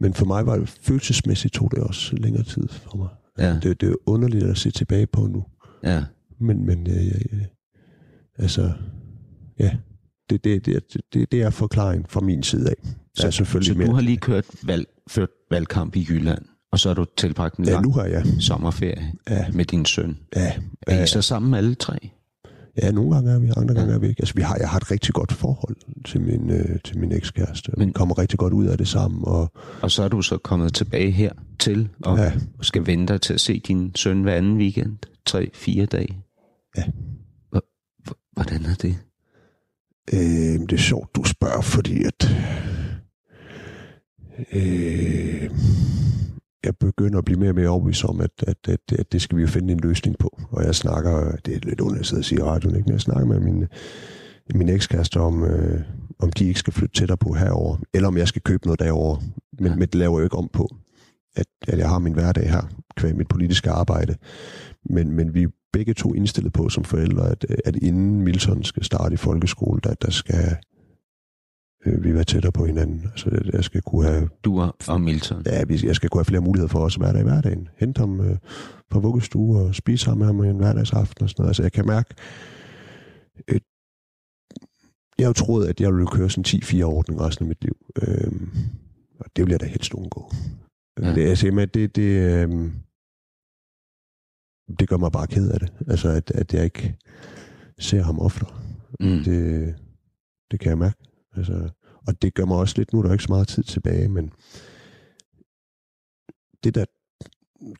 Men 0.00 0.14
for 0.14 0.26
mig 0.26 0.46
var 0.46 0.56
det 0.56 0.68
følelsesmæssigt 0.68 1.54
tog 1.54 1.70
det 1.70 1.78
også 1.78 2.16
længere 2.16 2.42
tid 2.44 2.68
for 2.68 2.96
mig. 2.96 3.08
Ja. 3.38 3.58
Det, 3.62 3.80
det 3.80 3.88
er 3.88 3.94
underligt 4.06 4.44
at 4.44 4.58
se 4.58 4.70
tilbage 4.70 5.06
på 5.06 5.26
nu. 5.26 5.44
ja. 5.84 6.04
Men, 6.40 6.66
men 6.66 6.86
øh, 6.90 7.06
øh, 7.32 7.44
altså, 8.38 8.72
ja, 9.58 9.76
det, 10.30 10.44
det, 10.44 10.66
det, 10.66 10.80
det, 11.14 11.32
det 11.32 11.42
er 11.42 11.50
forklaring 11.50 12.10
fra 12.10 12.20
min 12.20 12.42
side 12.42 12.70
af. 12.70 12.74
Der 13.18 13.26
er 13.26 13.30
selvfølgelig 13.30 13.72
Så 13.74 13.78
mere. 13.78 13.88
du 13.88 13.92
har 13.94 14.00
lige 14.02 14.16
kørt 14.16 14.44
valg, 14.64 14.86
ført 15.08 15.28
valgkamp 15.50 15.96
i 15.96 16.06
Jylland, 16.10 16.42
og 16.72 16.78
så 16.78 16.88
har 16.88 16.94
du 16.94 17.04
tilbragt 17.16 17.56
en 17.56 17.64
Ja, 17.64 17.72
lang 17.72 17.86
nu 17.86 17.92
har 17.92 18.04
jeg. 18.04 18.26
sommerferie 18.40 19.12
Ja, 19.30 19.46
med 19.52 19.64
din 19.64 19.84
søn. 19.84 20.18
ja, 20.36 20.52
Er 20.86 20.96
ja, 20.96 21.02
I 21.04 21.06
så 21.06 21.22
sammen 21.22 21.54
alle 21.54 21.74
tre? 21.74 21.98
ja, 22.82 22.90
nogle 22.90 23.14
gange 23.14 23.30
er 23.32 23.38
vi, 23.38 23.50
andre 23.56 23.74
gange 23.74 23.90
Ja. 23.90 23.94
er 23.94 23.98
vi 24.00 24.08
ikke. 24.08 24.20
Altså, 24.20 24.34
vi 24.34 24.42
har, 24.42 24.56
jeg 24.60 24.68
har 24.68 24.76
et 24.76 24.90
rigtig 24.90 25.14
godt 25.14 25.32
forhold 25.32 25.76
til 26.04 26.20
min, 26.20 26.50
øh, 26.50 26.78
til 26.84 26.98
min 26.98 27.12
ekskæreste. 27.12 27.72
Men, 27.76 27.88
vi 27.88 27.92
kommer 27.92 28.18
rigtig 28.18 28.38
godt 28.38 28.52
ud 28.52 28.66
af 28.66 28.78
det 28.78 28.88
sammen. 28.88 29.20
Og, 29.24 29.52
Og 29.82 29.90
så 29.90 30.02
er 30.02 30.08
du 30.08 30.22
så 30.22 30.38
kommet 30.38 30.74
tilbage 30.74 31.10
her 31.10 31.32
til, 31.58 31.88
og 32.04 32.16
Ja. 32.18 32.22
ja. 32.24 32.32
skal 32.60 32.86
vente 32.86 33.12
dig 33.12 33.20
til 33.20 33.34
at 33.34 33.40
se 33.40 33.58
din 33.60 33.92
søn 33.94 34.22
hver 34.22 34.34
anden 34.34 34.56
weekend. 34.58 34.96
Tre, 35.26 35.50
fire 35.54 35.86
dage. 35.86 36.22
Ja. 36.76 36.84
Hvor- 37.50 37.64
hvor- 38.04 38.16
Hvordan 38.32 38.64
er 38.64 38.74
det? 38.74 38.96
Øh, 40.12 40.60
det 40.60 40.72
er 40.72 40.76
sjovt, 40.76 41.16
du 41.16 41.24
spørger, 41.24 41.60
fordi 41.60 42.04
at... 42.04 42.28
Øh, 44.52 45.50
jeg 46.64 46.76
begynder 46.76 47.18
at 47.18 47.24
blive 47.24 47.40
mere 47.40 47.50
og 47.50 47.54
mere 47.54 47.68
overbevist 47.68 48.04
om, 48.04 48.20
at, 48.20 48.30
at, 48.46 48.56
at, 48.68 48.98
at 48.98 49.12
det 49.12 49.22
skal 49.22 49.36
vi 49.36 49.42
jo 49.42 49.48
finde 49.48 49.72
en 49.72 49.80
løsning 49.80 50.18
på. 50.18 50.40
Og 50.50 50.64
jeg 50.64 50.74
snakker, 50.74 51.36
det 51.36 51.54
er 51.54 51.60
lidt 51.62 51.80
underligt 51.80 52.00
at 52.00 52.06
sidde 52.06 52.20
og 52.20 52.24
sige 52.24 52.38
i 52.38 52.42
radioen, 52.42 52.76
ikke? 52.76 52.86
men 52.86 52.92
jeg 52.92 53.00
snakker 53.00 53.26
med 53.26 53.40
min, 53.40 53.66
min 54.54 54.68
ekskæreste 54.68 55.20
om, 55.20 55.44
øh, 55.44 55.80
om 56.18 56.32
de 56.32 56.48
ikke 56.48 56.60
skal 56.60 56.72
flytte 56.72 57.00
tættere 57.00 57.18
på 57.18 57.32
herover, 57.32 57.76
eller 57.94 58.08
om 58.08 58.16
jeg 58.16 58.28
skal 58.28 58.42
købe 58.42 58.66
noget 58.66 58.80
derover. 58.80 59.16
Men, 59.58 59.66
ja. 59.66 59.76
Men 59.76 59.88
det 59.88 59.94
laver 59.94 60.18
jeg 60.18 60.20
jo 60.20 60.26
ikke 60.26 60.36
om 60.36 60.48
på, 60.52 60.76
at, 61.36 61.46
at 61.68 61.78
jeg 61.78 61.88
har 61.88 61.98
min 61.98 62.12
hverdag 62.12 62.50
her, 62.50 62.62
kvæg 62.96 63.16
mit 63.16 63.28
politiske 63.28 63.70
arbejde. 63.70 64.16
Men, 64.90 65.12
men 65.12 65.34
vi 65.34 65.46
begge 65.72 65.94
to 65.94 66.14
indstillet 66.14 66.52
på 66.52 66.68
som 66.68 66.84
forældre, 66.84 67.30
at, 67.30 67.46
at 67.64 67.76
inden 67.76 68.20
Milton 68.22 68.64
skal 68.64 68.84
starte 68.84 69.14
i 69.14 69.16
folkeskole, 69.16 69.80
der, 69.84 69.94
der 69.94 70.10
skal 70.10 70.56
øh, 71.86 72.04
vi 72.04 72.14
være 72.14 72.24
tættere 72.24 72.52
på 72.52 72.64
hinanden. 72.64 73.02
Altså, 73.04 73.30
jeg- 73.32 73.54
jeg 73.54 73.64
skal 73.64 73.82
kunne 73.82 74.06
have 74.06 74.28
Du 74.44 74.60
og, 74.88 75.00
Milton. 75.00 75.42
Ja, 75.46 75.64
vi- 75.64 75.86
jeg 75.86 75.96
skal 75.96 76.08
kunne 76.08 76.18
have 76.18 76.24
flere 76.24 76.42
muligheder 76.42 76.68
for 76.68 76.78
os 76.78 76.96
at 76.96 77.00
være 77.02 77.12
der 77.12 77.20
i 77.20 77.22
hverdagen. 77.22 77.68
Hente 77.78 77.98
ham 77.98 78.20
øh, 78.20 78.36
på 78.90 79.00
vuggestue 79.00 79.58
og 79.60 79.74
spise 79.74 80.04
sammen 80.04 80.18
med 80.18 80.26
ham 80.26 80.50
en 80.50 80.56
hverdagsaften 80.56 81.22
og 81.24 81.28
sådan 81.30 81.42
noget. 81.42 81.48
Altså, 81.50 81.62
jeg 81.62 81.72
kan 81.72 81.86
mærke... 81.86 82.14
Øh, 83.48 83.60
jeg 85.18 85.24
har 85.26 85.28
jo 85.30 85.32
troet, 85.32 85.66
at 85.66 85.80
jeg 85.80 85.92
ville 85.92 86.06
køre 86.06 86.30
sådan 86.30 86.44
10-4 86.62 86.82
ordning 86.82 87.20
resten 87.20 87.44
af 87.44 87.48
mit 87.48 87.62
liv. 87.64 87.76
Øh, 88.02 88.32
og 89.20 89.26
det 89.36 89.44
vil 89.44 89.50
jeg 89.50 89.60
da 89.60 89.66
helst 89.66 89.94
undgå. 89.94 90.32
Ja. 91.02 91.14
Det, 91.14 91.28
altså, 91.28 91.66
det, 91.74 91.96
det, 91.96 92.02
øh, 92.02 92.70
det 94.78 94.88
gør 94.88 94.96
mig 94.96 95.12
bare 95.12 95.26
ked 95.26 95.50
af 95.50 95.60
det. 95.60 95.72
Altså, 95.88 96.08
at, 96.08 96.30
at 96.30 96.54
jeg 96.54 96.64
ikke 96.64 96.96
ser 97.78 98.02
ham 98.02 98.18
oftere. 98.18 98.50
Mm. 99.00 99.24
Det, 99.24 99.74
det 100.50 100.60
kan 100.60 100.68
jeg 100.68 100.78
mærke. 100.78 100.96
Altså, 101.36 101.68
og 102.06 102.22
det 102.22 102.34
gør 102.34 102.44
mig 102.44 102.56
også 102.56 102.74
lidt, 102.78 102.92
nu 102.92 102.98
er 102.98 103.02
der 103.02 103.12
ikke 103.12 103.24
så 103.24 103.32
meget 103.32 103.48
tid 103.48 103.62
tilbage, 103.62 104.08
men 104.08 104.32
det, 106.64 106.74
der 106.74 106.84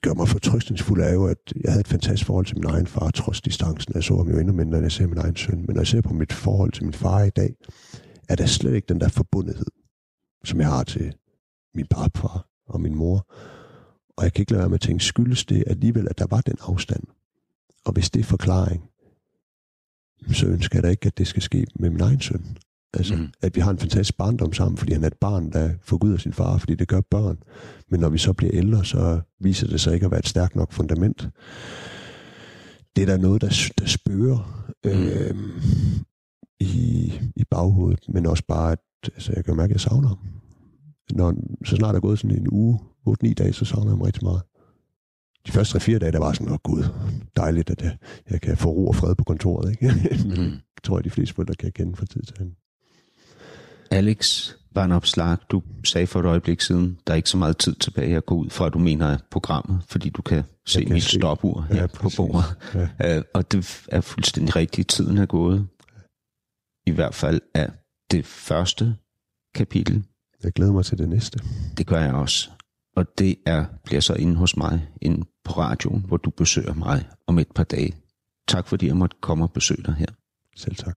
gør 0.02 0.14
mig 0.14 0.28
fortrystningsfuld, 0.28 1.00
er 1.00 1.12
jo, 1.12 1.26
at 1.26 1.52
jeg 1.64 1.72
havde 1.72 1.80
et 1.80 1.88
fantastisk 1.88 2.26
forhold 2.26 2.46
til 2.46 2.56
min 2.56 2.70
egen 2.70 2.86
far, 2.86 3.10
trods 3.10 3.40
distancen. 3.40 3.94
Jeg 3.94 4.04
så 4.04 4.16
ham 4.16 4.30
jo 4.30 4.38
endnu 4.38 4.52
mindre, 4.52 4.78
end 4.78 4.84
jeg 4.84 4.92
ser 4.92 5.06
min 5.06 5.18
egen 5.18 5.36
søn. 5.36 5.58
Men 5.58 5.74
når 5.74 5.80
jeg 5.80 5.86
ser 5.86 6.00
på 6.00 6.12
mit 6.12 6.32
forhold 6.32 6.72
til 6.72 6.84
min 6.84 6.92
far 6.92 7.22
i 7.22 7.30
dag, 7.30 7.54
er 8.28 8.34
der 8.34 8.46
slet 8.46 8.74
ikke 8.74 8.88
den 8.88 9.00
der 9.00 9.08
forbundethed, 9.08 9.66
som 10.44 10.60
jeg 10.60 10.68
har 10.68 10.84
til 10.84 11.14
min 11.74 11.86
papfar 11.90 12.48
og 12.66 12.80
min 12.80 12.94
mor. 12.94 13.26
Og 14.18 14.24
jeg 14.24 14.32
kan 14.32 14.42
ikke 14.42 14.52
lade 14.52 14.60
være 14.60 14.68
med 14.68 14.74
at 14.74 14.80
tænke, 14.80 15.04
skyldes 15.04 15.44
det 15.44 15.64
alligevel, 15.66 16.06
at 16.10 16.18
der 16.18 16.26
var 16.30 16.40
den 16.40 16.56
afstand? 16.60 17.02
Og 17.84 17.92
hvis 17.92 18.10
det 18.10 18.20
er 18.20 18.24
forklaring, 18.24 18.90
så 20.32 20.46
ønsker 20.46 20.78
jeg 20.78 20.82
da 20.82 20.88
ikke, 20.88 21.06
at 21.06 21.18
det 21.18 21.26
skal 21.26 21.42
ske 21.42 21.66
med 21.74 21.90
min 21.90 22.00
egen 22.00 22.20
søn. 22.20 22.56
Altså, 22.94 23.14
mm. 23.14 23.20
Mm. 23.20 23.28
at 23.42 23.56
vi 23.56 23.60
har 23.60 23.70
en 23.70 23.78
fantastisk 23.78 24.16
barndom 24.16 24.52
sammen, 24.52 24.76
fordi 24.76 24.92
han 24.92 25.02
er 25.02 25.06
et 25.06 25.18
barn, 25.20 25.52
der 25.52 25.70
forguder 25.82 26.16
sin 26.16 26.32
far, 26.32 26.58
fordi 26.58 26.74
det 26.74 26.88
gør 26.88 27.00
børn. 27.00 27.38
Men 27.90 28.00
når 28.00 28.08
vi 28.08 28.18
så 28.18 28.32
bliver 28.32 28.54
ældre, 28.54 28.84
så 28.84 29.20
viser 29.40 29.66
det 29.66 29.80
sig 29.80 29.94
ikke 29.94 30.06
at 30.06 30.10
være 30.10 30.20
et 30.20 30.28
stærkt 30.28 30.56
nok 30.56 30.72
fundament. 30.72 31.28
Det 32.96 33.02
er 33.02 33.06
der 33.06 33.16
noget, 33.16 33.40
der, 33.40 33.70
der 33.78 33.86
spørger 33.86 34.74
øh, 34.86 35.34
i, 36.60 37.12
i 37.36 37.44
baghovedet, 37.50 38.08
men 38.08 38.26
også 38.26 38.44
bare, 38.48 38.72
at 38.72 38.78
altså, 39.04 39.32
jeg 39.36 39.44
kan 39.44 39.56
mærke, 39.56 39.70
at 39.70 39.74
jeg 39.74 39.80
savner 39.80 40.08
ham. 40.08 40.18
Når, 41.12 41.34
så 41.64 41.76
snart 41.76 41.92
der 41.92 41.96
er 41.96 42.00
gået 42.00 42.18
sådan 42.18 42.36
en 42.36 42.48
uge, 42.50 42.78
8-9 43.08 43.32
dage, 43.34 43.52
så 43.52 43.64
savner 43.64 43.86
jeg 43.86 43.90
ham 43.92 44.00
rigtig 44.00 44.24
meget. 44.24 44.42
De 45.46 45.52
første 45.52 45.78
3-4 45.78 45.98
dage, 45.98 46.12
der 46.12 46.18
var 46.18 46.32
sådan, 46.32 46.52
åh 46.52 46.58
gud, 46.62 46.84
dejligt, 47.36 47.70
at 47.70 47.82
jeg, 47.82 47.96
jeg 48.30 48.40
kan 48.40 48.56
få 48.56 48.68
ro 48.70 48.88
og 48.88 48.94
fred 48.96 49.14
på 49.14 49.24
kontoret. 49.24 49.70
Ikke? 49.70 49.94
Mm. 50.40 50.52
tror 50.84 50.98
jeg, 50.98 51.04
de 51.04 51.10
fleste 51.10 51.34
forældre 51.34 51.54
kan 51.54 51.72
kende 51.72 51.96
fra 51.96 52.06
tid 52.06 52.22
til 52.22 52.34
anden. 52.40 52.56
Alex 53.90 54.50
Varnopslag, 54.74 55.36
du 55.50 55.62
sagde 55.84 56.06
for 56.06 56.20
et 56.20 56.26
øjeblik 56.26 56.60
siden, 56.60 56.98
der 57.06 57.12
er 57.12 57.16
ikke 57.16 57.28
så 57.30 57.36
meget 57.36 57.58
tid 57.58 57.74
tilbage 57.74 58.16
at 58.16 58.26
gå 58.26 58.34
ud 58.34 58.50
fra, 58.50 58.66
at 58.66 58.72
du 58.72 58.78
mener 58.78 59.06
af 59.06 59.18
programmet, 59.30 59.80
fordi 59.88 60.08
du 60.10 60.22
kan 60.22 60.42
se 60.66 60.84
kan 60.84 60.92
mit 60.92 61.02
se. 61.02 61.18
stopur 61.18 61.60
her 61.70 61.76
Ja, 61.80 61.86
på 61.86 62.10
bordet. 62.16 62.44
Ja. 62.74 62.88
Ja. 63.14 63.22
Og 63.34 63.52
det 63.52 63.86
er 63.88 64.00
fuldstændig 64.00 64.56
rigtigt. 64.56 64.88
Tiden 64.88 65.18
er 65.18 65.26
gået. 65.26 65.66
I 66.86 66.90
hvert 66.90 67.14
fald 67.14 67.40
er 67.54 67.70
det 68.10 68.26
første 68.26 68.96
kapitel. 69.54 70.04
Jeg 70.42 70.52
glæder 70.52 70.72
mig 70.72 70.84
til 70.84 70.98
det 70.98 71.08
næste. 71.08 71.38
Det 71.78 71.86
gør 71.86 72.00
jeg 72.00 72.14
også. 72.14 72.50
Og 72.98 73.18
det 73.18 73.36
er, 73.46 73.64
bliver 73.84 74.00
så 74.00 74.14
inde 74.14 74.36
hos 74.36 74.56
mig, 74.56 74.88
inde 75.02 75.26
på 75.44 75.52
radioen, 75.52 76.04
hvor 76.06 76.16
du 76.16 76.30
besøger 76.30 76.74
mig 76.74 77.08
om 77.26 77.38
et 77.38 77.48
par 77.54 77.64
dage. 77.64 77.92
Tak 78.48 78.68
fordi 78.68 78.86
jeg 78.86 78.96
måtte 78.96 79.16
komme 79.20 79.44
og 79.44 79.52
besøge 79.52 79.82
dig 79.82 79.94
her. 79.94 80.06
Selv 80.56 80.76
tak. 80.76 80.96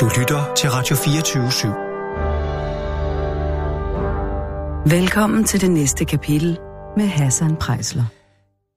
Du 0.00 0.06
lytter 0.20 0.54
til 0.56 0.70
Radio 0.70 0.96
24 0.96 1.48
/7. 1.48 1.68
Velkommen 4.90 5.44
til 5.44 5.60
det 5.60 5.70
næste 5.70 6.04
kapitel 6.04 6.58
med 6.96 7.06
Hassan 7.06 7.56
Prejsler. 7.56 8.04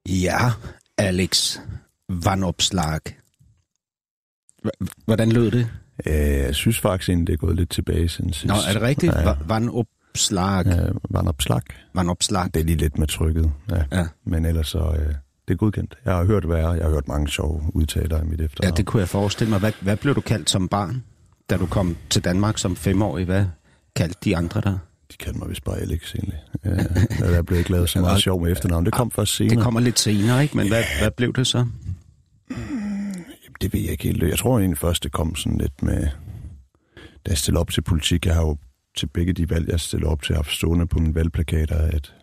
Ja, 0.10 0.52
Alex 0.98 1.58
Vanopslag. 2.10 3.00
H- 4.64 4.88
Hvordan 5.06 5.32
lød 5.32 5.52
det? 5.52 5.70
Øh, 6.06 6.14
jeg 6.16 6.56
synes 6.56 6.80
faktisk 6.80 7.10
egentlig, 7.10 7.28
det 7.28 7.34
er 7.34 7.38
gået 7.38 7.56
lidt 7.56 7.70
tilbage 7.70 8.10
siden 8.10 8.34
sidst. 8.34 8.46
Nå, 8.48 8.54
er 8.70 8.74
det 8.74 8.82
rigtigt? 8.82 9.14
Ja, 9.14 9.24
Va- 9.34 9.38
Vanopslag. 9.48 10.66
ja, 10.66 10.80
vandopslag. 11.10 11.62
Vanopslag. 11.94 12.46
Det 12.54 12.60
er 12.60 12.64
lige 12.64 12.78
lidt 12.78 12.98
med 12.98 13.08
trykket, 13.08 13.52
ja. 13.72 13.84
Ja. 13.92 14.06
Men 14.26 14.46
ellers 14.46 14.68
så, 14.68 14.80
øh, 14.80 15.08
det 15.48 15.54
er 15.54 15.56
godkendt. 15.56 15.96
Jeg 16.06 16.14
har 16.16 16.26
hørt 16.26 16.50
værre, 16.50 16.70
jeg 16.72 16.84
har 16.84 16.90
hørt 16.92 17.08
mange 17.08 17.28
sjove 17.28 17.62
udtaler 17.74 18.22
i 18.22 18.26
mit 18.26 18.40
Ja, 18.40 18.46
efternavn. 18.46 18.78
det 18.78 18.86
kunne 18.86 19.00
jeg 19.00 19.10
forestille 19.10 19.50
mig. 19.50 19.60
Hvad, 19.60 19.72
hvad 19.82 19.98
blev 19.98 20.16
du 20.16 20.22
kaldt 20.22 20.50
som 20.50 20.68
barn, 20.68 21.04
da 21.50 21.58
du 21.58 21.66
kom 21.66 21.98
til 22.10 22.24
Danmark 22.24 22.58
som 22.58 22.76
femårig? 22.76 23.26
Hvad 23.26 23.46
kaldte 23.96 24.18
de 24.26 24.38
andre 24.38 24.62
der? 24.62 24.78
De 25.12 25.18
kaldte 25.20 25.40
mig 25.40 25.50
vist 25.50 25.64
bare 25.64 25.78
Alex, 25.78 26.16
egentlig. 26.16 26.40
Ja, 26.66 27.34
der 27.34 27.42
blev 27.42 27.60
ikke 27.60 27.72
lavet 27.72 27.90
så 27.90 28.00
meget 28.08 28.22
sjov 28.22 28.42
med 28.44 28.52
efternavn. 28.52 28.86
Det 28.86 28.94
kom 28.94 29.12
først 29.12 29.36
senere. 29.36 29.56
Det 29.56 29.64
kommer 29.64 29.80
lidt 29.80 30.00
senere, 30.00 30.44
ikke? 30.44 30.58
Men 30.58 30.68
hvad, 30.68 30.84
hvad 31.02 31.12
blev 31.12 31.34
det 31.34 31.48
så? 31.48 31.66
Det 33.62 33.74
ved 33.74 33.82
jeg 33.82 33.92
ikke 33.92 34.04
helt. 34.04 34.24
Jeg 34.24 34.38
tror 34.38 34.60
egentlig 34.60 34.78
først, 34.78 35.04
det 35.04 35.12
kom 35.12 35.36
sådan 35.36 35.58
lidt 35.58 35.84
med... 35.84 36.08
Da 37.26 37.30
jeg 37.30 37.38
stillede 37.38 37.62
op 37.62 37.70
til 37.70 37.82
politik, 37.82 38.26
jeg 38.26 38.36
har 38.36 38.42
jo 38.42 38.58
til 38.98 39.08
begge 39.08 39.34
de 39.34 39.50
valg, 39.50 39.70
jeg 39.70 39.80
stiller 39.80 40.10
op 40.10 40.22
til, 40.22 40.36
haft 40.36 40.52
stående 40.52 40.88
på 40.88 41.00
mine 41.00 41.16
valgplakater, 41.16 41.76
at 41.76 42.16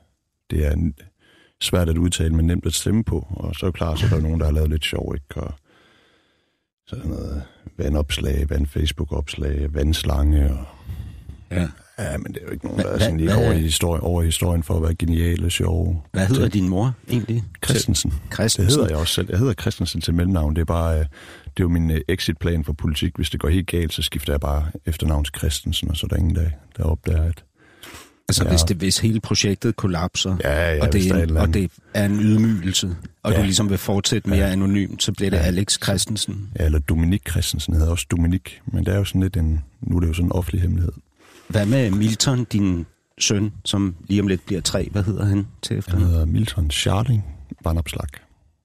det 0.51 0.67
er 0.67 0.91
svært 1.61 1.89
at 1.89 1.99
udtale, 1.99 2.35
men 2.35 2.47
nemt 2.47 2.67
at 2.67 2.75
stemme 2.75 3.05
på. 3.05 3.27
Og 3.31 3.55
så 3.55 3.67
er 3.67 3.71
klart, 3.71 3.99
så 3.99 4.07
er 4.07 4.11
der 4.11 4.21
nogen, 4.21 4.41
der 4.41 4.47
har 4.47 4.53
lavet 4.53 4.71
lidt 4.71 4.85
sjov, 4.85 5.15
ikke? 5.15 5.43
Og 5.43 5.55
sådan 6.87 7.07
noget 7.07 7.43
vandopslag, 7.79 8.51
vand-Facebook-opslag, 8.51 9.75
vandslange 9.75 10.51
og... 10.53 10.67
Ja. 11.51 11.69
Ja, 11.99 12.19
men 12.19 12.33
det 12.35 12.37
er 12.43 12.47
jo 12.47 12.53
ikke 12.53 12.65
nogen, 12.67 12.81
Hva- 12.81 12.83
der 12.83 12.91
er 12.93 12.97
hva- 12.97 13.01
sådan 13.03 13.17
lige 13.17 13.33
hvad- 13.35 13.45
over 13.45 13.53
i, 13.53 13.61
historie, 13.61 14.01
over 14.03 14.23
i 14.23 14.25
historien 14.25 14.63
for 14.63 14.77
at 14.77 14.83
være 14.83 14.95
geniale, 14.95 15.51
sjove. 15.51 16.01
Hvad 16.13 16.27
hedder 16.27 16.49
din 16.49 16.69
mor 16.69 16.95
egentlig? 17.11 17.45
Christensen. 17.65 18.11
Det 18.11 18.21
Christensen. 18.35 18.81
hedder 18.81 18.89
jeg 18.95 18.99
også 19.01 19.15
selv. 19.15 19.27
Jeg 19.31 19.39
hedder 19.39 19.55
Christensen 19.55 20.01
til 20.01 20.15
mellemnavn. 20.15 20.55
Det 20.55 20.61
er 20.61 20.65
bare, 20.65 20.95
øh, 20.99 21.01
det 21.01 21.07
er 21.57 21.61
jo 21.61 21.69
min 21.69 21.91
øh, 21.91 22.01
exitplan 22.09 22.65
for 22.65 22.73
politik. 22.73 23.17
Hvis 23.17 23.31
det 23.31 23.41
går 23.41 23.49
helt 23.49 23.67
galt, 23.67 23.93
så 23.95 24.03
skifter 24.03 24.33
jeg 24.33 24.41
bare 24.41 24.67
efternavn 24.87 25.25
til 25.25 25.35
Christensen, 25.39 25.91
og 25.91 25.97
så 25.97 26.07
er 26.07 26.09
der 26.09 26.17
ingen 26.17 26.35
dag, 26.35 26.51
der 26.77 26.83
opdager, 26.85 27.23
at 27.23 27.45
Altså, 28.31 28.45
Ja. 28.45 28.51
hvis, 28.51 28.61
det, 28.63 28.77
hvis 28.77 28.99
hele 28.99 29.21
projektet 29.21 29.77
kollapser, 29.77 30.37
ja, 30.45 30.75
ja, 30.75 30.83
og, 30.87 30.93
det 30.93 31.03
der 31.05 31.09
er 31.11 31.19
er 31.19 31.23
en, 31.23 31.29
eller 31.29 31.41
og 31.41 31.55
det 31.55 31.71
er 31.95 32.05
en 32.07 32.21
ydmygelse, 32.21 32.97
og 33.23 33.33
Ja. 33.33 33.39
du 33.39 33.43
ligesom 33.43 33.71
vil 33.71 33.79
fortsætte 33.79 34.29
mere 34.31 34.39
Ja. 34.47 34.53
anonymt, 34.53 35.03
så 35.03 35.13
bliver 35.13 35.31
det 35.31 35.37
Ja. 35.37 35.43
Alex 35.43 35.83
Christensen. 35.83 36.49
Ja, 36.59 36.65
eller 36.65 36.79
Dominik 36.79 37.31
Christensen 37.31 37.75
hedder 37.75 37.91
også 37.91 38.07
Dominik, 38.11 38.61
men 38.67 38.85
det 38.87 38.95
er 38.95 38.99
jo 38.99 39.05
sådan 39.05 39.21
lidt 39.23 39.37
en, 39.37 39.65
nu 39.83 39.97
er 39.97 40.01
det 40.01 40.09
jo 40.09 40.13
sådan 40.13 40.27
en 40.27 40.33
offentlig 40.33 40.63
hemmelighed. 40.63 40.93
Hvad 41.49 41.67
med 41.67 41.91
Milton, 41.91 42.45
din 42.45 42.87
søn, 43.19 43.53
som 43.65 43.97
lige 44.09 44.21
om 44.21 44.27
lidt 44.27 44.47
bliver 44.47 44.61
tre? 44.61 44.89
Hvad 44.93 45.03
hedder 45.03 45.25
han 45.25 45.47
til 45.63 45.75
Han 45.75 45.79
efternavn? 45.79 46.11
hedder 46.11 46.25
Milton 46.25 46.71
Scharling 46.71 47.25
Vandopslag. 47.65 48.07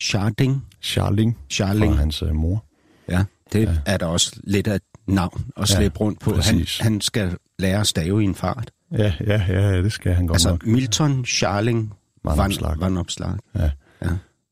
Scharding. 0.02 0.66
Charling 0.82 1.38
Charling. 1.50 1.94
fra 1.94 2.00
hans 2.00 2.22
øh, 2.22 2.36
mor. 2.36 2.66
Ja, 3.10 3.24
det 3.54 3.60
Ja. 3.64 3.72
ja. 3.72 3.78
er 3.86 3.98
da 3.98 4.06
også 4.06 4.40
lidt 4.44 4.68
af 4.68 4.76
et 4.76 4.82
navn 5.08 5.46
at 5.58 5.70
Ja, 5.70 5.76
slæbe 5.76 5.98
rundt 6.00 6.20
på. 6.20 6.30
Han, 6.32 6.40
præcis. 6.40 6.78
han 6.78 7.02
skal 7.02 7.38
lære 7.60 7.80
at 7.80 7.88
stave 7.88 8.22
i 8.22 8.26
en 8.26 8.36
fart. 8.36 8.72
Ja, 8.92 9.14
ja, 9.28 9.42
ja, 9.48 9.82
det 9.82 9.92
skal 9.92 10.14
han 10.14 10.28
godt 10.28 10.36
Altså 10.36 10.50
nok. 10.50 10.66
Milton 10.66 11.26
Charling 11.26 11.94
Van 12.26 12.40
Opslark. 12.40 12.80
Van 12.80 12.98
Opslag. 12.98 13.38
Ja. 13.56 13.70
Ja. 14.02 14.10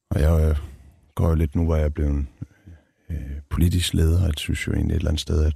Og 0.09 0.21
jeg 0.21 0.49
øh, 0.49 0.55
går 1.15 1.29
jo 1.29 1.35
lidt 1.35 1.55
nu, 1.55 1.63
hvor 1.65 1.75
jeg 1.75 1.85
er 1.85 1.89
blevet 1.89 2.25
øh, 3.09 3.17
politisk 3.49 3.93
leder, 3.93 4.19
og 4.19 4.25
jeg 4.25 4.33
synes 4.37 4.67
jo 4.67 4.73
egentlig 4.73 4.95
et 4.95 4.99
eller 4.99 5.09
andet 5.09 5.21
sted, 5.21 5.43
at 5.45 5.55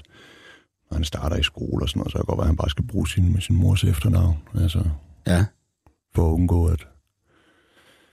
han 0.96 1.04
starter 1.04 1.36
i 1.36 1.44
skole 1.44 1.84
og 1.84 1.90
sådan 1.90 2.00
noget, 2.00 2.12
så 2.12 2.18
kan 2.18 2.22
det 2.22 2.28
godt 2.28 2.38
være, 2.38 2.44
at 2.44 2.48
han 2.50 2.56
bare 2.58 2.70
skal 2.70 2.88
bruge 2.88 3.08
sin, 3.08 3.34
med 3.34 3.42
sin 3.42 3.56
mors 3.56 3.84
efternavn. 3.84 4.38
Altså, 4.56 4.84
Ja. 5.28 5.46
for 6.16 6.28
at 6.30 6.34
undgå, 6.34 6.66
at... 6.68 6.88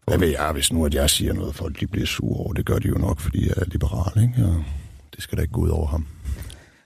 Hvad 0.06 0.18
ved 0.18 0.28
jeg, 0.28 0.52
hvis 0.52 0.72
nu, 0.72 0.86
at 0.86 0.94
jeg 0.94 1.10
siger 1.10 1.32
noget, 1.32 1.54
folk 1.54 1.80
de 1.80 1.86
bliver 1.86 2.06
sure 2.06 2.36
over. 2.36 2.52
Det 2.52 2.66
gør 2.66 2.78
de 2.78 2.88
jo 2.88 2.94
nok, 2.98 3.20
fordi 3.20 3.46
jeg 3.48 3.54
er 3.56 3.64
liberal, 3.64 4.22
ikke? 4.22 4.44
Og 4.46 4.64
det 5.14 5.22
skal 5.22 5.38
da 5.38 5.42
ikke 5.42 5.52
gå 5.52 5.60
ud 5.60 5.68
over 5.68 5.86
ham. 5.86 6.06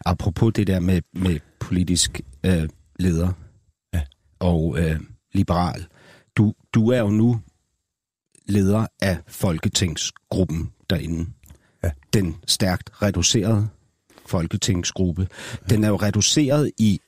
Apropos 0.07 0.53
det 0.53 0.66
der 0.66 0.80
med, 0.80 1.03
med 1.12 1.40
politisk 1.61 2.20
øh, 2.47 2.68
leder 2.99 3.32
Ja. 3.94 4.03
og 4.38 4.76
øh, 4.78 5.01
liberal. 5.34 5.86
Du, 6.36 6.55
du 6.74 6.88
er 6.90 6.99
jo 6.99 7.09
nu 7.09 7.40
leder 8.49 8.86
af 9.03 9.18
Folketingsgruppen 9.26 10.72
derinde. 10.90 11.30
Ja. 11.84 11.90
Den 12.12 12.36
stærkt 12.47 13.03
reducerede 13.03 13.68
Folketingsgruppe. 14.29 15.29
Den 15.70 15.85
er 15.85 15.89
jo 15.89 15.97
reduceret 15.97 16.70
i 16.79 17.01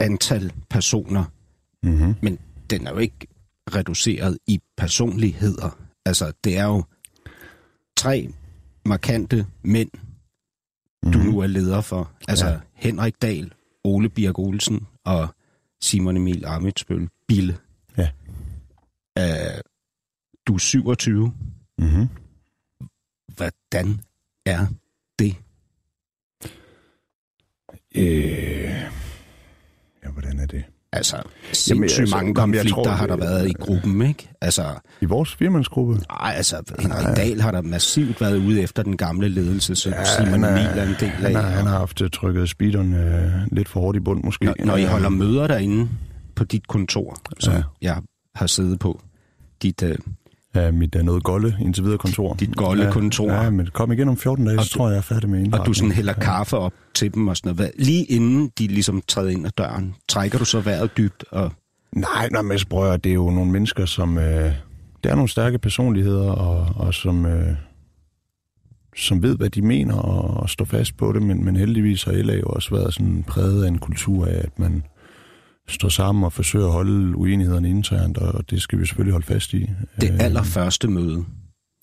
antal 0.00 0.52
personer, 0.70 1.24
Mm-hmm. 1.82 2.14
men 2.22 2.38
den 2.70 2.86
er 2.86 2.90
jo 2.90 2.98
ikke 2.98 3.26
reduceret 3.74 4.38
i 4.46 4.60
personligheder. 4.76 5.78
Altså, 6.04 6.32
det 6.44 6.56
er 6.58 6.64
jo 6.64 6.84
tre 7.96 8.32
markante 8.84 9.46
mænd, 9.62 9.90
du 11.12 11.18
nu 11.18 11.38
er 11.38 11.46
leder 11.46 11.80
for. 11.80 12.12
Altså 12.28 12.46
ja. 12.48 12.58
Henrik 12.72 13.22
Dahl, 13.22 13.52
Ole 13.84 14.08
Birk 14.08 14.38
Olsen 14.38 14.86
og 15.04 15.28
Simon 15.80 16.16
Emil 16.16 16.44
Amitsbøl 16.44 17.08
Bille. 17.28 17.58
Ja. 17.96 18.08
Uh, 19.20 19.60
du 20.46 20.54
er 20.54 20.58
27. 20.58 21.32
Mm-hmm. 21.78 22.08
Hvordan 23.36 24.00
er 24.46 24.66
det? 25.18 25.36
Øh... 27.98 28.70
Ja, 30.04 30.08
hvordan 30.12 30.38
er 30.38 30.46
det? 30.46 30.64
Altså, 30.92 31.16
sindssygt 31.52 31.82
altså, 31.82 32.00
altså, 32.00 32.16
mange 32.16 32.40
jamen, 32.40 32.54
konflikter 32.54 32.82
tror, 32.82 32.90
har 32.90 33.06
der 33.06 33.16
det- 33.16 33.24
været 33.24 33.48
i 33.48 33.52
gruppen, 33.52 34.02
ikke? 34.02 34.28
Altså, 34.40 34.64
I 35.00 35.04
vores 35.04 35.34
firmandsgruppe? 35.34 36.00
ej, 36.10 36.32
altså 36.36 36.62
Henrik 36.78 37.16
Dahl 37.16 37.40
har 37.40 37.50
der 37.50 37.62
massivt 37.62 38.20
været 38.20 38.36
ude 38.36 38.62
efter 38.62 38.82
den 38.82 38.96
gamle 38.96 39.28
ledelse, 39.28 39.74
som 39.76 39.92
ja, 39.92 40.04
Simon 40.04 40.28
han 40.28 40.44
er- 40.44 40.48
Emil 40.50 40.78
er 40.78 40.82
en 40.88 40.94
del 41.00 41.08
Han 41.08 41.34
har, 41.34 41.42
af. 41.42 41.50
han 41.52 41.66
har 41.66 41.78
haft 41.78 42.02
øh, 42.02 42.10
trykket 42.10 42.48
speederen 42.48 42.94
øh, 42.94 43.32
lidt 43.52 43.68
for 43.68 43.80
hårdt 43.80 43.96
i 43.96 44.00
bund, 44.00 44.24
måske. 44.24 44.44
Når, 44.44 44.54
når 44.64 44.76
I 44.76 44.82
Øh, 44.82 44.88
holder 44.88 45.08
møder 45.08 45.46
derinde 45.46 45.88
på 46.34 46.44
dit 46.44 46.68
kontor, 46.68 47.16
som 47.40 47.52
Ja. 47.54 47.62
jeg 47.82 47.96
har 48.34 48.46
siddet 48.46 48.78
på, 48.78 49.00
dit, 49.62 49.82
uh, 49.82 49.90
Ja, 50.64 50.70
mit 50.70 50.94
er 50.94 51.02
noget 51.02 51.22
golde 51.24 51.56
indtil 51.60 51.84
videre 51.84 51.98
kontor. 51.98 52.34
Dit 52.34 52.56
golde 52.56 52.84
ja, 52.84 52.90
kontor. 52.90 53.32
Ja, 53.32 53.50
men 53.50 53.68
kom 53.72 53.92
igen 53.92 54.08
om 54.08 54.16
14 54.16 54.44
dage, 54.46 54.58
Og 54.58 54.64
så 54.64 54.70
du- 54.74 54.78
tror 54.78 54.86
jeg, 54.86 54.92
jeg 54.92 54.98
er 54.98 55.02
færdig 55.02 55.30
med 55.30 55.38
og 55.38 55.42
du 55.42 55.46
indretning. 55.46 55.76
sådan 55.76 55.92
hælder 55.92 56.12
kaffe 56.12 56.56
op 56.56 56.72
til 56.94 57.14
dem 57.14 57.28
og 57.28 57.36
sådan 57.36 57.56
noget. 57.56 57.72
Lige 57.78 58.04
inden 58.04 58.50
de 58.58 58.66
ligesom 58.66 59.02
træder 59.08 59.30
ind 59.30 59.46
ad 59.46 59.50
døren, 59.58 59.94
trækker 60.08 60.38
du 60.38 60.44
så 60.44 60.60
vejret 60.60 60.90
dybt 60.96 61.24
og 61.30 61.52
Nej, 61.92 62.28
nej, 62.32 62.42
men 62.42 62.58
prøver, 62.70 62.96
det 62.96 63.10
er 63.10 63.14
jo 63.14 63.30
nogle 63.30 63.50
mennesker, 63.52 63.86
som... 63.86 64.18
Øh, 64.18 64.52
det 65.04 65.10
er 65.10 65.14
nogle 65.14 65.28
stærke 65.28 65.58
personligheder, 65.58 66.30
og, 66.30 66.66
og 66.86 66.94
som, 66.94 67.26
øh, 67.26 67.54
som 68.96 69.22
ved, 69.22 69.36
hvad 69.36 69.50
de 69.50 69.62
mener, 69.62 69.94
og, 69.96 70.42
og 70.42 70.50
står 70.50 70.64
fast 70.64 70.96
på 70.96 71.12
det, 71.12 71.22
men, 71.22 71.44
men 71.44 71.56
heldigvis 71.56 72.02
har 72.04 72.12
LA 72.12 72.34
jo 72.36 72.46
også 72.46 72.70
været 72.74 72.94
sådan 72.94 73.24
præget 73.26 73.64
af 73.64 73.68
en 73.68 73.78
kultur 73.78 74.26
af, 74.26 74.38
at 74.44 74.58
man 74.58 74.82
står 75.68 75.88
sammen 75.88 76.24
og 76.24 76.32
forsøger 76.32 76.66
at 76.66 76.72
holde 76.72 77.16
uenighederne 77.16 77.70
internt, 77.70 78.18
og 78.18 78.50
det 78.50 78.62
skal 78.62 78.78
vi 78.80 78.86
selvfølgelig 78.86 79.12
holde 79.12 79.26
fast 79.26 79.52
i. 79.52 79.70
det 80.00 80.10
Øh, 80.10 80.20
allerførste 80.20 80.88
møde 80.88 81.24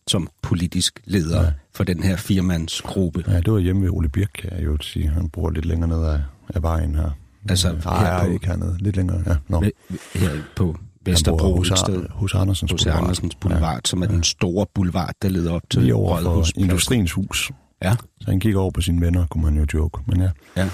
som 0.08 0.30
politisk 0.42 1.00
leder 1.06 1.38
Ja. 1.40 1.46
ja. 1.46 1.52
for 1.76 1.84
den 1.84 2.04
her 2.04 2.16
firmandsgruppe. 2.18 3.24
Ja, 3.28 3.38
det 3.40 3.54
var 3.54 3.60
hjemme 3.60 3.82
ved 3.82 3.90
Ole 3.90 4.10
Birk, 4.10 4.30
kan 4.42 4.50
jeg 4.58 4.66
jo 4.66 4.78
sige. 4.82 5.10
Han 5.10 5.30
bor 5.30 5.50
lidt 5.50 5.66
længere 5.66 5.90
ned 5.90 6.04
af, 6.04 6.22
af 6.50 6.64
vejen 6.64 6.96
her. 6.96 7.10
Altså, 7.50 7.76
Nej, 7.86 8.00
her 8.04 8.18
her 8.18 8.26
på- 8.26 8.32
ikke 8.32 8.48
hernede. 8.48 8.78
Lidt 8.80 8.96
længere, 8.96 9.24
ja. 9.28 9.36
Med, 9.48 9.72
her 10.16 10.30
på 10.56 10.76
Vesterbro 11.06 11.56
hos, 11.58 11.68
sted. 11.68 12.06
hos 12.10 12.34
Andersens 12.36 12.72
Hos 12.72 12.84
Boulevard. 12.84 13.04
Andersens 13.04 13.36
Boulevard, 13.36 13.74
ja. 13.76 13.80
som 13.86 14.02
er 14.02 14.08
den 14.08 14.24
store 14.24 14.66
boulevard, 14.76 15.14
der 15.22 15.30
leder 15.30 15.52
op 15.52 15.62
til 15.70 15.94
Rådhuspladsen. 15.96 16.62
Industriens 16.62 17.12
Hus. 17.12 17.52
Ja. 17.84 17.96
Så 18.22 18.30
han 18.30 18.40
kigger 18.40 18.60
over 18.60 18.72
på 18.72 18.82
sine 18.82 19.02
venner, 19.06 19.26
kunne 19.28 19.44
man 19.44 19.58
jo 19.58 19.66
joke. 19.74 20.02
Men 20.08 20.22
ja, 20.22 20.30
Ja. 20.58 20.70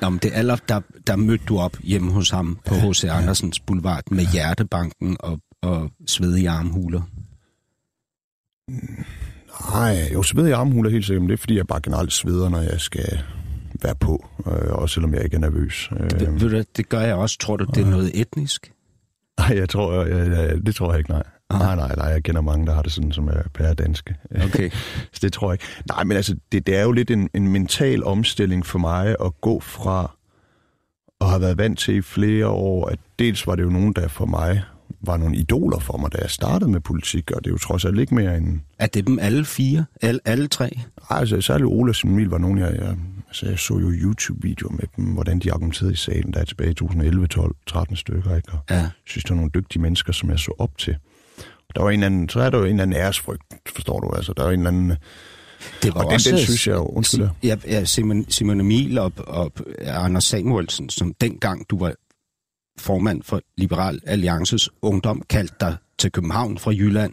Nå, 0.00 0.08
men 0.10 0.18
det 0.22 0.30
aller, 0.34 0.56
der, 0.68 0.80
der 1.06 1.16
mødte 1.16 1.44
du 1.44 1.58
op 1.58 1.76
hjemme 1.80 2.12
hos 2.12 2.30
ham 2.30 2.58
på 2.66 2.74
H.C. 2.74 3.04
Andersens 3.04 3.60
Boulevard 3.60 4.02
med 4.10 4.24
hjertebanken 4.32 5.16
og, 5.20 5.40
og 5.62 5.90
svedige 6.06 6.50
armhuler. 6.50 7.02
nej, 9.74 10.10
jo, 10.12 10.22
så 10.22 10.34
ved 10.36 10.46
jeg 10.46 10.58
armhuler 10.58 10.90
helt 10.90 11.06
sikkert, 11.06 11.22
men 11.22 11.28
det 11.28 11.34
er 11.34 11.38
fordi, 11.40 11.56
jeg 11.56 11.66
bare 11.66 11.80
generelt 11.80 12.12
sveder, 12.12 12.48
når 12.48 12.60
jeg 12.60 12.80
skal 12.80 13.22
være 13.82 13.94
på, 13.94 14.28
øh, 14.46 14.72
også 14.72 14.94
selvom 14.94 15.14
jeg 15.14 15.24
ikke 15.24 15.34
er 15.36 15.40
nervøs. 15.40 15.88
Øh. 15.92 16.10
Øh, 16.26 16.40
Ved 16.40 16.50
du, 16.50 16.62
det 16.76 16.88
gør 16.88 17.00
jeg 17.00 17.14
også. 17.14 17.38
Tror 17.38 17.56
du, 17.56 17.64
det 17.74 17.82
er 17.82 17.90
noget 17.90 18.20
etnisk? 18.20 18.72
Nej, 19.38 19.56
jeg 19.58 19.68
tror, 19.68 20.04
jeg, 20.04 20.30
jeg, 20.30 20.66
det 20.66 20.74
tror 20.74 20.90
jeg 20.92 20.98
ikke, 20.98 21.10
nej. 21.10 21.22
Nej, 21.50 21.76
nej, 21.76 21.94
nej, 21.96 22.06
jeg 22.06 22.22
kender 22.22 22.40
mange, 22.40 22.66
der 22.66 22.74
har 22.74 22.82
det 22.82 22.92
sådan, 22.92 23.12
som 23.12 23.28
er 23.28 23.42
pæredanske. 23.54 24.14
Okay. 24.44 24.70
Så 25.12 25.18
det 25.22 25.32
tror 25.32 25.50
jeg 25.50 25.54
ikke. 25.54 25.64
Nej, 25.88 26.04
men 26.04 26.16
altså, 26.16 26.36
det, 26.52 26.66
det 26.66 26.76
er 26.76 26.82
jo 26.82 26.92
lidt 26.92 27.10
en, 27.10 27.28
en 27.34 27.48
mental 27.48 28.04
omstilling 28.04 28.66
for 28.66 28.78
mig 28.78 29.16
at 29.24 29.40
gå 29.40 29.60
fra 29.60 30.10
at 31.20 31.28
have 31.28 31.40
været 31.40 31.58
vant 31.58 31.78
til 31.78 31.94
i 31.94 32.02
flere 32.02 32.46
år, 32.46 32.86
at 32.88 32.98
dels 33.18 33.46
var 33.46 33.54
det 33.54 33.62
jo 33.62 33.68
nogen, 33.70 33.92
der 33.92 34.08
for 34.08 34.26
mig 34.26 34.62
var 35.00 35.16
nogle 35.16 35.36
idoler 35.36 35.78
for 35.78 35.96
mig, 35.96 36.12
da 36.12 36.18
jeg 36.18 36.30
startede 36.30 36.70
med 36.70 36.80
politik, 36.80 37.30
og 37.30 37.44
det 37.44 37.50
er 37.50 37.54
jo 37.54 37.58
trods 37.58 37.84
alt 37.84 37.98
ikke 37.98 38.14
mere 38.14 38.36
end... 38.36 38.60
Er 38.78 38.86
det 38.86 39.06
dem 39.06 39.18
alle 39.18 39.44
fire? 39.44 39.84
Alle, 40.02 40.20
alle 40.24 40.48
tre? 40.48 40.78
Ej, 41.10 41.18
altså, 41.18 41.40
særligt 41.40 41.66
Ola 41.66 41.90
og 42.04 42.08
Emil 42.10 42.26
var 42.28 42.38
nogen, 42.38 42.58
jeg, 42.58 42.74
jeg, 42.78 42.96
altså, 43.28 43.46
jeg 43.48 43.58
så 43.58 43.78
jo 43.78 43.90
YouTube-videoer 43.90 44.72
med 44.72 44.84
dem, 44.96 45.04
hvordan 45.04 45.38
de 45.38 45.52
argumenterede 45.52 45.92
i 45.92 45.96
salen, 45.96 46.32
der 46.32 46.40
er 46.40 46.44
tilbage 46.44 46.70
i 46.70 46.74
2011, 46.74 47.26
12, 47.26 47.54
13 47.66 47.96
stykker, 47.96 48.36
ikke? 48.36 48.52
Og 48.52 48.58
Ja. 48.70 48.74
jeg 48.76 48.90
synes, 49.04 49.24
der 49.24 49.34
var 49.34 49.36
nogle 49.36 49.50
dygtige 49.54 49.82
mennesker, 49.82 50.12
som 50.12 50.30
jeg 50.30 50.38
så 50.38 50.52
op 50.58 50.78
til. 50.78 50.96
Der 51.74 51.82
var 51.82 51.90
en 51.90 52.02
anden, 52.02 52.28
så 52.28 52.40
er 52.40 52.50
der 52.50 52.58
jo 52.58 52.64
en 52.64 52.70
eller 52.70 52.82
anden 52.82 52.96
æresfrygt, 53.00 53.42
forstår 53.74 54.00
du, 54.00 54.10
altså, 54.16 54.32
der 54.36 54.44
er 54.44 54.48
en 54.50 54.52
eller 54.58 54.68
anden... 54.68 54.96
Det 55.82 55.94
var 55.94 56.00
Og 56.00 56.04
den- 56.06 56.12
også, 56.14 56.30
den 56.30 56.38
synes 56.38 56.66
jeg 56.66 56.74
jo- 56.74 56.86
undskyld. 56.86 57.28
Ja, 57.42 57.56
ja 57.68 57.84
Simon, 57.84 58.30
Simon 58.30 58.60
Emil 58.60 58.98
og, 58.98 59.12
og 59.16 59.52
Anders 59.80 60.24
Samuelsen, 60.24 60.88
som 60.90 61.14
dengang 61.20 61.70
du 61.70 61.78
var 61.78 61.94
formand 62.78 63.22
for 63.22 63.40
Liberal 63.56 64.00
Alliances 64.06 64.68
Ungdom, 64.82 65.22
kaldte 65.30 65.54
dig 65.60 65.76
til 65.98 66.12
København 66.12 66.58
fra 66.58 66.70
Jylland 66.70 67.12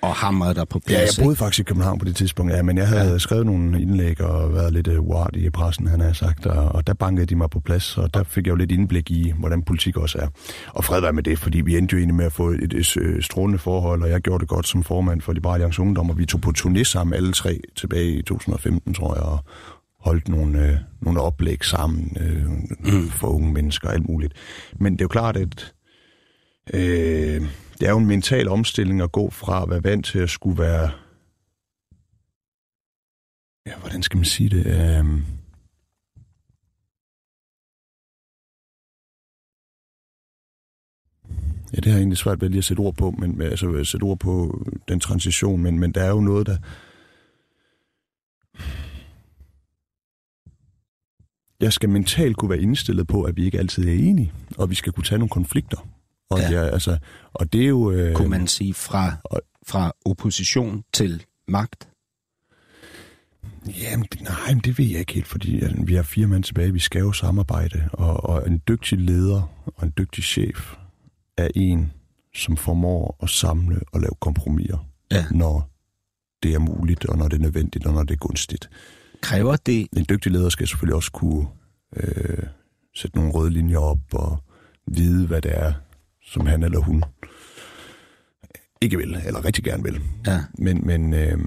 og 0.00 0.14
hamrede 0.14 0.54
dig 0.54 0.68
på 0.68 0.80
Ja, 0.88 0.92
jeg 0.92 1.00
plads. 1.00 1.18
boede 1.18 1.36
faktisk 1.36 1.60
i 1.60 1.62
København 1.62 1.98
på 1.98 2.04
det 2.04 2.16
tidspunkt, 2.16 2.52
ja, 2.52 2.62
men 2.62 2.78
jeg 2.78 2.88
havde 2.88 3.12
ja. 3.12 3.18
skrevet 3.18 3.46
nogle 3.46 3.82
indlæg 3.82 4.20
og 4.20 4.54
været 4.54 4.72
lidt 4.72 4.88
uh, 4.88 5.26
i 5.34 5.50
pressen, 5.50 5.86
han 5.86 6.00
har 6.00 6.12
sagt, 6.12 6.46
og, 6.46 6.68
og 6.68 6.86
der 6.86 6.94
bankede 6.94 7.26
de 7.26 7.36
mig 7.36 7.50
på 7.50 7.60
plads, 7.60 7.98
og 7.98 8.14
der 8.14 8.22
fik 8.22 8.46
jeg 8.46 8.50
jo 8.50 8.56
lidt 8.56 8.72
indblik 8.72 9.10
i, 9.10 9.32
hvordan 9.38 9.62
politik 9.62 9.96
også 9.96 10.18
er. 10.18 10.26
Og 10.68 10.84
fred 10.84 11.00
være 11.00 11.12
med 11.12 11.22
det, 11.22 11.38
fordi 11.38 11.60
vi 11.60 11.76
endte 11.78 11.92
jo 11.92 11.98
egentlig 11.98 12.14
med 12.14 12.24
at 12.24 12.32
få 12.32 12.48
et, 12.48 12.72
et, 12.72 12.96
et 12.96 13.24
strålende 13.24 13.58
forhold, 13.58 14.02
og 14.02 14.10
jeg 14.10 14.20
gjorde 14.20 14.40
det 14.40 14.48
godt 14.48 14.68
som 14.68 14.82
formand 14.82 15.20
for 15.20 15.32
Liberal 15.32 15.54
Alliance 15.54 15.82
Ungdom, 15.82 16.10
og 16.10 16.18
vi 16.18 16.26
tog 16.26 16.40
på 16.40 16.52
turné 16.58 16.82
sammen 16.82 17.14
alle 17.14 17.32
tre 17.32 17.60
tilbage 17.76 18.10
i 18.10 18.22
2015, 18.22 18.94
tror 18.94 19.14
jeg, 19.14 19.22
og 19.22 19.38
holdt 20.00 20.28
nogle, 20.28 20.66
øh, 20.66 20.76
nogle 21.00 21.20
oplæg 21.20 21.64
sammen 21.64 22.16
øh, 22.20 22.46
mm. 22.94 23.08
for 23.08 23.28
unge 23.28 23.52
mennesker 23.52 23.88
og 23.88 23.94
alt 23.94 24.08
muligt. 24.08 24.32
Men 24.80 24.92
det 24.92 25.00
er 25.00 25.04
jo 25.04 25.08
klart, 25.08 25.36
at 25.36 25.72
øh, 26.74 27.40
det 27.80 27.86
er 27.86 27.90
jo 27.90 27.98
en 27.98 28.06
mental 28.06 28.48
omstilling 28.48 29.00
at 29.00 29.12
gå 29.12 29.30
fra 29.30 29.62
at 29.62 29.70
være 29.70 29.84
vant 29.84 30.06
til 30.06 30.18
at 30.18 30.30
skulle 30.30 30.58
være... 30.58 30.90
Ja, 33.66 33.78
hvordan 33.78 34.02
skal 34.02 34.16
man 34.16 34.24
sige 34.24 34.48
det? 34.48 34.66
Øh, 34.66 35.22
Ja, 41.72 41.76
det 41.76 41.84
har 41.84 41.92
jeg 41.92 41.98
egentlig 41.98 42.18
svært 42.18 42.40
ved 42.40 42.48
lige 42.48 42.58
at 42.58 42.64
sætte 42.64 42.80
ord 42.80 42.94
på, 42.94 43.10
men 43.10 43.42
altså 43.42 43.84
sætte 43.84 44.04
ord 44.04 44.18
på 44.18 44.64
den 44.88 45.00
transition, 45.00 45.62
men, 45.62 45.78
men 45.78 45.92
der 45.92 46.02
er 46.02 46.08
jo 46.08 46.20
noget, 46.20 46.46
der... 46.46 46.56
Jeg 51.60 51.72
skal 51.72 51.88
mentalt 51.88 52.36
kunne 52.36 52.50
være 52.50 52.60
indstillet 52.60 53.06
på, 53.06 53.22
at 53.22 53.36
vi 53.36 53.44
ikke 53.44 53.58
altid 53.58 53.88
er 53.88 53.92
enige, 53.92 54.32
og 54.58 54.70
vi 54.70 54.74
skal 54.74 54.92
kunne 54.92 55.04
tage 55.04 55.18
nogle 55.18 55.30
konflikter. 55.30 55.97
Og, 56.30 56.38
Ja. 56.38 56.50
ja. 56.50 56.62
Altså, 56.68 56.98
og 57.32 57.52
det 57.52 57.62
er 57.62 57.68
jo... 57.68 57.90
Øh, 57.90 58.14
kunne 58.14 58.28
man 58.28 58.46
sige, 58.46 58.74
fra, 58.74 59.16
fra 59.66 59.92
opposition 60.04 60.84
til 60.92 61.24
magt. 61.48 61.88
Jamen, 63.80 64.06
nej, 64.20 64.34
men 64.54 64.58
det 64.58 64.78
ved 64.78 64.84
jeg 64.86 65.00
ikke 65.00 65.12
helt, 65.14 65.26
fordi 65.26 65.60
altså, 65.60 65.82
vi 65.84 65.94
har 65.94 66.02
fire 66.02 66.26
mænd 66.26 66.44
tilbage, 66.44 66.72
vi 66.72 66.78
skal 66.78 67.00
jo 67.00 67.12
samarbejde, 67.12 67.88
og, 67.92 68.24
og 68.24 68.46
en 68.46 68.62
dygtig 68.68 68.98
leder 68.98 69.42
og 69.76 69.86
en 69.86 69.92
dygtig 69.98 70.24
chef 70.24 70.74
er 71.36 71.48
en, 71.54 71.92
som 72.34 72.56
formår 72.56 73.16
at 73.22 73.30
samle 73.30 73.80
og 73.92 74.00
lave 74.00 74.12
kompromiser, 74.20 74.86
Ja. 75.10 75.24
når 75.30 75.70
det 76.42 76.54
er 76.54 76.58
muligt, 76.58 77.04
og 77.06 77.18
når 77.18 77.28
det 77.28 77.36
er 77.36 77.40
nødvendigt, 77.42 77.86
og 77.86 77.92
når 77.92 78.02
det 78.02 78.14
er 78.14 78.18
gunstigt. 78.18 78.70
Kræver 79.20 79.56
det, 79.56 79.86
En 79.96 80.06
dygtig 80.08 80.32
leder 80.32 80.48
skal 80.48 80.68
selvfølgelig 80.68 80.94
også 80.96 81.12
kunne 81.12 81.46
øh, 81.96 82.42
sætte 82.96 83.16
nogle 83.16 83.32
røde 83.32 83.50
linjer 83.50 83.78
op 83.78 83.98
og 84.14 84.42
vide, 84.86 85.26
hvad 85.26 85.42
det 85.42 85.58
er, 85.58 85.72
som 86.32 86.46
han 86.46 86.62
eller 86.62 86.78
hun 86.78 87.04
ikke 88.80 88.96
vil, 88.96 89.16
eller 89.26 89.44
rigtig 89.44 89.64
gerne 89.64 89.82
vil. 89.82 90.00
ja, 90.26 90.40
Men, 90.58 90.86
men, 90.86 91.14
øh, 91.14 91.38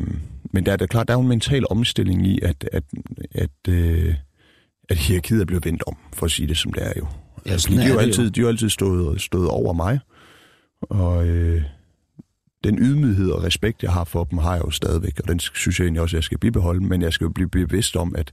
men 0.54 0.66
der 0.66 0.72
er 0.72 0.78
da 0.78 0.86
klart, 0.86 1.08
der 1.08 1.14
er 1.14 1.18
jo 1.18 1.22
en 1.22 1.28
mental 1.28 1.66
omstilling 1.70 2.28
i, 2.28 2.40
at, 2.42 2.70
at, 2.72 2.84
at, 3.32 3.50
øh, 3.70 4.16
at 4.90 4.98
hierarkiet 4.98 5.42
er 5.42 5.46
blevet 5.46 5.66
vendt 5.66 5.84
om, 5.88 5.98
for 6.14 6.26
at 6.26 6.32
sige 6.32 6.48
det 6.48 6.58
som 6.58 6.74
det 6.74 6.88
er 6.88 6.94
jo. 6.98 7.08
Ja, 7.46 7.52
Altså, 7.52 7.70
de, 7.70 7.82
er 7.84 7.88
jo 7.88 7.94
det 7.94 8.02
altid, 8.02 8.24
jo. 8.24 8.30
de 8.30 8.42
har 8.42 8.48
altid 8.48 8.70
stået, 8.70 9.22
stået 9.22 9.48
over 9.50 9.74
mig, 9.74 10.00
og 10.82 11.28
øh, 11.28 11.64
den 12.64 12.80
ydmyghed 12.80 13.32
og 13.32 13.44
respekt, 13.44 13.84
jeg 13.84 13.92
har 13.92 14.04
for 14.04 14.24
dem, 14.24 14.38
har 14.38 14.54
jeg 14.54 14.64
jo 14.66 14.72
stadigvæk, 14.72 15.20
og 15.20 15.28
den 15.28 15.40
synes 15.40 15.80
jeg 15.80 15.86
egentlig 15.86 16.02
også, 16.02 16.18
jeg 16.18 16.24
skal 16.24 16.38
bibeholde, 16.38 16.84
men 16.84 17.02
jeg 17.02 17.14
skal 17.14 17.26
jo 17.26 17.32
blive 17.32 17.50
bevidst 17.50 17.96
om, 17.96 18.16
at 18.16 18.32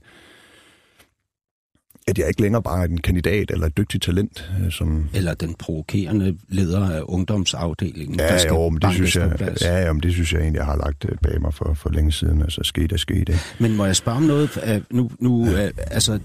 at 2.09 2.17
jeg 2.17 2.27
ikke 2.27 2.41
længere 2.41 2.63
bare 2.63 2.79
er 2.83 2.87
en 2.87 3.01
kandidat 3.01 3.51
eller 3.51 3.67
et 3.67 3.77
dygtigt 3.77 4.03
talent, 4.03 4.51
øh, 4.65 4.71
som, 4.71 5.09
eller 5.13 5.33
den 5.33 5.53
provokerende 5.53 6.37
leder 6.49 6.89
af 6.89 7.01
ungdomsafdelingen, 7.03 8.19
der 8.19 8.25
Ja, 8.25 8.37
skal 8.37 8.49
jo, 8.53 8.69
men 8.69 8.81
det 8.81 8.93
synes, 8.93 9.15
jeg, 9.15 9.55
ja, 9.61 9.85
ja, 9.85 9.93
men 9.93 10.03
det 10.03 10.13
synes 10.13 10.33
jeg 10.33 10.41
egentlig, 10.41 10.57
jeg 10.57 10.65
har 10.65 10.77
lagt 10.77 11.05
øh, 11.09 11.17
bag 11.23 11.41
mig 11.41 11.53
for, 11.53 11.73
for 11.73 11.89
længe 11.89 12.11
siden. 12.11 12.41
Altså, 12.41 12.61
sket 12.63 12.91
er 12.91 12.97
sket, 12.97 13.19
ikke? 13.29 13.39
Men 13.59 13.75
må 13.75 13.85
jeg 13.85 13.95
spørge 13.95 14.17
om 14.17 14.23
noget? 14.23 14.83
Nu, 14.91 15.11
nu 15.19 15.47
øh, 15.47 15.71
altså, 15.77 16.19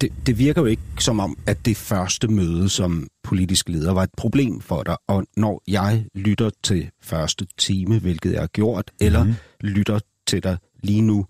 det, 0.00 0.12
det 0.26 0.38
virker 0.38 0.60
jo 0.60 0.66
ikke 0.66 0.82
som 0.98 1.20
om, 1.20 1.38
at 1.46 1.66
det 1.66 1.76
første 1.76 2.28
møde 2.28 2.68
som 2.68 3.08
politisk 3.24 3.68
leder 3.68 3.92
var 3.92 4.02
et 4.02 4.10
problem 4.16 4.60
for 4.60 4.82
dig. 4.82 4.96
Og 5.08 5.26
når 5.36 5.62
jeg 5.68 6.04
lytter 6.14 6.50
til 6.62 6.90
første 7.02 7.46
time, 7.58 7.98
hvilket 7.98 8.32
jeg 8.32 8.40
har 8.40 8.46
gjort, 8.46 8.90
eller 9.00 9.24
Mhm. 9.24 9.34
lytter 9.60 9.98
til 10.26 10.42
dig 10.42 10.56
lige 10.82 11.02
nu, 11.02 11.26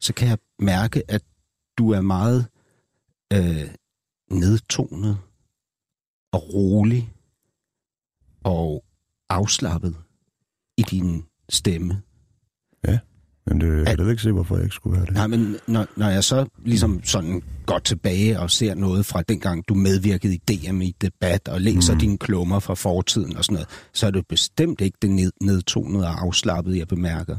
så 0.00 0.12
kan 0.14 0.28
jeg 0.28 0.38
mærke, 0.58 1.02
at 1.08 1.22
du 1.78 1.90
er 1.90 2.00
meget 2.00 2.46
øh, 3.32 3.70
nedtonet 4.30 5.18
og 6.32 6.54
rolig 6.54 7.12
og 8.44 8.84
afslappet 9.28 9.96
i 10.76 10.82
din 10.82 11.24
stemme. 11.48 12.02
Men 13.48 13.60
det, 13.60 13.78
jeg 13.78 13.96
kan 13.96 14.04
da 14.04 14.10
ikke 14.10 14.22
se, 14.22 14.32
hvorfor 14.32 14.56
jeg 14.56 14.64
ikke 14.64 14.74
skulle 14.74 14.96
være 14.96 15.06
det. 15.06 15.14
Nej, 15.14 15.26
men 15.26 15.56
når, 15.66 15.86
når 15.96 16.08
jeg 16.08 16.24
så 16.24 16.46
ligesom 16.64 17.04
sådan 17.04 17.42
går 17.66 17.78
tilbage 17.78 18.40
og 18.40 18.50
ser 18.50 18.74
noget 18.74 19.06
fra 19.06 19.22
dengang, 19.22 19.68
du 19.68 19.74
medvirkede 19.74 20.34
i 20.34 20.38
DM 20.48 20.80
i 20.80 20.94
debat 21.00 21.48
og 21.48 21.60
læser 21.60 21.94
mm. 21.94 22.00
dine 22.00 22.18
klummer 22.18 22.58
fra 22.58 22.74
fortiden 22.74 23.36
og 23.36 23.44
sådan 23.44 23.54
noget, 23.54 23.68
så 23.92 24.06
er 24.06 24.10
det 24.10 24.26
bestemt 24.28 24.80
ikke 24.80 24.98
det 25.02 25.10
ned, 25.10 25.32
nedtonede 25.42 26.06
og 26.06 26.22
afslappede, 26.22 26.78
jeg 26.78 26.88
bemærker. 26.88 27.36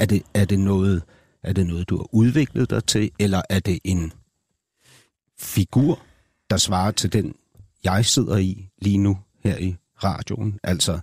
Er 0.00 0.06
det, 0.06 0.22
er, 0.34 0.44
det 0.44 0.58
noget, 0.58 1.02
er 1.42 1.52
det 1.52 1.66
noget, 1.66 1.88
du 1.88 1.96
har 1.96 2.14
udviklet 2.14 2.70
dig 2.70 2.84
til, 2.84 3.10
eller 3.18 3.42
er 3.50 3.60
det 3.60 3.78
en 3.84 4.12
figur, 5.40 6.02
der 6.50 6.56
svarer 6.56 6.90
til 6.90 7.12
den, 7.12 7.34
jeg 7.84 8.04
sidder 8.04 8.36
i 8.36 8.68
lige 8.82 8.98
nu 8.98 9.18
her 9.44 9.58
i 9.58 9.76
radioen? 10.04 10.58
Altså, 10.62 11.00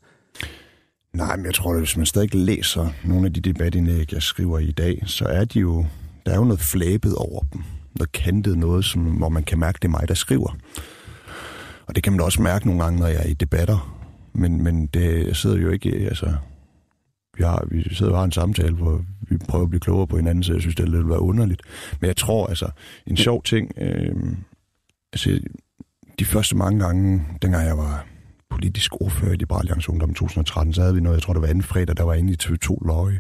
Nej, 1.16 1.36
men 1.36 1.46
jeg 1.46 1.54
tror, 1.54 1.74
at 1.74 1.80
hvis 1.80 1.98
man 1.98 2.06
stadig 2.06 2.36
læser 2.36 2.90
nogle 3.04 3.26
af 3.26 3.34
de 3.34 3.42
debatindlæg, 3.42 4.14
jeg 4.14 4.22
skriver 4.22 4.60
i 4.60 4.72
dag, 4.72 5.04
så 5.06 5.26
er 5.26 5.46
de 5.46 5.60
jo, 5.60 5.86
der 6.26 6.32
er 6.32 6.36
jo 6.36 6.44
noget 6.44 6.60
flæbet 6.60 7.16
over 7.16 7.44
dem. 7.54 7.62
Noget 7.96 8.12
kantet 8.12 8.58
noget, 8.58 8.86
som, 8.86 9.02
hvor 9.02 9.30
man 9.30 9.44
kan 9.44 9.60
mærke, 9.60 9.76
det 9.76 9.86
er 9.86 9.92
mig, 9.92 10.08
der 10.08 10.14
skriver. 10.14 10.58
Og 11.86 11.96
det 11.96 12.04
kan 12.04 12.14
man 12.14 12.20
da 12.20 12.26
også 12.26 12.42
mærke 12.42 12.66
nogle 12.66 12.84
gange, 12.84 13.00
når 13.00 13.08
jeg 13.08 13.22
er 13.24 13.28
i 13.28 13.34
debatter. 13.34 13.98
Men, 14.34 14.64
men 14.64 14.88
det, 14.88 15.28
jeg 15.28 15.36
sidder 15.36 15.58
jo 15.58 15.70
ikke, 15.70 15.90
altså... 15.90 16.34
Vi, 17.38 17.44
har, 17.44 17.68
vi 17.72 17.96
sidder 17.96 18.12
og 18.12 18.18
har 18.18 18.26
en 18.26 18.32
samtale, 18.32 18.76
hvor 18.76 19.06
vi 19.30 19.38
prøver 19.38 19.64
at 19.64 19.70
blive 19.70 19.80
klogere 19.80 20.08
på 20.08 20.18
hinanden, 20.18 20.44
så 20.44 20.54
jeg 20.54 20.62
synes, 20.62 20.76
det 20.76 20.84
ville 20.84 20.98
lidt 20.98 21.10
være 21.10 21.22
underligt. 21.22 21.62
Men 22.02 22.08
jeg 22.08 22.18
tror, 22.18 22.48
altså, 22.48 22.70
en 23.08 23.18
sjov 23.18 23.44
ting... 23.44 23.72
Øh, 23.78 24.16
altså, 25.14 25.40
de 26.20 26.26
første 26.26 26.58
mange 26.58 26.80
gange, 26.80 27.26
dengang 27.42 27.66
jeg 27.66 27.78
var 27.78 28.08
politisk 28.50 29.02
ordfører 29.02 29.34
i 29.34 29.36
Liberal 29.36 29.60
Alliance 29.60 29.90
Ungdom 29.90 30.14
2013, 30.14 30.74
så 30.74 30.82
havde 30.82 30.94
vi 30.94 31.02
noget, 31.02 31.16
jeg 31.16 31.24
tror, 31.24 31.34
det 31.34 31.42
var 31.42 31.48
anden 31.48 31.64
fredag, 31.64 31.98
der 31.98 32.04
var 32.04 32.14
inde 32.14 32.34
i 32.34 32.38
TV2 32.44 32.88
Løje 32.88 33.20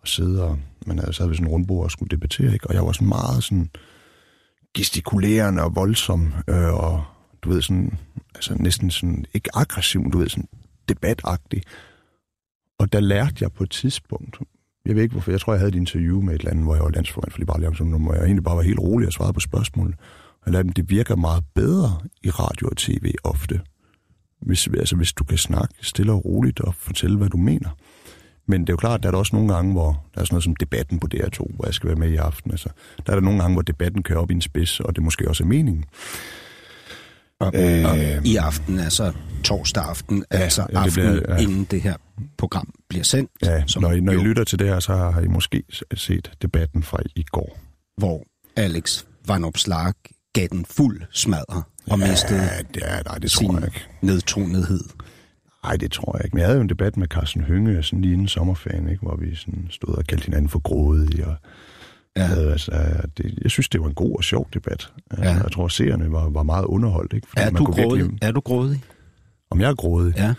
og 0.00 0.08
sidde 0.08 0.44
og, 0.44 0.58
man 0.86 0.98
havde 0.98 1.12
sad 1.12 1.28
vi 1.28 1.34
sådan 1.34 1.46
en 1.46 1.52
rundbord 1.52 1.84
og 1.84 1.90
skulle 1.90 2.10
debattere, 2.10 2.52
ikke? 2.52 2.66
og 2.66 2.74
jeg 2.74 2.86
var 2.86 2.92
sådan 2.92 3.08
meget 3.08 3.44
sådan 3.44 3.70
gestikulerende 4.74 5.62
og 5.62 5.76
voldsom, 5.76 6.34
øh, 6.48 6.74
og 6.74 7.04
du 7.42 7.48
ved 7.48 7.62
sådan, 7.62 7.98
altså 8.34 8.54
næsten 8.54 8.90
sådan, 8.90 9.24
ikke 9.34 9.50
aggressiv, 9.54 10.02
men 10.02 10.10
du 10.10 10.18
ved 10.18 10.28
sådan 10.28 10.48
debatagtig. 10.88 11.62
Og 12.78 12.92
der 12.92 13.00
lærte 13.00 13.36
jeg 13.40 13.52
på 13.52 13.64
et 13.64 13.70
tidspunkt, 13.70 14.38
jeg 14.86 14.94
ved 14.94 15.02
ikke 15.02 15.12
hvorfor, 15.12 15.30
jeg 15.30 15.40
tror, 15.40 15.52
jeg 15.52 15.60
havde 15.60 15.68
et 15.68 15.74
interview 15.74 16.20
med 16.20 16.34
et 16.34 16.38
eller 16.38 16.50
andet, 16.50 16.64
hvor 16.64 16.74
jeg 16.74 16.84
var 16.84 16.90
landsformand 16.90 17.30
for 17.30 17.38
Liberale 17.38 17.66
Alliance 17.66 17.82
Ungdom, 17.82 18.02
hvor 18.02 18.14
jeg 18.14 18.24
egentlig 18.24 18.44
bare 18.44 18.56
var 18.56 18.62
helt 18.62 18.78
rolig 18.78 19.06
og 19.06 19.12
svarede 19.12 19.32
på 19.32 19.40
spørgsmål. 19.40 19.94
Og 20.42 20.52
jeg 20.52 20.64
dem, 20.64 20.72
det 20.72 20.90
virker 20.90 21.16
meget 21.16 21.44
bedre 21.54 22.00
i 22.22 22.30
radio 22.30 22.68
og 22.68 22.76
tv 22.76 23.14
ofte, 23.24 23.60
hvis, 24.40 24.68
altså, 24.68 24.96
hvis 24.96 25.12
du 25.12 25.24
kan 25.24 25.38
snakke 25.38 25.74
stille 25.80 26.12
og 26.12 26.24
roligt 26.24 26.60
og 26.60 26.74
fortælle, 26.74 27.18
hvad 27.18 27.28
du 27.28 27.36
mener. 27.36 27.68
Men 28.46 28.60
det 28.60 28.68
er 28.68 28.72
jo 28.72 28.76
klart, 28.76 29.02
der 29.02 29.08
er 29.08 29.10
der 29.10 29.18
også 29.18 29.36
nogle 29.36 29.54
gange, 29.54 29.72
hvor 29.72 30.06
der 30.14 30.20
er 30.20 30.24
sådan 30.24 30.34
noget 30.34 30.44
som 30.44 30.56
debatten 30.56 30.98
på 30.98 31.08
DR2, 31.14 31.54
hvor 31.54 31.64
jeg 31.64 31.74
skal 31.74 31.88
være 31.88 31.96
med 31.96 32.10
i 32.10 32.16
aften. 32.16 32.50
Altså, 32.50 32.68
der 33.06 33.12
er 33.12 33.16
der 33.16 33.22
nogle 33.22 33.40
gange, 33.40 33.54
hvor 33.54 33.62
debatten 33.62 34.02
kører 34.02 34.18
op 34.18 34.30
i 34.30 34.34
en 34.34 34.40
spids, 34.40 34.80
og 34.80 34.96
det 34.96 35.04
måske 35.04 35.28
også 35.28 35.44
er 35.44 35.48
meningen. 35.48 35.84
Og, 37.46 37.54
øh, 37.54 37.90
og 37.90 38.26
i 38.26 38.36
aften, 38.36 38.78
altså 38.78 39.12
torsdag 39.44 39.84
aften, 39.84 40.24
ja, 40.32 40.38
altså 40.38 40.66
ja, 40.72 40.82
det 40.84 40.92
bliver, 40.92 41.20
ja. 41.28 41.36
inden 41.36 41.64
det 41.64 41.82
her 41.82 41.96
program 42.38 42.74
bliver 42.88 43.04
sendt. 43.04 43.30
Ja, 43.42 43.62
som 43.66 43.82
når, 43.82 43.92
I, 43.92 44.00
når 44.00 44.12
I 44.12 44.16
lytter 44.16 44.44
til 44.44 44.58
det 44.58 44.66
her, 44.68 44.80
så 44.80 44.94
har 44.94 45.20
I 45.20 45.26
måske 45.26 45.62
set 45.94 46.30
debatten 46.42 46.82
fra 46.82 46.98
i 47.16 47.22
går. 47.22 47.58
Hvor 47.96 48.24
Alex 48.56 49.04
Van 49.26 49.44
Opslag 49.44 49.92
gav 50.32 50.46
den 50.50 50.64
fuld 50.64 51.02
smadre 51.10 51.62
og 51.86 51.98
ja, 51.98 52.10
mistede 52.10 52.40
ja, 52.80 53.02
nej, 53.06 53.18
det 53.18 53.30
tror 53.30 53.54
jeg 53.54 53.64
ikke. 53.64 53.86
nedtonethed. 54.02 54.84
Nej, 55.64 55.76
det 55.76 55.92
tror 55.92 56.16
jeg 56.16 56.24
ikke. 56.24 56.34
Men 56.34 56.40
jeg 56.40 56.46
havde 56.46 56.56
jo 56.56 56.62
en 56.62 56.68
debat 56.68 56.96
med 56.96 57.06
Carsten 57.08 57.42
Hønge 57.42 57.82
sådan 57.82 58.00
lige 58.00 58.12
inden 58.12 58.28
sommerferien, 58.28 58.88
ikke, 58.88 59.02
hvor 59.02 59.16
vi 59.16 59.34
sådan 59.34 59.66
stod 59.70 59.94
og 59.94 60.04
kaldte 60.04 60.24
hinanden 60.24 60.48
for 60.48 60.58
grådige. 60.58 61.26
Og, 61.26 61.36
ja. 62.16 62.50
altså, 62.50 62.72
det, 63.18 63.38
jeg 63.42 63.50
synes, 63.50 63.68
det 63.68 63.80
var 63.80 63.86
en 63.86 63.94
god 63.94 64.16
og 64.16 64.24
sjov 64.24 64.48
debat. 64.54 64.92
Altså, 65.10 65.24
ja. 65.24 65.42
Jeg 65.42 65.52
tror, 65.52 65.64
at 65.64 65.72
seerne 65.72 66.12
var, 66.12 66.30
var 66.30 66.42
meget 66.42 66.64
underholdt. 66.64 67.12
Ikke? 67.12 67.28
Fordi 67.28 67.40
er, 67.40 67.50
man 67.50 67.54
du 67.54 67.64
kunne 67.64 67.84
grådig? 67.84 68.02
Virkelig... 68.04 68.18
er 68.22 68.32
du 68.32 68.40
grådig? 68.40 68.82
Om 69.50 69.60
jeg 69.60 69.70
er 69.70 69.74
grådig? 69.74 70.14
Ja. 70.16 70.34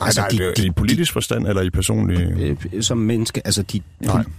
Nej, 0.00 0.06
altså, 0.06 0.20
nej, 0.20 0.52
de, 0.56 0.66
i 0.66 0.70
politisk 0.70 1.10
de, 1.10 1.12
forstand 1.12 1.46
eller 1.46 1.62
i 1.62 1.70
personlig... 1.70 2.18
Øh, 2.20 2.82
som 2.82 2.98
menneske, 2.98 3.46
altså 3.46 3.62
dit, 3.62 3.82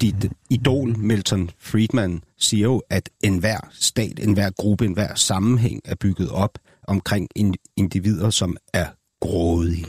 dit 0.02 0.32
idol 0.50 0.98
Milton 0.98 1.50
Friedman 1.60 2.22
siger 2.40 2.64
jo, 2.64 2.82
at 2.90 3.10
enhver 3.24 3.70
stat, 3.72 4.20
enhver 4.20 4.50
gruppe, 4.50 4.86
enhver 4.86 5.16
sammenhæng 5.16 5.82
er 5.86 5.96
bygget 5.96 6.30
op 6.30 6.58
omkring 6.88 7.30
individer, 7.78 8.30
som 8.30 8.58
er 8.74 8.86
grådige. 9.22 9.86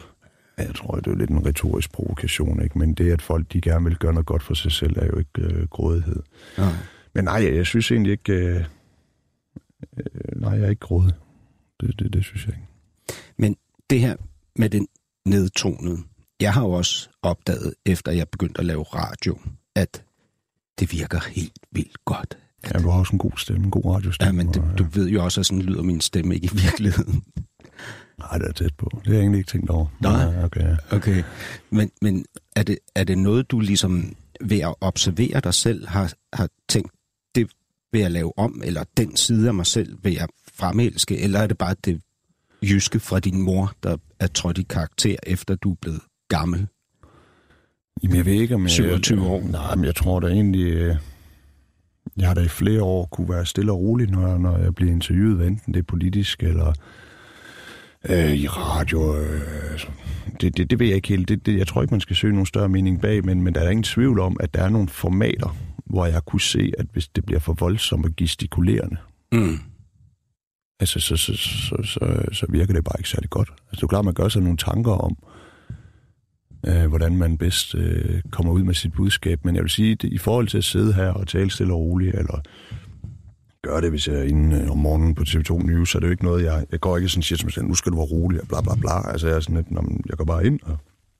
Jeg 0.59 0.75
tror, 0.75 0.97
det 0.97 1.07
er 1.07 1.17
lidt 1.17 1.31
en 1.31 1.47
retorisk 1.47 1.93
provokation, 1.93 2.63
ikke? 2.63 2.79
men 2.79 2.95
det, 2.95 3.13
at 3.13 3.23
folk 3.23 3.53
de 3.53 3.61
gerne 3.61 3.85
vil 3.85 3.97
gøre 3.97 4.13
noget 4.13 4.27
godt 4.27 4.43
for 4.43 4.55
sig 4.55 4.73
selv, 4.73 4.99
er 4.99 5.07
jo 5.07 5.19
ikke 5.19 5.55
øh, 5.55 5.69
grådighed. 5.69 6.23
Ja. 6.59 6.69
Men 7.15 7.25
nej, 7.25 7.45
jeg, 7.45 7.55
jeg 7.55 7.67
synes 7.67 7.91
egentlig 7.91 8.13
ikke... 8.13 8.33
Øh, 8.33 8.65
øh, 9.99 10.41
nej, 10.41 10.53
jeg 10.53 10.65
er 10.65 10.71
ikke 10.71 10.81
grådig. 10.81 11.13
Det, 11.81 11.99
det, 11.99 12.13
det 12.13 12.25
synes 12.25 12.47
jeg 12.47 12.55
ikke. 12.55 12.69
Men 13.37 13.57
det 13.91 14.01
her 14.01 14.17
med 14.57 14.71
den 14.71 14.89
nedtonet. 15.27 16.05
Jeg 16.41 16.53
har 16.53 16.63
jo 16.63 16.71
også 16.71 17.09
opdaget, 17.23 17.75
efter 17.87 18.13
jeg 18.13 18.29
begyndte 18.29 18.61
at 18.61 18.67
lave 18.67 18.83
radio, 18.83 19.39
at 19.75 20.05
det 20.81 20.93
virker 20.93 21.21
helt 21.29 21.59
vildt 21.73 22.05
godt. 22.05 22.39
Ja, 22.65 22.79
du 22.79 22.89
har 22.89 22.99
også 22.99 23.13
en 23.13 23.19
god 23.19 23.33
stemme, 23.37 23.65
en 23.65 23.71
god 23.71 23.85
radiostemme. 23.85 24.41
Ja, 24.41 24.45
men 24.45 24.55
det, 24.55 24.79
du 24.79 24.85
ved 24.85 25.09
jo 25.09 25.25
også, 25.25 25.41
at 25.41 25.47
sådan 25.47 25.63
lyder 25.63 25.83
min 25.83 26.01
stemme 26.01 26.35
ikke 26.35 26.47
i 26.47 26.57
virkeligheden. 26.63 27.25
Nej, 28.19 28.39
det 28.39 28.49
er 28.49 28.53
tæt 28.53 28.75
på. 28.79 28.91
Det 28.95 29.07
har 29.07 29.13
jeg 29.15 29.21
egentlig 29.21 29.39
ikke 29.39 29.51
tænkt 29.51 29.71
over. 29.71 29.87
Nej, 30.01 30.13
ja, 30.13 30.45
okay. 30.45 30.77
okay. 30.91 31.23
Men, 31.71 31.91
men 32.03 32.25
er, 32.57 32.63
det, 32.63 32.79
er 32.95 33.05
det 33.05 33.19
noget, 33.19 33.51
du 33.51 33.61
ligesom 33.61 34.17
ved 34.41 34.61
at 34.61 34.75
observere 34.81 35.41
dig 35.41 35.55
selv 35.55 35.89
har, 35.89 36.13
har 36.33 36.49
tænkt, 36.69 36.93
det 37.35 37.51
vil 37.93 38.01
jeg 38.01 38.11
lave 38.11 38.39
om, 38.39 38.63
eller 38.65 38.85
den 38.97 39.17
side 39.17 39.49
af 39.49 39.55
mig 39.55 39.67
selv 39.67 39.99
vil 40.03 40.13
jeg 40.13 40.29
fremelske, 40.55 41.19
eller 41.19 41.41
er 41.41 41.47
det 41.47 41.59
bare 41.59 41.75
det 41.85 42.01
jyske 42.63 43.01
fra 43.01 43.21
din 43.21 43.43
mor, 43.43 43.73
der 43.83 43.97
er 44.19 44.27
trådt 44.27 44.59
i 44.59 44.63
karakter, 44.63 45.17
efter 45.23 45.55
du 45.55 45.71
er 45.71 45.77
blevet 45.81 46.01
gammel? 46.29 46.67
Jamen, 48.03 48.17
jeg 48.17 48.27
ved 48.27 48.33
ikke, 48.33 48.55
om 48.55 48.63
jeg... 48.63 48.71
27 48.71 49.27
år? 49.27 49.41
Nej, 49.41 49.75
men 49.75 49.85
jeg 49.85 49.95
tror 49.95 50.21
da 50.21 50.27
egentlig... 50.27 50.67
Øh, 50.67 50.97
jeg 52.17 52.27
har 52.27 52.35
da 52.35 52.41
i 52.41 52.49
flere 52.49 52.83
år 52.83 53.07
kunne 53.07 53.29
være 53.29 53.47
stille 53.47 53.73
og 53.73 53.79
rolig, 53.79 54.11
når, 54.11 54.39
når 54.39 54.59
jeg 54.59 54.75
bliver 54.75 54.93
interviewet, 54.93 55.47
enten 55.47 55.75
det 55.75 55.81
er 55.81 55.85
politisk 55.85 56.43
eller 56.43 56.73
øh, 58.09 58.33
i 58.33 58.47
radio. 58.47 59.17
Øh, 59.17 59.81
det, 60.41 60.57
det, 60.57 60.71
det 60.71 60.79
ved 60.79 60.87
jeg 60.87 60.97
ikke 60.97 61.09
helt. 61.09 61.29
Det, 61.29 61.47
det, 61.47 61.59
jeg 61.59 61.67
tror 61.67 61.83
ikke, 61.83 61.95
man 61.95 62.01
skal 62.01 62.17
søge 62.17 62.33
nogen 62.33 62.47
større 62.47 62.69
mening 62.69 63.01
bag, 63.01 63.25
men, 63.25 63.43
men 63.43 63.55
der 63.55 63.61
er 63.61 63.71
ingen 63.71 63.83
tvivl 63.83 64.21
om, 64.21 64.37
at 64.41 64.55
der 64.55 64.63
er 64.63 64.69
nogle 64.69 64.89
formater, 64.89 65.57
hvor 65.87 66.07
jeg 66.07 66.23
kunne 66.25 66.41
se, 66.41 66.73
at 66.79 66.87
hvis 66.93 67.09
det 67.09 67.27
bliver 67.27 67.41
for 67.41 67.53
voldsomt 67.53 68.07
og 68.07 68.13
gestikulerende, 68.17 68.97
mm 69.33 69.59
altså, 70.81 71.01
så, 71.01 71.17
så, 71.17 71.37
så, 71.37 71.77
så, 71.83 72.25
så 72.33 72.47
virker 72.49 72.75
det 72.75 72.85
bare 72.85 73.01
ikke 73.01 73.09
særlig 73.09 73.31
godt. 73.31 73.49
Altså, 73.51 73.77
det 73.77 73.83
er 73.83 73.87
klart, 73.87 74.05
man 74.05 74.15
gør 74.15 74.29
sig 74.29 74.43
nogle 74.43 74.57
tanker 74.57 74.93
om, 74.93 75.17
øh, 76.67 76.87
hvordan 76.87 77.17
man 77.17 77.39
bedst 77.39 77.75
øh, 77.75 78.23
kommer 78.31 78.53
ud 78.53 78.63
med 78.63 78.75
sit 78.75 78.93
budskab. 78.93 79.45
Men 79.45 79.55
jeg 79.55 79.63
vil 79.63 79.71
sige, 79.71 79.93
at 79.93 80.05
i 80.05 80.19
forhold 80.19 80.49
til 80.49 80.59
at 80.59 80.65
sidde 80.65 80.93
her 80.93 81.09
og 81.09 81.27
tale 81.27 81.51
stille 81.51 81.73
og 81.73 81.81
roligt, 81.81 82.15
eller 82.15 82.41
gøre 83.65 83.81
det, 83.81 83.91
hvis 83.91 84.09
jeg 84.09 84.17
er 84.17 84.23
inde 84.23 84.57
øh, 84.57 84.71
om 84.71 84.79
morgenen 84.79 85.15
på 85.15 85.23
TV2 85.23 85.67
News, 85.67 85.91
så 85.91 85.99
er 85.99 86.01
det 86.01 86.07
jo 86.07 86.11
ikke 86.11 86.25
noget, 86.25 86.45
jeg, 86.45 86.67
jeg 86.73 86.81
går 86.81 86.97
ikke 86.97 87.09
sådan 87.09 87.23
siger 87.23 87.37
til 87.37 87.47
mig 87.47 87.53
selv, 87.53 87.67
nu 87.67 87.75
skal 87.75 87.93
du 87.93 87.97
være 87.97 88.07
rolig, 88.07 88.41
og 88.41 88.49
bla 88.49 88.61
bla 88.61 88.75
bla. 88.75 89.11
Altså, 89.11 89.27
jeg 89.27 89.37
er 89.37 89.41
sådan 89.41 89.57
lidt, 89.57 89.67
jeg 90.09 90.17
går 90.17 90.25
bare 90.25 90.47
ind, 90.47 90.61
og 90.63 90.79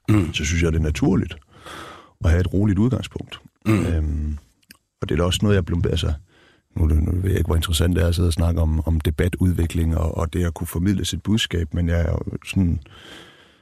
mm. 0.09 0.33
så 0.33 0.45
synes 0.45 0.63
jeg, 0.63 0.73
det 0.73 0.79
er 0.79 0.83
naturligt 0.83 1.35
at 2.25 2.31
have 2.31 2.41
et 2.41 2.53
roligt 2.53 2.79
udgangspunkt. 2.79 3.41
Mm. 3.67 3.87
Øhm, 3.87 4.39
og 5.01 5.09
det 5.09 5.15
er 5.15 5.17
da 5.17 5.25
også 5.25 5.41
noget, 5.43 5.55
jeg 5.55 5.65
blevet, 5.65 5.87
altså, 5.87 6.13
nu, 6.77 6.87
nu 6.87 7.13
ved 7.13 7.31
jeg 7.31 7.39
ikke, 7.39 7.49
hvor 7.49 7.57
interessant 7.57 7.97
det 7.97 8.05
er 8.05 8.09
at 8.09 8.15
sidde 8.15 8.29
og 8.29 8.33
snakke 8.33 8.61
om, 8.61 8.87
om 8.87 9.01
debatudvikling 9.01 9.97
og, 9.97 10.19
og 10.19 10.33
det 10.33 10.45
at 10.45 10.55
kunne 10.55 10.67
formidle 10.67 11.05
sit 11.05 11.23
budskab, 11.23 11.75
men 11.75 11.89
jeg 11.89 12.01
er 12.01 12.11
jo 12.11 12.19
sådan, 12.47 12.81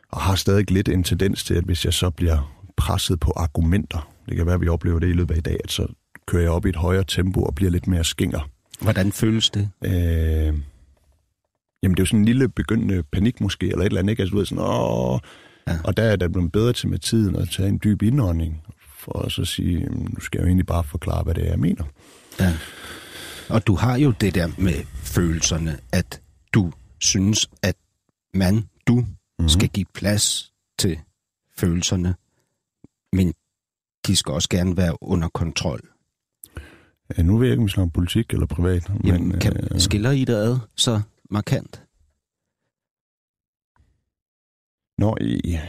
og 0.09 0.21
har 0.21 0.35
stadig 0.35 0.71
lidt 0.71 0.89
en 0.89 1.05
tendens 1.05 1.45
til, 1.45 1.55
at 1.55 1.65
hvis 1.65 1.85
jeg 1.85 1.93
så 1.93 2.11
bliver 2.11 2.55
presset 2.77 3.21
på 3.21 3.33
argumenter, 3.37 4.09
det 4.29 4.37
kan 4.37 4.47
være, 4.47 4.55
at 4.55 4.61
vi 4.61 4.69
oplever 4.69 4.99
det 4.99 5.09
i 5.09 5.13
løbet 5.13 5.35
af 5.35 5.39
i 5.39 5.41
dag, 5.41 5.61
at 5.65 5.73
så 5.73 5.87
kører 6.27 6.43
jeg 6.43 6.51
op 6.51 6.67
i 6.67 6.69
et 6.69 6.77
højere 6.77 7.05
tempo 7.09 7.43
og 7.43 7.55
bliver 7.55 7.71
lidt 7.71 7.87
mere 7.87 8.05
skinger. 8.05 8.49
Hvordan 8.83 9.13
føles 9.13 9.51
det? 9.51 9.71
Øh, 9.85 9.93
jamen, 11.83 11.95
det 11.95 11.99
er 11.99 12.03
jo 12.03 12.07
sådan 12.07 12.21
en 12.21 12.25
lille 12.25 12.49
begyndende 12.49 13.03
panik 13.03 13.41
måske, 13.41 13.67
eller 13.67 13.81
et 13.81 13.87
eller 13.87 14.01
andet, 14.01 14.11
ikke? 14.11 14.21
Altså, 14.21 14.33
du 14.33 14.39
ved 14.39 14.47
sådan, 14.47 14.65
åh, 14.65 15.19
ja. 15.69 15.79
og 15.85 15.97
der 15.97 16.03
er 16.03 16.17
der 16.17 16.29
blevet 16.29 16.53
bedre 16.53 16.73
til 16.73 16.89
med 16.89 16.99
tiden 16.99 17.37
at 17.37 17.49
tage 17.49 17.69
en 17.69 17.81
dyb 17.85 18.03
indånding, 18.03 18.63
for 18.99 19.19
at 19.19 19.33
så 19.33 19.45
sige, 19.45 19.81
nu 19.91 20.21
skal 20.21 20.39
jeg 20.39 20.43
jo 20.43 20.47
egentlig 20.47 20.67
bare 20.67 20.85
forklare, 20.85 21.23
hvad 21.23 21.35
det 21.35 21.45
er, 21.45 21.51
jeg 21.51 21.59
mener. 21.59 21.85
Ja. 22.41 22.57
Og 23.49 23.67
du 23.67 23.75
har 23.75 23.97
jo 23.97 24.11
det 24.11 24.35
der 24.35 24.49
med 24.59 24.85
følelserne, 24.95 25.79
at 25.93 26.21
du 26.55 26.73
synes, 27.01 27.51
at 27.63 27.77
man, 28.35 28.69
du, 28.87 28.95
mm-hmm. 28.95 29.49
skal 29.49 29.69
give 29.69 29.87
plads 29.95 30.53
til 30.79 30.99
følelserne, 31.57 32.15
men 33.13 33.33
de 34.07 34.17
skal 34.17 34.33
også 34.33 34.49
gerne 34.49 34.77
være 34.77 35.03
under 35.03 35.29
kontrol. 35.29 35.92
Ja, 37.19 37.23
nu 37.23 37.39
ved 37.39 37.47
jeg 37.47 37.53
ikke, 37.53 37.61
om 37.61 37.67
vi 37.67 37.71
snakker 37.71 37.91
politik 37.91 38.33
eller 38.33 38.47
privat. 38.47 38.93
Jamen, 39.05 39.29
men, 39.29 39.41
kan, 39.41 39.57
øh, 39.57 39.81
skiller 39.81 40.11
I 40.11 40.25
det 40.25 40.35
ad 40.35 40.59
så 40.77 41.01
markant? 41.31 41.83
Nå, 44.99 45.17
ja, 45.45 45.61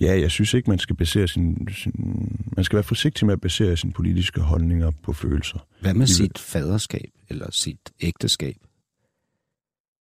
Ja, 0.00 0.20
jeg 0.20 0.30
synes 0.30 0.54
ikke, 0.54 0.70
man 0.70 0.78
skal 0.78 0.96
basere 0.96 1.28
sin, 1.28 1.68
sin... 1.72 1.92
Man 2.56 2.64
skal 2.64 2.76
være 2.76 2.84
forsigtig 2.84 3.26
med 3.26 3.32
at 3.32 3.40
basere 3.40 3.76
sine 3.76 3.92
politiske 3.92 4.40
holdninger 4.40 4.90
på 5.02 5.12
følelser. 5.12 5.58
Hvad 5.80 5.94
med 5.94 6.06
sit 6.06 6.38
faderskab 6.38 7.10
eller 7.28 7.50
sit 7.50 7.92
ægteskab? 8.00 8.56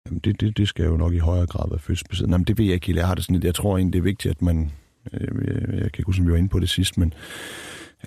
Jamen, 0.07 0.20
det, 0.24 0.41
det, 0.41 0.57
det 0.57 0.68
skal 0.68 0.84
jo 0.84 0.97
nok 0.97 1.14
i 1.14 1.18
højere 1.18 1.47
grad 1.47 1.70
være 1.70 1.78
følelsesbaseret. 1.78 2.30
Jamen, 2.30 2.45
det 2.45 2.59
ved 2.59 2.64
jeg 2.64 2.74
ikke 2.74 2.86
helt. 2.86 2.99
Jeg 2.99 3.07
har 3.07 3.14
det 3.14 3.24
sådan, 3.24 3.43
jeg 3.43 3.55
tror 3.55 3.76
egentlig, 3.76 3.93
det 3.93 3.99
er 3.99 4.03
vigtigt, 4.03 4.30
at 4.34 4.43
man... 4.43 4.72
Øh, 5.12 5.47
jeg, 5.47 5.55
jeg 5.72 5.93
kan 5.93 5.99
ikke 5.99 6.07
huske, 6.07 6.20
om 6.20 6.26
vi 6.26 6.32
var 6.32 6.39
inde 6.39 6.49
på 6.49 6.59
det 6.59 6.68
sidst, 6.68 6.99
men 6.99 7.14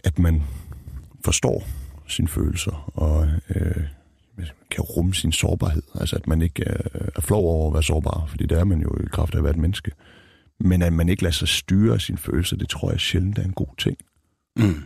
at 0.04 0.20
man 0.20 0.44
forstår 1.26 1.68
sine 2.08 2.28
følelser 2.28 2.92
og 2.94 3.28
øh, 3.56 3.84
kan 4.72 4.82
rumme 4.82 5.14
sin 5.14 5.32
sårbarhed. 5.32 5.84
Altså, 5.96 6.16
at 6.16 6.28
man 6.28 6.42
ikke 6.42 6.64
er, 6.64 7.10
er 7.16 7.22
flov 7.22 7.46
over 7.46 7.68
at 7.68 7.74
være 7.74 7.84
sårbar, 7.84 8.26
fordi 8.28 8.46
det 8.46 8.60
er 8.60 8.64
man 8.64 8.82
jo 8.82 8.98
i 9.04 9.08
kraft 9.12 9.34
af 9.34 9.38
at 9.38 9.44
være 9.44 9.54
et 9.54 9.60
menneske. 9.60 9.92
Men 10.60 10.82
at 10.82 10.94
man 10.94 11.10
ikke 11.10 11.24
lader 11.24 11.34
sig 11.34 11.48
styre 11.48 11.94
af 11.94 12.02
sine 12.02 12.18
følelser, 12.18 12.58
det 12.58 12.70
tror 12.70 12.92
jeg 12.92 13.00
sjældent 13.00 13.38
er 13.38 13.44
en 13.44 13.54
god 13.54 13.78
ting. 13.78 13.98
Mm. 14.56 14.84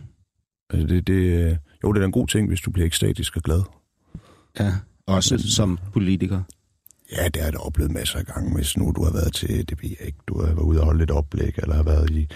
Altså 0.70 0.86
det, 0.86 1.06
det, 1.06 1.58
jo, 1.84 1.92
det 1.92 2.00
er 2.00 2.06
en 2.06 2.12
god 2.12 2.26
ting, 2.26 2.48
hvis 2.48 2.60
du 2.60 2.70
bliver 2.70 2.86
ekstatisk 2.86 3.36
og 3.36 3.42
glad. 3.42 3.62
Ja, 4.58 4.72
også 5.06 5.34
Men, 5.34 5.42
som 5.42 5.78
politiker. 5.92 6.42
Ja, 7.12 7.24
det 7.24 7.36
har 7.36 7.44
jeg 7.44 7.52
da 7.52 7.58
oplevet 7.58 7.92
masser 7.92 8.18
af 8.18 8.26
gange, 8.26 8.54
hvis 8.54 8.76
nu 8.76 8.92
du 8.96 9.04
har 9.04 9.12
været 9.12 9.34
til, 9.34 9.68
det 9.68 9.82
ved 9.82 9.90
jeg 9.98 10.06
ikke, 10.06 10.18
du 10.26 10.38
har 10.38 10.46
været 10.46 10.58
ude 10.58 10.80
og 10.80 10.84
holde 10.84 11.04
et 11.04 11.10
oplæg, 11.10 11.54
eller 11.58 11.74
har 11.74 11.82
været 11.82 12.10
i 12.10 12.28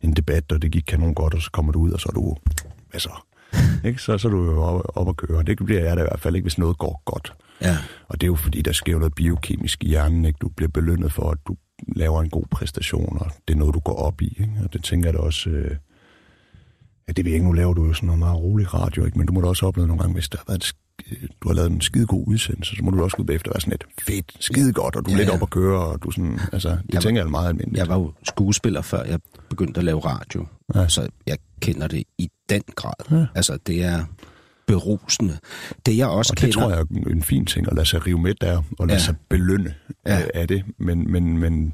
en 0.00 0.12
debat, 0.12 0.52
og 0.52 0.62
det 0.62 0.72
gik 0.72 0.84
kanon 0.86 1.14
godt, 1.14 1.34
og 1.34 1.42
så 1.42 1.50
kommer 1.50 1.72
du 1.72 1.80
ud, 1.80 1.90
og 1.90 2.00
så 2.00 2.08
er 2.08 2.12
du, 2.12 2.36
hvad 2.90 3.00
så? 3.00 3.22
Ikke? 3.86 4.02
Så, 4.02 4.18
så 4.18 4.28
er 4.28 4.32
du 4.32 4.44
jo 4.44 4.62
op, 4.62 4.82
op 4.94 5.08
at 5.08 5.16
køre. 5.16 5.42
Det 5.42 5.64
bliver 5.64 5.84
jeg 5.84 5.96
da 5.96 6.02
i 6.02 6.04
hvert 6.04 6.20
fald 6.20 6.34
ikke, 6.34 6.44
hvis 6.44 6.58
noget 6.58 6.78
går 6.78 7.02
godt. 7.04 7.32
Ja. 7.62 7.76
Og 8.08 8.20
det 8.20 8.26
er 8.26 8.30
jo 8.30 8.34
fordi, 8.34 8.62
der 8.62 8.72
sker 8.72 8.98
noget 8.98 9.14
biokemisk 9.14 9.84
i 9.84 9.88
hjernen. 9.88 10.24
Ikke? 10.24 10.38
Du 10.40 10.48
bliver 10.48 10.68
belønnet 10.68 11.12
for, 11.12 11.30
at 11.30 11.38
du 11.48 11.56
laver 11.96 12.22
en 12.22 12.30
god 12.30 12.44
præstation, 12.50 13.18
og 13.20 13.30
det 13.48 13.54
er 13.54 13.58
noget, 13.58 13.74
du 13.74 13.80
går 13.80 13.94
op 13.94 14.22
i. 14.22 14.36
Ikke? 14.40 14.52
Og 14.64 14.72
det 14.72 14.84
tænker 14.84 15.08
jeg 15.08 15.14
da 15.14 15.18
også... 15.18 15.50
Øh, 15.50 15.76
ja, 17.08 17.12
det 17.12 17.24
ved 17.24 17.32
jeg 17.32 17.36
ikke, 17.36 17.46
nu 17.46 17.52
laver 17.52 17.74
du 17.74 17.84
jo 17.84 17.92
sådan 17.92 18.06
noget 18.06 18.18
meget 18.18 18.38
rolig 18.38 18.74
radio, 18.74 19.04
ikke? 19.04 19.18
men 19.18 19.26
du 19.26 19.32
må 19.32 19.40
da 19.40 19.46
også 19.46 19.66
opleve 19.66 19.86
nogle 19.86 20.02
gange, 20.02 20.14
hvis 20.14 20.28
der 20.28 20.38
har 20.38 20.44
været 20.48 20.64
du 21.42 21.48
har 21.48 21.54
lavet 21.54 21.70
en 21.70 21.80
skide 21.80 22.06
god 22.06 22.24
udsendelse, 22.26 22.76
så 22.76 22.82
må 22.82 22.90
du 22.90 23.02
også 23.02 23.16
gå 23.16 23.22
bagefter 23.22 23.50
være 23.52 23.60
sådan 23.60 23.70
lidt 23.70 23.84
fedt, 24.00 24.36
skide 24.40 24.72
godt, 24.72 24.96
og 24.96 25.04
du 25.04 25.10
er 25.10 25.14
ja, 25.14 25.18
lidt 25.18 25.28
ja. 25.28 25.34
op 25.34 25.42
at 25.42 25.50
køre, 25.50 25.80
og 25.80 26.02
du 26.02 26.10
sådan, 26.10 26.40
altså, 26.52 26.68
det 26.70 26.94
jeg 26.94 27.02
tænker 27.02 27.20
jeg 27.20 27.26
er 27.26 27.30
meget 27.30 27.48
almindeligt. 27.48 27.78
Jeg 27.78 27.88
var 27.88 27.98
jo 27.98 28.12
skuespiller, 28.22 28.82
før 28.82 29.04
jeg 29.04 29.20
begyndte 29.50 29.78
at 29.78 29.84
lave 29.84 30.00
radio, 30.00 30.46
ja. 30.74 30.88
så 30.88 31.08
jeg 31.26 31.38
kender 31.60 31.86
det 31.86 32.04
i 32.18 32.30
den 32.48 32.62
grad. 32.74 33.18
Ja. 33.18 33.26
Altså, 33.34 33.58
det 33.66 33.84
er 33.84 34.04
berusende. 34.66 35.38
Det 35.86 35.96
jeg 35.96 36.06
også 36.06 36.32
og 36.32 36.36
kender... 36.36 36.46
det 36.46 36.62
tror 36.62 36.70
jeg 36.70 36.78
er 36.80 37.10
en 37.10 37.22
fin 37.22 37.46
ting 37.46 37.68
at 37.68 37.74
lade 37.74 37.86
sig 37.86 38.06
rive 38.06 38.18
med 38.18 38.34
der, 38.34 38.62
og 38.78 38.86
lade 38.86 38.98
ja. 38.98 39.04
sig 39.04 39.14
belønne 39.28 39.74
ja. 40.06 40.22
af 40.34 40.48
det. 40.48 40.64
Men, 40.78 41.12
men, 41.12 41.38
men 41.38 41.72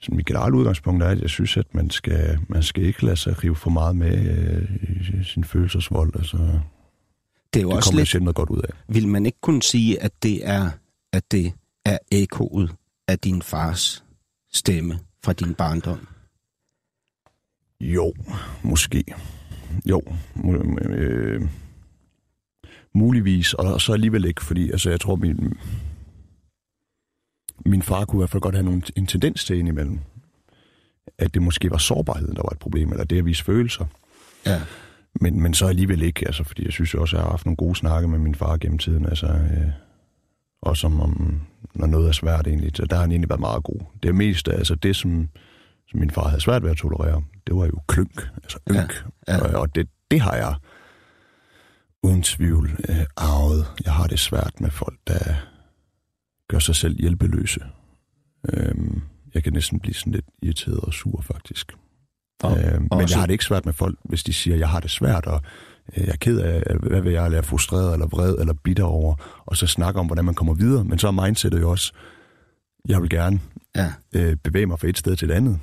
sådan 0.00 0.16
mit 0.16 0.26
generelle 0.26 0.58
udgangspunkt 0.58 1.02
er, 1.02 1.08
at 1.08 1.20
jeg 1.20 1.30
synes, 1.30 1.56
at 1.56 1.74
man 1.74 1.90
skal, 1.90 2.38
man 2.48 2.62
skal 2.62 2.84
ikke 2.84 3.04
lade 3.04 3.16
sig 3.16 3.44
rive 3.44 3.56
for 3.56 3.70
meget 3.70 3.96
med 3.96 4.28
øh, 4.28 4.68
i 5.20 5.24
sin 5.24 5.44
følelsesvold. 5.44 6.12
Altså. 6.16 6.60
Det 7.54 7.60
er 7.60 7.62
jo 7.62 7.68
det 7.68 7.76
også 7.76 7.90
kommer 7.90 8.20
lidt, 8.26 8.36
godt 8.36 8.50
ud 8.50 8.62
af. 8.62 8.70
vil 8.88 9.08
man 9.08 9.26
ikke 9.26 9.38
kunne 9.40 9.62
sige, 9.62 10.02
at 10.02 10.12
det 10.22 10.48
er, 10.48 10.70
at 11.12 11.32
det 11.32 11.52
er 11.84 11.98
ekoet 12.12 12.74
af 13.08 13.18
din 13.18 13.42
fars 13.42 14.04
stemme 14.52 14.98
fra 15.24 15.32
din 15.32 15.54
barndom? 15.54 16.06
Jo, 17.80 18.14
måske. 18.62 19.04
Jo, 19.86 20.02
øh, 20.90 21.48
muligvis, 22.92 23.54
og 23.54 23.80
så 23.80 23.92
alligevel 23.92 24.24
ikke, 24.24 24.44
fordi 24.44 24.70
altså, 24.70 24.90
jeg 24.90 25.00
tror, 25.00 25.16
min, 25.16 25.58
min 27.66 27.82
far 27.82 28.04
kunne 28.04 28.18
i 28.18 28.20
hvert 28.20 28.30
fald 28.30 28.40
godt 28.40 28.54
have 28.54 28.64
nogle, 28.64 28.82
en 28.96 29.06
tendens 29.06 29.44
til 29.44 29.58
indimellem, 29.58 29.98
at 31.18 31.34
det 31.34 31.42
måske 31.42 31.70
var 31.70 31.78
sårbarheden, 31.78 32.36
der 32.36 32.42
var 32.42 32.50
et 32.50 32.58
problem, 32.58 32.90
eller 32.90 33.04
det 33.04 33.18
at 33.18 33.24
vise 33.24 33.44
følelser. 33.44 33.84
Ja. 34.46 34.60
Men, 35.20 35.42
men 35.42 35.54
så 35.54 35.66
alligevel 35.66 36.02
ikke, 36.02 36.26
altså, 36.26 36.44
fordi 36.44 36.64
jeg 36.64 36.72
synes 36.72 36.94
også, 36.94 37.16
at 37.16 37.18
jeg 37.18 37.24
har 37.24 37.30
haft 37.30 37.46
nogle 37.46 37.56
gode 37.56 37.74
snakke 37.74 38.08
med 38.08 38.18
min 38.18 38.34
far 38.34 38.56
gennem 38.56 38.78
tiden, 38.78 39.06
altså, 39.06 39.26
øh, 39.26 39.70
også 40.62 40.86
om, 40.86 41.00
om, 41.00 41.40
når 41.74 41.86
noget 41.86 42.08
er 42.08 42.12
svært 42.12 42.46
egentlig, 42.46 42.70
så 42.74 42.84
der 42.84 42.96
har 42.96 43.00
han 43.00 43.10
egentlig 43.10 43.28
været 43.28 43.40
meget 43.40 43.62
god. 43.62 43.80
Det 44.02 44.08
er 44.08 44.12
mest, 44.12 44.48
altså 44.48 44.74
det, 44.74 44.96
som, 44.96 45.28
som 45.88 46.00
min 46.00 46.10
far 46.10 46.28
havde 46.28 46.40
svært 46.40 46.62
ved 46.62 46.70
at 46.70 46.76
tolerere, 46.76 47.22
det 47.46 47.56
var 47.56 47.66
jo 47.66 47.80
klynk, 47.88 48.28
altså 48.36 48.58
ynk, 48.70 49.04
Ja, 49.28 49.34
ja. 49.34 49.54
Og, 49.54 49.60
og 49.60 49.74
det, 49.74 49.88
det 50.10 50.20
har 50.20 50.34
jeg 50.36 50.54
uden 52.02 52.22
tvivl 52.22 52.70
øh, 52.88 53.04
arvet. 53.16 53.66
Jeg 53.84 53.92
har 53.92 54.06
det 54.06 54.18
svært 54.18 54.60
med 54.60 54.70
folk, 54.70 54.98
der 55.06 55.34
gør 56.48 56.58
sig 56.58 56.74
selv 56.74 57.00
hjælpeløse. 57.00 57.60
Øhm, 58.52 59.02
jeg 59.34 59.44
kan 59.44 59.52
næsten 59.52 59.80
blive 59.80 59.94
sådan 59.94 60.12
lidt 60.12 60.26
irriteret 60.42 60.80
og 60.80 60.92
sur, 60.92 61.20
faktisk. 61.20 61.72
Og, 62.42 62.58
Øh, 62.58 62.80
men 62.80 62.88
også- 62.92 63.14
jeg 63.14 63.20
har 63.20 63.26
det 63.26 63.32
ikke 63.32 63.44
svært 63.44 63.64
med 63.66 63.72
folk, 63.72 63.98
hvis 64.04 64.22
de 64.24 64.32
siger, 64.32 64.54
at 64.54 64.60
jeg 64.60 64.68
har 64.68 64.80
det 64.80 64.90
svært, 64.90 65.26
og 65.26 65.40
øh, 65.96 66.04
jeg 66.04 66.12
er 66.12 66.16
ked 66.16 66.38
af, 66.38 66.62
hvad 66.80 67.00
vil 67.00 67.12
jeg, 67.12 67.24
eller 67.24 67.38
er 67.38 67.42
frustreret, 67.42 67.92
eller 67.92 68.06
vred, 68.06 68.34
eller 68.38 68.52
bitter 68.52 68.84
over, 68.84 69.14
og 69.46 69.56
så 69.56 69.66
snakke 69.66 70.00
om, 70.00 70.06
hvordan 70.06 70.24
man 70.24 70.34
kommer 70.34 70.54
videre. 70.54 70.84
Men 70.84 70.98
så 70.98 71.06
er 71.06 71.10
mindsetet 71.10 71.60
jo 71.60 71.70
også, 71.70 71.92
jeg 72.88 73.02
vil 73.02 73.10
gerne 73.10 73.40
Ja. 73.76 73.92
øh, 74.14 74.36
bevæge 74.36 74.66
mig 74.66 74.78
fra 74.80 74.88
et 74.88 74.98
sted 74.98 75.16
til 75.16 75.30
et 75.30 75.34
andet. 75.34 75.60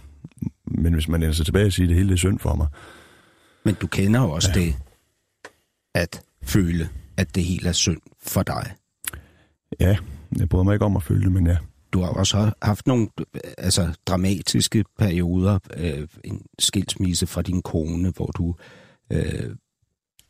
Men 0.65 0.93
hvis 0.93 1.07
man 1.07 1.23
ender 1.23 1.33
sig 1.33 1.45
tilbage 1.45 1.65
og 1.65 1.73
siger, 1.73 1.85
at 1.85 1.89
det 1.89 1.97
hele 1.97 2.13
er 2.13 2.17
synd 2.17 2.39
for 2.39 2.55
mig, 2.55 2.67
Men 3.65 3.73
du 3.73 3.87
kender 3.87 4.21
jo 4.21 4.29
også 4.31 4.49
ja. 4.55 4.59
det, 4.59 4.75
at 5.95 6.21
føle, 6.43 6.89
at 7.17 7.35
det 7.35 7.43
hele 7.43 7.67
er 7.69 7.73
synd 7.73 8.01
for 8.25 8.43
dig. 8.43 8.71
ja, 9.79 9.97
jeg 10.39 10.49
bryder 10.49 10.63
mig 10.63 10.73
ikke 10.73 10.85
om 10.85 10.95
at 10.95 11.03
føle 11.03 11.21
det, 11.23 11.31
men 11.31 11.47
ja. 11.47 11.57
Du 11.93 12.01
har 12.01 12.09
også 12.09 12.51
haft 12.61 12.87
nogle 12.87 13.07
altså, 13.57 13.93
dramatiske 14.05 14.85
perioder, 14.99 15.59
øh, 15.77 16.07
en 16.23 16.41
skilsmisse 16.59 17.27
fra 17.27 17.41
din 17.41 17.61
kone, 17.61 18.09
hvor 18.09 18.25
du 18.25 18.55
øh, 19.11 19.55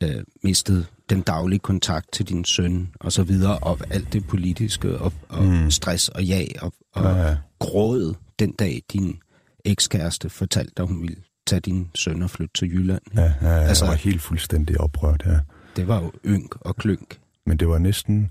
øh, 0.02 0.24
mistede 0.42 0.86
den 1.10 1.20
daglige 1.20 1.58
kontakt 1.58 2.12
til 2.12 2.28
din 2.28 2.44
søn, 2.44 2.88
og 3.00 3.12
så 3.12 3.22
videre, 3.22 3.58
og 3.58 3.78
alt 3.90 4.12
det 4.12 4.26
politiske, 4.26 4.98
og, 4.98 5.12
og 5.28 5.44
mm. 5.44 5.70
Stress 5.70 6.08
og 6.08 6.24
ja, 6.24 6.44
og, 6.60 6.72
og 6.94 7.02
Ja, 7.02 7.28
ja. 7.28 7.36
gråd 7.58 8.14
den 8.38 8.52
dag, 8.52 8.82
din 8.92 9.20
ekskæreste 9.64 10.30
fortalte 10.30 10.72
dig, 10.76 10.84
hun 10.84 11.02
ville 11.02 11.16
tage 11.46 11.60
din 11.60 11.88
søn 11.94 12.22
og 12.22 12.30
flytte 12.30 12.52
til 12.54 12.68
Jylland. 12.72 13.02
Ja, 13.14 13.22
ja, 13.22 13.48
ja 13.48 13.48
altså, 13.48 13.84
jeg 13.84 13.90
var 13.90 13.96
helt 13.96 14.22
fuldstændig 14.22 14.80
oprørt, 14.80 15.22
ja. 15.26 15.38
Det 15.76 15.88
var 15.88 16.02
jo 16.02 16.12
ynk 16.26 16.56
og 16.60 16.76
klynk. 16.76 17.18
Men 17.46 17.56
det 17.56 17.68
var 17.68 17.78
næsten... 17.78 18.30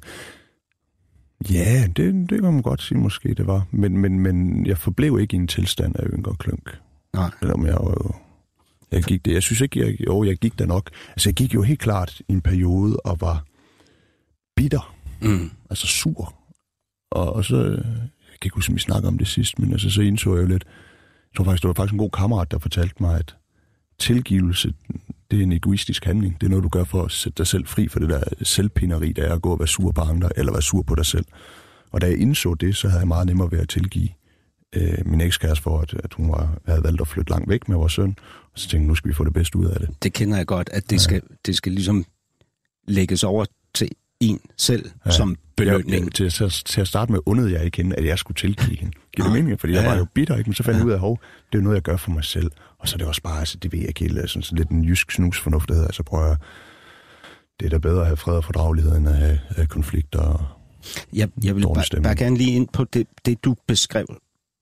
Ja, 1.49 1.88
det, 1.88 2.30
det 2.30 2.41
kan 2.41 2.53
man 2.53 2.61
godt 2.61 2.81
sige 2.81 2.97
måske, 2.97 3.34
det 3.34 3.47
var. 3.47 3.65
Men, 3.72 3.97
men, 3.97 4.19
men 4.19 4.65
jeg 4.65 4.77
forblev 4.77 5.19
ikke 5.19 5.34
i 5.34 5.39
en 5.39 5.47
tilstand 5.47 5.95
af 5.95 6.03
ynk 6.14 6.27
og 6.27 6.38
klønk. 6.38 6.77
Nej. 7.14 7.31
Selvom 7.39 7.65
jeg 7.65 7.73
var 7.73 8.03
jo... 8.03 8.11
Jeg 8.91 9.03
gik 9.03 9.26
det. 9.26 9.34
Jeg 9.34 9.43
synes 9.43 9.61
ikke, 9.61 9.80
jeg, 9.80 10.07
jo, 10.07 10.23
jeg 10.23 10.38
gik 10.38 10.59
der 10.59 10.65
nok. 10.65 10.89
Altså, 11.09 11.30
jeg 11.30 11.35
gik 11.35 11.53
jo 11.53 11.61
helt 11.61 11.80
klart 11.80 12.22
i 12.27 12.34
en 12.34 12.41
periode 12.41 12.99
og 12.99 13.22
var 13.22 13.45
bitter. 14.55 14.95
Mm. 15.22 15.51
Altså 15.69 15.88
sur. 15.88 16.34
Og, 17.11 17.34
og 17.34 17.45
så... 17.45 17.57
Jeg 18.31 18.41
kan 18.41 18.47
ikke 18.47 18.55
huske, 18.55 18.72
om 18.72 18.76
vi 18.76 18.80
snakker 18.80 19.09
om 19.09 19.18
det 19.18 19.27
sidst, 19.27 19.59
men 19.59 19.72
altså, 19.72 19.89
så 19.89 20.01
indså 20.01 20.35
jeg 20.35 20.41
jo 20.41 20.47
lidt... 20.47 20.64
Jeg 20.64 21.38
tror 21.38 21.43
faktisk, 21.43 21.64
det 21.64 21.68
var 21.68 21.73
faktisk 21.73 21.93
en 21.93 21.99
god 21.99 22.09
kammerat, 22.09 22.51
der 22.51 22.59
fortalte 22.59 22.95
mig, 22.99 23.19
at 23.19 23.35
tilgivelse, 23.99 24.73
det 25.31 25.39
er 25.39 25.43
en 25.43 25.51
egoistisk 25.51 26.05
handling. 26.05 26.41
Det 26.41 26.47
er 26.47 26.49
noget, 26.49 26.63
du 26.63 26.69
gør 26.69 26.83
for 26.83 27.03
at 27.03 27.11
sætte 27.11 27.37
dig 27.37 27.47
selv 27.47 27.67
fri 27.67 27.87
for 27.87 27.99
det 27.99 28.09
der 28.09 28.23
selvpineri, 28.43 29.11
der 29.11 29.23
er 29.23 29.33
at 29.33 29.41
gå 29.41 29.51
og 29.51 29.59
være 29.59 29.67
sur 29.67 29.91
på 29.91 30.01
andre, 30.01 30.29
eller 30.35 30.51
være 30.51 30.61
sur 30.61 30.81
på 30.81 30.95
dig 30.95 31.05
selv. 31.05 31.25
Og 31.91 32.01
da 32.01 32.05
jeg 32.07 32.17
indså 32.17 32.53
det, 32.53 32.75
så 32.75 32.87
havde 32.87 32.99
jeg 32.99 33.07
meget 33.07 33.27
nemmere 33.27 33.51
ved 33.51 33.59
at 33.59 33.69
tilgive 33.69 34.09
øh, 34.75 34.97
min 35.05 35.21
ekskæreste 35.21 35.63
for, 35.63 35.79
at, 35.79 35.93
at 35.93 36.13
hun 36.13 36.31
var, 36.31 36.57
havde 36.67 36.83
valgt 36.83 37.01
at 37.01 37.07
flytte 37.07 37.31
langt 37.31 37.49
væk 37.49 37.69
med 37.69 37.77
vores 37.77 37.93
søn. 37.93 38.15
Og 38.53 38.59
så 38.59 38.69
tænkte 38.69 38.83
jeg, 38.83 38.87
nu 38.87 38.95
skal 38.95 39.09
vi 39.09 39.13
få 39.13 39.25
det 39.25 39.33
bedste 39.33 39.57
ud 39.57 39.65
af 39.65 39.79
det. 39.79 39.89
Det 40.03 40.13
kender 40.13 40.37
jeg 40.37 40.45
godt, 40.45 40.69
at 40.73 40.89
det, 40.89 41.01
skal, 41.01 41.21
det 41.45 41.55
skal 41.55 41.71
ligesom 41.71 42.05
lægges 42.87 43.23
over 43.23 43.45
til 43.73 43.89
en 44.19 44.39
selv 44.57 44.85
ja. 44.85 44.91
Ja. 45.05 45.11
som 45.11 45.35
belønning. 45.57 45.89
Jeg, 45.91 46.03
jeg, 46.03 46.31
til, 46.31 46.31
til, 46.31 46.49
til 46.65 46.81
at 46.81 46.88
starte 46.88 47.11
med 47.11 47.19
undede 47.25 47.51
jeg 47.53 47.65
ikke 47.65 47.77
hende, 47.77 47.95
at 47.95 48.05
jeg 48.05 48.19
skulle 48.19 48.35
tilgive 48.35 48.77
hende. 48.77 48.93
Giver 49.15 49.27
det 49.27 49.34
mening? 49.43 49.59
Fordi 49.59 49.73
Ja, 49.73 49.79
jeg 49.79 49.88
var 49.88 49.93
ja. 49.93 49.99
jo 49.99 50.05
bitter, 50.13 50.38
ikke? 50.38 50.49
Men 50.49 50.55
så 50.55 50.63
fandt 50.63 50.75
Ja. 50.75 50.79
jeg 50.79 50.88
ud 50.88 50.91
af, 50.91 50.99
hov, 50.99 51.19
det 51.51 51.57
er 51.57 51.61
noget, 51.61 51.75
jeg 51.75 51.84
gør 51.84 51.97
for 51.97 52.11
mig 52.11 52.23
selv. 52.23 52.51
Og 52.79 52.88
så 52.88 52.95
er 52.95 52.97
det 52.97 53.07
også 53.07 53.21
bare, 53.21 53.39
altså, 53.39 53.57
det 53.57 53.71
ved 53.71 53.79
jeg 53.79 53.88
ikke 53.88 53.99
helt, 53.99 54.29
sådan, 54.29 54.41
sådan 54.43 54.57
lidt 54.57 54.69
en 54.69 54.84
jysk 54.84 55.11
snusfornuft, 55.11 55.67
der 55.69 55.73
hedder, 55.75 55.88
altså 55.88 56.03
prøv 56.03 56.31
at, 56.31 56.38
det 57.59 57.65
er 57.65 57.69
da 57.69 57.77
bedre 57.77 57.99
at 58.01 58.05
have 58.07 58.17
fred 58.17 58.35
og 58.35 58.43
fordragelighed, 58.43 58.97
end 58.97 59.09
at 59.09 59.15
have, 59.15 59.39
have 59.55 59.67
konflikter. 59.67 60.19
og- 60.19 60.45
Jeg, 61.13 61.29
jeg 61.43 61.55
vil 61.55 61.61
bare, 61.63 62.01
bare 62.03 62.15
gerne 62.15 62.38
lige 62.38 62.51
ind 62.55 62.67
på 62.73 62.84
det, 62.84 63.07
det, 63.25 63.43
du 63.43 63.55
beskrev, 63.67 64.05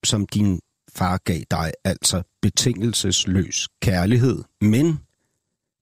som 0.04 0.26
din 0.26 0.60
far 0.96 1.20
gav 1.24 1.40
dig, 1.50 1.72
altså 1.84 2.22
betingelsesløs 2.42 3.68
kærlighed, 3.82 4.42
men 4.60 4.98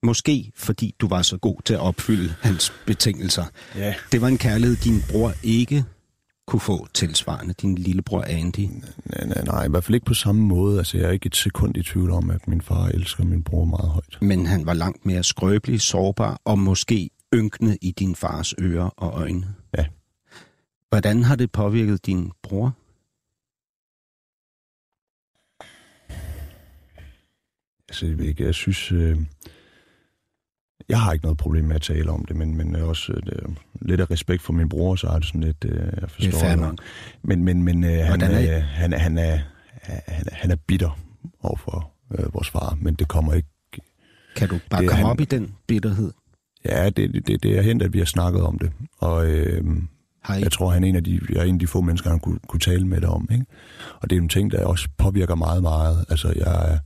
måske 0.04 0.52
fordi 0.56 0.94
du 1.00 1.08
var 1.08 1.22
så 1.22 1.36
god 1.36 1.56
til 1.64 1.74
at 1.74 1.80
opfylde 1.80 2.34
hans 2.40 2.72
betingelser. 2.86 3.44
Ja. 3.76 3.94
Det 4.12 4.20
var 4.20 4.28
en 4.28 4.38
kærlighed, 4.38 4.76
din 4.76 5.02
bror 5.10 5.32
ikke 5.42 5.84
kunne 6.46 6.60
få 6.60 6.86
tilsvarende, 6.94 7.54
din 7.54 7.74
lillebror 7.74 8.22
Andy. 8.22 8.58
Nej, 8.60 9.26
nej, 9.26 9.44
nej, 9.44 9.64
i 9.64 9.70
hvert 9.70 9.84
fald 9.84 9.94
ikke 9.94 10.06
på 10.06 10.14
samme 10.14 10.42
måde. 10.42 10.78
Altså, 10.78 10.98
jeg 10.98 11.06
er 11.06 11.10
ikke 11.10 11.26
et 11.26 11.36
sekund 11.36 11.76
i 11.76 11.82
tvivl 11.82 12.10
om, 12.10 12.30
at 12.30 12.48
min 12.48 12.60
far 12.60 12.86
elsker 12.88 13.24
min 13.24 13.42
bror 13.42 13.64
meget 13.64 13.90
højt. 13.90 14.18
Men 14.20 14.46
han 14.46 14.66
var 14.66 14.74
langt 14.74 15.06
mere 15.06 15.22
skrøbelig, 15.22 15.80
sårbar 15.80 16.40
og 16.44 16.58
måske 16.58 17.10
ynkende 17.34 17.78
i 17.82 17.90
din 17.90 18.14
fars 18.14 18.54
ører 18.60 18.88
og 18.96 19.20
øjne. 19.20 19.54
Ja. 19.78 19.86
Hvordan 20.88 21.22
har 21.22 21.36
det 21.36 21.52
påvirket 21.52 22.06
din 22.06 22.32
bror? 22.42 22.72
Altså, 27.88 28.06
jeg, 28.06 28.20
ikke, 28.20 28.44
jeg 28.44 28.54
synes... 28.54 28.92
Øh, 28.92 29.18
jeg 30.88 31.00
har 31.00 31.12
ikke 31.12 31.24
noget 31.24 31.38
problem 31.38 31.64
med 31.64 31.76
at 31.76 31.82
tale 31.82 32.10
om 32.10 32.24
det, 32.24 32.36
men, 32.36 32.56
men 32.56 32.76
også 32.76 33.12
øh, 33.12 33.48
lidt 33.82 34.00
af 34.00 34.10
respekt 34.10 34.42
for 34.42 34.52
min 34.52 34.68
bror, 34.68 34.94
så 34.96 35.06
er 35.06 35.14
det 35.18 35.26
sådan 35.26 35.40
lidt... 35.40 35.64
Øh, 35.68 35.76
jeg 36.00 36.10
forstår 36.10 36.38
Det 36.38 36.50
er 36.50 36.56
det. 36.70 36.80
Men, 37.22 37.44
men, 37.44 37.62
men 37.62 37.84
øh, 37.84 37.90
han, 37.90 38.20
er- 38.20 38.26
er, 38.28 38.60
han, 38.60 38.92
han, 38.92 39.18
er, 39.18 39.38
han, 39.82 40.24
han 40.32 40.50
er 40.50 40.56
bitter 40.66 40.98
overfor 41.42 41.90
øh, 42.18 42.34
vores 42.34 42.50
far, 42.50 42.78
men 42.80 42.94
det 42.94 43.08
kommer 43.08 43.32
ikke... 43.34 43.48
Kan 44.36 44.48
du 44.48 44.58
bare 44.70 44.80
Det 44.82 44.88
komme 44.90 45.02
han- 45.04 45.10
op 45.10 45.20
i 45.20 45.24
den 45.24 45.54
bitterhed? 45.66 46.12
Ja, 46.64 46.90
det, 46.90 47.26
det, 47.26 47.42
det 47.42 47.58
er 47.58 47.62
hent, 47.62 47.82
at 47.82 47.92
vi 47.92 47.98
har 47.98 48.04
snakket 48.06 48.42
om 48.42 48.58
det, 48.58 48.72
og 48.98 49.26
øh, 49.30 49.64
jeg 50.28 50.52
tror, 50.52 50.70
han 50.70 50.84
er 50.84 50.88
en 50.88 50.96
af 50.96 51.04
de, 51.04 51.20
jeg 51.30 51.36
er 51.38 51.42
en 51.44 51.54
af 51.54 51.58
de 51.60 51.66
få 51.66 51.80
mennesker, 51.80 52.10
han 52.10 52.20
kunne, 52.20 52.38
kunne 52.48 52.60
tale 52.60 52.86
med 52.86 53.00
det 53.00 53.08
om. 53.08 53.28
Ikke? 53.32 53.44
Og 54.00 54.10
det 54.10 54.18
er 54.18 54.22
en 54.22 54.28
ting, 54.28 54.50
der 54.52 54.64
også 54.66 54.88
påvirker 54.98 55.34
meget, 55.34 55.62
meget. 55.62 56.04
Altså, 56.08 56.32
jeg, 56.36 56.78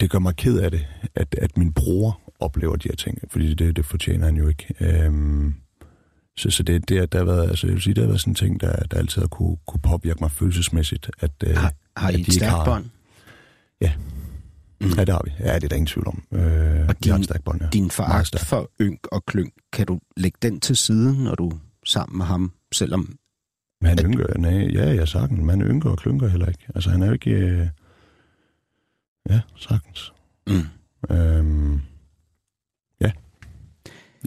det 0.00 0.10
gør 0.10 0.18
mig 0.18 0.36
ked 0.36 0.58
af 0.58 0.70
det, 0.70 0.86
at, 1.14 1.34
at 1.42 1.56
min 1.56 1.72
bror 1.72 2.20
oplever 2.40 2.76
de 2.76 2.88
her 2.88 2.96
ting, 2.96 3.18
fordi 3.30 3.54
det, 3.54 3.76
det 3.76 3.84
fortjener 3.84 4.24
han 4.24 4.36
jo 4.36 4.48
ikke. 4.48 4.74
Øhm, 4.80 5.54
så, 6.36 6.50
så 6.50 6.62
det, 6.62 6.88
det, 6.88 7.12
der 7.12 7.18
har 7.18 7.24
været, 7.24 7.48
altså 7.48 7.66
jeg 7.66 7.74
vil 7.74 7.82
sige, 7.82 7.94
det 7.94 8.02
har 8.02 8.08
været 8.08 8.20
sådan 8.20 8.30
en 8.30 8.34
ting, 8.34 8.60
der, 8.60 8.76
der 8.76 8.96
altid 8.98 9.20
har 9.22 9.28
kunne, 9.28 9.56
kunne 9.66 9.80
påvirke 9.80 10.20
mig 10.20 10.30
følelsesmæssigt. 10.30 11.10
At, 11.20 11.30
øh, 11.46 11.56
Har, 11.56 11.72
har 11.96 12.08
at 12.08 12.14
I 12.14 12.16
de 12.16 12.28
et 12.28 12.32
stærkt 12.34 12.50
har- 12.50 12.64
bånd? 12.64 12.84
Mm. 14.80 14.86
Ja, 14.96 15.04
det 15.04 15.08
har 15.08 15.22
vi. 15.24 15.30
Ja, 15.40 15.54
det 15.54 15.64
er 15.64 15.68
der 15.68 15.76
ingen 15.76 15.86
tvivl 15.86 16.06
om. 16.08 16.22
Øh, 16.32 16.40
Og 16.80 16.86
har 16.86 16.92
din- 16.92 17.12
et 17.14 17.24
stærkt 17.24 17.44
bånd, 17.44 17.62
ja. 17.62 17.68
Din 17.72 17.90
foragt 17.90 18.40
for 18.40 18.70
ynk 18.80 19.06
og 19.12 19.26
klynk, 19.26 19.52
kan 19.72 19.86
du 19.86 20.00
lægge 20.16 20.38
den 20.42 20.60
til 20.60 20.76
side, 20.76 21.24
når 21.24 21.34
du 21.34 21.52
sammen 21.86 22.18
med 22.18 22.26
ham, 22.26 22.52
selvom... 22.72 23.16
Men 23.80 23.88
han 23.88 23.98
At- 23.98 24.04
ynker, 24.04 24.38
nej, 24.38 24.52
ja, 24.72 24.94
jeg 24.94 25.08
sagtens, 25.08 25.38
men 25.40 25.48
han 25.48 25.62
ynker 25.62 25.90
og 25.90 25.98
klynker 25.98 26.28
heller 26.28 26.46
ikke. 26.46 26.64
Altså, 26.74 26.90
han 26.90 27.02
er 27.02 27.06
jo 27.06 27.12
ikke... 27.12 27.30
Øh, 27.30 27.68
ja, 29.30 29.40
sagtens. 29.56 30.12
Mm. 30.46 30.54
Øhm, 31.16 31.72
ja. 31.74 31.78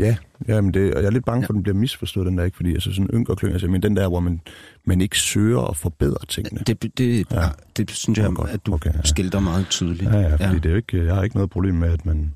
Ja, 0.01 0.15
ja 0.47 0.61
men 0.61 0.73
det, 0.73 0.93
og 0.93 1.01
jeg 1.01 1.07
er 1.07 1.11
lidt 1.11 1.25
bange 1.25 1.45
for, 1.45 1.53
at 1.53 1.55
den 1.55 1.63
bliver 1.63 1.75
misforstået, 1.75 2.27
den 2.27 2.37
der 2.37 2.43
ikke, 2.43 2.55
fordi 2.57 2.73
altså 2.73 2.93
sådan 2.93 3.09
ynker 3.13 3.33
og 3.33 3.37
klynker, 3.37 3.53
altså, 3.55 3.67
men 3.67 3.83
den 3.83 3.95
der, 3.95 4.07
hvor 4.07 4.19
man, 4.19 4.41
man 4.85 5.01
ikke 5.01 5.17
søger 5.19 5.61
at 5.61 5.77
forbedre 5.77 6.25
tingene. 6.27 6.63
Det, 6.67 6.97
det, 6.97 7.31
ja. 7.31 7.41
Ja. 7.41 7.49
det 7.77 7.91
synes 7.91 8.19
jeg, 8.19 8.31
godt. 8.33 8.49
at 8.49 8.65
du 8.65 8.73
Okay, 8.73 8.93
ja. 8.93 9.01
skilter 9.03 9.39
meget 9.39 9.67
tydeligt. 9.69 10.11
Ja, 10.11 10.17
ja, 10.19 10.31
fordi 10.31 10.43
Ja. 10.43 10.49
ja. 10.51 10.57
det 10.59 10.71
er 10.71 10.75
ikke, 10.75 11.05
jeg 11.05 11.15
har 11.15 11.23
ikke 11.23 11.35
noget 11.35 11.49
problem 11.49 11.75
med, 11.75 11.89
at 11.89 12.05
man... 12.05 12.33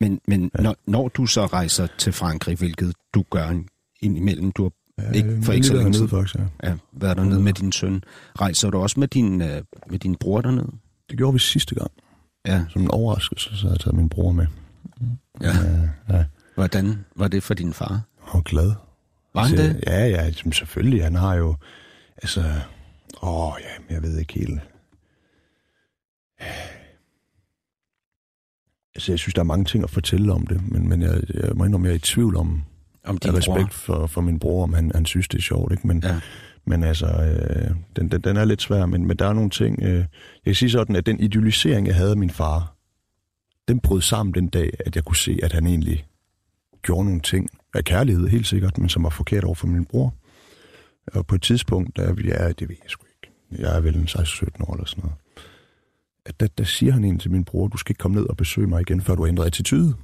Men, 0.00 0.20
men 0.28 0.50
Ja. 0.58 0.62
når, 0.62 0.76
når 0.86 1.08
du 1.08 1.26
så 1.26 1.46
rejser 1.46 1.86
til 1.98 2.12
Frankrig, 2.12 2.56
hvilket 2.58 2.94
du 3.14 3.24
gør 3.30 3.60
indimellem, 4.02 4.52
du 4.52 4.62
har 4.62 4.70
Ja, 4.98 5.10
Ikke 5.12 5.38
for 5.42 5.52
ikke 5.52 5.66
så 5.66 5.72
længe 5.72 5.82
dernede, 5.84 5.96
siden. 5.98 6.08
faktisk, 6.08 6.34
ja. 6.62 6.68
ja, 6.68 6.76
været 6.92 7.16
dernede 7.16 7.40
med 7.40 7.52
din 7.52 7.72
søn, 7.72 8.02
rejser 8.40 8.70
du 8.70 8.78
også 8.78 9.00
med 9.00 9.08
din, 9.08 9.42
øh, 9.42 9.62
med 9.90 9.98
din 9.98 10.14
bror 10.14 10.40
derned? 10.40 10.64
Det 11.10 11.16
gjorde 11.18 11.32
vi 11.32 11.38
sidste 11.38 11.74
gang. 11.74 11.90
Ja. 12.46 12.64
Som 12.68 12.82
en 12.82 12.90
overraskelse, 12.90 13.56
så 13.56 13.62
havde 13.62 13.72
jeg 13.72 13.80
taget 13.80 13.96
min 13.96 14.08
bror 14.08 14.32
med. 14.32 14.46
Ja. 15.40 15.48
Øh, 15.48 15.88
ja. 16.10 16.24
Hvordan 16.54 17.04
var 17.16 17.28
det 17.28 17.42
for 17.42 17.54
din 17.54 17.72
far? 17.72 18.00
Han 18.20 18.30
var 18.34 18.40
glad. 18.42 18.72
Var 19.34 19.42
han 19.44 19.58
Altså, 19.58 19.66
det? 19.66 19.84
Ja, 19.86 20.06
ja, 20.06 20.32
selvfølgelig. 20.52 21.04
Han 21.04 21.14
har 21.14 21.34
jo, 21.34 21.56
altså, 22.16 22.40
åh, 23.22 23.52
ja, 23.60 23.94
jeg 23.94 24.02
ved 24.02 24.18
ikke 24.18 24.32
helt. 24.34 24.60
Altså, 28.94 29.12
jeg 29.12 29.18
synes, 29.18 29.34
der 29.34 29.40
er 29.40 29.44
mange 29.44 29.64
ting 29.64 29.84
at 29.84 29.90
fortælle 29.90 30.32
om 30.32 30.46
det, 30.46 30.72
men, 30.72 30.88
men 30.88 31.02
jeg, 31.02 31.20
jeg 31.34 31.50
må 31.54 31.64
indrømme, 31.64 31.86
jeg 31.86 31.92
er 31.92 31.96
i 31.96 31.98
tvivl 31.98 32.36
om, 32.36 32.62
Om 33.04 33.18
din 33.18 33.36
respekt 33.36 33.46
bror? 33.54 33.68
for, 33.70 34.06
for 34.06 34.20
min 34.20 34.38
bror, 34.38 34.62
om 34.62 34.72
han, 34.72 34.90
han 34.94 35.06
synes, 35.06 35.28
det 35.28 35.38
er 35.38 35.42
sjovt, 35.42 35.72
ikke? 35.72 35.86
Men, 35.86 36.02
Ja. 36.04 36.20
men 36.64 36.84
altså, 36.84 37.06
øh, 37.06 37.70
den, 37.96 38.08
den, 38.10 38.20
den 38.20 38.36
er 38.36 38.44
lidt 38.44 38.62
svær, 38.62 38.86
men, 38.86 39.06
men 39.06 39.16
der 39.16 39.26
er 39.26 39.32
nogle 39.32 39.50
ting. 39.50 39.82
Øh, 39.82 39.94
jeg 39.94 40.06
kan 40.44 40.54
sige 40.54 40.70
sådan, 40.70 40.96
at 40.96 41.06
den 41.06 41.20
idealisering, 41.20 41.86
jeg 41.86 41.94
havde 41.96 42.10
af 42.10 42.16
min 42.16 42.30
far, 42.30 42.74
den 43.68 43.80
brød 43.80 44.00
sammen 44.00 44.34
den 44.34 44.48
dag, 44.48 44.70
at 44.86 44.96
jeg 44.96 45.04
kunne 45.04 45.16
se, 45.16 45.38
at 45.42 45.52
han 45.52 45.66
egentlig 45.66 46.06
gjorde 46.82 47.04
nogle 47.04 47.20
ting 47.20 47.48
af 47.74 47.84
kærlighed, 47.84 48.28
helt 48.28 48.46
sikkert, 48.46 48.78
men 48.78 48.88
som 48.88 49.02
var 49.02 49.10
forkert 49.10 49.44
over 49.44 49.54
for 49.54 49.66
min 49.66 49.84
bror. 49.84 50.14
Og 51.12 51.26
på 51.26 51.34
et 51.34 51.42
tidspunkt, 51.42 51.96
der, 51.96 52.02
ja, 52.24 52.48
det 52.52 52.68
ved 52.68 52.76
jeg 52.82 52.90
sgu 52.90 53.04
ikke. 53.06 53.34
Jeg 53.62 53.76
er 53.76 53.80
vel 53.80 53.96
en 53.96 54.04
16-17 54.08 54.46
år 54.68 54.74
eller 54.74 54.86
sådan 54.86 55.02
noget. 55.02 55.16
At 56.26 56.40
der, 56.40 56.46
der 56.58 56.64
siger 56.64 56.92
han 56.92 57.04
egentlig 57.04 57.22
til 57.22 57.30
min 57.30 57.44
bror, 57.44 57.68
du 57.68 57.76
skal 57.76 57.90
ikke 57.90 57.98
komme 57.98 58.16
ned 58.16 58.26
og 58.26 58.36
besøge 58.36 58.66
mig 58.66 58.80
igen, 58.80 59.00
før 59.00 59.14
du 59.14 59.22
har 59.22 59.28
ændret 59.28 59.46
attitude. 59.46 59.94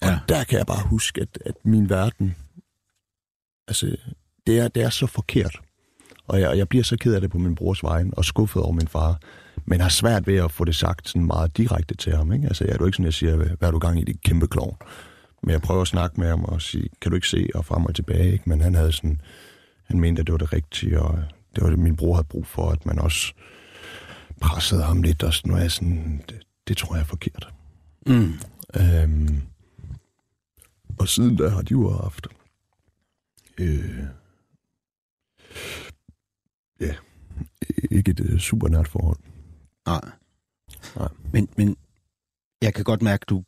Og 0.00 0.08
Ja. 0.08 0.18
der 0.28 0.44
kan 0.44 0.58
jeg 0.58 0.66
bare 0.66 0.86
huske, 0.88 1.20
at, 1.20 1.38
at 1.46 1.54
min 1.64 1.88
verden, 1.90 2.34
altså, 3.68 3.96
det 4.46 4.58
er, 4.58 4.68
det 4.68 4.82
er 4.82 4.90
så 4.90 5.06
forkert. 5.06 5.60
Og 6.26 6.40
jeg, 6.40 6.56
jeg 6.58 6.68
bliver 6.68 6.84
så 6.84 6.96
ked 6.96 7.14
af 7.14 7.20
det 7.20 7.30
på 7.30 7.38
min 7.38 7.54
brors 7.54 7.82
vejen, 7.82 8.14
og 8.16 8.24
skuffet 8.24 8.62
over 8.62 8.72
min 8.72 8.88
far. 8.88 9.20
Men 9.64 9.80
har 9.80 9.88
svært 9.88 10.26
ved 10.26 10.36
at 10.36 10.50
få 10.50 10.64
det 10.64 10.74
sagt 10.74 11.08
sådan 11.08 11.26
meget 11.26 11.56
direkte 11.56 11.94
til 11.94 12.16
ham. 12.16 12.32
Ikke? 12.32 12.46
Altså, 12.46 12.64
jeg 12.64 12.72
er 12.72 12.76
jo 12.80 12.86
ikke 12.86 12.96
sådan, 12.96 13.04
jeg 13.04 13.14
siger, 13.14 13.36
hvad 13.36 13.68
er 13.68 13.70
du 13.70 13.78
gang 13.78 14.00
i, 14.00 14.04
det 14.04 14.22
kæmpe 14.22 14.46
klovn. 14.46 14.76
Men 15.42 15.50
jeg 15.50 15.62
prøver 15.62 15.82
at 15.82 15.88
snakke 15.88 16.20
med 16.20 16.28
ham 16.28 16.44
og 16.44 16.62
sige, 16.62 16.88
kan 17.00 17.10
du 17.10 17.14
ikke 17.14 17.28
se, 17.28 17.48
og 17.54 17.64
frem 17.64 17.86
og 17.86 17.94
tilbage. 17.94 18.32
Ikke? 18.32 18.48
Men 18.48 18.60
han 18.60 18.74
havde 18.74 18.92
sådan, 18.92 19.20
han 19.84 20.00
mente, 20.00 20.20
at 20.20 20.26
det 20.26 20.32
var 20.32 20.38
det 20.38 20.52
rigtige, 20.52 21.02
og 21.02 21.24
det 21.54 21.64
var 21.64 21.70
det, 21.70 21.78
min 21.78 21.96
bror 21.96 22.14
havde 22.14 22.26
brug 22.28 22.46
for, 22.46 22.70
at 22.70 22.86
man 22.86 22.98
også 22.98 23.32
pressede 24.40 24.82
ham 24.82 25.02
lidt, 25.02 25.22
og 25.22 25.34
sådan 25.34 25.52
noget. 25.52 25.72
Sådan, 25.72 26.24
det, 26.28 26.42
det 26.68 26.76
tror 26.76 26.94
jeg 26.94 27.00
er 27.00 27.06
forkert. 27.06 27.48
Mm. 28.06 28.32
Øhm, 28.76 29.42
og 30.98 31.08
siden 31.08 31.36
da 31.36 31.48
har 31.48 31.62
de 31.62 31.70
jo 31.70 31.90
haft 31.90 32.26
øh, 33.58 34.04
ja, 36.80 36.94
ikke 37.90 38.10
et 38.10 38.20
uh, 38.20 38.38
super 38.38 38.68
nært 38.68 38.88
forhold. 38.88 39.18
Nej. 39.86 40.00
Nej. 40.96 41.08
Men, 41.32 41.48
men 41.56 41.76
jeg 42.62 42.74
kan 42.74 42.84
godt 42.84 43.02
mærke, 43.02 43.22
at 43.22 43.28
du 43.28 43.44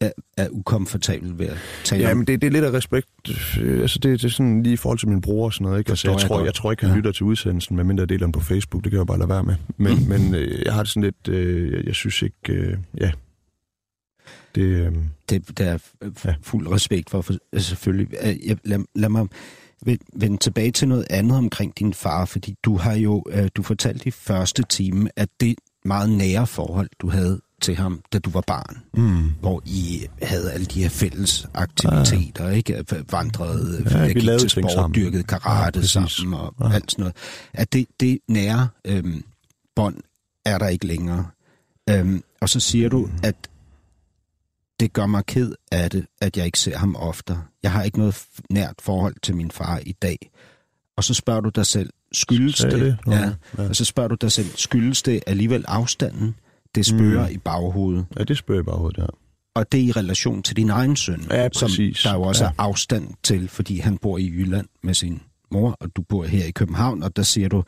er, 0.00 0.10
er 0.36 0.48
ukomfortabel 0.50 1.38
ved 1.38 1.46
at 1.46 1.56
tale 1.84 2.02
Ja, 2.04 2.10
om 2.10 2.16
men 2.16 2.26
det, 2.26 2.40
det 2.42 2.46
er 2.46 2.52
lidt 2.52 2.64
af 2.64 2.70
respekt. 2.72 3.08
Øh, 3.60 3.80
Altså, 3.80 3.98
det, 3.98 4.20
det 4.20 4.24
er 4.24 4.28
sådan 4.28 4.62
lige 4.62 4.72
i 4.72 4.76
forhold 4.76 4.98
til 4.98 5.08
min 5.08 5.20
bror 5.20 5.44
og 5.44 5.52
sådan 5.52 5.64
noget. 5.64 5.78
Ikke? 5.78 5.90
Altså, 5.90 6.08
jeg, 6.10 6.20
jeg 6.20 6.28
tror, 6.28 6.44
jeg 6.44 6.54
tror 6.54 6.70
ikke, 6.70 6.80
han 6.82 6.88
Ja. 6.90 6.94
ja. 6.94 6.96
lytter 6.98 7.12
til 7.12 7.24
udsendelsen, 7.24 7.76
medmindre 7.76 8.00
jeg 8.02 8.08
deler 8.08 8.26
den 8.26 8.32
på 8.32 8.40
Facebook. 8.40 8.84
Det 8.84 8.90
kan 8.92 8.98
jeg 8.98 9.06
bare 9.06 9.18
lade 9.18 9.28
være 9.28 9.44
med. 9.44 9.54
Men, 9.76 9.98
Mm. 9.98 10.08
men 10.08 10.34
øh, 10.34 10.62
jeg 10.64 10.72
har 10.74 10.82
det 10.82 10.88
sådan 10.92 11.02
lidt... 11.02 11.28
Øh, 11.28 11.72
jeg, 11.72 11.86
jeg 11.86 11.94
synes 11.94 12.22
ikke... 12.22 12.52
Øh, 12.52 12.78
ja. 13.00 13.12
Det, 14.54 14.62
øh, 14.62 14.92
det, 15.30 15.58
det 15.58 15.66
er 15.68 15.78
fuld 16.42 16.68
respekt 16.68 17.10
for, 17.10 17.20
for 17.22 17.34
altså, 17.52 17.68
selvfølgelig. 17.68 18.08
Øh, 18.22 18.46
Jeg, 18.48 18.56
lad, 18.64 18.78
lad 18.94 19.08
mig 19.08 19.26
ven- 19.86 19.98
vende 20.14 20.36
tilbage 20.36 20.70
til 20.70 20.88
noget 20.88 21.06
andet 21.10 21.36
omkring 21.38 21.78
din 21.78 21.94
far, 21.94 22.24
fordi 22.24 22.54
du 22.64 22.76
har 22.76 22.94
jo, 22.94 23.24
øh, 23.30 23.48
du 23.54 23.62
fortalte 23.62 24.08
i 24.08 24.10
første 24.10 24.62
time, 24.62 25.08
at 25.16 25.28
det 25.40 25.54
meget 25.84 26.10
nære 26.10 26.46
forhold, 26.46 26.88
du 27.00 27.08
havde 27.08 27.40
til 27.66 27.76
ham, 27.76 28.00
da 28.12 28.18
du 28.18 28.30
var 28.30 28.40
barn, 28.46 28.82
mm, 28.94 29.30
hvor 29.40 29.62
I 29.64 30.06
havde 30.22 30.52
alle 30.52 30.66
de 30.66 30.82
her 30.82 30.88
fælles 30.88 31.48
aktiviteter, 31.54 32.50
ikke? 32.50 32.84
Vandrede, 33.10 33.82
Ja, 33.90 34.06
gik 34.06 34.22
til 34.40 34.50
sport, 34.50 34.72
sammen. 34.72 34.94
dyrkede 34.94 35.22
karate 35.22 35.80
Ja, 35.80 35.86
sammen 35.86 36.34
og 36.34 36.54
Ja. 36.60 36.74
alt 36.74 36.90
sådan 36.90 37.02
noget. 37.02 37.16
At 37.52 37.72
det, 37.72 37.86
det 38.00 38.18
nære 38.28 38.68
øhm, 38.84 39.24
bånd 39.76 39.96
er 40.44 40.58
der 40.58 40.68
ikke 40.68 40.86
længere. 40.86 41.26
Øhm, 41.90 42.22
og 42.40 42.48
så 42.48 42.60
siger 42.60 42.88
du, 42.88 43.08
at 43.22 43.34
det 44.80 44.92
gør 44.92 45.06
mig 45.06 45.26
ked 45.26 45.52
af 45.72 45.90
det, 45.90 46.06
at 46.20 46.36
jeg 46.36 46.46
ikke 46.46 46.58
ser 46.58 46.78
ham 46.78 46.96
oftere. 46.96 47.42
Jeg 47.62 47.72
har 47.72 47.82
ikke 47.82 47.98
noget 47.98 48.24
nært 48.50 48.74
forhold 48.80 49.14
til 49.22 49.36
min 49.36 49.50
far 49.50 49.80
i 49.86 49.92
dag. 49.92 50.30
Og 50.96 51.04
så 51.04 51.14
spørger 51.14 51.40
du 51.40 51.48
dig 51.48 51.66
selv, 51.66 51.90
skyldes 52.12 52.58
det? 52.58 52.72
det? 52.72 52.98
Ja. 53.06 53.32
ja. 53.58 53.68
Og 53.68 53.76
så 53.76 53.84
spørger 53.84 54.08
du 54.08 54.14
dig 54.20 54.32
selv, 54.32 54.46
skyldes 54.56 55.02
det 55.02 55.20
alligevel 55.26 55.64
afstanden? 55.68 56.34
Det 56.76 56.86
spørger 56.86 57.28
mm. 57.28 57.34
i 57.34 57.38
baghovedet. 57.38 58.06
ja, 58.18 58.24
det 58.24 58.38
spørger 58.38 58.58
jeg 58.58 58.64
bare 58.66 58.76
hovedet, 58.76 58.98
ja. 58.98 59.06
Og 59.54 59.72
det 59.72 59.80
er 59.80 59.84
i 59.84 59.90
relation 59.92 60.42
til 60.42 60.56
din 60.56 60.70
egen 60.70 60.96
søn, 60.96 61.26
Ja, 61.30 61.48
som 61.52 61.70
der 62.02 62.14
jo 62.14 62.22
også 62.22 62.44
Ja. 62.44 62.50
er 62.50 62.54
afstand 62.58 63.14
til, 63.22 63.48
fordi 63.48 63.78
han 63.78 63.98
bor 63.98 64.18
i 64.18 64.26
Jylland 64.30 64.66
med 64.82 64.94
sin 64.94 65.20
mor, 65.50 65.76
og 65.80 65.96
du 65.96 66.02
bor 66.02 66.24
her 66.24 66.44
i 66.44 66.50
København, 66.50 67.02
og 67.02 67.16
der 67.16 67.22
siger 67.22 67.48
du, 67.48 67.62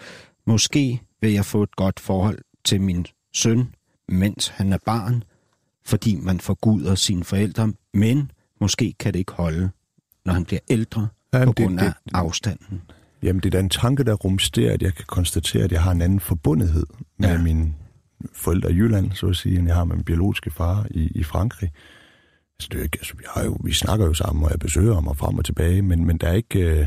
måske 0.47 1.01
vil 1.21 1.33
jeg 1.33 1.45
få 1.45 1.63
et 1.63 1.77
godt 1.77 2.01
forhold 2.01 2.39
til 2.65 2.81
min 2.81 3.07
søn, 3.35 3.75
mens 4.09 4.49
han 4.49 4.73
er 4.73 4.79
barn, 4.87 5.23
fordi 5.87 6.17
man 6.17 6.41
forguder 6.41 6.95
sine 6.95 7.25
forældre, 7.25 7.73
men 7.95 8.31
måske 8.61 8.95
kan 9.01 9.13
det 9.13 9.19
ikke 9.19 9.33
holde, 9.33 9.71
når 10.25 10.33
han 10.33 10.45
bliver 10.45 10.61
ældre, 10.71 11.09
Jamen, 11.33 11.47
på 11.47 11.53
det- 11.53 11.67
grund 11.67 11.81
af 11.81 11.85
det- 12.05 12.13
afstanden. 12.15 12.83
Jamen, 13.23 13.41
det 13.43 13.47
er 13.47 13.51
da 13.51 13.61
en 13.61 13.69
tanke, 13.71 14.05
der 14.05 14.15
rumsterer, 14.15 14.73
at 14.75 14.83
jeg 14.83 14.95
kan 14.95 15.05
konstatere, 15.09 15.65
at 15.65 15.73
jeg 15.73 15.83
har 15.83 15.91
en 15.93 16.03
anden 16.03 16.21
forbundethed 16.21 16.87
med 17.19 17.29
Ja. 17.29 17.35
ja. 17.35 17.43
Forældre 18.33 18.73
i 18.73 18.75
Jylland, 18.75 19.13
så 19.13 19.27
at 19.27 19.37
sige, 19.37 19.59
end 19.59 19.67
jeg 19.67 19.77
har 19.77 19.85
med 19.85 19.97
min 19.97 20.05
biologiske 20.05 20.51
far 20.51 20.87
i, 20.91 21.07
i 21.15 21.23
Frankrig. 21.23 21.71
Altså, 22.59 22.69
det 22.73 22.79
er 22.79 22.83
ikke, 22.83 22.99
altså, 23.01 23.15
vi, 23.17 23.25
har 23.35 23.45
jo, 23.45 23.57
vi 23.65 23.73
snakker 23.73 24.07
jo 24.07 24.15
sammen, 24.15 24.45
og 24.45 24.51
jeg 24.51 24.59
besøger 24.59 24.95
ham 24.95 25.07
og 25.07 25.17
frem 25.17 25.39
og 25.39 25.45
tilbage, 25.45 25.83
men, 25.83 26.05
men 26.05 26.19
der, 26.19 26.29
er 26.29 26.33
ikke, 26.33 26.61
øh, 26.61 26.87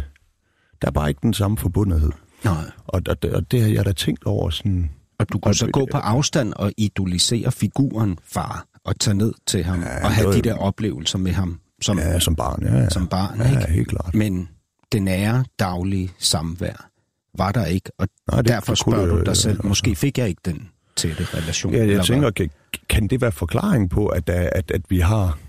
der 0.82 0.88
er 0.88 0.92
bare 0.92 1.10
ikke 1.10 1.20
den 1.24 1.34
samme 1.34 1.58
forbundethed. 1.58 2.12
Nej. 2.44 2.64
Og, 2.88 3.02
og, 3.10 3.22
det- 3.24 3.34
og 3.34 3.52
det 3.52 3.62
har 3.62 3.70
jeg 3.70 3.86
da 3.86 3.92
tænkt 3.92 4.24
over 4.26 4.50
sådan... 4.50 4.92
Og 5.20 5.34
du 5.34 5.40
kunne 5.40 5.50
Og 5.52 5.56
så 5.56 5.68
gå 5.74 5.88
på 5.92 5.98
afstand 5.98 6.54
og 6.54 6.72
idolisere 6.78 7.52
figuren 7.52 8.20
far, 8.24 8.66
og 8.84 9.00
tage 9.00 9.14
ned 9.14 9.34
til 9.48 9.64
ham, 9.64 9.80
Ja, 9.82 10.04
og 10.06 10.12
have 10.12 10.34
de 10.34 10.42
der 10.42 10.58
oplevelser 10.58 11.18
med 11.20 11.32
ham 11.32 11.60
som, 11.82 11.98
Ja, 12.00 12.20
som 12.20 12.36
barn, 12.36 12.64
ja. 12.64 12.78
ja. 12.78 12.90
som 12.90 13.08
barn, 13.08 13.40
ja, 13.42 13.50
ikke? 13.62 13.72
helt 13.74 13.88
klart. 13.88 14.14
Men 14.14 14.50
det 14.92 15.02
nære, 15.02 15.46
daglige 15.60 16.12
samvær 16.18 16.90
var 17.38 17.52
der 17.52 17.66
ikke, 17.66 17.92
og 18.00 18.08
Nej, 18.32 18.38
det- 18.42 18.48
derfor 18.50 18.72
det 18.72 18.80
spørger 18.80 19.06
du 19.06 19.24
dig 19.24 19.38
selv, 19.38 19.52
altså. 19.54 19.68
måske 19.68 19.96
fik 19.96 20.18
jeg 20.18 20.30
ikke 20.30 20.42
den 20.46 20.70
tætte 21.02 21.24
relation. 21.38 21.74
Ja, 21.74 21.86
jeg 21.88 22.06
tænker, 22.06 22.30
kan, 22.32 22.50
kan 22.90 23.08
det 23.08 23.22
være 23.22 23.32
forklaring 23.32 23.90
på, 23.90 24.08
at, 24.08 24.30
at, 24.30 24.72
at 24.72 24.82
vi 24.90 25.00
har 25.00 25.40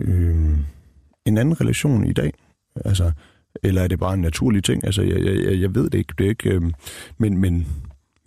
øh, 0.00 0.58
en 1.26 1.38
anden 1.38 1.60
relation 1.60 2.06
i 2.06 2.12
dag? 2.12 2.32
Altså, 2.84 3.12
eller 3.62 3.82
er 3.82 3.88
det 3.88 3.98
bare 3.98 4.14
en 4.14 4.20
naturlig 4.20 4.64
ting? 4.64 4.84
Altså, 4.84 5.02
jeg, 5.02 5.24
jeg, 5.24 5.60
jeg- 5.60 5.74
ved 5.74 5.90
det 5.90 5.98
ikke. 5.98 6.14
Det 6.18 6.24
er 6.24 6.28
ikke 6.28 6.50
øh, 6.50 6.62
men, 6.62 6.72
men, 7.18 7.38
men 7.40 7.60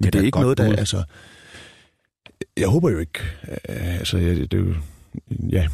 da 0.03 0.05
det, 0.05 0.13
det 0.13 0.19
er 0.21 0.25
ikke 0.25 0.39
noget, 0.39 0.57
der... 0.57 0.75
Altså, 0.75 1.03
jeg 2.57 2.67
håber 2.67 2.89
jo 2.89 2.97
ikke... 2.97 3.19
Øh, 3.69 3.97
altså, 3.99 4.17
jeg, 4.17 4.35
det, 4.35 4.53
er 4.53 4.57
jo... 4.57 4.73
Ja, 5.49 5.67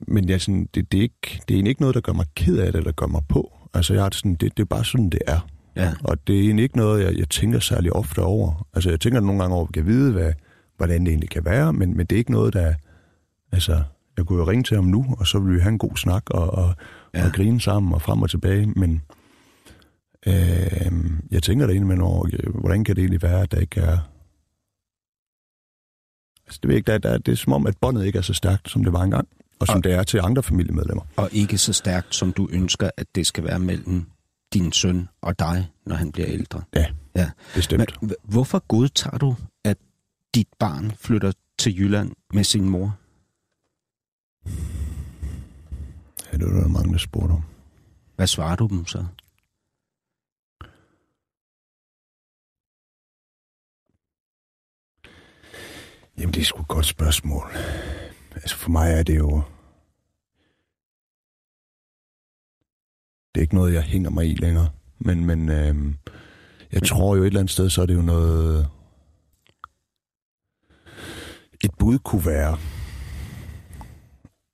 men 0.00 0.28
jeg, 0.28 0.40
sådan, 0.40 0.68
det, 0.74 0.92
det, 0.92 0.98
er 0.98 1.02
ikke, 1.02 1.14
det 1.22 1.30
er 1.50 1.54
egentlig 1.54 1.70
ikke 1.70 1.80
noget, 1.80 1.94
der 1.94 2.00
gør 2.00 2.12
mig 2.12 2.26
ked 2.34 2.56
af 2.58 2.72
det, 2.72 2.78
eller 2.78 2.92
gør 2.92 3.06
mig 3.06 3.22
på. 3.28 3.52
Altså, 3.74 3.94
jeg 3.94 4.02
har 4.02 4.08
det 4.08 4.18
sådan, 4.18 4.34
det, 4.34 4.56
det 4.56 4.62
er 4.62 4.66
bare 4.66 4.84
sådan, 4.84 5.10
det 5.10 5.20
er. 5.26 5.48
Ja, 5.78 5.92
Og 6.04 6.26
det 6.26 6.36
er 6.36 6.40
egentlig 6.40 6.62
ikke 6.62 6.76
noget, 6.76 7.04
jeg, 7.04 7.18
jeg 7.18 7.28
tænker 7.28 7.58
særlig 7.60 7.92
ofte 7.92 8.18
over. 8.22 8.66
Altså, 8.74 8.90
jeg 8.90 9.00
tænker 9.00 9.20
nogle 9.20 9.40
gange 9.40 9.56
over, 9.56 9.64
at 9.64 9.76
jeg 9.76 9.84
kan 9.84 9.92
vide, 9.92 10.12
hvad, 10.12 10.32
hvordan 10.76 11.00
det 11.00 11.08
egentlig 11.08 11.30
kan 11.30 11.44
være, 11.44 11.72
men, 11.72 11.96
men 11.96 12.06
det 12.06 12.16
er 12.16 12.18
ikke 12.18 12.30
noget, 12.32 12.54
der... 12.54 12.74
Altså, 13.52 13.82
jeg 14.16 14.26
kunne 14.26 14.38
jo 14.38 14.50
ringe 14.50 14.64
til 14.64 14.74
ham 14.76 14.84
nu, 14.84 15.06
og 15.18 15.26
så 15.26 15.38
ville 15.38 15.54
vi 15.54 15.60
have 15.60 15.72
en 15.72 15.78
god 15.78 15.96
snak 15.96 16.30
og, 16.30 16.50
og, 16.50 16.74
Ja. 17.14 17.26
og 17.26 17.32
grine 17.32 17.60
sammen 17.60 17.92
og 17.94 18.02
frem 18.02 18.22
og 18.22 18.30
tilbage, 18.30 18.66
men 18.66 19.02
øh, 20.26 20.92
jeg 21.30 21.42
tænker 21.42 21.66
da 21.66 21.72
indimellem 21.72 22.02
over, 22.04 22.50
hvordan 22.60 22.84
kan 22.84 22.96
det 22.96 23.02
egentlig 23.02 23.22
være, 23.22 23.42
at 23.42 23.52
der 23.52 23.60
ikke 23.60 23.80
er... 23.80 23.98
Altså, 26.46 26.58
det, 26.62 26.68
ved 26.68 26.76
ikke, 26.76 26.92
der, 26.92 26.98
der, 26.98 27.18
det 27.18 27.32
er 27.32 27.36
som 27.36 27.52
om, 27.52 27.66
at 27.66 27.76
båndet 27.80 28.06
ikke 28.06 28.18
er 28.18 28.22
så 28.22 28.34
stærkt, 28.34 28.70
som 28.70 28.84
det 28.84 28.92
var 28.92 29.02
engang, 29.02 29.28
og 29.60 29.66
som 29.66 29.76
Og- 29.76 29.84
det 29.84 29.92
er 29.92 30.02
til 30.02 30.20
andre 30.22 30.42
familiemedlemmer. 30.42 31.02
og 31.16 31.28
ikke 31.32 31.58
så 31.58 31.72
stærkt, 31.72 32.14
som 32.14 32.32
du 32.32 32.48
ønsker, 32.52 32.90
at 32.96 33.06
det 33.14 33.26
skal 33.26 33.44
være 33.44 33.58
mellem 33.58 34.06
din 34.54 34.72
søn 34.72 35.08
og 35.20 35.38
dig, 35.38 35.70
når 35.86 35.94
han 35.96 36.12
bliver 36.12 36.28
ældre. 36.28 36.62
Ja, 36.74 36.86
Ja. 37.14 37.30
bestemt. 37.54 38.02
Men 38.02 38.14
hvorfor 38.22 38.58
godtager 38.68 39.18
du, 39.18 39.36
at 39.64 39.78
dit 40.34 40.48
barn 40.58 40.90
flytter 40.90 41.32
til 41.58 41.78
Jylland 41.78 42.12
med 42.32 42.44
sin 42.44 42.68
mor? 42.68 42.98
Ja, 46.32 46.36
det 46.38 46.46
var 46.54 46.60
der 46.60 46.68
mange, 46.68 46.92
der 46.92 46.98
spurgte 46.98 47.32
om. 47.32 47.42
Hvad 48.16 48.26
svarer 48.26 48.56
du 48.56 48.66
dem 48.66 48.86
så? 48.86 49.06
Jamen, 56.18 56.34
det 56.34 56.40
er 56.40 56.44
sgu 56.44 56.60
et 56.62 56.68
godt 56.68 56.86
spørgsmål. 56.86 57.50
Altså, 58.34 58.56
for 58.56 58.70
mig 58.70 58.92
er 58.92 59.02
det 59.02 59.16
jo... 59.18 59.42
Det 63.38 63.42
er 63.42 63.44
ikke 63.44 63.54
noget, 63.54 63.74
jeg 63.74 63.82
hænger 63.82 64.10
mig 64.10 64.26
i 64.26 64.34
længere. 64.34 64.68
Men, 64.98 65.24
men 65.24 65.48
øh, 65.48 65.94
jeg 66.72 66.82
tror 66.82 67.16
jo 67.16 67.22
et 67.22 67.26
eller 67.26 67.40
andet 67.40 67.52
sted, 67.52 67.70
så 67.70 67.82
er 67.82 67.86
det 67.86 67.94
jo 67.94 68.02
noget... 68.02 68.68
Et 71.64 71.70
bud 71.78 71.98
kunne 71.98 72.26
være, 72.26 72.58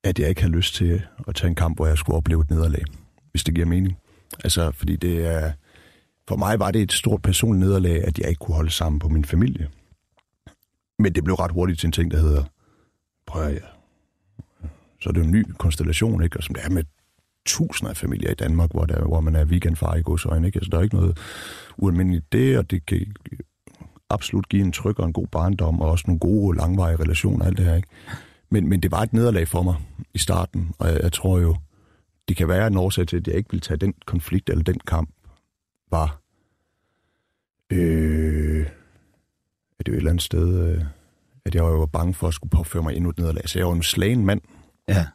at 0.03 0.19
jeg 0.19 0.29
ikke 0.29 0.41
har 0.41 0.49
lyst 0.49 0.75
til 0.75 1.03
at 1.27 1.35
tage 1.35 1.49
en 1.49 1.55
kamp, 1.55 1.77
hvor 1.77 1.87
jeg 1.87 1.97
skulle 1.97 2.17
opleve 2.17 2.41
et 2.41 2.49
nederlag, 2.49 2.83
hvis 3.31 3.43
det 3.43 3.55
giver 3.55 3.67
mening. 3.67 3.97
Altså, 4.43 4.71
fordi 4.71 4.95
det 4.95 5.25
er... 5.25 5.51
For 6.27 6.35
mig 6.35 6.59
var 6.59 6.71
det 6.71 6.81
et 6.81 6.93
stort 6.93 7.21
personligt 7.21 7.65
nederlag, 7.65 8.03
at 8.03 8.19
jeg 8.19 8.29
ikke 8.29 8.39
kunne 8.39 8.55
holde 8.55 8.71
sammen 8.71 8.99
på 8.99 9.09
min 9.09 9.25
familie. 9.25 9.69
Men 10.99 11.15
det 11.15 11.23
blev 11.23 11.35
ret 11.35 11.51
hurtigt 11.51 11.79
til 11.79 11.87
en 11.87 11.91
ting, 11.91 12.11
der 12.11 12.19
hedder, 12.19 12.43
prøv 13.27 13.43
at 13.43 13.61
så 15.01 15.09
er 15.09 15.13
det 15.13 15.23
en 15.23 15.31
ny 15.31 15.45
konstellation, 15.57 16.23
ikke? 16.23 16.37
Og 16.37 16.43
som 16.43 16.55
det 16.55 16.65
er 16.65 16.69
med 16.69 16.83
tusinder 17.45 17.89
af 17.89 17.97
familier 17.97 18.31
i 18.31 18.35
Danmark, 18.35 18.71
hvor, 18.71 18.85
der, 18.85 19.05
hvor 19.05 19.19
man 19.19 19.35
er 19.35 19.45
weekendfar 19.45 19.95
i 19.95 20.01
godsøjne, 20.01 20.47
ikke? 20.47 20.57
Altså, 20.57 20.69
der 20.71 20.77
er 20.77 20.83
ikke 20.83 20.95
noget 20.95 21.17
ualmindeligt 21.77 22.31
det, 22.31 22.57
og 22.57 22.71
det 22.71 22.85
kan 22.85 23.15
absolut 24.09 24.49
give 24.49 24.65
en 24.65 24.71
tryg 24.71 24.99
og 24.99 25.05
en 25.05 25.13
god 25.13 25.27
barndom, 25.27 25.81
og 25.81 25.89
også 25.89 26.03
nogle 26.07 26.19
gode, 26.19 26.57
langvarige 26.57 26.99
relationer 26.99 27.39
og 27.39 27.47
alt 27.47 27.57
det 27.57 27.65
her, 27.65 27.75
ikke? 27.75 27.87
Men, 28.49 28.69
men 28.69 28.79
det 28.79 28.91
var 28.91 29.01
et 29.01 29.13
nederlag 29.13 29.47
for 29.47 29.63
mig 29.63 29.75
i 30.13 30.17
starten, 30.17 30.71
og 30.79 30.87
jeg, 30.87 30.99
jeg 31.03 31.13
tror 31.13 31.39
jo, 31.39 31.55
det 32.27 32.37
kan 32.37 32.47
være 32.47 32.67
en 32.67 32.77
årsag 32.77 33.07
til, 33.07 33.17
at 33.17 33.27
jeg 33.27 33.35
ikke 33.35 33.51
ville 33.51 33.61
tage 33.61 33.77
den 33.77 33.93
konflikt 34.05 34.49
eller 34.49 34.63
den 34.63 34.79
kamp, 34.87 35.09
var, 35.91 36.21
øh, 37.69 38.65
at 39.79 39.85
det 39.85 39.91
jo 39.91 39.93
et 39.93 39.97
eller 39.97 40.09
andet 40.09 40.23
sted, 40.23 40.69
øh, 40.69 40.83
at 41.45 41.55
jeg 41.55 41.63
var 41.63 41.85
bange 41.85 42.13
for 42.13 42.27
at 42.27 42.33
skulle 42.33 42.51
påføre 42.51 42.83
mig 42.83 42.95
endnu 42.95 43.09
et 43.09 43.17
nederlag. 43.17 43.49
Så 43.49 43.59
jeg 43.59 43.67
var 43.67 43.73
en 43.73 43.83
slagen 43.83 44.25
mand. 44.25 44.41
Ja. 44.87 45.05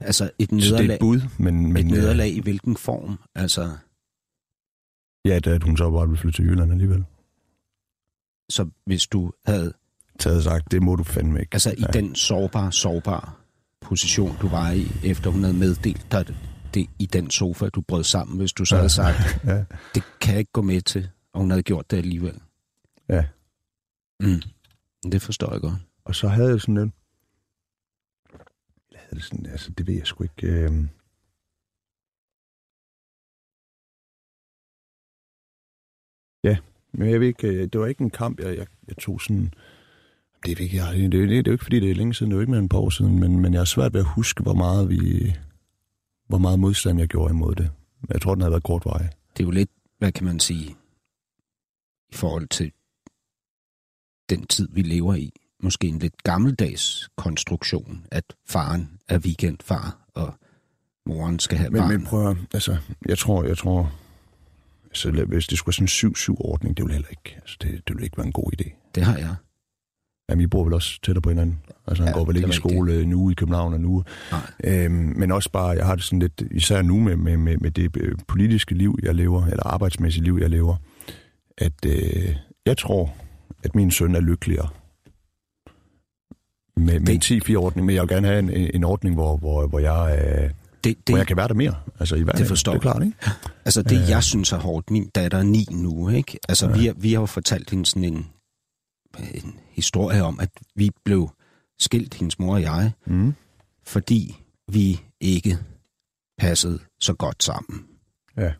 Altså 0.00 0.30
et 0.38 0.48
Så 0.50 0.56
det 0.56 0.62
er 0.62 0.70
nederlag, 0.70 0.94
et 0.94 1.00
bud, 1.00 1.20
men... 1.38 1.72
men 1.72 1.86
et 1.86 1.92
øh, 1.92 1.98
nederlag 1.98 2.28
i 2.28 2.40
hvilken 2.40 2.76
form? 2.76 3.18
Altså, 3.34 3.70
Ja, 5.24 5.34
at, 5.36 5.46
at 5.46 5.62
hun 5.62 5.76
så 5.76 5.90
bare 5.90 6.06
ville 6.06 6.18
flytte 6.18 6.38
til 6.38 6.44
Jylland 6.44 6.72
alligevel. 6.72 7.04
så 8.50 8.68
hvis 8.86 9.06
du 9.06 9.32
havde, 9.46 9.72
Taget 10.18 10.44
sagt, 10.44 10.70
det 10.72 10.82
må 10.82 10.96
du 10.96 11.02
fandme 11.04 11.40
ikke. 11.40 11.54
altså 11.54 11.70
i 11.78 11.80
Ja. 11.80 11.86
den 11.86 12.14
sårbare, 12.14 12.72
sårbare 12.72 13.32
position, 13.80 14.36
du 14.40 14.48
var 14.48 14.70
i, 14.70 14.86
efter 15.04 15.30
hun 15.30 15.42
havde 15.42 15.56
meddelt 15.56 16.12
dig 16.12 16.26
det, 16.26 16.36
det 16.74 16.86
i 16.98 17.06
den 17.06 17.30
sofa, 17.30 17.68
du 17.68 17.80
brød 17.80 18.04
sammen, 18.04 18.36
hvis 18.38 18.52
du 18.52 18.64
så 18.64 18.76
havde 18.76 18.88
sagt, 18.88 19.16
Ja, 19.44 19.64
det 19.94 20.02
kan 20.20 20.32
jeg 20.32 20.38
ikke 20.38 20.52
gå 20.52 20.62
med 20.62 20.80
til, 20.80 21.08
og 21.32 21.40
hun 21.40 21.50
havde 21.50 21.62
gjort 21.62 21.90
det 21.90 21.96
alligevel. 21.96 22.40
ja. 23.08 23.24
Mm. 24.20 24.42
Det 25.12 25.22
forstår 25.22 25.52
jeg 25.52 25.60
godt. 25.60 25.74
Og 26.04 26.14
så 26.14 26.28
havde 26.28 26.50
jeg 26.50 26.60
sådan 26.60 26.78
en 26.78 26.92
er 29.14 29.18
det 29.18 29.24
sådan, 29.24 29.46
altså 29.46 29.70
det 29.70 29.86
ved 29.86 29.94
jeg 29.94 30.06
sgu 30.06 30.22
ikke... 30.24 30.46
Øh... 30.46 30.70
Ja, 36.44 36.56
men 36.92 37.10
jeg 37.10 37.20
ved 37.20 37.26
ikke, 37.26 37.48
øh, 37.48 37.68
det 37.72 37.80
var 37.80 37.86
ikke 37.86 38.04
en 38.04 38.10
kamp, 38.10 38.40
jeg, 38.40 38.56
jeg, 38.56 38.66
jeg 38.88 38.96
tog 38.96 39.20
sådan... 39.20 39.54
Det 40.46 40.58
er, 40.58 40.62
ikke, 40.62 40.76
jeg, 40.76 40.94
det, 40.94 41.12
det, 41.12 41.28
det 41.28 41.38
er 41.38 41.42
jo 41.46 41.52
ikke, 41.52 41.64
fordi 41.64 41.80
det 41.80 41.90
er 41.90 41.94
længe 41.94 42.14
siden, 42.14 42.30
det 42.30 42.34
er 42.34 42.38
jo 42.38 42.40
ikke 42.40 42.50
mere 42.50 42.58
end 42.58 42.66
et 42.66 42.70
par 42.70 42.78
år 42.78 42.90
siden, 42.90 43.20
men, 43.20 43.40
men 43.40 43.52
jeg 43.52 43.60
har 43.60 43.64
svært 43.64 43.92
ved 43.94 44.00
at 44.00 44.14
huske, 44.14 44.42
hvor 44.42 44.54
meget 44.54 44.88
vi... 44.88 45.32
Hvor 46.28 46.38
meget 46.38 46.58
modstand 46.58 46.98
jeg 46.98 47.08
gjorde 47.08 47.30
imod 47.30 47.54
det. 47.54 47.70
Jeg 48.08 48.20
tror, 48.22 48.34
den 48.34 48.42
havde 48.42 48.50
været 48.50 48.62
kort 48.62 48.84
vej. 48.84 49.02
Det 49.36 49.42
er 49.42 49.44
jo 49.44 49.50
lidt, 49.50 49.70
hvad 49.98 50.12
kan 50.12 50.24
man 50.24 50.40
sige, 50.40 50.76
i 52.12 52.14
forhold 52.14 52.48
til 52.48 52.72
den 54.30 54.46
tid, 54.46 54.68
vi 54.72 54.82
lever 54.82 55.14
i. 55.14 55.43
Måske 55.64 55.86
en 55.88 55.98
lidt 55.98 56.22
gammeldags 56.22 57.08
konstruktion, 57.16 58.04
at 58.10 58.24
faren 58.48 58.90
er 59.08 59.18
weekendfar, 59.18 59.96
og 60.14 60.34
moren 61.06 61.38
skal 61.38 61.58
have 61.58 61.70
Men, 61.70 61.80
barn. 61.80 61.90
men 61.90 62.04
prøv 62.04 62.30
at, 62.30 62.36
altså, 62.54 62.76
jeg 63.08 63.18
tror, 63.18 63.44
jeg 63.44 63.58
tror, 63.58 63.92
altså, 64.86 65.10
hvis 65.10 65.46
det 65.46 65.58
skulle 65.58 65.74
være 65.80 65.88
sådan 65.88 66.10
en 66.10 66.14
7-7-ordning, 66.14 66.76
det 66.76 66.82
ville 66.84 66.92
heller 66.94 67.08
ikke, 67.10 67.36
altså, 67.40 67.56
det, 67.62 67.70
det 67.70 67.94
ville 67.94 68.04
ikke 68.04 68.16
være 68.16 68.26
en 68.26 68.32
god 68.32 68.50
idé. 68.60 68.90
Det 68.94 69.02
har 69.02 69.16
jeg. 69.16 69.34
Jamen, 70.28 70.42
I 70.42 70.46
bor 70.46 70.64
vel 70.64 70.72
også 70.74 71.00
tættere 71.02 71.22
på 71.22 71.28
hinanden. 71.28 71.58
Altså, 71.86 72.02
han 72.04 72.12
Ja, 72.12 72.18
går 72.18 72.24
vel 72.24 72.34
det 72.34 72.40
ikke 72.40 72.50
i 72.50 72.52
skole 72.52 73.06
nu 73.06 73.30
i 73.30 73.34
København 73.34 73.74
og 73.74 73.80
nu. 73.80 74.04
Nej. 74.30 74.40
Øhm, 74.64 74.92
men 75.16 75.32
også 75.32 75.50
bare, 75.50 75.68
jeg 75.68 75.86
har 75.86 75.94
det 75.94 76.04
sådan 76.04 76.18
lidt, 76.18 76.42
især 76.50 76.82
nu 76.82 77.00
med, 77.00 77.16
med, 77.16 77.36
med, 77.36 77.56
med 77.56 77.70
det 77.70 77.96
øh, 77.96 78.14
politiske 78.28 78.74
liv, 78.74 78.98
jeg 79.02 79.14
lever, 79.14 79.46
eller 79.46 79.66
arbejdsmæssige 79.66 80.24
liv, 80.24 80.38
jeg 80.40 80.50
lever, 80.50 80.76
at 81.58 81.86
øh, 81.86 82.36
jeg 82.66 82.78
tror, 82.78 83.14
at 83.64 83.74
min 83.74 83.90
søn 83.90 84.14
er 84.14 84.20
lykkeligere 84.20 84.68
med, 86.76 87.00
med 87.00 87.06
Det- 87.20 87.30
en 87.30 87.42
10-4-ordning, 87.42 87.86
men 87.86 87.94
jeg 87.94 88.02
vil 88.02 88.08
gerne 88.08 88.26
have 88.26 88.38
en, 88.38 88.50
en 88.50 88.84
ordning, 88.84 89.14
hvor, 89.14 89.36
hvor, 89.36 89.66
hvor, 89.66 89.78
jeg, 89.78 90.18
øh, 90.18 90.50
Det, 90.84 90.96
hvor 91.08 91.16
jeg 91.16 91.20
det, 91.20 91.28
kan 91.28 91.36
være 91.36 91.48
der 91.48 91.54
mere. 91.54 91.74
Altså, 92.00 92.16
i 92.16 92.22
hverdagen. 92.22 92.46
forstår 92.48 92.72
det 92.72 92.78
er 92.78 92.82
klart, 92.82 93.02
ikke? 93.02 93.16
altså 93.64 93.82
det, 93.82 94.08
jeg 94.08 94.22
synes 94.22 94.52
er 94.52 94.58
hårdt, 94.58 94.90
min 94.90 95.08
datter 95.14 95.38
er 95.38 95.42
ni 95.42 95.66
nu, 95.70 96.08
ikke? 96.08 96.38
Altså, 96.48 96.68
Ja. 96.68 96.76
vi, 96.76 96.90
vi 96.96 97.12
har 97.12 97.20
jo 97.20 97.26
fortalt 97.26 97.70
hende 97.70 97.86
sådan 97.86 98.04
en, 98.04 98.26
en 99.34 99.54
historie 99.70 100.22
om, 100.22 100.40
at 100.40 100.50
vi 100.76 100.90
blev 101.04 101.30
skilt, 101.78 102.14
hendes 102.14 102.38
mor 102.38 102.54
og 102.54 102.62
jeg, 102.62 102.92
Mm. 103.06 103.34
fordi 103.86 104.36
vi 104.72 105.00
ikke 105.20 105.58
passede 106.38 106.78
så 107.00 107.12
godt 107.14 107.42
sammen. 107.44 107.84
Ja. 108.36 108.52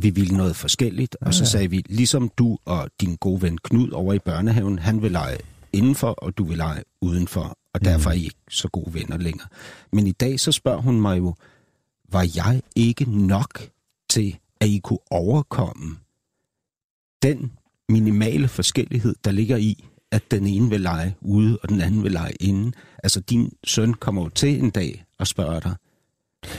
Vi 0.00 0.10
ville 0.10 0.36
noget 0.36 0.56
forskelligt, 0.56 1.16
og 1.20 1.34
så 1.34 1.42
Ja. 1.44 1.48
sagde 1.48 1.70
vi, 1.70 1.84
ligesom 1.88 2.30
du 2.38 2.58
og 2.64 2.88
din 3.00 3.16
gode 3.16 3.42
ven 3.42 3.58
Knud 3.58 3.90
over 3.90 4.12
i 4.14 4.18
børnehaven, 4.18 4.78
han 4.78 5.02
vil 5.02 5.10
lege 5.12 5.36
indenfor, 5.76 6.10
og 6.10 6.38
du 6.38 6.44
vil 6.44 6.56
lege 6.56 6.82
udenfor, 7.00 7.58
og 7.74 7.84
derfor 7.84 8.10
er 8.10 8.14
I 8.14 8.24
ikke 8.24 8.36
så 8.50 8.68
gode 8.68 8.94
venner 8.94 9.16
længere. 9.16 9.48
Men 9.92 10.06
i 10.06 10.12
dag 10.12 10.40
så 10.40 10.52
spørger 10.52 10.80
hun 10.80 11.00
mig 11.00 11.18
jo, 11.18 11.34
var 12.08 12.28
jeg 12.36 12.62
ikke 12.76 13.04
nok 13.26 13.68
til, 14.08 14.38
at 14.60 14.68
I 14.68 14.80
kunne 14.84 14.98
overkomme 15.10 15.96
den 17.22 17.52
minimale 17.88 18.48
forskellighed, 18.48 19.14
der 19.24 19.30
ligger 19.30 19.56
i, 19.56 19.84
at 20.10 20.30
den 20.30 20.46
ene 20.46 20.70
vil 20.70 20.80
lege 20.80 21.16
ude, 21.20 21.58
og 21.62 21.68
den 21.68 21.80
anden 21.80 22.02
vil 22.02 22.12
lege 22.12 22.32
inde. 22.40 22.72
Altså, 23.02 23.20
din 23.20 23.52
søn 23.64 23.94
kommer 23.94 24.22
jo 24.22 24.28
til 24.28 24.62
en 24.62 24.70
dag 24.70 25.04
og 25.18 25.26
spørger 25.26 25.60
dig, 25.60 25.74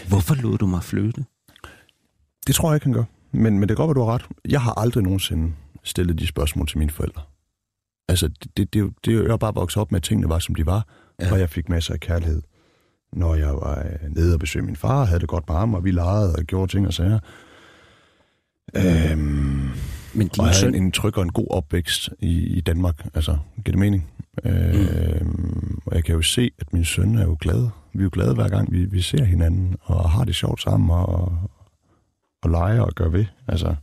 hvorfor 0.07 0.35
lod 0.35 0.57
du 0.57 0.68
mig 0.68 0.84
flytte? 0.84 1.26
Det 2.48 2.56
tror 2.56 2.69
jeg 2.69 2.76
ikke, 2.76 2.85
han 2.85 2.94
gør. 2.94 3.03
Men, 3.31 3.60
men 3.60 3.69
det 3.69 3.77
kan 3.77 3.85
godt 3.85 3.95
være, 3.95 4.03
du 4.03 4.10
har 4.10 4.14
ret. 4.14 4.26
Jeg 4.49 4.61
har 4.61 4.73
aldrig 4.73 5.03
nogensinde 5.03 5.53
stillet 5.84 6.19
de 6.19 6.27
spørgsmål 6.27 6.68
til 6.68 6.77
mine 6.77 6.91
forældre. 6.91 7.22
Altså, 8.09 8.29
det, 8.57 8.73
det, 8.73 8.93
det, 9.05 9.27
jeg 9.29 9.39
bare 9.39 9.53
vokset 9.53 9.81
op 9.81 9.91
med, 9.91 9.99
at 9.99 10.03
tingene 10.03 10.29
var, 10.29 10.39
som 10.39 10.55
de 10.55 10.65
var, 10.65 10.88
Ja. 11.19 11.25
ja. 11.25 11.31
og 11.34 11.39
jeg 11.39 11.49
fik 11.49 11.69
masser 11.69 11.93
af 11.93 11.99
kærlighed. 11.99 12.41
Når 13.13 13.35
jeg 13.35 13.53
var 13.53 13.79
øh, 13.79 14.09
nede 14.15 14.34
og 14.34 14.39
besøgte 14.39 14.65
min 14.65 14.75
far, 14.75 15.05
havde 15.05 15.19
det 15.19 15.29
godt 15.29 15.49
med 15.49 15.55
ham, 15.57 15.73
og 15.73 15.84
vi 15.84 15.91
legede 15.91 16.35
og 16.35 16.43
gjorde 16.43 16.71
ting 16.71 16.88
og 16.88 16.93
sager. 16.93 17.19
Øhm, 18.75 19.69
Men 20.13 20.27
og 20.29 20.35
din 20.35 20.43
havde 20.43 20.55
søn, 20.55 20.75
en, 20.75 20.84
en 20.84 20.91
tryg 20.91 21.17
og 21.17 21.23
en 21.23 21.31
god 21.31 21.47
opvækst 21.49 22.09
i, 22.19 22.45
i 22.57 22.61
Danmark. 22.61 23.07
Altså, 23.13 23.31
giver 23.55 23.71
det 23.71 23.79
mening? 23.79 24.11
Øhm, 24.45 25.79
og 25.85 25.95
jeg 25.95 26.03
kan 26.03 26.15
jo 26.15 26.21
se, 26.21 26.51
at 26.59 26.73
min 26.73 26.85
søn 26.85 27.15
er 27.15 27.23
jo 27.23 27.38
glad. 27.39 27.67
Vi 27.93 27.99
er 27.99 28.03
jo 28.03 28.09
glade 28.13 28.34
hver 28.34 28.49
gang, 28.49 28.71
vi, 28.71 28.85
vi 28.85 29.01
ser 29.01 29.23
hinanden, 29.23 29.75
og 29.81 30.09
har 30.09 30.23
det 30.23 30.35
sjovt 30.35 30.61
sammen, 30.61 30.89
og, 30.89 31.38
og 32.43 32.49
leger 32.49 32.81
og 32.81 32.91
gør 32.95 33.09
ved. 33.09 33.25
Altså, 33.47 33.75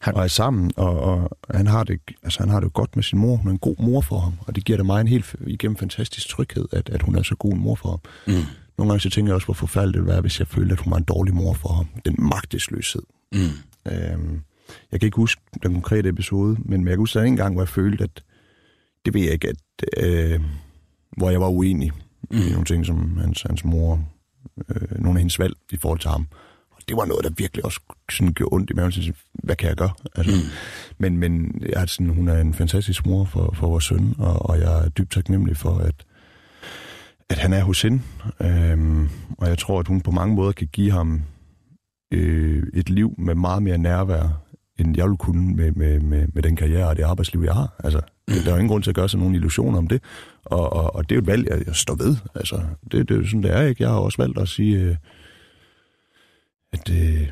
Har- 0.00 0.12
og 0.12 0.24
er 0.24 0.28
sammen, 0.28 0.70
og, 0.76 1.00
og 1.00 1.38
han, 1.50 1.66
har 1.66 1.84
det, 1.84 2.00
altså, 2.22 2.40
han 2.40 2.48
har 2.48 2.60
det 2.60 2.72
godt 2.72 2.96
med 2.96 3.02
sin 3.04 3.18
mor. 3.18 3.36
Hun 3.36 3.46
er 3.48 3.52
en 3.52 3.58
god 3.58 3.76
mor 3.78 4.00
for 4.00 4.18
ham, 4.18 4.32
og 4.40 4.56
det 4.56 4.64
giver 4.64 4.76
det 4.76 4.86
mig 4.86 5.00
en 5.00 5.08
helt 5.08 5.36
igennem 5.46 5.76
fantastisk 5.76 6.28
tryghed, 6.28 6.68
at, 6.72 6.88
at 6.88 7.02
hun 7.02 7.14
er 7.14 7.22
så 7.22 7.34
god 7.34 7.52
en 7.52 7.60
mor 7.60 7.74
for 7.74 7.88
ham. 7.90 8.00
Mm. 8.26 8.42
Nogle 8.78 8.90
gange 8.90 9.00
så 9.00 9.10
tænker 9.10 9.30
jeg 9.30 9.34
også, 9.34 9.44
hvor 9.44 9.54
forfærdeligt 9.54 9.94
det 9.94 10.00
ville 10.02 10.12
være, 10.12 10.20
hvis 10.20 10.38
jeg 10.40 10.48
følte, 10.48 10.72
at 10.72 10.80
hun 10.80 10.90
var 10.90 10.96
en 10.96 11.04
dårlig 11.04 11.34
mor 11.34 11.52
for 11.52 11.68
ham. 11.68 11.86
Den 12.04 12.16
magtesløshed. 12.18 13.02
mm, 13.32 13.38
Øhm, 13.92 14.40
jeg 14.92 15.00
kan 15.00 15.06
ikke 15.06 15.16
huske 15.16 15.42
den 15.62 15.72
konkrete 15.72 16.08
episode, 16.08 16.56
men 16.64 16.80
jeg 16.80 16.90
kan 16.90 16.98
huske, 16.98 17.18
en 17.20 17.36
gang, 17.36 17.54
hvor 17.54 17.62
jeg 17.62 17.68
følte, 17.68 18.04
at 18.04 18.22
det 19.04 19.14
ved 19.14 19.20
jeg 19.22 19.32
ikke, 19.32 19.48
at, 19.48 19.56
øh, 20.04 20.40
hvor 21.16 21.30
jeg 21.30 21.40
var 21.40 21.48
uenig 21.48 21.92
mm. 22.30 22.36
i 22.36 22.50
nogle 22.50 22.64
ting, 22.64 22.86
som 22.86 23.16
hans, 23.18 23.42
hans 23.42 23.64
mor, 23.64 24.04
øh, 24.68 25.00
nogle 25.00 25.18
af 25.18 25.20
hendes 25.20 25.38
valg 25.38 25.54
i 25.72 25.76
forhold 25.76 26.00
til 26.00 26.10
ham. 26.10 26.26
Det 26.88 26.96
var 26.96 27.04
noget, 27.04 27.24
der 27.24 27.30
virkelig 27.36 27.64
også 27.64 27.80
sådan 28.10 28.32
gjorde 28.32 28.54
ondt 28.54 28.70
i 28.70 28.74
maven. 28.74 28.92
Så 28.92 29.00
jeg 29.00 29.04
tænkte, 29.04 29.22
Hvad 29.32 29.56
kan 29.56 29.68
jeg 29.68 29.76
gøre? 29.76 29.90
Altså, 30.16 30.34
mm. 30.34 30.50
men, 30.98 31.18
men 31.18 31.62
jeg 31.68 31.88
sådan, 31.88 32.08
hun 32.08 32.28
er 32.28 32.40
en 32.40 32.54
fantastisk 32.54 33.06
mor 33.06 33.24
for, 33.24 33.54
for 33.54 33.66
vores 33.68 33.84
søn, 33.84 34.14
og, 34.18 34.50
og 34.50 34.58
jeg 34.58 34.84
er 34.84 34.88
dybt 34.88 35.12
taknemmelig 35.12 35.56
for, 35.56 35.78
at, 35.78 35.94
at 37.30 37.38
han 37.38 37.52
er 37.52 37.62
hos 37.62 37.82
hende. 37.82 38.02
Øhm, 38.40 39.08
og 39.38 39.48
jeg 39.48 39.58
tror, 39.58 39.80
at 39.80 39.88
hun 39.88 40.00
på 40.00 40.10
mange 40.10 40.34
måder 40.34 40.52
kan 40.52 40.68
give 40.72 40.90
ham 40.90 41.22
øh, 42.12 42.62
et 42.74 42.90
liv 42.90 43.14
med 43.18 43.34
meget 43.34 43.62
mere 43.62 43.78
nærvær, 43.78 44.44
end 44.78 44.96
jeg 44.96 45.04
ville 45.04 45.16
kunne 45.16 45.56
med, 45.56 45.72
med, 45.72 46.00
med, 46.00 46.26
med 46.34 46.42
den 46.42 46.56
karriere 46.56 46.88
og 46.88 46.96
det 46.96 47.02
arbejdsliv, 47.02 47.42
jeg 47.44 47.54
har. 47.54 47.74
Altså, 47.84 48.00
mm. 48.28 48.34
Der 48.34 48.46
er 48.46 48.50
jo 48.50 48.56
ingen 48.56 48.68
grund 48.68 48.82
til 48.82 48.90
at 48.90 48.96
gøre 48.96 49.08
sig 49.08 49.18
nogen 49.18 49.34
illusioner 49.34 49.78
om 49.78 49.86
det. 49.86 50.02
Og, 50.44 50.72
og, 50.72 50.94
og 50.94 51.08
det 51.08 51.12
er 51.12 51.16
jo 51.16 51.20
et 51.20 51.26
valg, 51.26 51.48
jeg, 51.48 51.66
jeg 51.66 51.74
står 51.74 51.94
ved. 51.94 52.16
Altså, 52.34 52.60
det, 52.92 53.08
det 53.08 53.10
er 53.10 53.18
jo 53.18 53.26
sådan, 53.26 53.42
det 53.42 53.50
er. 53.50 53.62
Ikke? 53.62 53.82
Jeg 53.82 53.90
har 53.90 53.98
også 53.98 54.22
valgt 54.22 54.38
at 54.38 54.48
sige, 54.48 54.80
øh, 54.80 54.96
at 56.74 56.90
øh, 56.90 57.28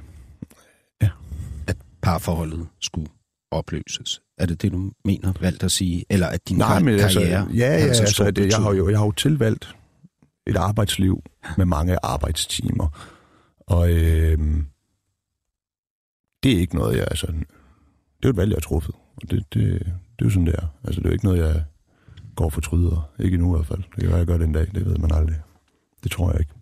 parforholdet 2.02 2.68
skulle 2.80 3.08
opløses. 3.50 4.20
Er 4.38 4.46
det 4.46 4.62
det, 4.62 4.72
du 4.72 4.90
mener, 5.04 5.32
valgt 5.40 5.62
at 5.62 5.70
sige? 5.70 6.04
Eller 6.10 6.26
at 6.26 6.48
din 6.48 6.58
Nej, 6.58 6.80
men 6.80 6.94
altså, 6.94 7.20
karriere 7.20 7.48
ja, 7.54 7.56
ja, 7.56 7.94
så 7.94 8.00
altså, 8.02 8.14
stor 8.14 8.30
det, 8.30 8.48
jeg, 8.48 8.58
har 8.58 8.74
jo, 8.74 8.88
jeg 8.88 8.98
har 8.98 9.06
jo 9.06 9.12
tilvalgt 9.12 9.76
et 10.46 10.56
arbejdsliv 10.56 11.22
med 11.56 11.66
mange 11.66 11.96
arbejdstimer. 12.02 13.12
Og 13.66 13.90
øh, 13.90 14.38
det 16.42 16.52
er 16.52 16.58
ikke 16.58 16.76
noget, 16.76 16.96
jeg... 16.96 17.06
Altså, 17.10 17.26
det 17.26 18.22
er 18.22 18.28
jo 18.28 18.30
et 18.30 18.36
valg, 18.36 18.50
jeg 18.50 18.56
har 18.56 18.60
truffet. 18.60 18.94
Og 19.16 19.30
det, 19.30 19.44
det, 19.54 19.78
det 19.78 20.20
er 20.20 20.24
jo 20.24 20.30
sådan, 20.30 20.46
det 20.46 20.54
er. 20.54 20.66
Altså, 20.84 21.00
det 21.00 21.06
er 21.06 21.10
jo 21.10 21.12
ikke 21.12 21.24
noget, 21.24 21.38
jeg 21.38 21.64
går 22.36 22.44
og 22.44 22.52
fortryder. 22.52 23.10
Ikke 23.18 23.34
endnu 23.34 23.54
i 23.54 23.56
hvert 23.56 23.66
fald. 23.66 23.82
Det 23.82 24.00
kan 24.00 24.08
være, 24.08 24.18
jeg 24.18 24.26
gør 24.26 24.38
det 24.38 24.46
en 24.46 24.52
dag. 24.52 24.66
Det 24.74 24.86
ved 24.86 24.96
man 24.96 25.14
aldrig. 25.14 25.40
Det 26.02 26.10
tror 26.10 26.30
jeg 26.30 26.40
ikke. 26.40 26.52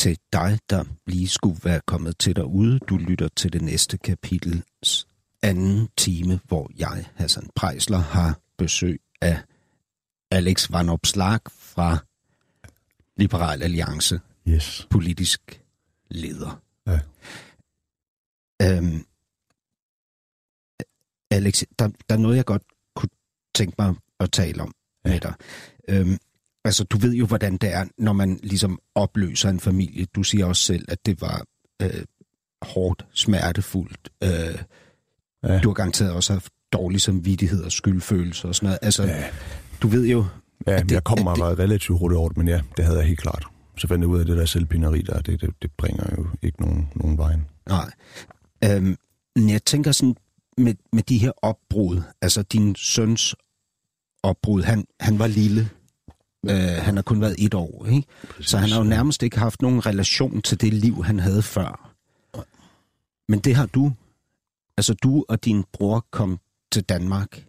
Til 0.00 0.18
dig, 0.32 0.58
der 0.70 0.84
lige 1.06 1.28
skulle 1.28 1.60
være 1.64 1.80
kommet 1.86 2.18
til 2.18 2.36
derude, 2.36 2.78
du 2.78 2.96
lytter 2.96 3.28
til 3.28 3.52
det 3.52 3.62
næste 3.62 3.98
kapitels 3.98 5.08
anden 5.42 5.88
time, 5.96 6.40
hvor 6.44 6.70
jeg, 6.78 7.06
Hassan 7.14 7.50
Prejsler, 7.54 7.98
har 7.98 8.40
besøg 8.58 9.00
af 9.20 9.42
Alex 10.30 10.72
Van 10.72 10.88
Opslag 10.88 11.40
fra 11.50 11.98
Liberal 13.16 13.62
Alliance, 13.62 14.20
Yes. 14.48 14.86
politisk 14.90 15.64
leder. 16.10 16.62
Ja. 16.86 17.00
Øhm, 18.62 19.06
Alex, 21.30 21.62
der, 21.78 21.88
der 22.08 22.14
er 22.14 22.18
noget, 22.18 22.36
jeg 22.36 22.44
godt 22.44 22.62
kunne 22.94 23.10
tænke 23.54 23.74
mig 23.78 23.94
at 24.20 24.32
tale 24.32 24.62
om 24.62 24.74
ja. 25.04 25.10
med 25.10 25.20
dig. 25.20 25.34
Øhm, 25.88 26.18
altså, 26.64 26.84
du 26.84 26.98
ved 26.98 27.12
jo, 27.14 27.26
hvordan 27.26 27.56
det 27.56 27.74
er, 27.74 27.84
når 27.98 28.12
man 28.12 28.40
ligesom 28.42 28.78
opløser 28.94 29.48
en 29.48 29.60
familie. 29.60 30.04
Du 30.14 30.22
siger 30.22 30.46
også 30.46 30.62
selv, 30.62 30.84
at 30.88 31.06
det 31.06 31.20
var 31.20 31.44
øh, 31.82 32.04
hårdt, 32.62 33.06
smertefuldt. 33.14 34.08
Øh, 34.24 34.30
Ja. 35.44 35.58
Du 35.60 35.68
har 35.68 35.74
garanteret 35.74 36.12
også 36.12 36.32
haft 36.32 36.52
dårlig 36.72 37.00
samvittighed 37.00 37.64
og 37.64 37.72
skyldfølelse 37.72 38.48
og 38.48 38.54
sådan 38.54 38.66
noget. 38.66 38.78
Altså, 38.82 39.02
Ja. 39.04 39.24
du 39.82 39.88
ved 39.88 40.06
jo, 40.06 40.24
Ja, 40.66 40.78
det, 40.78 40.90
jeg 40.92 41.04
kom 41.04 41.18
det- 41.18 41.26
det... 41.36 41.58
relativt 41.58 41.98
hurtigt 41.98 42.18
over 42.18 42.28
det, 42.28 42.36
men 42.38 42.48
ja, 42.48 42.60
det 42.76 42.84
havde 42.84 42.98
jeg 42.98 43.06
helt 43.06 43.20
klart. 43.20 43.44
Så 43.78 43.86
fandt 43.88 44.02
jeg 44.02 44.08
ud 44.08 44.20
af, 44.20 44.26
det 44.26 44.36
der 44.36 44.44
selvpineri 44.44 45.02
der, 45.02 45.20
det, 45.20 45.40
det, 45.40 45.50
det 45.62 45.70
bringer 45.78 46.04
jo 46.18 46.26
ikke 46.42 46.60
nogen, 46.62 46.90
nogen 46.94 47.18
vejen. 47.18 47.46
Nej. 47.68 47.90
Øhm, 48.64 48.96
jeg 49.48 49.64
tænker 49.64 49.92
sådan, 49.92 50.16
med, 50.58 50.74
med 50.92 51.02
de 51.02 51.18
her 51.18 51.32
opbrud, 51.42 52.02
altså 52.22 52.42
din 52.42 52.74
søns 52.74 53.34
opbrud, 54.22 54.62
han, 54.62 54.84
han 55.00 55.18
var 55.18 55.26
lille. 55.26 55.68
Øh, 56.48 56.56
han 56.84 56.96
har 56.96 57.02
kun 57.02 57.20
været 57.20 57.36
et 57.38 57.54
år, 57.54 57.86
ikke? 57.86 58.08
Så 58.40 58.58
han 58.58 58.70
har 58.70 58.78
jo 58.78 58.84
nærmest 58.84 59.22
ikke 59.22 59.38
haft 59.38 59.62
nogen 59.62 59.86
relation 59.86 60.42
til 60.42 60.60
det 60.60 60.74
liv, 60.74 61.04
han 61.04 61.18
havde 61.18 61.42
før. 61.42 61.94
Men 63.28 63.38
det 63.40 63.54
har 63.56 63.66
du. 63.66 63.92
Altså 64.76 64.94
du 64.94 65.24
og 65.28 65.44
din 65.44 65.64
bror 65.72 66.06
kom 66.10 66.40
til 66.72 66.84
Danmark 66.84 67.46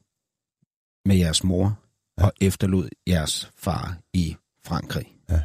med 1.06 1.16
jeres 1.16 1.44
mor 1.44 1.80
ja. 2.18 2.26
og 2.26 2.34
efterlod 2.42 2.90
jeres 3.08 3.52
far 3.58 3.98
i 4.14 4.36
Frankrig. 4.66 5.16
Ja. 5.30 5.42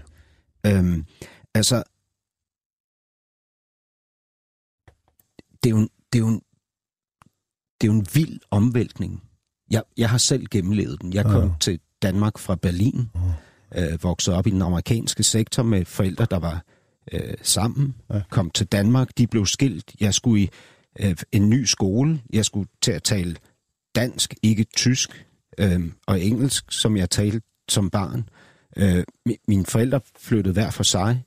Øhm, 0.66 1.06
altså, 1.54 1.82
det 5.62 5.66
er 5.66 5.70
jo, 5.70 5.76
en- 5.78 5.90
det 6.12 6.18
er 6.18 6.22
jo, 6.22 6.28
en, 6.28 6.42
det 7.80 7.88
er 7.88 7.92
jo 7.92 7.98
en 7.98 8.06
vild 8.14 8.40
omvæltning. 8.50 9.22
Jeg, 9.70 9.82
jeg 9.96 10.10
har 10.10 10.18
selv 10.18 10.46
gennemlevet 10.46 11.00
den. 11.02 11.12
Jeg 11.12 11.24
kom 11.24 11.42
Ja. 11.42 11.54
til 11.60 11.80
Danmark 12.02 12.38
fra 12.38 12.54
Berlin, 12.54 13.10
øh, 13.76 14.02
voksede 14.02 14.36
op 14.36 14.46
i 14.46 14.50
den 14.50 14.62
amerikanske 14.62 15.22
sektor 15.22 15.62
med 15.62 15.84
forældre, 15.84 16.26
der 16.30 16.38
var 16.38 16.64
øh, 17.12 17.34
sammen, 17.42 17.94
Ja. 18.10 18.20
kom 18.30 18.50
til 18.50 18.66
Danmark, 18.66 19.08
de 19.18 19.26
blev 19.26 19.46
skilt. 19.46 19.92
Jeg 20.00 20.14
skulle 20.14 20.42
i 20.42 20.48
øh, 21.00 21.16
en 21.32 21.48
ny 21.50 21.64
skole. 21.64 22.22
Jeg 22.32 22.44
skulle 22.44 22.68
til 22.82 22.92
at 22.92 23.02
tale 23.02 23.36
dansk, 23.94 24.34
ikke 24.42 24.64
tysk, 24.64 25.26
øh, 25.58 25.80
og 26.06 26.20
engelsk, 26.20 26.72
som 26.72 26.96
jeg 26.96 27.10
talte 27.10 27.40
som 27.68 27.90
barn. 27.90 28.28
Øh, 28.76 29.04
mi- 29.28 29.44
mine 29.48 29.66
forældre 29.66 30.00
flyttede 30.18 30.52
hver 30.52 30.70
for 30.70 30.82
sig. 30.82 31.22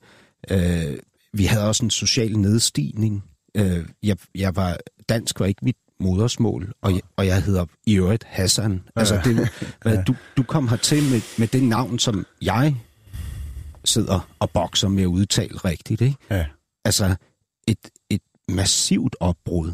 Øh, 0.50 0.96
vi 1.32 1.44
havde 1.44 1.68
også 1.68 1.84
en 1.84 1.90
social 1.90 2.38
nedstigning. 2.38 3.24
Øh, 3.56 3.86
jeg, 4.02 4.16
jeg 4.34 4.56
var 4.56 4.78
dansk 5.08 5.40
var 5.40 5.46
ikke 5.46 5.64
mit 5.64 5.76
modersmål, 6.00 6.72
og 6.82 6.92
jeg, 6.92 7.00
og 7.16 7.26
jeg 7.26 7.42
hedder 7.42 7.64
i 7.86 7.96
øvrigt 7.96 8.24
Hassan. 8.24 8.82
Altså, 8.96 9.20
det, 9.24 9.48
hvad, 9.82 10.04
du, 10.04 10.14
du 10.36 10.42
kom 10.42 10.68
hertil 10.68 11.02
med, 11.02 11.20
med 11.38 11.48
det 11.48 11.62
navn, 11.62 11.98
som 11.98 12.26
jeg 12.42 12.76
sidder 13.84 14.28
og 14.38 14.50
bokser 14.50 14.88
med 14.88 15.02
at 15.02 15.06
udtale 15.06 15.56
rigtigt. 15.56 16.00
Ikke? 16.00 16.16
Ja. 16.30 16.46
Altså, 16.84 17.14
et, 17.68 17.78
et 18.10 18.22
massivt 18.48 19.16
opbrud. 19.20 19.72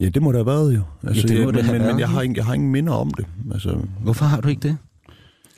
Ja, 0.00 0.08
det 0.08 0.22
må 0.22 0.32
det 0.32 0.38
have 0.38 0.46
været 0.46 0.74
jo. 0.74 0.82
Altså, 1.02 1.26
det 1.28 1.36
må 1.36 1.44
jeg, 1.44 1.46
det 1.46 1.54
men, 1.54 1.64
have 1.64 1.72
men, 1.72 1.82
været, 1.82 1.94
men 1.94 2.00
jeg, 2.00 2.08
har 2.08 2.22
ingen, 2.22 2.36
jeg 2.36 2.44
har 2.44 2.54
ingen 2.54 2.72
minder 2.72 2.92
om 2.92 3.10
det. 3.10 3.26
Altså, 3.52 3.78
Hvorfor 4.00 4.24
har 4.24 4.40
du 4.40 4.48
ikke 4.48 4.68
det? 4.68 4.78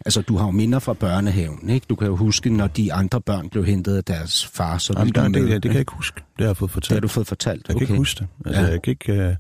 Altså, 0.07 0.23
du 0.23 0.37
har 0.37 0.45
jo 0.45 0.51
minder 0.51 0.79
fra 0.79 0.93
børnehaven, 0.93 1.71
ikke? 1.71 1.87
Du 1.91 1.95
kan 1.97 2.07
jo 2.09 2.17
huske, 2.17 2.51
når 2.51 2.67
de 2.67 2.93
andre 2.93 3.21
børn 3.21 3.49
blev 3.49 3.65
hentet 3.65 3.97
af 3.97 4.05
deres 4.05 4.47
far, 4.47 4.79
så 4.79 4.95
jamen, 4.99 5.15
der, 5.15 5.23
du 5.25 5.29
med. 5.29 5.41
det, 5.41 5.49
det, 5.51 5.55
det 5.55 5.63
kan 5.63 5.73
jeg 5.73 5.81
ikke 5.81 5.93
huske. 5.95 6.17
Det 6.17 6.25
har 6.39 6.47
jeg 6.47 6.57
fået 6.57 6.69
det 6.69 6.73
fortalt. 6.73 6.97
har 6.97 7.01
du 7.01 7.09
fået 7.09 7.27
fortalt. 7.27 7.69
Jeg 7.69 7.77
kan 7.77 7.83
ikke 7.83 7.97
huske 7.97 8.19
det. 8.19 8.29
Altså, 8.47 8.63
Ja. 8.63 8.69
jeg 8.69 8.83
kan 8.83 8.91
ikke... 8.91 9.13
Uh... 9.13 9.35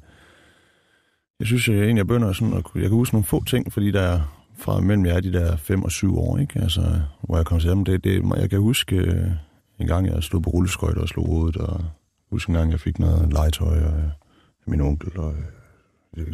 Jeg 1.38 1.46
synes 1.46 1.68
jeg 1.68 1.76
egentlig, 1.76 1.96
jeg 1.96 2.06
begynder 2.06 2.32
sådan 2.32 2.54
at... 2.54 2.64
Jeg 2.74 2.82
kan 2.82 2.90
huske 2.90 3.14
nogle 3.14 3.24
få 3.24 3.44
ting, 3.44 3.72
fordi 3.72 3.90
der 3.90 4.00
er 4.00 4.20
fra 4.58 4.80
mellem 4.80 5.06
jeg 5.06 5.16
er 5.16 5.20
de 5.20 5.32
der 5.32 5.56
5 5.56 5.82
og 5.82 5.90
7 5.92 6.18
år, 6.18 6.38
ikke? 6.38 6.60
Altså, 6.60 7.00
hvor 7.22 7.36
jeg 7.36 7.46
kom 7.46 7.60
til 7.60 7.70
dem. 7.70 7.84
Det, 7.84 8.04
det, 8.04 8.22
jeg 8.36 8.50
kan 8.50 8.58
huske 8.60 8.96
uh, 8.96 9.30
en 9.80 9.86
gang, 9.86 10.06
jeg 10.06 10.22
stod 10.22 10.40
på 10.40 10.50
rulleskøjter 10.50 11.00
og 11.00 11.08
slog 11.08 11.26
hovedet, 11.26 11.56
og 11.56 11.84
huske 12.30 12.50
en 12.50 12.56
gang, 12.56 12.70
jeg 12.70 12.80
fik 12.80 12.98
noget 12.98 13.32
legetøj 13.32 13.78
af 13.78 13.92
af 14.66 14.70
min 14.70 14.80
onkel, 14.80 15.18
og 15.18 15.32
øh, 15.32 15.38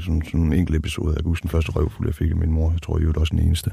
sådan, 0.00 0.22
sådan 0.24 0.40
en 0.40 0.52
enkelt 0.52 0.76
episode. 0.76 1.08
Jeg 1.08 1.16
kan 1.22 1.24
huske 1.30 1.42
den 1.42 1.50
første 1.50 1.70
røvfuld, 1.72 2.08
jeg 2.08 2.14
fik 2.14 2.30
af 2.30 2.36
min 2.36 2.50
mor. 2.52 2.70
Jeg 2.70 2.82
tror, 2.82 2.98
jeg 2.98 3.06
er 3.06 3.12
også 3.20 3.34
den 3.36 3.46
eneste, 3.46 3.70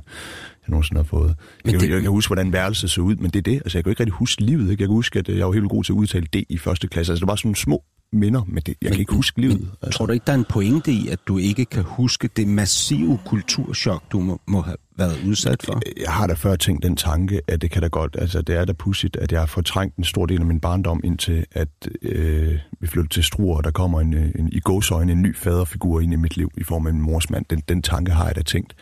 jeg 0.63 0.69
nogensinde 0.69 0.99
har 0.99 1.03
fået. 1.03 1.35
Men 1.65 1.71
Jeg, 1.73 1.79
det- 1.81 1.89
det... 1.89 1.93
jeg, 1.95 2.01
kan 2.01 2.11
huske, 2.11 2.29
hvordan 2.29 2.53
værelset 2.53 2.89
så 2.89 3.01
ud, 3.01 3.15
men 3.15 3.31
det 3.31 3.35
er 3.39 3.43
det. 3.43 3.55
Altså, 3.55 3.77
jeg 3.77 3.83
kan 3.83 3.91
ikke 3.91 3.99
rigtig 3.99 4.13
huske 4.13 4.41
livet. 4.43 4.61
Ikke? 4.71 4.81
Jeg 4.81 4.87
kan 4.87 4.95
huske, 4.95 5.19
at 5.19 5.29
øh, 5.29 5.37
jeg 5.37 5.47
var 5.47 5.53
helt 5.53 5.69
god 5.69 5.83
til 5.83 5.93
at 5.93 5.95
udtale 5.97 6.27
det 6.33 6.43
i 6.49 6.57
første 6.57 6.87
klasse. 6.87 7.11
Altså, 7.13 7.25
det 7.25 7.29
var 7.29 7.35
sådan 7.35 7.55
små 7.55 7.83
minder, 8.13 8.43
men 8.47 8.55
det, 8.55 8.67
jeg 8.67 8.75
men, 8.81 8.91
kan 8.91 8.99
ikke 8.99 9.13
huske 9.13 9.41
livet. 9.41 9.59
Men, 9.59 9.71
altså. 9.81 9.97
Tror 9.97 10.05
du 10.05 10.13
ikke, 10.13 10.23
der 10.27 10.33
er 10.33 10.37
en 10.37 10.45
pointe 10.49 10.91
i, 10.91 11.07
at 11.07 11.19
du 11.27 11.37
ikke 11.37 11.65
kan 11.65 11.83
huske 11.83 12.29
det 12.35 12.47
massive 12.47 13.19
kulturschok, 13.25 14.03
du 14.11 14.19
må, 14.19 14.41
må 14.47 14.61
have 14.61 14.77
været 14.97 15.23
udsat 15.25 15.63
for? 15.63 15.81
Jeg 15.97 16.13
har 16.13 16.27
da 16.27 16.33
før 16.33 16.55
tænkt 16.55 16.83
den 16.83 16.95
tanke, 16.95 17.41
at 17.47 17.61
det 17.61 17.71
kan 17.71 17.81
da 17.81 17.87
godt, 17.87 18.15
altså 18.19 18.41
det 18.41 18.55
er 18.55 18.65
da 18.65 18.73
pudsigt, 18.73 19.15
at 19.15 19.31
jeg 19.31 19.41
har 19.41 19.45
fortrængt 19.45 19.95
en 19.95 20.03
stor 20.03 20.25
del 20.25 20.39
af 20.39 20.45
min 20.45 20.59
barndom 20.59 21.01
indtil, 21.03 21.45
at 21.51 21.69
øh, 22.01 22.59
vi 22.79 22.87
flytter 22.87 23.09
til 23.09 23.23
Struer, 23.23 23.57
og 23.57 23.63
der 23.63 23.71
kommer 23.71 24.01
en, 24.01 24.13
øh, 24.13 24.31
en, 24.39 24.49
i 24.51 24.59
gåsøjne 24.59 25.11
en 25.11 25.21
ny 25.21 25.35
faderfigur 25.35 25.99
ind 25.99 26.13
i 26.13 26.15
mit 26.15 26.37
liv 26.37 26.51
i 26.57 26.63
form 26.63 26.87
af 26.87 26.91
en 26.91 27.01
morsmand. 27.01 27.45
Den, 27.49 27.63
den 27.69 27.81
tanke 27.81 28.11
har 28.11 28.25
jeg 28.25 28.35
da 28.35 28.41
tænkt. 28.41 28.75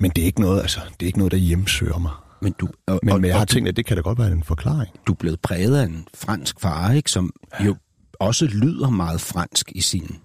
Men 0.00 0.10
det 0.10 0.22
er 0.22 0.26
ikke 0.26 0.40
noget, 0.40 0.60
altså, 0.60 0.80
det 1.00 1.02
er 1.02 1.06
ikke 1.06 1.18
noget, 1.18 1.32
der 1.32 1.38
hjemsøger 1.38 1.98
mig. 1.98 2.12
Men, 2.42 2.54
du, 2.60 2.68
og, 2.86 3.00
Men, 3.02 3.12
og, 3.12 3.20
men 3.20 3.28
jeg 3.28 3.38
har 3.38 3.44
tænkt, 3.44 3.68
at 3.68 3.76
det 3.76 3.86
kan 3.86 3.96
da 3.96 4.00
godt 4.00 4.18
være 4.18 4.32
en 4.32 4.42
forklaring. 4.42 4.90
du, 5.06 5.12
er 5.12 5.16
blevet 5.16 5.40
præget 5.40 5.76
af 5.76 5.84
en 5.84 6.06
fransk 6.14 6.60
far, 6.60 6.92
ikke? 6.92 7.10
som 7.10 7.32
jo 7.64 7.76
også 8.18 8.46
lyder 8.46 8.90
meget 8.90 9.20
fransk 9.20 9.72
i 9.74 9.80
sin 9.80 10.16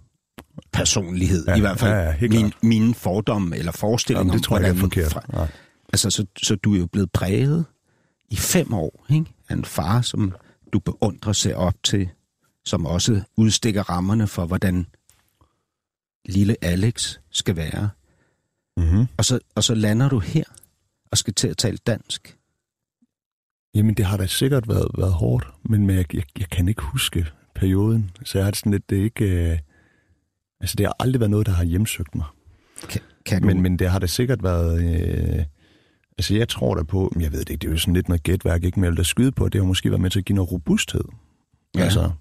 personlighed. 0.73 1.45
Ja, 1.47 1.55
I 1.55 1.59
hvert 1.59 1.79
fald 1.79 1.91
ja, 1.91 1.99
ja, 1.99 2.15
min, 2.21 2.29
klart. 2.29 2.63
mine 2.63 2.93
fordomme 2.93 3.57
eller 3.57 3.71
forestillinger 3.71 4.25
Jamen, 4.25 4.37
det 4.37 4.43
tror 4.43 4.57
jeg 4.57 4.67
ikke 4.67 4.77
er 4.77 4.87
hvordan 4.87 5.09
forkert. 5.09 5.23
Fra, 5.33 5.47
altså, 5.93 6.09
så, 6.09 6.25
så 6.43 6.55
du 6.55 6.73
er 6.73 6.79
jo 6.79 6.85
blevet 6.85 7.11
præget 7.11 7.65
i 8.29 8.35
fem 8.35 8.73
år 8.73 9.05
ikke? 9.09 9.33
af 9.49 9.53
en 9.53 9.65
far, 9.65 10.01
som 10.01 10.35
du 10.73 10.79
beundrer 10.79 11.33
sig 11.33 11.55
op 11.55 11.75
til, 11.83 12.09
som 12.65 12.85
også 12.85 13.21
udstikker 13.37 13.89
rammerne 13.89 14.27
for, 14.27 14.45
hvordan 14.45 14.85
lille 16.25 16.55
Alex 16.61 17.17
skal 17.31 17.55
være. 17.55 17.89
Mm-hmm. 18.77 19.07
Og 19.17 19.25
så, 19.25 19.39
og 19.55 19.63
så 19.63 19.75
lander 19.75 20.09
du 20.09 20.19
her 20.19 20.43
og 21.11 21.17
skal 21.17 21.33
til 21.33 21.47
at 21.47 21.57
tale 21.57 21.77
dansk. 21.77 22.37
Jamen, 23.75 23.93
det 23.93 24.05
har 24.05 24.17
da 24.17 24.27
sikkert 24.27 24.67
været, 24.67 24.87
været 24.97 25.13
hårdt, 25.13 25.47
men, 25.63 25.87
men 25.87 25.95
jeg, 25.95 26.15
jeg, 26.15 26.23
jeg 26.39 26.49
kan 26.49 26.67
ikke 26.67 26.81
huske 26.81 27.25
perioden. 27.63 28.11
Så 28.23 28.37
jeg 28.37 28.45
har 28.45 28.51
det 28.51 28.59
sådan 28.59 28.71
lidt, 28.71 28.89
det 28.89 28.99
er 28.99 29.03
ikke... 29.03 29.25
Øh, 29.51 29.57
altså, 30.61 30.75
det 30.75 30.85
har 30.85 30.95
aldrig 30.99 31.19
været 31.19 31.31
noget, 31.31 31.47
der 31.47 31.53
har 31.53 31.63
hjemsøgt 31.63 32.15
mig. 32.15 32.25
Kan, 32.89 33.01
kan 33.25 33.41
du, 33.41 33.47
Men, 33.47 33.61
men 33.61 33.79
det 33.79 33.89
har 33.89 33.99
da 33.99 34.07
sikkert 34.07 34.43
været... 34.43 34.83
Øh, 34.83 35.45
altså, 36.17 36.35
jeg 36.35 36.49
tror 36.49 36.75
da 36.75 36.83
på... 36.83 37.11
men 37.15 37.21
Jeg 37.21 37.31
ved 37.31 37.39
det 37.39 37.49
ikke, 37.49 37.61
det 37.61 37.67
er 37.67 37.71
jo 37.71 37.77
sådan 37.77 37.93
lidt 37.93 38.07
noget 38.09 38.23
gætværk, 38.23 38.63
ikke? 38.63 38.79
Men 38.79 38.83
jeg 38.83 38.91
vil 38.91 38.97
da 38.97 39.03
skyde 39.03 39.31
på, 39.31 39.45
at 39.45 39.53
det 39.53 39.61
har 39.61 39.65
måske 39.67 39.89
været 39.89 40.01
med 40.01 40.09
til 40.09 40.19
at 40.19 40.25
give 40.25 40.35
noget 40.35 40.51
robusthed. 40.51 41.03
Ja. 41.75 41.83
Altså, 41.83 42.11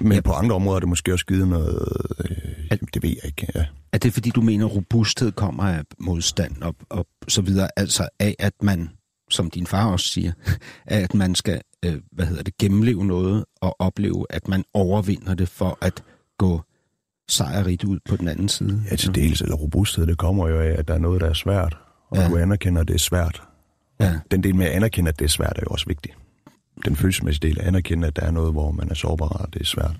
men 0.00 0.12
Ja. 0.12 0.20
på 0.20 0.32
andre 0.32 0.54
områder 0.54 0.76
er 0.76 0.80
det 0.80 0.88
måske 0.88 1.12
også 1.12 1.26
givet 1.26 1.48
noget... 1.48 1.88
Øh, 2.24 2.36
jamen, 2.70 2.88
det 2.94 3.02
ved 3.02 3.10
jeg 3.10 3.24
ikke, 3.24 3.46
ja. 3.54 3.64
Er 3.92 3.98
det 3.98 4.12
fordi, 4.12 4.30
du 4.30 4.40
mener, 4.40 4.66
at 4.66 4.74
robusthed 4.76 5.32
kommer 5.32 5.62
af 5.62 5.82
modstand 5.98 6.62
og, 6.62 6.76
og 6.90 7.06
så 7.28 7.42
videre? 7.42 7.68
Altså 7.76 8.08
af, 8.20 8.36
at 8.38 8.52
man, 8.62 8.90
som 9.30 9.50
din 9.50 9.66
far 9.66 9.92
også 9.92 10.06
siger, 10.06 10.32
at 10.86 11.14
man 11.14 11.34
skal, 11.34 11.60
øh, 11.84 11.94
hvad 12.12 12.26
hedder 12.26 12.42
det, 12.42 12.56
gennemleve 12.58 13.04
noget 13.06 13.44
og 13.60 13.76
opleve, 13.80 14.26
at 14.30 14.48
man 14.48 14.64
overvinder 14.74 15.34
det 15.34 15.48
for 15.48 15.78
at 15.80 16.02
gå 16.38 16.60
sejrigt 17.28 17.84
ud 17.84 17.98
på 18.08 18.16
den 18.16 18.28
anden 18.28 18.48
side? 18.48 18.82
Ja, 18.90 18.96
til 18.96 19.14
dels, 19.14 19.40
eller 19.40 19.56
robusthed, 19.56 20.06
det 20.06 20.18
kommer 20.18 20.48
jo 20.48 20.60
af, 20.60 20.74
at 20.78 20.88
der 20.88 20.94
er 20.94 20.98
noget, 20.98 21.20
der 21.20 21.28
er 21.28 21.32
svært, 21.34 21.76
og 22.10 22.16
Ja. 22.16 22.28
du 22.28 22.36
anerkender, 22.36 22.80
at 22.80 22.88
det 22.88 22.94
er 22.94 22.98
svært. 22.98 23.42
Ja. 24.00 24.18
Den 24.30 24.42
del 24.42 24.54
med 24.56 24.66
at 24.66 24.72
anerkende, 24.72 25.08
at 25.08 25.18
det 25.18 25.24
er 25.24 25.28
svært, 25.28 25.52
er 25.56 25.62
jo 25.62 25.68
også 25.70 25.86
vigtig. 25.86 26.12
Den 26.84 26.96
følelsesmæssige 26.96 27.48
del, 27.48 27.60
at 27.60 27.66
anerkende, 27.66 28.06
at 28.08 28.16
der 28.16 28.22
er 28.22 28.30
noget, 28.30 28.52
hvor 28.52 28.70
man 28.70 28.90
er 28.90 28.94
sårbar, 28.94 29.28
og 29.28 29.54
det 29.54 29.60
er 29.60 29.64
svært. 29.66 29.96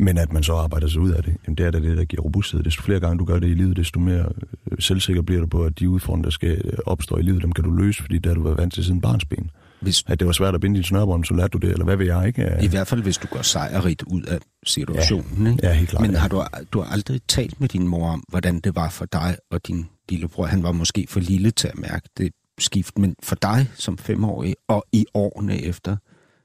Men 0.00 0.18
at 0.18 0.32
man 0.32 0.42
så 0.42 0.54
arbejder 0.54 0.88
sig 0.88 1.00
ud 1.00 1.10
af 1.10 1.22
det, 1.22 1.36
jamen 1.46 1.56
det 1.56 1.66
er 1.66 1.70
da 1.70 1.80
det, 1.80 1.96
der 1.96 2.04
giver 2.04 2.22
robusthed. 2.22 2.62
Desto 2.62 2.82
flere 2.82 3.00
gange 3.00 3.18
du 3.18 3.24
gør 3.24 3.38
det 3.38 3.48
i 3.48 3.54
livet, 3.54 3.76
desto 3.76 4.00
mere 4.00 4.28
øh, 4.72 4.78
selvsikker 4.78 5.22
bliver 5.22 5.40
du 5.40 5.46
på, 5.46 5.64
at 5.64 5.78
de 5.78 5.88
udfordringer, 5.90 6.22
der 6.24 6.30
skal 6.30 6.60
øh, 6.64 6.72
opstå 6.86 7.16
i 7.16 7.22
livet, 7.22 7.42
dem 7.42 7.52
kan 7.52 7.64
du 7.64 7.70
løse, 7.70 8.02
fordi 8.02 8.18
der 8.18 8.30
har 8.30 8.34
du 8.34 8.42
været 8.42 8.58
vant 8.58 8.74
til 8.74 8.84
siden 8.84 9.00
barnsben. 9.00 9.50
Hvis, 9.80 10.04
At 10.06 10.18
det 10.20 10.26
var 10.26 10.32
svært 10.32 10.54
at 10.54 10.60
binde 10.60 10.76
din 10.76 10.84
snørbånd, 10.84 11.24
så 11.24 11.34
lærte 11.34 11.48
du 11.50 11.58
det, 11.58 11.70
eller 11.72 11.84
hvad 11.84 11.96
ved 11.96 12.06
jeg 12.06 12.26
ikke? 12.26 12.42
Ja, 12.42 12.60
I 12.62 12.66
hvert 12.66 12.86
fald, 12.86 13.02
hvis 13.02 13.18
du 13.18 13.26
går 13.26 13.42
sejrigt 13.42 14.02
ud 14.02 14.22
af 14.22 14.38
situationen. 14.66 15.46
Ikke? 15.46 15.66
ja 15.66 15.72
helt 15.72 15.90
klart. 15.90 16.02
Men 16.02 16.10
ja. 16.10 16.18
har 16.18 16.28
du, 16.28 16.42
du 16.72 16.80
har 16.80 16.92
aldrig 16.92 17.20
talt 17.28 17.60
med 17.60 17.68
din 17.68 17.88
mor 17.88 18.08
om, 18.10 18.22
hvordan 18.28 18.60
det 18.60 18.74
var 18.74 18.88
for 18.88 19.04
dig 19.04 19.36
og 19.50 19.66
din 19.66 19.88
lillebror? 20.08 20.46
Han 20.46 20.62
var 20.62 20.72
måske 20.72 21.06
for 21.08 21.20
lille 21.20 21.50
til 21.50 21.68
at 21.68 21.78
mærke 21.78 22.08
det 22.18 22.32
skift, 22.58 22.98
men 22.98 23.14
for 23.22 23.34
dig 23.42 23.70
som 23.74 23.98
femårig 23.98 24.54
og 24.68 24.84
i 24.92 25.06
årene 25.14 25.62
efter, 25.62 25.96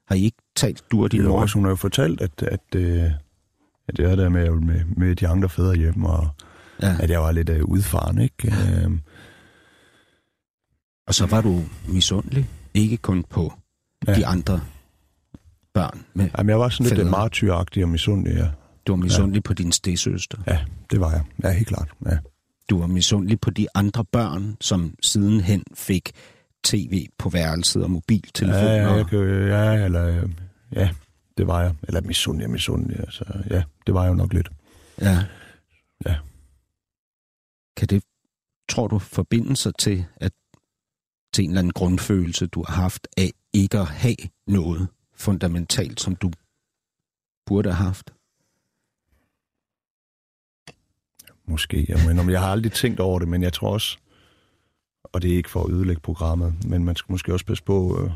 har 0.08 0.14
I 0.16 0.24
ikke 0.24 0.38
talt, 0.56 0.82
du 0.92 1.02
og 1.02 1.12
din 1.12 1.20
Jo, 1.22 1.28
mor? 1.28 1.40
også, 1.40 1.54
hun 1.54 1.64
har 1.64 1.70
jo 1.70 1.76
fortalt, 1.76 2.20
at, 2.20 2.42
at, 2.42 2.60
øh, 2.76 3.02
at 3.88 3.96
det 3.96 4.04
er 4.10 4.16
der 4.16 4.28
med, 4.28 4.50
med, 4.50 4.80
med 4.96 5.16
de 5.16 5.28
andre 5.28 5.48
fædre 5.48 5.74
hjem, 5.76 6.04
og 6.04 6.28
Ja. 6.82 6.96
at 7.00 7.10
jeg 7.10 7.20
var 7.20 7.32
lidt 7.32 7.48
øh, 7.48 7.64
udfaren, 7.64 8.18
ikke? 8.18 8.48
Øh, 8.48 8.90
Og 11.06 11.14
så 11.14 11.26
var 11.26 11.40
du 11.40 11.62
misundelig, 11.88 12.48
ikke 12.74 12.96
kun 12.96 13.24
på 13.30 13.52
ja. 14.06 14.14
De 14.14 14.26
andre 14.26 14.60
børn. 15.74 16.04
Med, 16.14 16.28
jamen, 16.38 16.50
jeg 16.50 16.58
var 16.58 16.68
sådan 16.68 16.84
lidt 16.86 16.94
Fædre. 16.94 17.06
øh, 17.06 17.10
martyragtig 17.10 17.82
og 17.82 17.88
misundelig, 17.88 18.36
ja. 18.36 18.48
du 18.86 18.92
var 18.92 18.96
misundelig 18.96 19.36
ja. 19.38 19.42
på 19.48 19.54
din 19.54 19.72
stedsøster. 19.72 20.38
Ja, 20.46 20.64
det 20.90 21.00
var 21.00 21.10
jeg. 21.10 21.24
Ja, 21.42 21.50
helt 21.52 21.68
klart. 21.68 21.88
Ja. 22.06 22.18
Du 22.70 22.78
var 22.78 22.86
misundelig 22.86 23.40
på 23.40 23.50
de 23.50 23.66
andre 23.74 24.04
børn, 24.04 24.56
som 24.60 24.94
sidenhen 25.02 25.64
fik 25.74 26.12
tv 26.64 27.06
på 27.18 27.28
værelset 27.28 27.84
og 27.84 27.90
mobiltelefoner. 27.90 28.72
Ja, 28.72 28.82
ja, 28.82 28.92
jeg 28.92 29.06
kan, 29.06 29.18
ja, 29.48 29.84
eller, 29.84 30.28
ja, 30.72 30.90
det 31.38 31.46
var 31.46 31.62
jeg. 31.62 31.74
Eller 31.82 32.00
misundelig, 32.00 32.50
misundelig. 32.50 33.00
Altså, 33.00 33.24
ja, 33.50 33.62
det 33.86 33.94
var 33.94 34.02
jeg 34.02 34.10
jo 34.10 34.14
nok 34.14 34.32
lidt. 34.32 34.50
ja. 35.00 35.18
Ja. 36.06 36.16
Kan 37.76 37.88
det, 37.88 38.04
tror 38.68 38.88
du, 38.88 38.98
forbinde 38.98 39.56
sig 39.56 39.72
til, 39.78 40.04
at 40.16 40.32
til 41.34 41.44
en 41.44 41.50
eller 41.50 41.58
anden 41.58 41.72
grundfølelse, 41.72 42.46
du 42.46 42.64
har 42.66 42.74
haft 42.74 43.08
af 43.16 43.30
ikke 43.52 43.78
at 43.78 43.86
have 43.86 44.16
noget 44.46 44.88
fundamentalt, 45.14 46.00
som 46.00 46.16
du 46.16 46.30
burde 47.46 47.72
have 47.72 47.84
haft? 47.84 48.14
Måske. 51.46 51.86
Jeg, 51.88 51.98
mener, 52.06 52.30
jeg 52.30 52.40
har 52.40 52.52
aldrig 52.52 52.72
tænkt 52.72 53.00
over 53.00 53.18
det, 53.18 53.28
men 53.28 53.42
jeg 53.42 53.52
tror 53.52 53.72
også, 53.72 53.98
og 55.04 55.22
det 55.22 55.32
er 55.32 55.36
ikke 55.36 55.50
for 55.50 55.64
at 55.64 55.70
ødelægge 55.70 56.00
programmet, 56.00 56.64
men 56.64 56.84
man 56.84 56.96
skal 56.96 57.12
måske 57.12 57.32
også 57.32 57.46
passe 57.46 57.64
på, 57.64 58.00
øh, 58.00 58.10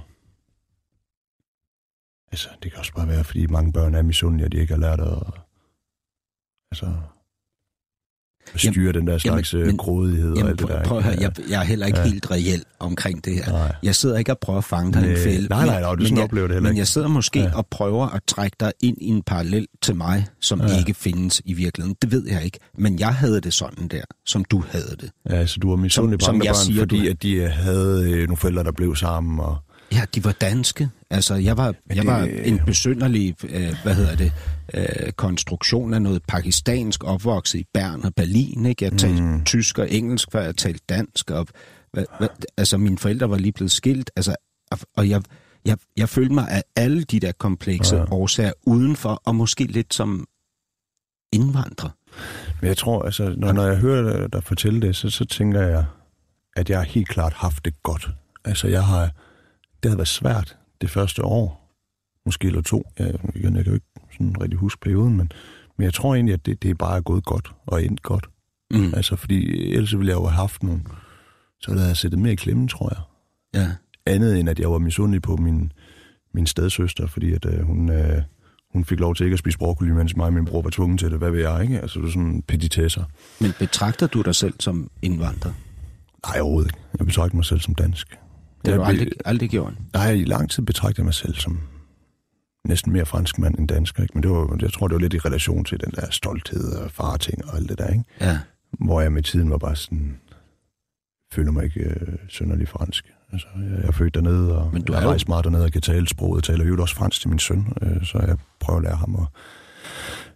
altså 2.32 2.48
det 2.62 2.72
kan 2.72 2.78
også 2.78 2.94
bare 2.94 3.08
være, 3.08 3.24
fordi 3.24 3.46
mange 3.46 3.72
børn 3.72 3.94
er 3.94 4.02
misundelige, 4.02 4.46
og 4.46 4.52
de 4.52 4.58
ikke 4.58 4.72
har 4.74 4.80
lært 4.80 5.00
at, 5.00 5.22
altså, 6.70 6.86
styre 8.56 8.74
jamen, 8.76 8.94
den 8.94 9.06
der 9.06 9.18
slags 9.18 9.52
jamen, 9.52 9.60
jamen, 9.60 9.66
men- 9.66 9.76
grådighed 9.76 10.30
og 10.30 10.36
Jamen, 10.36 10.50
alt 10.50 10.58
det 10.58 10.66
prøv, 10.68 10.76
der. 10.76 10.84
prøv 10.84 11.00
høre, 11.02 11.16
jeg, 11.20 11.32
jeg 11.50 11.60
er 11.60 11.64
heller 11.64 11.86
ikke 11.86 11.98
Ja. 11.98 12.04
helt 12.08 12.30
reel 12.30 12.62
omkring 12.78 13.24
det 13.24 13.34
her. 13.34 13.50
Nej. 13.52 13.74
Jeg 13.82 13.94
sidder 13.94 14.18
ikke 14.18 14.32
og 14.32 14.38
prøver 14.38 14.58
at 14.58 14.64
fange 14.64 14.92
dig 14.92 15.06
i 15.08 15.10
en 15.10 15.16
fælde. 15.16 15.48
nej, 15.48 15.66
nej, 15.66 15.80
nej, 15.80 15.90
er 15.90 15.96
sådan, 15.96 16.02
men 16.04 16.16
jeg 16.16 16.24
oplever 16.24 16.46
det 16.46 16.54
heller 16.54 16.68
Men 16.68 16.72
ikke. 16.74 16.78
jeg 16.78 16.86
sidder 16.86 17.08
måske 17.08 17.40
Ja. 17.40 17.50
og 17.54 17.66
prøver 17.70 18.06
at 18.08 18.22
trække 18.28 18.56
dig 18.60 18.72
ind 18.82 18.96
i 19.00 19.06
en 19.06 19.22
parallel 19.22 19.66
til 19.82 19.96
mig, 19.96 20.26
som 20.40 20.60
Ja. 20.60 20.78
ikke 20.78 20.94
findes 20.94 21.42
i 21.44 21.52
virkeligheden. 21.52 21.96
Det 22.02 22.12
ved 22.12 22.26
jeg 22.28 22.44
ikke. 22.44 22.58
Men 22.78 22.98
jeg 22.98 23.14
havde 23.14 23.40
det 23.40 23.52
sådan 23.52 23.88
der, 23.88 24.02
som 24.26 24.44
du 24.44 24.64
havde 24.70 24.96
det. 25.00 25.10
Ja, 25.30 25.46
så 25.46 25.58
du 25.62 25.68
var 25.70 25.76
misundelig 25.76 26.18
på 26.18 26.26
andre 26.30 26.46
børn, 26.46 26.76
fordi 26.78 27.04
du- 27.04 27.10
at 27.10 27.22
de 27.22 27.32
øh, 27.34 27.50
havde 27.50 28.10
øh, 28.10 28.18
nogle 28.18 28.36
forældre, 28.36 28.64
der 28.64 28.72
blev 28.72 28.96
sammen, 28.96 29.40
og 29.40 29.56
Ja, 29.92 30.02
de 30.14 30.24
var 30.24 30.32
danske. 30.32 30.88
Altså, 31.10 31.34
jeg 31.34 31.56
var, 31.56 31.74
jeg 31.88 31.96
det- 31.96 32.06
var 32.06 32.22
en 32.22 32.60
besynderlig, 32.66 33.34
øh, 33.44 33.74
hvad 33.82 33.94
hedder 33.94 34.16
det, 34.16 34.32
øh, 34.74 35.12
konstruktion 35.12 35.94
af 35.94 36.02
noget 36.02 36.22
pakistansk 36.28 37.04
opvokset 37.04 37.58
i 37.58 37.64
Bern 37.74 38.04
og 38.04 38.14
Berlin. 38.16 38.66
Ikke? 38.66 38.84
Jeg 38.84 38.92
talte 38.98 39.22
mm. 39.22 39.44
tysk 39.44 39.78
og 39.78 39.90
engelsk, 39.92 40.28
før 40.32 40.42
jeg 40.42 40.56
talte 40.56 40.80
dansk. 40.88 41.30
Og, 41.30 41.46
hvad, 41.92 42.04
hvad, 42.18 42.28
altså, 42.56 42.78
mine 42.78 42.98
forældre 42.98 43.30
var 43.30 43.36
lige 43.38 43.52
blevet 43.52 43.70
skilt. 43.70 44.10
Altså, 44.16 44.36
og, 44.96 45.08
jeg, 45.08 45.22
jeg, 45.64 45.76
jeg 45.96 46.08
følte 46.08 46.34
mig 46.34 46.48
af 46.50 46.62
alle 46.76 47.02
de 47.04 47.20
der 47.20 47.32
komplekse 47.32 47.96
Ja. 47.96 48.04
årsager 48.10 48.52
udenfor, 48.62 49.22
og 49.24 49.34
måske 49.34 49.64
lidt 49.64 49.94
som 49.94 50.26
indvandrer. 51.32 51.90
Men 52.60 52.68
jeg 52.68 52.76
tror, 52.76 53.02
altså, 53.02 53.34
når, 53.36 53.52
når 53.52 53.66
jeg 53.66 53.76
hører 53.76 54.18
dig- 54.20 54.32
dig 54.32 54.44
fortælle 54.44 54.80
det, 54.80 54.96
så, 54.96 55.10
så 55.10 55.24
tænker 55.24 55.62
jeg, 55.62 55.84
at 56.56 56.70
jeg 56.70 56.78
har 56.78 56.84
helt 56.84 57.08
klart 57.08 57.32
haft 57.32 57.64
det 57.64 57.82
godt. 57.82 58.08
Altså, 58.44 58.68
jeg 58.68 58.84
har, 58.84 59.10
det 59.82 59.90
har 59.90 59.96
været 59.96 60.08
svært 60.08 60.56
det 60.80 60.90
første 60.90 61.24
år, 61.24 61.74
måske 62.26 62.46
eller 62.46 62.62
to. 62.62 62.90
Jeg, 62.98 63.14
igen, 63.34 63.56
jeg 63.56 63.64
kan 63.64 63.72
jo 63.72 63.74
ikke 63.74 63.86
sådan 64.12 64.42
rigtig 64.42 64.58
huske 64.58 64.80
perioden, 64.80 65.16
men, 65.16 65.32
men 65.76 65.84
jeg 65.84 65.94
tror 65.94 66.14
egentlig, 66.14 66.34
at 66.34 66.46
det, 66.46 66.62
det 66.62 66.70
er 66.70 66.74
bare 66.74 67.02
gået 67.02 67.24
godt 67.24 67.52
og 67.66 67.84
endt 67.84 68.02
godt. 68.02 68.28
Mm. 68.70 68.94
Altså, 68.94 69.16
fordi 69.16 69.72
ellers 69.72 69.98
ville 69.98 70.10
jeg 70.10 70.16
jo 70.16 70.26
have 70.26 70.36
haft 70.36 70.62
nogle, 70.62 70.80
så 71.60 71.70
ville 71.70 71.86
jeg 71.86 71.96
sættet 71.96 72.20
mere 72.20 72.32
i 72.32 72.36
klemme, 72.36 72.68
tror 72.68 72.92
jeg. 72.94 73.02
Ja. 73.60 73.72
Andet 74.06 74.40
end, 74.40 74.48
at 74.48 74.58
jeg 74.60 74.70
var 74.70 74.78
misundelig 74.78 75.22
på 75.22 75.36
min, 75.36 75.72
min 76.34 76.46
stedsøster, 76.46 77.06
fordi 77.06 77.32
at, 77.32 77.44
øh, 77.44 77.60
hun, 77.60 77.90
øh, 77.90 78.22
hun 78.72 78.84
fik 78.84 79.00
lov 79.00 79.14
til 79.14 79.24
ikke 79.24 79.34
at 79.34 79.38
spise 79.38 79.58
broccoli, 79.58 79.90
mens 79.90 80.16
mig 80.16 80.26
og 80.26 80.32
min 80.32 80.44
bror 80.44 80.62
var 80.62 80.70
tvunget 80.70 81.00
til 81.00 81.10
det. 81.10 81.18
Hvad 81.18 81.30
ved 81.30 81.40
jeg, 81.40 81.62
ikke? 81.62 81.80
Altså, 81.80 82.00
det 82.00 82.06
er 82.06 82.10
sådan 82.10 82.42
petitesser. 82.42 83.04
Men 83.40 83.52
betragter 83.58 84.06
du 84.06 84.22
dig 84.22 84.34
selv 84.34 84.54
som 84.60 84.90
indvandrer? 85.02 85.52
Nej, 86.26 86.40
overhovedet 86.40 86.70
ikke. 86.70 86.78
Jeg 86.98 87.06
betragter 87.06 87.36
mig 87.36 87.44
selv 87.44 87.60
som 87.60 87.74
dansk. 87.74 88.18
Det 88.64 88.72
har 88.74 88.78
du 88.80 88.84
aldrig, 88.84 89.08
aldrig 89.24 89.50
gjort. 89.50 89.72
Nej, 89.92 90.10
i 90.10 90.24
lang 90.24 90.50
tid 90.50 90.62
betragter 90.62 91.02
jeg 91.02 91.04
mig 91.04 91.14
selv 91.14 91.34
som 91.34 91.60
næsten 92.68 92.92
mere 92.92 93.06
fransk 93.06 93.38
mand 93.38 93.58
end 93.58 93.68
dansker. 93.68 94.02
Ikke? 94.02 94.14
Men 94.14 94.22
det 94.22 94.30
var, 94.30 94.56
jeg 94.60 94.72
tror, 94.72 94.88
det 94.88 94.94
var 94.94 95.00
lidt 95.00 95.14
i 95.14 95.18
relation 95.18 95.64
til 95.64 95.80
den 95.80 95.90
der 95.90 96.10
stolthed 96.10 96.72
og 96.72 96.90
farting 96.90 97.44
og 97.48 97.56
alt 97.56 97.68
det 97.68 97.78
der. 97.78 97.86
Ikke? 97.88 98.04
Ja. 98.20 98.38
Hvor 98.80 99.00
jeg 99.00 99.12
med 99.12 99.22
tiden 99.22 99.50
var 99.50 99.58
bare 99.58 99.76
sådan, 99.76 100.18
føler 101.32 101.50
mig 101.52 101.64
ikke 101.64 101.80
øh, 101.80 102.18
synderlig 102.28 102.68
fransk. 102.68 103.04
Altså, 103.32 103.46
jeg, 103.56 103.70
jeg 103.78 103.88
er 103.88 103.92
født 103.92 104.14
dernede, 104.14 104.58
og 104.58 104.70
Men 104.72 104.82
du 104.82 104.92
jeg 104.92 105.02
er 105.04 105.12
jo- 105.12 105.18
meget 105.28 105.44
dernede 105.44 105.64
og 105.64 105.72
kan 105.72 105.82
tale 105.82 106.08
sproget. 106.08 106.48
Jeg 106.48 106.54
taler 106.56 106.64
jo 106.68 106.82
også 106.82 106.94
fransk 106.94 107.20
til 107.20 107.28
min 107.30 107.38
søn, 107.38 107.72
øh, 107.82 108.04
så 108.04 108.18
jeg 108.26 108.36
prøver 108.60 108.76
at 108.78 108.82
lære 108.84 108.96
ham. 108.96 109.14
Og, 109.14 109.26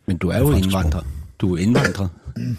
Men 0.07 0.17
du 0.19 0.29
er 0.29 0.39
jo 0.39 0.51
Fransk 0.51 0.71
sprog. 0.71 0.83
indvandrer. 0.85 1.03
Du 1.39 1.55
er 1.55 1.59
indvandrer. 1.59 2.09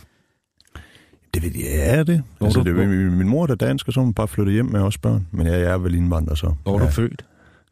det 1.33 1.43
ved 1.43 1.51
jeg, 1.55 1.63
ja, 1.63 1.95
er 1.95 2.03
det. 2.03 2.23
Hvor 2.37 2.47
Altså, 2.47 2.61
du- 2.63 2.79
det 2.79 2.89
min, 2.89 3.17
min 3.17 3.27
mor 3.29 3.51
er 3.51 3.55
dansk, 3.55 3.87
og 3.87 3.93
så 3.93 3.99
hun 3.99 4.13
bare 4.13 4.27
flyttet 4.27 4.53
hjem 4.53 4.65
med 4.65 4.79
os 4.81 4.97
børn. 4.97 5.27
Men 5.31 5.47
jeg, 5.47 5.53
jeg 5.53 5.71
er 5.71 5.77
vel 5.77 5.95
indvandrer 5.95 6.35
så. 6.35 6.53
Hvor 6.63 6.75
er 6.75 6.79
ja, 6.79 6.85
du 6.85 6.91
født? 6.91 7.25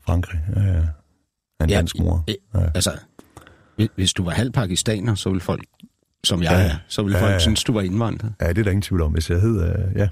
Frankrig, 0.06 0.40
ja, 0.56 0.62
ja. 0.62 0.78
En 1.64 1.70
Ja, 1.70 1.76
dansk 1.76 2.00
mor. 2.00 2.24
Ja. 2.28 2.60
Altså, 2.76 2.92
hvis- 3.96 4.14
du 4.14 4.24
var 4.24 4.32
halv 4.32 4.52
pakistaner, 4.52 5.16
så 5.16 5.30
ville 5.30 5.42
folk, 5.42 5.64
som 6.24 6.44
jeg 6.44 6.52
Ja, 6.52 6.58
er, 6.68 6.76
så 6.88 7.04
ville 7.04 7.18
ja, 7.18 7.24
folk 7.24 7.34
ja. 7.34 7.40
synes, 7.40 7.64
du 7.64 7.74
var 7.74 7.82
indvandrer. 7.82 8.30
Ja, 8.42 8.50
det 8.50 8.58
er 8.58 8.64
der 8.64 8.72
ingen 8.72 8.82
tvivl 8.82 9.02
om. 9.02 9.12
Hvis 9.12 9.30
jeg 9.30 9.42
hed, 9.42 9.62
øh, 9.64 9.96
ja, 9.96 10.08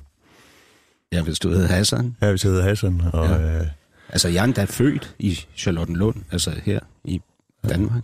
Ja, 1.12 1.24
hvis 1.24 1.40
du 1.40 1.50
hed 1.50 1.66
Hassan. 1.68 2.16
ja, 2.22 2.30
hvis 2.30 2.44
jeg 2.46 2.52
hed 2.54 2.62
Hassan, 2.62 3.02
og 3.14 3.26
Ja. 3.28 3.36
ja. 3.36 3.60
øh, 3.60 3.68
Altså, 4.10 4.28
jeg 4.30 4.40
er 4.40 4.44
endda 4.44 4.64
født 4.64 5.16
i 5.20 5.40
Charlottenlund, 5.56 6.16
altså 6.32 6.52
her 6.64 6.80
i 7.04 7.22
Danmark. 7.70 8.04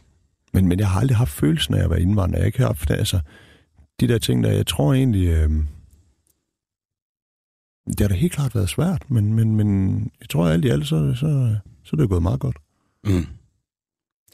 Men, 0.54 0.68
men 0.68 0.80
jeg 0.80 0.90
har 0.90 1.00
aldrig 1.00 1.18
haft 1.18 1.32
følelsen 1.32 1.74
af 1.74 1.84
at 1.84 1.90
være 1.90 2.02
indvandrer. 2.02 2.38
Jeg 2.38 2.44
har 2.44 2.46
ikke 2.46 2.64
haft, 2.64 2.92
altså, 2.92 3.20
de 4.00 4.08
der 4.08 4.18
ting 4.18 4.44
der, 4.44 4.52
jeg 4.52 4.68
tror 4.68 4.94
egentlig, 4.94 5.28
øh, 5.28 5.50
det 7.88 8.00
har 8.00 8.08
da 8.08 8.16
helt 8.16 8.34
klart 8.34 8.56
været 8.56 8.70
svært, 8.70 9.12
men, 9.12 9.34
men, 9.34 9.56
men 9.56 10.00
jeg 10.20 10.30
tror 10.30 10.48
alt 10.48 10.66
i 10.66 10.70
alt, 10.70 10.88
så, 10.88 11.14
så, 11.16 11.58
så 11.84 11.96
er 11.96 11.98
det 11.98 12.10
gået 12.10 12.24
meget 12.24 12.40
godt. 12.40 12.58
Mm. 13.04 13.28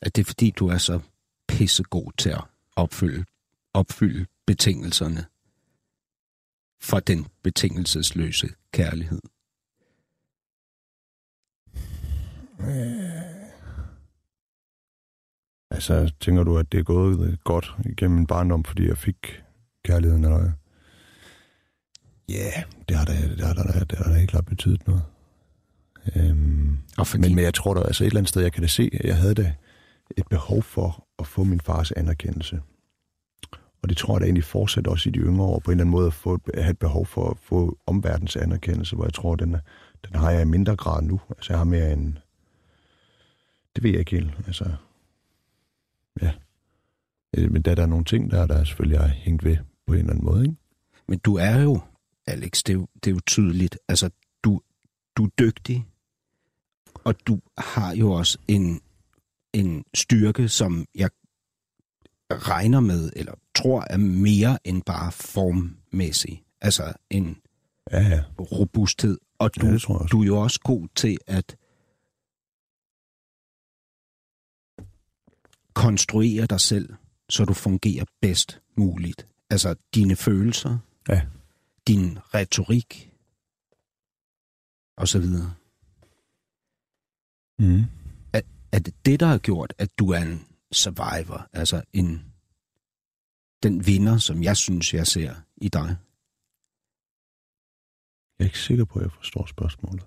Er 0.01 0.09
det 0.09 0.27
fordi, 0.27 0.51
du 0.51 0.67
er 0.67 0.77
så 0.77 0.99
pissegod 1.47 2.11
til 2.17 2.29
at 2.29 2.43
opfylde, 2.75 3.25
opfylde 3.73 4.25
betingelserne 4.47 5.25
for 6.81 6.99
den 6.99 7.27
betingelsesløse 7.43 8.49
kærlighed? 8.73 9.21
Altså, 15.71 16.13
tænker 16.19 16.43
du, 16.43 16.57
at 16.57 16.71
det 16.71 16.79
er 16.79 16.83
gået 16.83 17.27
øh, 17.27 17.37
godt 17.43 17.75
igennem 17.85 18.17
min 18.17 18.27
barndom, 18.27 18.63
fordi 18.63 18.87
jeg 18.87 18.97
fik 18.97 19.43
kærligheden, 19.83 20.23
eller? 20.23 20.51
Ja, 22.29 22.35
yeah, 22.35 22.63
det 22.89 22.97
har 22.97 23.05
da, 23.05 23.13
det 23.13 23.41
har 23.45 23.53
da, 23.53 23.79
det 23.89 23.97
har 23.97 24.11
da 24.11 24.17
helt 24.19 24.29
klart 24.29 24.45
betydet 24.45 24.87
noget. 24.87 25.03
Øhm, 26.15 26.77
Og 26.97 27.07
fordi, 27.07 27.21
Men, 27.21 27.35
men 27.35 27.43
jeg 27.43 27.53
tror 27.53 27.73
da, 27.73 27.81
altså 27.81 28.03
et 28.03 28.07
eller 28.07 28.19
andet 28.19 28.29
sted, 28.29 28.41
jeg 28.41 28.53
kan 28.53 28.61
da 28.61 28.67
se, 28.67 28.89
at 28.93 29.05
jeg 29.05 29.17
havde 29.17 29.33
da 29.33 29.53
et 30.17 30.27
behov 30.29 30.63
for 30.63 31.07
at 31.19 31.27
få 31.27 31.43
min 31.43 31.61
fars 31.61 31.91
anerkendelse. 31.91 32.61
Og 33.83 33.89
det 33.89 33.97
tror 33.97 34.13
jeg 34.15 34.21
da 34.21 34.25
egentlig 34.25 34.43
fortsætter 34.43 34.91
også 34.91 35.09
i 35.09 35.11
de 35.11 35.19
yngre 35.19 35.45
år, 35.45 35.59
på 35.59 35.71
en 35.71 35.73
eller 35.73 35.83
anden 35.83 35.91
måde 35.91 36.07
at, 36.07 36.13
få, 36.13 36.39
at 36.53 36.63
have 36.63 36.71
et 36.71 36.79
behov 36.79 37.05
for 37.05 37.29
at 37.29 37.37
få 37.39 37.77
omverdens 37.85 38.35
anerkendelse, 38.35 38.95
hvor 38.95 39.05
jeg 39.05 39.13
tror, 39.13 39.35
den, 39.35 39.51
den 40.07 40.15
har 40.15 40.31
jeg 40.31 40.41
i 40.41 40.45
mindre 40.45 40.75
grad 40.75 41.01
nu. 41.01 41.21
Altså 41.29 41.53
jeg 41.53 41.57
har 41.57 41.65
mere 41.65 41.93
en... 41.93 42.17
Det 43.75 43.83
ved 43.83 43.91
jeg 43.91 43.99
ikke 43.99 44.11
helt. 44.11 44.33
Altså, 44.47 44.71
ja. 46.21 46.31
Øh, 47.37 47.51
Men 47.51 47.61
der, 47.61 47.75
der 47.75 47.83
er 47.83 47.87
nogle 47.87 48.05
ting, 48.05 48.31
der, 48.31 48.47
der 48.47 48.63
selvfølgelig 48.63 48.97
er 48.97 49.07
hængt 49.07 49.43
ved 49.43 49.57
på 49.87 49.93
en 49.93 49.99
eller 49.99 50.11
anden 50.13 50.25
måde, 50.25 50.41
ikke? 50.43 50.55
Men 51.07 51.19
du 51.19 51.35
er 51.35 51.61
jo, 51.61 51.79
Alex, 52.27 52.63
det 52.63 52.69
er 52.73 52.77
jo, 52.77 52.87
det 53.03 53.07
er 53.07 53.11
jo 53.15 53.19
tydeligt. 53.27 53.77
Altså, 53.87 54.09
du, 54.43 54.61
du 55.17 55.23
er 55.25 55.29
dygtig, 55.39 55.85
og 57.03 57.27
du 57.27 57.39
har 57.57 57.95
jo 57.95 58.11
også 58.11 58.37
en, 58.47 58.81
en 59.53 59.83
styrke, 59.93 60.49
som 60.49 60.85
jeg 60.95 61.09
regner 62.31 62.79
med, 62.79 63.11
eller 63.15 63.33
tror 63.55 63.85
er 63.89 63.97
mere 63.97 64.67
end 64.67 64.81
bare 64.83 65.11
formmæssig. 65.11 66.43
Altså 66.61 66.93
en 67.09 67.37
Ja, 67.91 68.01
ja. 68.01 68.23
robusthed. 68.39 69.17
Og 69.39 69.55
du, 69.61 69.67
Ja, 69.67 69.77
tror 69.77 69.97
du 69.97 70.21
er 70.21 70.25
jo 70.25 70.41
også 70.41 70.59
god 70.63 70.87
til 70.95 71.17
at 71.27 71.55
konstruere 75.73 76.45
dig 76.45 76.59
selv, 76.59 76.93
så 77.29 77.45
du 77.45 77.53
fungerer 77.53 78.05
bedst 78.21 78.61
muligt. 78.77 79.27
Altså 79.51 79.75
dine 79.95 80.15
følelser, 80.15 80.77
Ja. 81.09 81.27
din 81.87 82.17
retorik, 82.33 83.11
og 84.97 85.07
så 85.07 85.19
videre. 85.19 85.53
Mm. 87.59 87.81
Er, 88.33 88.41
er 88.71 88.79
det 88.79 89.05
det, 89.05 89.19
der 89.19 89.25
har 89.25 89.37
gjort, 89.37 89.73
at 89.77 89.99
du 89.99 90.09
er 90.09 90.19
en 90.21 90.47
survivor, 90.71 91.49
altså 91.53 91.83
en 91.93 92.25
den 93.63 93.85
vinder, 93.85 94.17
som 94.17 94.43
jeg 94.43 94.57
synes, 94.57 94.93
jeg 94.93 95.07
ser 95.07 95.35
i 95.57 95.69
dig? 95.69 95.97
Jeg 98.39 98.45
er 98.45 98.49
ikke 98.49 98.59
sikker 98.59 98.85
på, 98.85 98.99
at 98.99 99.03
jeg 99.03 99.11
forstår 99.11 99.45
spørgsmålet. 99.45 100.05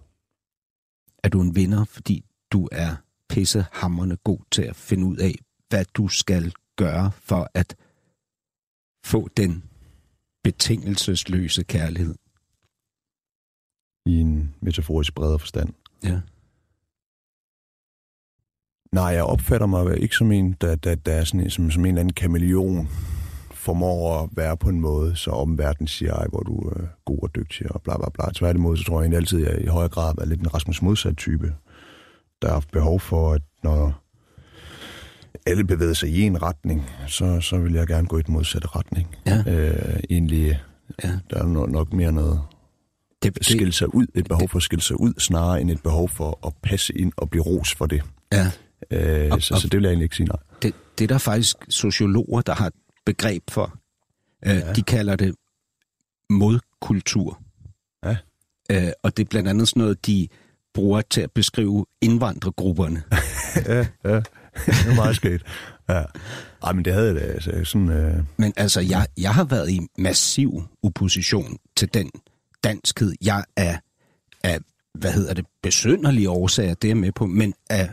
Er 1.22 1.28
du 1.28 1.40
en 1.40 1.54
vinder, 1.54 1.84
fordi 1.84 2.24
du 2.52 2.68
er 2.72 2.96
pissehammerne 3.28 4.16
god 4.16 4.38
til 4.50 4.62
at 4.62 4.76
finde 4.76 5.06
ud 5.06 5.16
af, 5.16 5.34
hvad 5.68 5.84
du 5.84 6.08
skal 6.08 6.52
gøre 6.76 7.12
for 7.12 7.50
at 7.54 7.76
få 9.04 9.28
den 9.36 9.64
betingelsesløse 10.44 11.64
kærlighed? 11.64 12.14
I 14.06 14.20
en 14.20 14.54
metaforisk 14.60 15.14
bredere 15.14 15.38
forstand. 15.38 15.72
Ja. 16.04 16.20
Nej, 18.92 19.04
jeg 19.04 19.24
opfatter 19.24 19.66
mig 19.66 20.02
ikke 20.02 20.16
som 20.16 20.32
en, 20.32 20.52
der, 20.60 20.76
der, 20.76 20.94
der 20.94 21.12
er 21.12 21.24
sådan 21.24 21.40
en, 21.40 21.50
som, 21.50 21.70
som 21.70 21.84
en 21.84 21.88
eller 21.88 22.00
anden 22.00 22.14
kameleon, 22.14 22.88
formår 23.64 24.22
at 24.22 24.28
være 24.32 24.56
på 24.56 24.68
en 24.68 24.80
måde, 24.80 25.16
så 25.16 25.30
omverdenen 25.30 25.88
siger, 25.88 26.14
ej, 26.14 26.26
hvor 26.26 26.40
du 26.40 26.58
er 26.68 26.82
øh, 26.82 26.88
god 27.04 27.18
og 27.22 27.34
dygtig 27.34 27.72
og 27.72 27.82
bla 27.82 27.96
bla 27.96 28.08
bla. 28.14 28.32
Tværtimod, 28.34 28.76
så 28.76 28.84
tror 28.84 28.94
jeg 28.94 29.02
egentlig 29.02 29.16
altid, 29.16 29.46
at 29.46 29.54
jeg 29.54 29.64
i 29.64 29.66
højere 29.66 29.88
grad 29.88 30.18
er 30.18 30.24
lidt 30.24 30.40
en 30.40 30.54
Rasmus 30.54 30.82
modsat 30.82 31.16
type, 31.16 31.54
der 32.42 32.52
har 32.52 32.64
behov 32.72 33.00
for, 33.00 33.32
at 33.32 33.42
når 33.62 34.03
alle 35.46 35.64
bevæger 35.64 35.92
sig 35.94 36.08
i 36.08 36.20
en 36.22 36.42
retning, 36.42 36.86
så, 37.06 37.40
så 37.40 37.58
vil 37.58 37.72
jeg 37.72 37.86
gerne 37.86 38.08
gå 38.08 38.18
i 38.18 38.22
den 38.22 38.34
modsatte 38.34 38.68
retning. 38.68 39.16
Ja. 39.26 39.42
Øh, 39.46 40.00
egentlig, 40.10 40.60
Ja. 41.04 41.18
der 41.30 41.36
er 41.42 41.46
nok, 41.46 41.70
nok 41.70 41.92
mere 41.92 42.12
noget 42.12 42.40
Det, 43.22 43.38
at 43.38 43.44
skille 43.44 43.72
sig 43.72 43.94
ud, 43.94 44.06
et 44.14 44.24
behov 44.28 44.40
det- 44.42 44.50
for 44.50 44.56
at 44.56 44.62
skille 44.62 44.82
sig 44.82 45.00
ud, 45.00 45.14
snarere 45.18 45.60
end 45.60 45.70
et 45.70 45.82
behov 45.82 46.08
for 46.08 46.46
at 46.46 46.52
passe 46.62 46.98
ind 46.98 47.12
og 47.16 47.30
blive 47.30 47.42
ros 47.42 47.74
for 47.74 47.86
det. 47.86 48.02
ja. 48.32 48.50
Øh, 48.90 49.28
Og- 49.32 49.42
så, 49.42 49.54
og- 49.54 49.60
så 49.60 49.68
det 49.68 49.76
vil 49.76 49.82
jeg 49.82 49.90
egentlig 49.90 50.04
ikke 50.04 50.16
sige 50.16 50.26
nej. 50.26 50.36
det, 50.62 50.74
det 50.98 51.04
er 51.04 51.08
der 51.08 51.18
faktisk 51.18 51.56
sociologer, 51.68 52.40
der 52.40 52.54
har 52.54 52.66
et 52.66 52.72
begreb 53.06 53.42
for. 53.50 53.78
Øh, 54.46 54.54
Ja. 54.56 54.72
De 54.72 54.82
kalder 54.82 55.16
det 55.16 55.34
modkultur. 56.30 57.40
Ja. 58.04 58.16
Øh, 58.70 58.92
og 59.02 59.16
det 59.16 59.24
er 59.24 59.28
blandt 59.28 59.48
andet 59.48 59.68
sådan 59.68 59.80
noget, 59.80 60.06
de 60.06 60.28
bruger 60.74 61.00
til 61.10 61.20
at 61.20 61.30
beskrive 61.32 61.86
indvandrergrupperne. 62.02 63.02
ja, 63.66 63.86
ja. 64.04 64.20
Det 64.66 64.86
er 64.90 64.94
meget 64.94 65.16
skægt. 65.16 65.42
Ja. 65.88 66.02
Ej, 66.62 66.72
men 66.72 66.84
det 66.84 66.92
havde 66.92 67.06
jeg 67.06 67.14
da. 67.14 67.20
Altså, 67.20 67.64
sådan, 67.64 67.88
øh, 67.88 68.24
Men 68.36 68.52
altså, 68.56 68.80
jeg, 68.80 69.06
jeg 69.18 69.34
har 69.34 69.44
været 69.44 69.70
i 69.70 69.80
massiv 69.98 70.62
opposition 70.82 71.58
til 71.76 71.94
den 71.94 72.10
danskhed. 72.64 73.12
Jeg 73.22 73.44
er 73.56 73.78
af, 74.44 74.58
hvad 74.94 75.12
hedder 75.12 75.34
det, 75.34 75.46
besynderlige 75.62 76.30
årsager, 76.30 76.74
det 76.74 76.88
er 76.88 76.90
jeg 76.90 76.96
med 76.96 77.12
på, 77.12 77.26
men 77.26 77.54
af, 77.70 77.90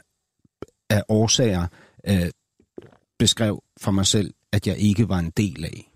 af 0.90 1.04
årsager 1.10 1.68
øh, 2.08 2.30
beskrev 3.20 3.64
for 3.82 3.92
mig 3.92 4.06
selv, 4.06 4.34
at 4.52 4.68
jeg 4.68 4.78
ikke 4.78 5.10
var 5.10 5.20
en 5.20 5.30
del 5.38 5.66
af. 5.66 5.92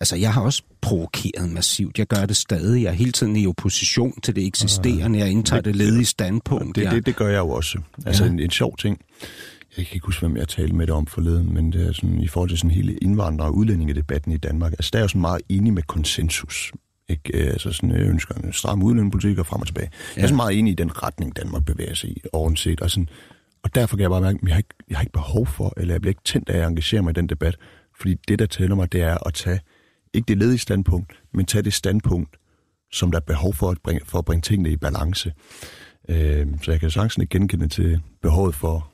Altså, 0.00 0.16
jeg 0.16 0.34
har 0.34 0.42
også 0.42 0.62
provokeret 0.80 1.50
massivt. 1.50 1.98
Jeg 1.98 2.06
gør 2.06 2.26
det 2.26 2.36
stadig. 2.36 2.82
Jeg 2.82 2.88
er 2.88 2.92
hele 2.92 3.12
tiden 3.12 3.36
i 3.36 3.46
opposition 3.46 4.20
til 4.20 4.36
det 4.36 4.46
eksisterende. 4.46 5.18
Jeg 5.18 5.30
indtager 5.30 5.62
det 5.62 5.76
ledige 5.76 6.04
standpunkt. 6.04 6.76
det, 6.76 6.90
det, 6.90 7.06
det 7.06 7.16
gør 7.16 7.28
jeg 7.28 7.38
jo 7.38 7.48
også. 7.48 7.78
Altså 8.06 8.24
ja. 8.24 8.30
en, 8.30 8.40
en 8.40 8.50
sjov 8.50 8.76
ting. 8.76 9.00
Jeg 9.76 9.86
kan 9.86 9.94
ikke 9.94 10.06
huske, 10.06 10.20
hvem 10.26 10.36
jeg 10.36 10.48
talte 10.48 10.74
med 10.74 10.86
det 10.86 10.94
om 10.94 11.06
forleden, 11.06 11.54
men 11.54 11.72
det 11.72 11.86
er 11.88 11.92
sådan, 11.92 12.20
i 12.20 12.28
forhold 12.28 12.48
til 12.48 12.58
sådan 12.58 12.70
hele 12.70 12.98
indvandrer- 13.02 13.44
og 13.44 13.56
udlændingedebatten 13.56 14.32
i 14.32 14.36
Danmark. 14.36 14.72
Altså, 14.72 14.90
der 14.92 14.98
er 14.98 15.02
jo 15.02 15.08
sådan 15.08 15.20
meget 15.20 15.42
enig 15.48 15.72
med 15.72 15.82
konsensus. 15.82 16.72
Ikke? 17.08 17.38
Øh, 17.38 17.50
Altså 17.52 17.72
sådan, 17.72 17.90
jeg 17.90 18.00
ønsker 18.00 18.34
en 18.34 18.52
stram 18.52 18.82
udlændingepolitik 18.82 19.38
og 19.38 19.46
frem 19.46 19.60
og 19.60 19.66
tilbage. 19.66 19.90
Ja. 19.92 20.12
Jeg 20.16 20.22
er 20.22 20.26
sådan 20.26 20.36
meget 20.36 20.58
enig 20.58 20.70
i 20.70 20.74
den 20.74 21.02
retning, 21.02 21.36
Danmark 21.36 21.64
bevæger 21.64 21.94
sig 21.94 22.10
i, 22.10 22.22
ovenset. 22.32 22.80
Og, 22.80 22.90
sådan, 22.90 23.08
og 23.62 23.74
derfor 23.74 23.96
kan 23.96 24.02
jeg 24.02 24.10
bare 24.10 24.20
mærke, 24.20 24.38
at 24.42 24.48
jeg 24.48 24.54
har, 24.54 24.58
ikke, 24.58 24.74
jeg 24.90 24.98
har 24.98 25.02
ikke 25.02 25.12
behov 25.12 25.46
for, 25.46 25.72
eller 25.76 25.94
jeg 25.94 26.00
bliver 26.00 26.10
ikke 26.10 26.24
tændt 26.24 26.48
af 26.48 26.58
at 26.58 26.68
engagere 26.68 27.02
mig 27.02 27.10
i 27.10 27.14
den 27.14 27.26
debat. 27.26 27.56
Fordi 28.00 28.16
det, 28.28 28.38
der 28.38 28.46
tæller 28.46 28.76
mig, 28.76 28.92
det 28.92 29.02
er 29.02 29.26
at 29.26 29.34
tage, 29.34 29.60
ikke 30.14 30.28
det 30.28 30.38
ledige 30.38 30.58
standpunkt, 30.58 31.22
men 31.34 31.46
tage 31.46 31.62
det 31.62 31.72
standpunkt, 31.72 32.36
som 32.92 33.10
der 33.10 33.18
er 33.18 33.24
behov 33.24 33.54
for 33.54 33.70
at 33.70 33.78
bringe, 33.84 34.00
for 34.04 34.18
at 34.18 34.24
bringe 34.24 34.42
tingene 34.42 34.70
i 34.70 34.76
balance. 34.76 35.32
Øh, 36.08 36.46
så 36.62 36.70
jeg 36.70 36.80
kan 36.80 36.90
sagtens 36.90 37.16
ikke 37.16 37.38
genkende 37.38 37.68
til 37.68 38.00
behovet 38.22 38.54
for 38.54 38.91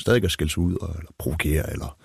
stadig 0.00 0.24
at 0.24 0.30
skælde 0.30 0.52
sig 0.52 0.58
ud, 0.58 0.74
og, 0.74 0.94
eller 0.98 1.10
provokere, 1.18 1.72
eller 1.72 1.98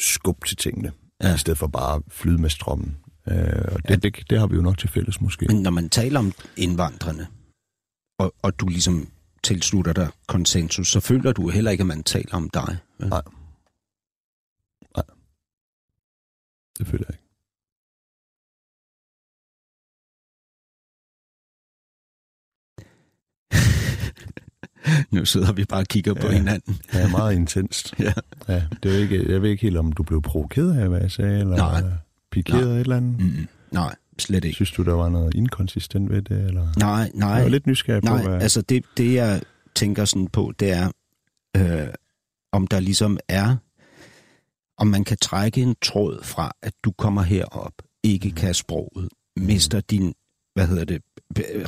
skubbe 0.00 0.46
til 0.46 0.56
tingene, 0.56 0.92
ja. 1.22 1.34
i 1.34 1.38
stedet 1.38 1.58
for 1.58 1.66
bare 1.66 1.96
at 1.96 2.02
flyde 2.08 2.38
med 2.38 2.50
strømmen. 2.50 2.96
Øh, 3.28 3.64
og 3.72 3.82
det, 3.82 3.90
ja. 3.90 3.96
det, 3.96 4.30
det 4.30 4.38
har 4.38 4.46
vi 4.46 4.56
jo 4.56 4.62
nok 4.62 4.78
til 4.78 4.88
fælles 4.88 5.20
måske. 5.20 5.46
Men 5.46 5.62
når 5.62 5.70
man 5.70 5.88
taler 5.88 6.18
om 6.18 6.32
indvandrerne, 6.56 7.26
og, 8.18 8.34
og 8.42 8.60
du 8.60 8.68
ligesom 8.68 9.08
tilslutter 9.44 9.92
dig 9.92 10.08
konsensus, 10.26 10.88
så 10.88 11.00
føler 11.00 11.32
du 11.32 11.48
heller 11.48 11.70
ikke, 11.70 11.82
at 11.82 11.86
man 11.86 12.02
taler 12.02 12.34
om 12.34 12.50
dig. 12.50 12.76
vel? 12.98 13.08
Nej. 13.08 13.22
Nej. 14.96 15.04
Det 16.78 16.86
føler 16.86 17.04
jeg 17.08 17.14
ikke. 17.14 17.27
nu 25.10 25.24
sidder 25.24 25.52
vi 25.52 25.64
bare 25.64 25.80
og 25.80 25.86
kigger 25.86 26.14
på 26.14 26.26
Ja. 26.26 26.32
hinanden. 26.32 26.78
Det 26.92 27.02
er 27.02 27.08
meget 27.08 27.34
intenst. 27.34 27.94
Ja. 27.98 28.12
ja, 28.48 28.62
det 28.82 28.94
er 28.94 28.98
ikke, 28.98 29.32
jeg 29.32 29.42
ved 29.42 29.50
ikke 29.50 29.62
helt, 29.62 29.76
om 29.76 29.92
du 29.92 30.02
blev 30.02 30.22
provokeret 30.22 30.78
af, 30.78 30.88
hvad 30.88 31.00
jeg 31.00 31.10
sagde, 31.10 31.40
eller 31.40 31.56
Nej. 31.56 31.82
pikeret 32.32 32.66
Nej. 32.66 32.74
et 32.74 32.80
eller 32.80 32.96
andet. 32.96 33.20
Mm, 33.20 33.46
nej, 33.72 33.94
slet 34.18 34.44
ikke. 34.44 34.54
Synes 34.54 34.72
du, 34.72 34.82
der 34.84 34.92
var 34.92 35.08
noget 35.08 35.34
inkonsistent 35.34 36.10
ved 36.10 36.22
det? 36.22 36.44
Eller? 36.46 36.68
Nej, 36.78 37.10
nej. 37.14 37.28
Jeg 37.30 37.42
var 37.42 37.48
lidt 37.50 37.66
nysgerrig 37.66 38.02
på, 38.02 38.14
Nej, 38.14 38.28
hvad... 38.28 38.42
altså 38.42 38.62
det, 38.62 38.84
det 38.96 39.14
jeg 39.14 39.42
tænker 39.74 40.04
sådan 40.04 40.28
på, 40.28 40.52
det 40.60 40.70
er, 40.72 40.90
øh, 41.56 41.86
om 42.52 42.66
der 42.66 42.80
ligesom 42.80 43.18
er, 43.28 43.56
om 44.78 44.86
man 44.86 45.04
kan 45.04 45.16
trække 45.16 45.62
en 45.62 45.74
tråd 45.82 46.24
fra, 46.24 46.52
at 46.62 46.72
du 46.84 46.92
kommer 46.92 47.22
herop, 47.22 47.72
ikke 48.02 48.30
kan 48.30 48.54
sproget, 48.54 49.08
mister 49.36 49.80
din, 49.80 50.14
hvad 50.54 50.66
hedder 50.66 50.84
det, 50.84 51.02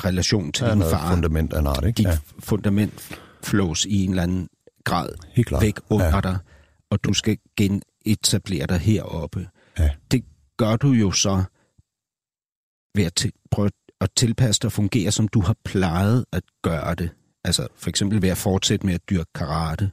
relation 0.05 0.53
til 0.53 0.67
er 0.67 0.75
din 0.75 0.83
far, 0.83 1.11
fundament 1.15 1.53
af 1.53 1.61
en 1.61 1.67
art, 1.67 1.85
ikke? 1.85 1.97
dit 1.97 2.07
Ja, 2.07 2.19
fundament 2.39 3.19
flås 3.43 3.85
i 3.85 4.05
en 4.05 4.11
eller 4.11 4.23
anden 4.23 4.49
grad 4.85 5.09
helt 5.33 5.49
klart. 5.49 5.63
væk 5.63 5.79
under 5.91 6.15
ja. 6.15 6.21
dig, 6.21 6.39
og 6.91 7.05
du 7.05 7.13
skal 7.13 7.39
genetablere 7.57 8.67
dig 8.67 8.79
heroppe. 8.79 9.49
Ja. 9.79 9.91
Det 10.11 10.25
gør 10.57 10.77
du 10.77 10.89
jo 10.89 11.13
så 11.13 11.43
ved 12.95 13.05
at 13.05 13.15
til, 13.15 13.33
prøve 13.51 13.71
at 14.01 14.11
tilpasse 14.17 14.61
dig 14.61 14.67
og 14.67 14.73
fungere, 14.73 15.11
som 15.11 15.29
du 15.29 15.41
har 15.41 15.57
plejet 15.65 16.25
at 16.33 16.43
gøre 16.63 16.95
det. 16.95 17.11
Altså 17.45 17.69
for 17.77 17.91
eksempel 17.91 18.23
ved 18.23 18.29
at 18.29 18.37
fortsætte 18.37 18.87
med 18.87 18.95
at 18.95 19.01
dyrke 19.11 19.33
karate. 19.35 19.91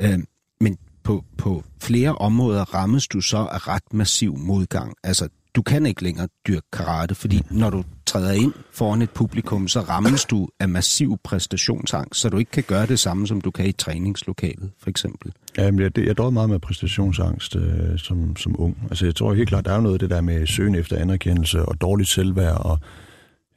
Øh, 0.00 0.18
men 0.60 0.78
på, 1.02 1.24
på 1.38 1.64
flere 1.80 2.14
områder 2.14 2.74
rammes 2.74 3.08
du 3.08 3.20
så 3.20 3.36
af 3.36 3.68
ret 3.68 3.92
massiv 3.92 4.36
modgang. 4.36 4.94
Altså 5.04 5.28
du 5.54 5.62
kan 5.62 5.86
ikke 5.86 6.02
længere 6.02 6.28
dyrke 6.46 6.66
karate, 6.72 7.14
fordi 7.14 7.42
når 7.50 7.70
du 7.70 7.84
træder 8.08 8.32
ind 8.32 8.52
foran 8.72 9.02
et 9.02 9.10
publikum, 9.10 9.68
så 9.68 9.80
rammes 9.80 10.24
du 10.24 10.48
af 10.60 10.68
massiv 10.68 11.18
præstationsangst, 11.24 12.20
så 12.20 12.28
du 12.28 12.36
ikke 12.38 12.50
kan 12.50 12.64
gøre 12.66 12.86
det 12.86 12.98
samme, 12.98 13.26
som 13.26 13.40
du 13.40 13.50
kan 13.50 13.66
i 13.66 13.72
træningslokalet, 13.72 14.70
for 14.82 14.90
eksempel. 14.90 15.32
Ja, 15.58 15.70
men 15.70 15.80
jeg, 15.80 15.98
jeg 15.98 16.18
døde 16.18 16.30
meget 16.30 16.50
med 16.50 16.58
præstationsangst 16.58 17.56
øh, 17.56 17.98
som, 17.98 18.36
som 18.36 18.54
ung. 18.58 18.76
Altså, 18.90 19.04
jeg 19.04 19.14
tror 19.14 19.34
helt 19.34 19.48
klart, 19.48 19.64
der 19.64 19.72
er 19.72 19.80
noget 19.80 19.94
af 19.94 19.98
det 19.98 20.10
der 20.10 20.20
med 20.20 20.46
søgen 20.46 20.74
efter 20.74 20.96
anerkendelse 20.96 21.64
og 21.66 21.80
dårligt 21.80 22.08
selvværd. 22.08 22.60
Og, 22.60 22.78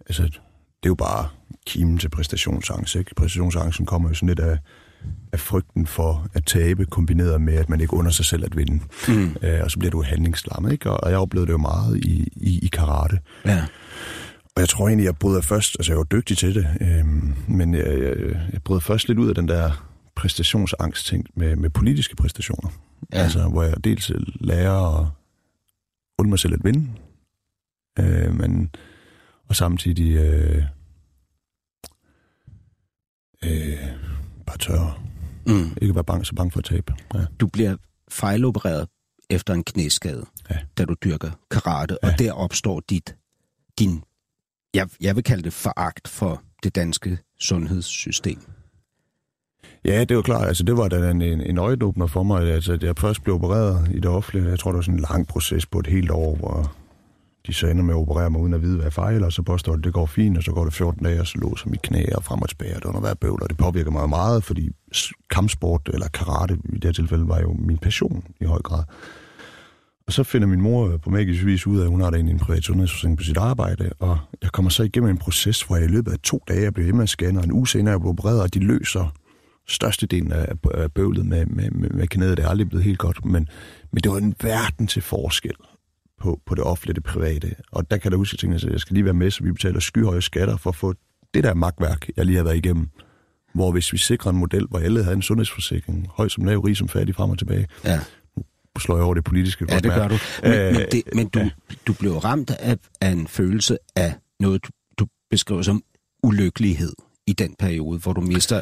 altså, 0.08 0.24
det 0.24 0.84
er 0.84 0.90
jo 0.90 0.96
bare 0.96 1.28
kimen 1.68 1.98
til 1.98 2.10
præstationsangst. 2.10 2.96
Ikke? 2.96 3.16
Præstationsangsten 3.16 3.86
kommer 3.86 4.10
jo 4.10 4.16
sådan 4.16 4.28
lidt 4.28 4.40
af, 4.40 4.58
af 5.34 5.40
frygten 5.40 5.88
for 5.88 6.28
at 6.34 6.46
tabe, 6.46 6.86
kombineret 6.86 7.42
med, 7.42 7.54
at 7.54 7.70
man 7.70 7.82
ikke 7.82 7.94
under 7.94 8.12
sig 8.12 8.26
selv 8.26 8.46
at 8.46 8.58
vinde. 8.58 8.80
Mm. 9.08 9.36
Øh, 9.42 9.60
og 9.64 9.72
så 9.72 9.80
bliver 9.80 9.92
du 9.92 10.04
handlingslammet, 10.04 10.72
ikke? 10.72 10.92
Og, 10.92 11.04
og 11.04 11.10
jeg 11.10 11.20
oplevede 11.20 11.48
det 11.48 11.54
jo 11.54 11.58
meget 11.58 11.98
i, 11.98 12.28
i, 12.36 12.60
i 12.64 12.68
karate. 12.68 13.20
Ja. 13.46 13.66
Og 14.62 14.64
jeg 14.64 14.70
tror 14.70 14.88
egentlig, 14.88 15.06
jeg 15.06 15.16
brød 15.16 15.42
først, 15.42 15.76
altså 15.80 15.92
jeg 15.92 15.98
var 15.98 16.04
dygtig 16.04 16.38
til 16.38 16.56
det, 16.56 16.68
øhm, 16.82 17.34
men 17.48 17.74
jeg, 17.74 17.88
jeg, 18.02 18.16
jeg 18.54 18.64
brød 18.64 18.82
først 18.82 19.08
lidt 19.08 19.20
ud 19.20 19.30
af 19.30 19.36
den 19.36 19.48
der 19.48 19.88
præstationsangst 20.16 21.06
ting 21.08 21.26
med, 21.36 21.56
med 21.56 21.70
politiske 21.70 22.16
præstationer. 22.16 22.70
Ja. 23.14 23.18
Altså, 23.18 23.48
hvor 23.50 23.64
jeg 23.64 23.84
dels 23.84 24.12
lærer 24.40 25.00
at 25.00 25.08
undre 26.20 26.30
mig 26.30 26.40
selv 26.40 26.54
at 26.54 26.60
vinde, 26.64 26.92
øh, 28.00 28.34
men, 28.36 28.70
og 29.50 29.56
samtidig 29.56 30.12
øh, 30.16 30.64
øh, 33.46 33.78
bare 34.46 34.58
tør 34.58 35.02
Mm. 35.48 35.78
ikke 35.82 35.96
være 35.96 36.04
bange, 36.04 36.26
så 36.26 36.36
bange 36.36 36.52
for 36.52 36.60
at 36.60 36.66
tabe. 36.66 36.94
Ja. 37.14 37.26
Du 37.40 37.48
bliver 37.48 37.76
fejlopereret 38.10 38.88
efter 39.30 39.54
en 39.54 39.64
knæskade, 39.64 40.26
Ja. 40.50 40.58
da 40.78 40.86
du 40.86 40.96
dyrker 41.04 41.32
karate. 41.52 41.98
Ja. 42.04 42.08
og 42.12 42.20
der 42.20 42.32
opstår 42.32 42.80
dit, 42.90 43.16
din, 43.80 44.04
jeg, 44.74 44.88
jeg 45.02 45.16
vil 45.16 45.24
kalde 45.24 45.44
det 45.44 45.54
foragt 45.54 46.08
for 46.08 46.42
det 46.64 46.76
danske 46.76 47.18
sundhedssystem. 47.40 48.40
Ja, 49.86 50.04
det 50.04 50.16
var 50.16 50.22
klart. 50.22 50.48
Altså, 50.48 50.64
det 50.64 50.78
var 50.78 50.88
da 50.88 51.12
en, 51.12 51.22
en, 51.22 51.58
øjenåbner 51.58 52.08
for 52.08 52.24
mig. 52.24 52.54
Altså, 52.54 52.78
jeg 52.82 52.98
først 52.98 53.24
blev 53.24 53.36
opereret 53.36 53.90
i 53.94 54.00
det 54.00 54.06
offentlige. 54.06 54.50
Jeg 54.50 54.60
tror, 54.60 54.72
det 54.72 54.76
var 54.76 54.82
sådan 54.82 55.00
en 55.00 55.06
lang 55.10 55.28
proces 55.28 55.66
på 55.66 55.80
et 55.80 55.88
helt 55.88 56.12
år, 56.12 56.36
hvor 56.36 56.76
de 57.48 57.54
så 57.54 57.68
ender 57.68 57.84
med 57.84 57.94
at 57.94 57.98
operere 57.98 58.30
mig 58.30 58.42
uden 58.42 58.54
at 58.54 58.62
vide, 58.62 58.76
hvad 58.76 58.86
jeg 58.86 58.94
fejler, 58.94 59.26
og 59.26 59.34
så 59.34 59.42
påstår 59.42 59.76
de, 59.76 59.82
det 59.82 59.94
går 59.94 60.06
fint, 60.06 60.38
og 60.38 60.44
så 60.44 60.52
går 60.52 60.64
det 60.64 60.74
14 60.74 61.04
dage, 61.04 61.20
og 61.20 61.28
så 61.28 61.38
låser 61.38 61.70
mit 61.70 61.82
knæ 61.82 62.06
og 62.16 62.24
frem 62.24 62.42
og 62.42 62.50
tilbage, 62.50 62.76
og 62.76 62.82
det 62.82 62.86
under 62.86 63.00
hver 63.00 63.14
bøvl, 63.14 63.44
og 63.44 63.50
det 63.50 63.58
påvirker 63.58 63.92
mig 63.92 64.10
meget, 64.10 64.44
fordi 64.44 64.70
kampsport 65.30 65.90
eller 65.94 66.08
karate 66.08 66.58
i 66.74 66.76
det 66.76 66.84
her 66.84 66.92
tilfælde 66.92 67.28
var 67.28 67.40
jo 67.40 67.54
min 67.54 67.78
passion 67.78 68.24
i 68.42 68.46
høj 68.46 68.60
grad. 68.60 68.84
Og 70.08 70.14
så 70.14 70.24
finder 70.24 70.48
min 70.48 70.62
mor 70.62 70.94
øh, 70.94 71.00
på 71.00 71.10
magisk 71.10 71.46
vis 71.46 71.68
ud 71.68 71.80
af, 71.80 71.84
at 71.84 71.90
hun 71.90 72.02
har 72.02 72.10
da 72.10 72.18
en 72.18 72.40
privat 72.40 72.64
sundhedsforsikring 72.64 73.18
på 73.18 73.24
sit 73.24 73.38
arbejde, 73.38 73.90
og 74.00 74.18
jeg 74.42 74.52
kommer 74.52 74.70
så 74.70 74.84
igennem 74.84 75.10
en 75.10 75.18
proces, 75.18 75.62
hvor 75.62 75.76
jeg 75.76 75.86
i 75.86 75.88
løbet 75.88 76.12
af 76.12 76.20
to 76.20 76.44
dage 76.48 76.62
jeg 76.62 76.74
blev 76.74 77.08
scanner, 77.08 77.40
og 77.40 77.46
en 77.46 77.52
uge 77.52 77.68
senere 77.68 77.92
jeg 77.92 78.00
blev 78.00 78.10
opereret, 78.10 78.42
og 78.42 78.54
de 78.54 78.60
løser 78.60 79.14
størstedelen 79.68 80.32
af 80.32 80.92
bøvlet 80.92 81.26
med, 81.26 81.46
med, 81.46 81.72
med, 81.72 81.90
med 81.90 82.08
knæet. 82.08 82.38
Det 82.38 82.46
er 82.46 82.50
aldrig 82.50 82.70
blevet 82.70 82.84
helt 82.84 83.00
godt, 83.00 83.26
men, 83.26 83.48
men 83.92 84.04
det 84.04 84.12
var 84.12 84.18
en 84.18 84.36
verden 84.42 84.88
til 84.88 85.02
forskel 85.02 85.56
på, 86.22 86.40
på 86.46 86.56
det 86.56 86.64
offentlige 86.64 86.96
det 86.96 87.04
private. 87.04 87.56
Og 87.72 87.92
der 87.92 87.98
kan 87.98 88.12
der 88.12 88.18
huske, 88.18 88.48
at 88.48 88.64
jeg 88.64 88.80
skal 88.80 88.94
lige 88.94 89.06
være 89.06 89.14
med, 89.14 89.32
så 89.32 89.44
vi 89.44 89.52
betaler 89.52 89.80
skyhøje 89.80 90.22
skatter 90.22 90.58
for 90.58 90.70
at 90.70 90.76
få 90.76 90.94
det 91.34 91.44
der 91.44 91.54
magtværk, 91.54 92.08
jeg 92.18 92.26
lige 92.26 92.38
har 92.38 92.44
været 92.44 92.58
igennem. 92.58 92.90
Hvor 93.54 93.72
hvis 93.72 93.94
vi 93.94 93.98
sikrer 93.98 94.32
en 94.32 94.38
model, 94.38 94.66
hvor 94.70 94.80
alle 94.80 95.04
havde 95.04 95.16
en 95.16 95.22
sundhedsforsikring, 95.22 96.08
høj 96.10 96.28
som 96.28 96.46
lav, 96.46 96.60
rig 96.60 96.78
som 96.78 96.88
fattig, 96.88 97.16
frem 97.16 97.30
og 97.30 97.38
tilbage, 97.38 97.68
ja 97.86 98.00
slår 98.80 98.96
jeg 98.96 99.06
over 99.06 99.14
det 99.14 99.24
politiske. 99.24 99.66
Ja, 99.70 99.80
det 99.80 99.94
gør 99.94 100.08
du. 100.08 100.18
Men, 100.44 100.54
Æh, 100.54 100.74
men, 100.74 100.86
det, 100.92 101.04
men 101.16 101.28
du, 101.28 101.50
du 101.88 101.94
blev 101.94 102.18
ramt 102.18 102.52
af, 102.52 102.78
af 103.02 103.10
en 103.10 103.28
følelse 103.28 103.78
af 103.96 104.14
noget, 104.40 104.64
du, 104.64 104.70
du 105.00 105.08
beskriver 105.32 105.62
som 105.62 105.84
ulykkelighed 106.24 106.94
i 107.28 107.34
den 107.34 107.56
periode, 107.60 108.00
hvor 108.00 108.14
du 108.14 108.22
mister 108.22 108.62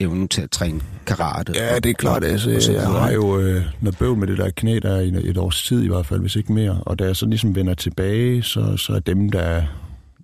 evnen 0.00 0.28
til 0.28 0.42
at 0.42 0.50
træne 0.50 0.80
karate. 1.06 1.52
Ja, 1.56 1.78
det 1.78 1.90
er 1.90 1.94
klart. 1.94 2.24
Altså, 2.24 2.50
og, 2.50 2.74
jeg 2.74 2.86
har 2.86 3.10
jo 3.10 3.38
øh, 3.38 3.64
noget 3.80 3.98
bøv 3.98 4.16
med 4.16 4.26
det 4.26 4.38
der 4.38 4.50
knæ 4.50 4.78
der 4.78 5.00
i 5.00 5.28
et 5.30 5.36
års 5.36 5.64
tid 5.64 5.82
i 5.82 5.88
hvert 5.88 6.06
fald, 6.06 6.20
hvis 6.20 6.36
ikke 6.36 6.52
mere. 6.52 6.82
Og 6.86 6.98
da 6.98 7.04
jeg 7.04 7.16
så 7.16 7.26
ligesom 7.26 7.54
vender 7.54 7.74
tilbage, 7.74 8.42
så, 8.42 8.76
så 8.76 8.92
er 8.92 8.98
dem, 8.98 9.30
der 9.30 9.62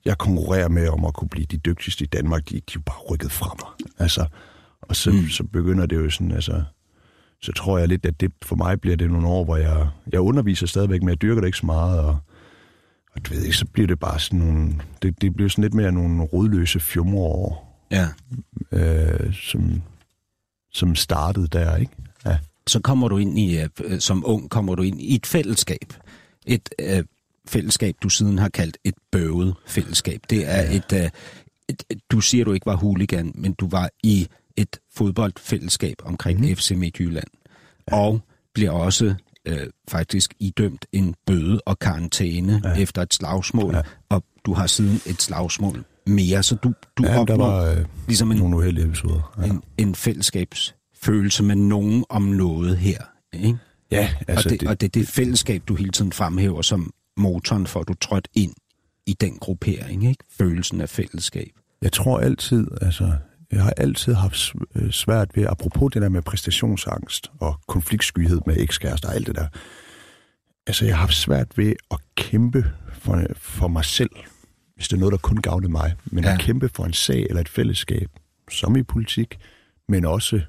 jeg 0.04 0.18
konkurrerer 0.18 0.68
med 0.68 0.88
om 0.88 1.04
at 1.04 1.14
kunne 1.14 1.28
blive 1.28 1.46
de 1.50 1.56
dygtigste 1.56 2.04
i 2.04 2.06
Danmark, 2.06 2.48
de, 2.48 2.54
de 2.54 2.60
er 2.68 2.72
jo 2.74 2.80
bare 2.80 3.00
rykket 3.10 3.32
fra 3.32 3.56
mig. 3.60 3.88
Altså, 3.98 4.26
og 4.82 4.96
så, 4.96 5.10
mm. 5.10 5.28
så 5.28 5.44
begynder 5.44 5.86
det 5.86 5.96
jo 5.96 6.10
sådan, 6.10 6.32
altså, 6.32 6.62
så 7.42 7.52
tror 7.52 7.78
jeg 7.78 7.88
lidt, 7.88 8.06
at 8.06 8.20
det 8.20 8.32
for 8.42 8.56
mig 8.56 8.80
bliver 8.80 8.96
det 8.96 9.10
nogle 9.10 9.28
år, 9.28 9.44
hvor 9.44 9.56
jeg, 9.56 9.88
jeg 10.12 10.20
underviser 10.20 10.66
stadigvæk, 10.66 11.02
men 11.02 11.08
jeg 11.08 11.22
dyrker 11.22 11.40
det 11.40 11.48
ikke 11.48 11.58
så 11.58 11.66
meget, 11.66 12.00
og, 12.00 12.18
og 13.14 13.26
du 13.26 13.34
ved 13.34 13.42
ikke, 13.42 13.56
så 13.56 13.66
bliver 13.66 13.86
det 13.86 13.98
bare 13.98 14.20
sådan 14.20 14.38
nogle, 14.38 14.74
det, 15.02 15.22
det 15.22 15.34
bliver 15.34 15.48
sådan 15.48 15.62
lidt 15.62 15.74
mere 15.74 15.92
nogle 15.92 16.22
rodløse 16.22 16.80
fjumreår, 16.80 17.80
ja. 17.90 18.08
øh, 18.72 19.34
som, 19.34 19.82
som 20.72 20.94
startede 20.94 21.46
der, 21.46 21.76
ikke? 21.76 21.92
Ja. 22.26 22.38
Så 22.66 22.80
kommer 22.80 23.08
du 23.08 23.18
ind 23.18 23.38
i, 23.38 23.60
øh, 23.60 24.00
som 24.00 24.22
ung, 24.26 24.50
kommer 24.50 24.74
du 24.74 24.82
ind 24.82 25.00
i 25.00 25.14
et 25.14 25.26
fællesskab. 25.26 25.92
Et 26.46 26.68
øh, 26.78 27.04
fællesskab, 27.48 27.96
du 28.02 28.08
siden 28.08 28.38
har 28.38 28.48
kaldt 28.48 28.78
et 28.84 28.94
bøvet 29.12 29.54
fællesskab. 29.66 30.20
Det 30.30 30.50
er 30.50 30.62
ja. 30.62 30.76
et, 30.76 30.92
øh, 30.92 31.10
et, 31.68 31.84
du 32.10 32.20
siger, 32.20 32.44
du 32.44 32.52
ikke 32.52 32.66
var 32.66 32.76
huligan, 32.76 33.32
men 33.34 33.52
du 33.52 33.68
var 33.68 33.90
i 34.02 34.28
fodboldfællesskab 34.96 35.96
omkring 36.04 36.40
mm. 36.40 36.56
FC 36.56 36.70
Midtjylland. 36.70 37.28
Ja. 37.90 37.96
Og 37.96 38.20
bliver 38.54 38.70
også 38.70 39.14
øh, 39.46 39.66
faktisk 39.88 40.34
idømt 40.40 40.86
en 40.92 41.14
bøde 41.26 41.60
og 41.66 41.78
karantæne 41.78 42.60
ja. 42.64 42.74
efter 42.74 43.02
et 43.02 43.14
slagsmål, 43.14 43.74
ja. 43.74 43.82
og 44.08 44.24
du 44.46 44.54
har 44.54 44.66
siden 44.66 45.00
et 45.06 45.22
slagsmål 45.22 45.84
mere, 46.06 46.42
så 46.42 46.54
du, 46.54 46.72
du 46.96 47.02
ja, 47.06 47.20
opnår 47.20 47.36
var, 47.36 47.70
øh, 47.70 47.84
ligesom 48.06 48.32
en, 48.32 48.38
nogle 48.38 48.56
uheldige 48.56 48.86
episoder. 48.86 49.34
Ja. 49.38 49.44
En, 49.44 49.62
en 49.78 49.94
fællesskabsfølelse 49.94 51.42
med 51.42 51.56
nogen 51.56 52.04
om 52.08 52.22
noget 52.22 52.78
her. 52.78 52.98
Ikke? 53.32 53.58
Ja, 53.90 54.08
altså... 54.28 54.48
Og 54.48 54.50
det, 54.50 54.60
det, 54.60 54.68
og 54.68 54.80
det 54.80 54.86
er 54.86 54.90
det 54.90 55.08
fællesskab, 55.08 55.62
du 55.68 55.74
hele 55.74 55.90
tiden 55.90 56.12
fremhæver 56.12 56.62
som 56.62 56.92
motoren 57.16 57.66
for, 57.66 57.80
at 57.80 57.88
du 57.88 57.94
trådt 57.94 58.28
ind 58.34 58.54
i 59.06 59.12
den 59.12 59.38
gruppering, 59.38 60.08
ikke? 60.08 60.24
Følelsen 60.38 60.80
af 60.80 60.88
fællesskab. 60.88 61.50
Jeg 61.82 61.92
tror 61.92 62.18
altid, 62.18 62.66
altså, 62.80 63.12
jeg 63.52 63.62
har 63.62 63.72
altid 63.76 64.14
haft 64.14 64.54
øh, 64.74 64.90
svært 64.90 65.36
ved, 65.36 65.46
apropos 65.46 65.92
det 65.92 66.02
der 66.02 66.08
med 66.08 66.22
præstationsangst 66.22 67.30
og 67.40 67.60
konfliktskyhed 67.68 68.40
med 68.46 68.56
ekskærester 68.58 69.08
og 69.08 69.14
alt 69.14 69.26
det 69.26 69.34
der. 69.34 69.46
Altså, 70.66 70.84
jeg 70.84 70.94
har 70.94 71.00
haft 71.00 71.14
svært 71.14 71.58
ved 71.58 71.74
at 71.90 71.98
kæmpe 72.14 72.64
for, 72.92 73.22
for 73.36 73.68
mig 73.68 73.84
selv, 73.84 74.10
hvis 74.74 74.88
det 74.88 74.96
er 74.96 75.00
noget, 75.00 75.12
der 75.12 75.18
kun 75.18 75.36
gavner 75.36 75.68
mig, 75.68 75.94
men 76.04 76.24
ja. 76.24 76.32
at 76.32 76.40
kæmpe 76.40 76.68
for 76.68 76.84
en 76.84 76.92
sag 76.92 77.26
eller 77.28 77.40
et 77.40 77.48
fællesskab, 77.48 78.10
som 78.50 78.76
i 78.76 78.82
politik, 78.82 79.38
men 79.88 80.04
også 80.04 80.40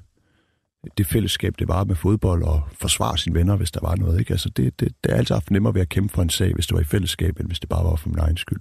det 0.98 1.06
fællesskab, 1.06 1.54
det 1.58 1.68
var 1.68 1.84
med 1.84 1.96
fodbold 1.96 2.42
og 2.42 2.62
forsvare 2.72 3.18
sine 3.18 3.34
venner, 3.34 3.56
hvis 3.56 3.70
der 3.70 3.80
var 3.82 3.96
noget. 3.96 4.18
Ikke? 4.18 4.30
Altså 4.30 4.48
det, 4.48 4.80
det, 4.80 4.92
det 5.04 5.12
er 5.12 5.16
altid 5.16 5.34
haft 5.34 5.50
nemmere 5.50 5.74
ved 5.74 5.80
at 5.80 5.88
kæmpe 5.88 6.14
for 6.14 6.22
en 6.22 6.30
sag, 6.30 6.54
hvis 6.54 6.66
det 6.66 6.74
var 6.74 6.80
i 6.80 6.84
fællesskab, 6.84 7.40
end 7.40 7.46
hvis 7.46 7.60
det 7.60 7.68
bare 7.68 7.84
var 7.84 7.96
for 7.96 8.08
min 8.08 8.18
egen 8.18 8.36
skyld. 8.36 8.60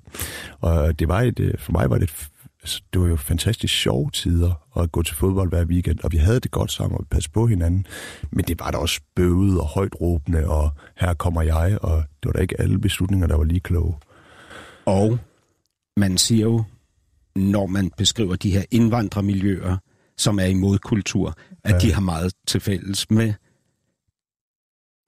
Og 0.59 0.99
det 0.99 1.07
var 1.07 1.21
et, 1.21 1.55
for 1.59 1.71
mig 1.71 1.89
var 1.89 1.97
det, 1.97 2.29
altså, 2.67 2.81
det 2.93 3.01
var 3.01 3.07
jo 3.07 3.15
fantastisk 3.15 3.73
sjove 3.73 4.11
tider 4.11 4.79
at 4.81 4.91
gå 4.91 5.03
til 5.03 5.15
fodbold 5.15 5.49
hver 5.49 5.65
weekend, 5.65 5.99
og 6.03 6.11
vi 6.11 6.17
havde 6.17 6.39
det 6.39 6.51
godt 6.51 6.71
sammen, 6.71 6.97
og 6.97 7.03
vi 7.03 7.07
passede 7.11 7.33
på 7.33 7.47
hinanden. 7.47 7.85
Men 8.31 8.45
det 8.45 8.59
var 8.59 8.71
da 8.71 8.77
også 8.77 9.01
bøvet 9.15 9.59
og 9.59 9.67
højt 9.67 10.01
råbende, 10.01 10.47
og 10.47 10.71
her 10.97 11.13
kommer 11.13 11.41
jeg, 11.41 11.77
og 11.81 11.97
det 11.97 12.25
var 12.25 12.31
da 12.31 12.39
ikke 12.39 12.61
alle 12.61 12.79
beslutninger, 12.79 13.27
der 13.27 13.35
var 13.35 13.43
lige 13.43 13.59
kloge. 13.59 13.95
Og 14.85 15.19
man 15.97 16.17
siger 16.17 16.43
jo, 16.43 16.63
når 17.35 17.65
man 17.65 17.91
beskriver 17.97 18.35
de 18.35 18.51
her 18.51 18.63
indvandrermiljøer, 18.71 19.77
som 20.17 20.39
er 20.39 20.45
i 20.45 20.53
modkultur, 20.53 21.33
at 21.63 21.73
ja. 21.73 21.79
de 21.79 21.93
har 21.93 22.01
meget 22.01 22.33
til 22.47 22.61
fælles 22.61 23.11
med 23.11 23.33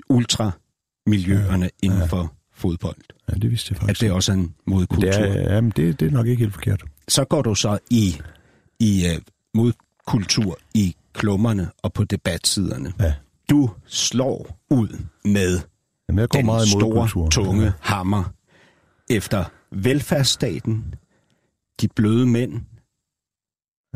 ultramiljøerne 0.09 1.65
ja. 1.65 1.69
inden 1.83 1.99
ja. 1.99 2.05
for 2.05 2.33
fodbold. 2.59 2.97
Ja, 3.29 3.33
det 3.33 3.51
vidste 3.51 3.71
jeg 3.71 3.77
faktisk. 3.77 4.03
At 4.03 4.07
det 4.07 4.15
også 4.15 4.31
er 4.31 4.35
en 4.35 4.55
modkultur. 4.65 5.11
Det 5.11 5.45
er, 5.45 5.55
jamen, 5.55 5.71
det, 5.75 5.99
det 5.99 6.07
er 6.07 6.11
nok 6.11 6.27
ikke 6.27 6.39
helt 6.39 6.53
forkert. 6.53 6.83
Så 7.07 7.25
går 7.25 7.41
du 7.41 7.55
så 7.55 7.79
i, 7.89 8.21
i 8.79 9.05
uh, 9.05 9.21
modkultur 9.53 10.57
i 10.73 10.95
klummerne 11.13 11.69
og 11.83 11.93
på 11.93 12.03
debatsiderne. 12.03 12.93
Ja. 12.99 13.13
Du 13.49 13.69
slår 13.85 14.59
ud 14.69 15.05
med 15.25 15.59
jamen, 16.09 16.19
jeg 16.19 16.29
går 16.29 16.39
den 16.39 16.45
meget 16.45 16.67
store, 16.67 17.29
tunge 17.29 17.63
ja. 17.63 17.71
hammer 17.79 18.33
efter 19.09 19.45
velfærdsstaten, 19.71 20.95
de 21.81 21.87
bløde 21.95 22.25
mænd, 22.25 22.61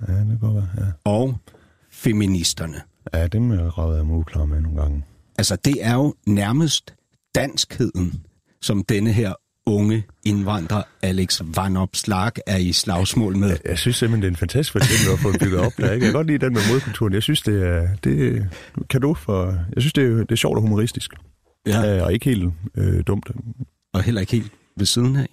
ja, 0.07 0.13
det 0.13 0.37
går 0.41 0.55
ja. 0.55 0.85
og 1.03 1.37
feministerne. 1.91 2.81
Ja, 3.13 3.27
dem 3.27 3.51
er 3.51 3.63
jeg 3.63 3.77
ravet 3.77 3.97
af 3.97 4.05
med 4.05 4.61
nogle 4.61 4.81
gange. 4.81 5.05
Altså, 5.37 5.55
det 5.55 5.75
er 5.79 5.93
jo 5.93 6.13
nærmest 6.27 6.95
danskheden, 7.35 8.25
som 8.63 8.83
denne 8.83 9.11
her 9.11 9.33
unge 9.65 10.03
indvandrer 10.25 10.83
Alex 11.01 11.41
Van 11.55 11.77
Opslag 11.77 12.31
er 12.47 12.57
i 12.57 12.71
slagsmål 12.71 13.37
med. 13.37 13.49
Jeg, 13.49 13.59
jeg 13.65 13.77
synes 13.77 13.97
simpelthen, 13.97 14.21
det 14.21 14.27
er 14.27 14.31
en 14.31 14.35
fantastisk 14.35 14.71
fortælling 14.71 15.13
at 15.13 15.19
få 15.19 15.31
bygget 15.39 15.59
op 15.59 15.71
der. 15.77 15.83
Ikke? 15.83 15.91
Jeg 15.91 15.99
kan 16.01 16.13
godt 16.13 16.27
lide 16.27 16.45
den 16.45 16.53
med 16.53 16.61
modkulturen. 16.71 17.13
Jeg 17.13 17.23
synes, 17.23 17.41
det 17.41 17.67
er, 17.67 17.87
det 18.03 18.49
kan 18.89 19.01
du 19.01 19.13
for... 19.13 19.45
Jeg 19.75 19.81
synes, 19.81 19.93
det 19.93 20.03
er, 20.03 20.17
det 20.17 20.31
er 20.31 20.35
sjovt 20.35 20.55
og 20.55 20.61
humoristisk. 20.61 21.13
Ja. 21.67 22.03
Og 22.03 22.13
ikke 22.13 22.25
helt 22.25 22.53
øh, 22.77 23.03
dumt. 23.07 23.31
Og 23.93 24.03
heller 24.03 24.21
ikke 24.21 24.33
helt 24.33 24.51
ved 24.77 24.85
siden 24.85 25.15
af 25.15 25.27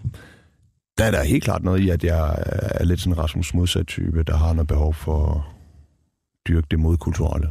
der 1.01 1.07
er 1.07 1.11
der 1.11 1.23
helt 1.23 1.45
klart 1.45 1.63
noget 1.63 1.81
i, 1.81 1.89
at 1.89 2.05
jeg 2.05 2.35
er 2.47 2.85
lidt 2.85 3.01
sådan 3.01 3.13
en 3.13 3.19
Rasmus 3.19 3.55
modsat 3.55 3.87
type, 3.87 4.23
der 4.23 4.37
har 4.37 4.53
noget 4.53 4.69
behov 4.69 4.95
for 4.95 5.27
at 5.35 5.41
dyrke 6.49 6.67
det 6.71 6.79
modkulturelle. 6.79 7.49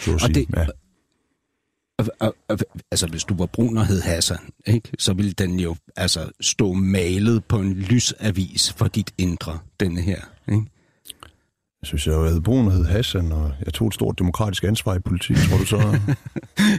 Så 0.00 0.10
at 0.10 0.14
og 0.14 0.20
sige. 0.20 0.34
Det, 0.34 0.46
ja 0.56 0.66
altså, 2.90 3.06
hvis 3.06 3.24
du 3.24 3.34
var 3.34 3.46
brun 3.46 3.78
og 3.78 3.86
hed 3.86 4.00
Hassan, 4.00 4.38
ikke, 4.66 4.90
så 4.98 5.12
ville 5.12 5.32
den 5.32 5.60
jo 5.60 5.76
altså, 5.96 6.30
stå 6.40 6.72
malet 6.72 7.44
på 7.44 7.58
en 7.58 7.74
lysavis 7.74 8.72
for 8.72 8.86
dit 8.86 9.14
indre, 9.18 9.58
denne 9.80 10.00
her. 10.00 10.20
Ikke? 10.48 10.64
Jeg 11.82 11.86
synes, 11.86 12.06
jeg 12.06 12.14
havde 12.14 12.42
brun 12.42 12.66
og 12.66 12.72
hed 12.72 12.84
Hassan, 12.84 13.32
og 13.32 13.52
jeg 13.64 13.74
tog 13.74 13.88
et 13.88 13.94
stort 13.94 14.18
demokratisk 14.18 14.64
ansvar 14.64 14.94
i 14.94 14.98
politik. 14.98 15.36
Tror 15.36 15.58
du 15.58 15.64
så? 15.64 15.76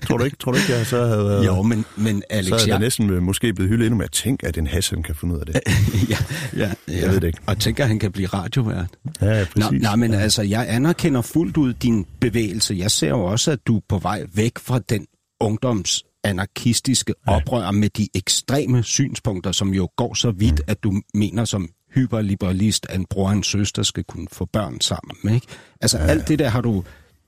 tror 0.07 0.17
du 0.17 0.23
ikke, 0.23 0.37
tror 0.37 0.51
du 0.51 0.57
ikke 0.57 0.71
jeg 0.73 0.85
så 0.85 1.05
havde 1.05 1.25
været... 1.25 1.45
Jo, 1.45 1.61
men, 1.61 1.85
men 1.97 2.23
Alex... 2.29 2.49
Så 2.49 2.55
havde 2.55 2.69
jeg 2.69 2.79
næsten 2.79 3.23
måske 3.23 3.53
blevet 3.53 3.69
hyldet 3.69 3.85
endnu 3.85 3.97
mere. 3.97 4.07
Tænk, 4.07 4.43
at 4.43 4.57
en 4.57 4.67
Hassan 4.67 5.03
kan 5.03 5.15
finde 5.15 5.35
ud 5.35 5.39
af 5.39 5.45
det. 5.45 5.55
ja, 6.09 6.17
ja, 6.57 6.71
ja, 6.87 7.01
jeg 7.01 7.09
ved 7.09 7.19
det 7.19 7.27
ikke. 7.27 7.39
Og 7.45 7.57
tænker, 7.59 7.83
at 7.83 7.87
han 7.87 7.99
kan 7.99 8.11
blive 8.11 8.27
radiovært. 8.27 8.87
Ja, 9.21 9.45
præcis. 9.53 9.81
Nå, 9.81 9.95
men 9.95 10.11
ja. 10.11 10.19
altså, 10.19 10.41
jeg 10.41 10.65
anerkender 10.69 11.21
fuldt 11.21 11.57
ud 11.57 11.73
din 11.73 12.05
bevægelse. 12.19 12.75
Jeg 12.77 12.91
ser 12.91 13.09
jo 13.09 13.23
også, 13.23 13.51
at 13.51 13.59
du 13.67 13.77
er 13.77 13.81
på 13.89 13.97
vej 13.97 14.25
væk 14.33 14.59
fra 14.59 14.79
den 14.79 15.05
ungdoms 15.41 16.03
anarkistiske 16.23 17.13
oprør 17.27 17.71
med 17.71 17.89
de 17.89 18.07
ekstreme 18.15 18.83
synspunkter, 18.83 19.51
som 19.51 19.73
jo 19.73 19.89
går 19.97 20.13
så 20.13 20.31
vidt, 20.31 20.59
mm. 20.59 20.65
at 20.67 20.83
du 20.83 21.01
mener 21.13 21.45
som 21.45 21.69
hyperliberalist, 21.95 22.85
at 22.89 22.99
en 22.99 23.05
bror 23.05 23.27
og 23.27 23.33
en 23.33 23.43
søster 23.43 23.83
skal 23.83 24.03
kunne 24.03 24.27
få 24.31 24.45
børn 24.45 24.81
sammen. 24.81 25.35
Ikke? 25.35 25.47
Altså 25.81 25.97
ja, 25.97 26.03
ja. 26.03 26.09
alt 26.09 26.27
det 26.27 26.39
der 26.39 26.49
har 26.49 26.61
du... 26.61 26.83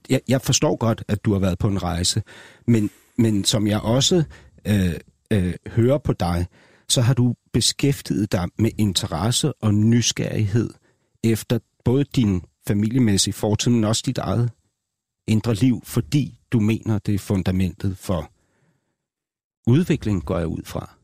Jeg, 0.10 0.22
jeg 0.28 0.42
forstår 0.42 0.76
godt, 0.76 1.04
at 1.08 1.26
du 1.26 1.34
har 1.34 1.40
været 1.40 1.58
på 1.58 1.68
en 1.68 1.84
rejse, 1.84 2.24
men, 2.68 2.90
men 3.18 3.44
som 3.44 3.68
jeg 3.68 3.80
også 3.80 4.24
øh, 4.68 4.94
øh, 5.32 5.54
hører 5.68 5.98
på 5.98 6.14
dig, 6.14 6.48
så 6.90 7.02
har 7.02 7.14
du 7.14 7.36
beskæftiget 7.54 8.32
dig 8.32 8.48
med 8.60 8.72
interesse 8.78 9.54
og 9.54 9.74
nysgerrighed 9.74 10.70
efter 11.24 11.60
både 11.86 12.04
din 12.04 12.42
familiemæssige 12.68 13.34
fortid, 13.34 13.72
men 13.72 13.84
også 13.84 14.04
dit 14.06 14.18
eget 14.18 14.52
indre 15.28 15.54
liv, 15.54 15.82
fordi 15.84 16.40
du 16.52 16.60
mener, 16.60 17.00
det 17.00 17.16
er 17.16 17.20
fundamentet 17.20 17.98
for 17.98 18.32
udvikling, 19.68 20.26
går 20.26 20.38
jeg 20.38 20.48
ud 20.48 20.62
fra. 20.66 20.96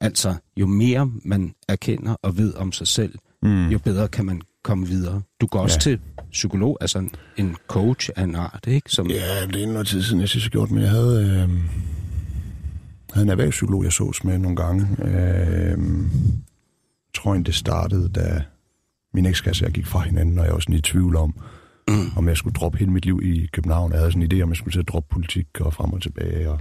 Altså, 0.00 0.34
jo 0.56 0.66
mere 0.66 1.10
man 1.24 1.54
erkender 1.68 2.16
og 2.22 2.36
ved 2.36 2.54
om 2.54 2.72
sig 2.72 2.86
selv, 2.86 3.14
mm. 3.42 3.68
jo 3.68 3.78
bedre 3.78 4.08
kan 4.08 4.24
man 4.24 4.42
komme 4.64 4.86
videre. 4.86 5.22
Du 5.40 5.46
går 5.46 5.60
også 5.60 5.76
ja. 5.76 5.80
til 5.80 6.00
psykolog, 6.30 6.78
altså 6.80 6.98
en, 6.98 7.10
en 7.36 7.56
coach 7.68 8.10
af 8.16 8.22
en 8.22 8.34
art, 8.34 8.64
ikke? 8.66 8.90
Som... 8.90 9.10
Ja, 9.10 9.46
det 9.46 9.62
er 9.62 9.66
noget 9.66 9.86
tid 9.86 10.02
siden, 10.02 10.20
jeg 10.20 10.28
synes, 10.28 10.44
jeg 10.44 10.50
gjort, 10.50 10.70
men 10.70 10.82
jeg 10.82 10.90
havde, 10.90 11.24
øh, 11.24 11.48
havde 13.12 13.24
en 13.24 13.30
erhvervspsykolog, 13.30 13.84
jeg 13.84 13.92
sås 13.92 14.24
med 14.24 14.38
nogle 14.38 14.56
gange. 14.56 14.86
Øh, 15.02 15.78
jeg 17.08 17.22
tror 17.22 17.34
det 17.34 17.54
startede, 17.54 18.08
da 18.08 18.42
min 19.14 19.26
ekskasse 19.26 19.64
jeg 19.64 19.72
gik 19.72 19.86
fra 19.86 20.00
hinanden, 20.00 20.38
og 20.38 20.44
jeg 20.44 20.52
var 20.52 20.60
sådan 20.60 20.74
i 20.74 20.80
tvivl 20.80 21.16
om, 21.16 21.34
mm. 21.88 22.16
om 22.16 22.28
jeg 22.28 22.36
skulle 22.36 22.54
droppe 22.54 22.78
hele 22.78 22.90
mit 22.90 23.04
liv 23.04 23.20
i 23.22 23.48
København. 23.52 23.92
Jeg 23.92 24.00
havde 24.00 24.12
sådan 24.12 24.22
en 24.22 24.32
idé 24.32 24.42
om, 24.42 24.48
jeg 24.48 24.56
skulle 24.56 24.72
til 24.72 24.80
at 24.80 24.88
droppe 24.88 25.08
politik 25.12 25.46
og 25.60 25.74
frem 25.74 25.92
og 25.92 26.02
tilbage, 26.02 26.50
og 26.50 26.60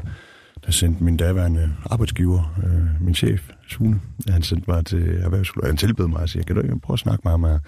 der 0.65 0.71
sendte 0.71 1.03
min 1.03 1.17
daværende 1.17 1.75
arbejdsgiver, 1.85 2.59
øh, 2.63 3.05
min 3.05 3.15
chef, 3.15 3.49
Sune, 3.67 4.01
han 4.29 4.41
sendte 4.41 4.71
mig 4.71 4.85
til 4.85 5.17
erhvervsskole, 5.21 5.67
han 5.67 5.77
tilbød 5.77 6.07
mig 6.07 6.21
at 6.21 6.29
sige, 6.29 6.43
kan 6.43 6.55
du 6.55 6.61
ikke 6.61 6.79
prøve 6.79 6.95
at 6.95 6.99
snakke 6.99 7.21
med 7.23 7.31
ham 7.31 7.43
og, 7.43 7.59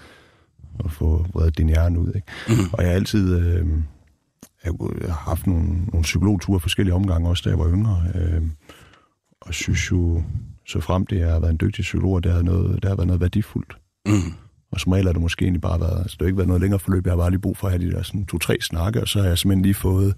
og 0.78 0.92
få 0.92 1.26
vredet 1.34 1.58
din 1.58 1.68
hjerne 1.68 1.98
ud, 2.00 2.12
ikke? 2.14 2.26
Mm. 2.48 2.54
Og 2.72 2.82
jeg 2.82 2.90
har 2.90 2.96
altid... 2.96 3.40
Øh, 3.40 3.66
jeg 4.64 4.72
har 5.08 5.12
haft 5.28 5.46
nogle, 5.46 5.68
nogle 5.68 6.02
psykologture 6.02 6.60
forskellige 6.60 6.94
omgange, 6.94 7.28
også 7.28 7.42
da 7.44 7.50
jeg 7.50 7.58
var 7.58 7.70
yngre. 7.70 8.04
Øh, 8.14 8.42
og 9.40 9.54
synes 9.54 9.90
jo, 9.90 10.22
så 10.66 10.80
frem 10.80 11.06
det 11.06 11.20
har 11.20 11.40
været 11.40 11.50
en 11.50 11.58
dygtig 11.60 11.82
psykolog, 11.82 12.24
der 12.24 12.32
har, 12.32 12.42
noget, 12.42 12.82
der 12.82 12.88
har 12.88 12.96
været 12.96 13.06
noget 13.06 13.20
værdifuldt. 13.20 13.76
Mm. 14.06 14.32
Og 14.72 14.80
som 14.80 14.92
regel 14.92 15.06
har 15.06 15.12
det 15.12 15.22
måske 15.22 15.42
egentlig 15.42 15.60
bare 15.60 15.80
været, 15.80 15.98
altså 15.98 16.16
det 16.16 16.22
har 16.22 16.26
ikke 16.26 16.36
været 16.36 16.48
noget 16.48 16.60
længere 16.60 16.78
forløb, 16.78 17.06
jeg 17.06 17.12
har 17.12 17.16
bare 17.16 17.30
lige 17.30 17.40
brug 17.40 17.56
for 17.56 17.66
at 17.66 17.72
have 17.72 17.90
de 17.90 17.92
der 17.92 18.02
sådan 18.02 18.26
to-tre 18.26 18.56
snakke, 18.60 19.00
og 19.00 19.08
så 19.08 19.20
har 19.20 19.28
jeg 19.28 19.38
simpelthen 19.38 19.62
lige 19.62 19.74
fået, 19.74 20.14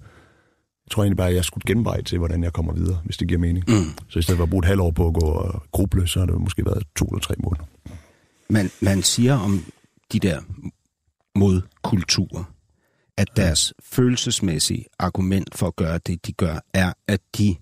jeg 0.86 0.90
tror 0.90 1.02
egentlig 1.02 1.16
bare, 1.16 1.28
at 1.28 1.34
jeg 1.34 1.44
skulle 1.44 1.64
genveje 1.66 2.02
til, 2.02 2.18
hvordan 2.18 2.44
jeg 2.44 2.52
kommer 2.52 2.72
videre, 2.72 3.00
hvis 3.04 3.16
det 3.16 3.28
giver 3.28 3.40
mening. 3.40 3.64
Mm. 3.68 3.98
Så 4.08 4.18
i 4.18 4.22
stedet 4.22 4.36
for 4.36 4.44
at 4.44 4.50
bruge 4.50 4.62
et 4.62 4.68
halvt 4.68 4.80
år 4.80 4.90
på 4.90 5.06
at 5.06 5.14
gå 5.14 5.26
og 5.26 5.62
gruble, 5.72 6.08
så 6.08 6.18
har 6.18 6.26
det 6.26 6.40
måske 6.40 6.64
været 6.64 6.84
to 6.96 7.04
eller 7.04 7.20
tre 7.20 7.34
måneder. 7.38 7.64
Man, 8.48 8.70
man 8.82 9.02
siger 9.02 9.34
om 9.34 9.64
de 10.12 10.18
der 10.18 10.42
modkulturer, 11.34 12.44
at 13.16 13.28
deres 13.36 13.72
ja. 13.78 13.96
følelsesmæssige 13.96 14.84
argument 14.98 15.54
for 15.54 15.66
at 15.66 15.76
gøre 15.76 15.98
det, 15.98 16.26
de 16.26 16.32
gør, 16.32 16.58
er, 16.74 16.92
at 17.06 17.20
de 17.38 17.56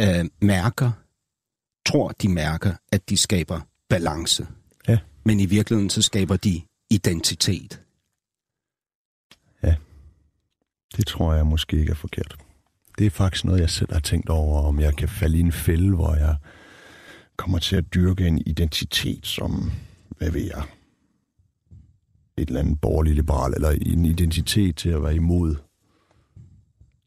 øh, 0.00 0.24
mærker, 0.40 0.92
tror 1.86 2.08
de 2.08 2.28
mærker, 2.28 2.72
at 2.92 3.08
de 3.08 3.16
skaber 3.16 3.60
balance. 3.88 4.46
Ja. 4.88 4.98
Men 5.24 5.40
i 5.40 5.46
virkeligheden 5.46 5.90
så 5.90 6.02
skaber 6.02 6.36
de 6.36 6.62
identitet. 6.90 7.82
Ja, 9.62 9.74
det 10.96 11.06
tror 11.06 11.34
jeg 11.34 11.46
måske 11.46 11.78
ikke 11.78 11.90
er 11.90 11.94
forkert. 11.94 12.36
Det 12.98 13.06
er 13.06 13.10
faktisk 13.10 13.44
noget, 13.44 13.60
jeg 13.60 13.70
selv 13.70 13.92
har 13.92 14.00
tænkt 14.00 14.28
over, 14.28 14.62
om 14.62 14.80
jeg 14.80 14.96
kan 14.96 15.08
falde 15.08 15.36
i 15.36 15.40
en 15.40 15.52
fælde, 15.52 15.94
hvor 15.94 16.14
jeg 16.14 16.36
kommer 17.36 17.58
til 17.58 17.76
at 17.76 17.94
dyrke 17.94 18.26
en 18.26 18.42
identitet, 18.46 19.26
som, 19.26 19.72
hvad 20.18 20.30
ved 20.30 20.42
jeg, 20.42 20.64
et 22.38 22.48
eller 22.48 22.60
andet 22.60 22.80
borgerlig 22.80 23.14
liberal, 23.14 23.54
eller 23.54 23.70
en 23.70 24.04
identitet 24.04 24.76
til 24.76 24.88
at 24.88 25.02
være 25.02 25.14
imod 25.14 25.56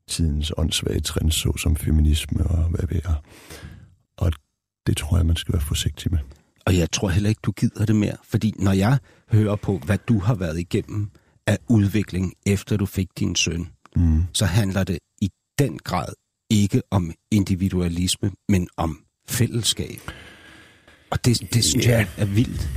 tidens 0.07 0.51
åndssvage 0.57 0.99
trends, 0.99 1.35
så 1.35 1.57
som 1.57 1.75
feminisme 1.75 2.47
og 2.47 2.63
hvad 2.63 2.87
ved 2.87 3.01
jeg. 3.03 3.15
Og 4.17 4.31
det 4.87 4.97
tror 4.97 5.17
jeg, 5.17 5.25
man 5.25 5.35
skal 5.35 5.53
være 5.53 5.61
forsigtig 5.61 6.11
med. 6.11 6.19
Og 6.65 6.77
jeg 6.77 6.91
tror 6.91 7.09
heller 7.09 7.29
ikke, 7.29 7.41
du 7.43 7.51
gider 7.51 7.85
det 7.85 7.95
mere. 7.95 8.17
Fordi 8.23 8.53
når 8.59 8.71
jeg 8.71 8.97
hører 9.31 9.55
på, 9.55 9.77
hvad 9.85 9.97
du 10.07 10.19
har 10.19 10.35
været 10.35 10.59
igennem 10.59 11.11
af 11.47 11.57
udvikling, 11.69 12.33
efter 12.45 12.77
du 12.77 12.85
fik 12.85 13.07
din 13.19 13.35
søn, 13.35 13.67
mm. 13.97 14.23
så 14.33 14.45
handler 14.45 14.83
det 14.83 14.99
i 15.21 15.29
den 15.59 15.79
grad 15.79 16.13
ikke 16.49 16.81
om 16.91 17.11
individualisme, 17.31 18.31
men 18.49 18.67
om 18.77 18.99
fællesskab. 19.29 19.99
Og 21.09 21.25
det, 21.25 21.53
det 21.53 21.63
synes 21.63 21.85
yeah. 21.85 21.99
jeg 21.99 22.07
er 22.17 22.25
vildt. 22.25 22.69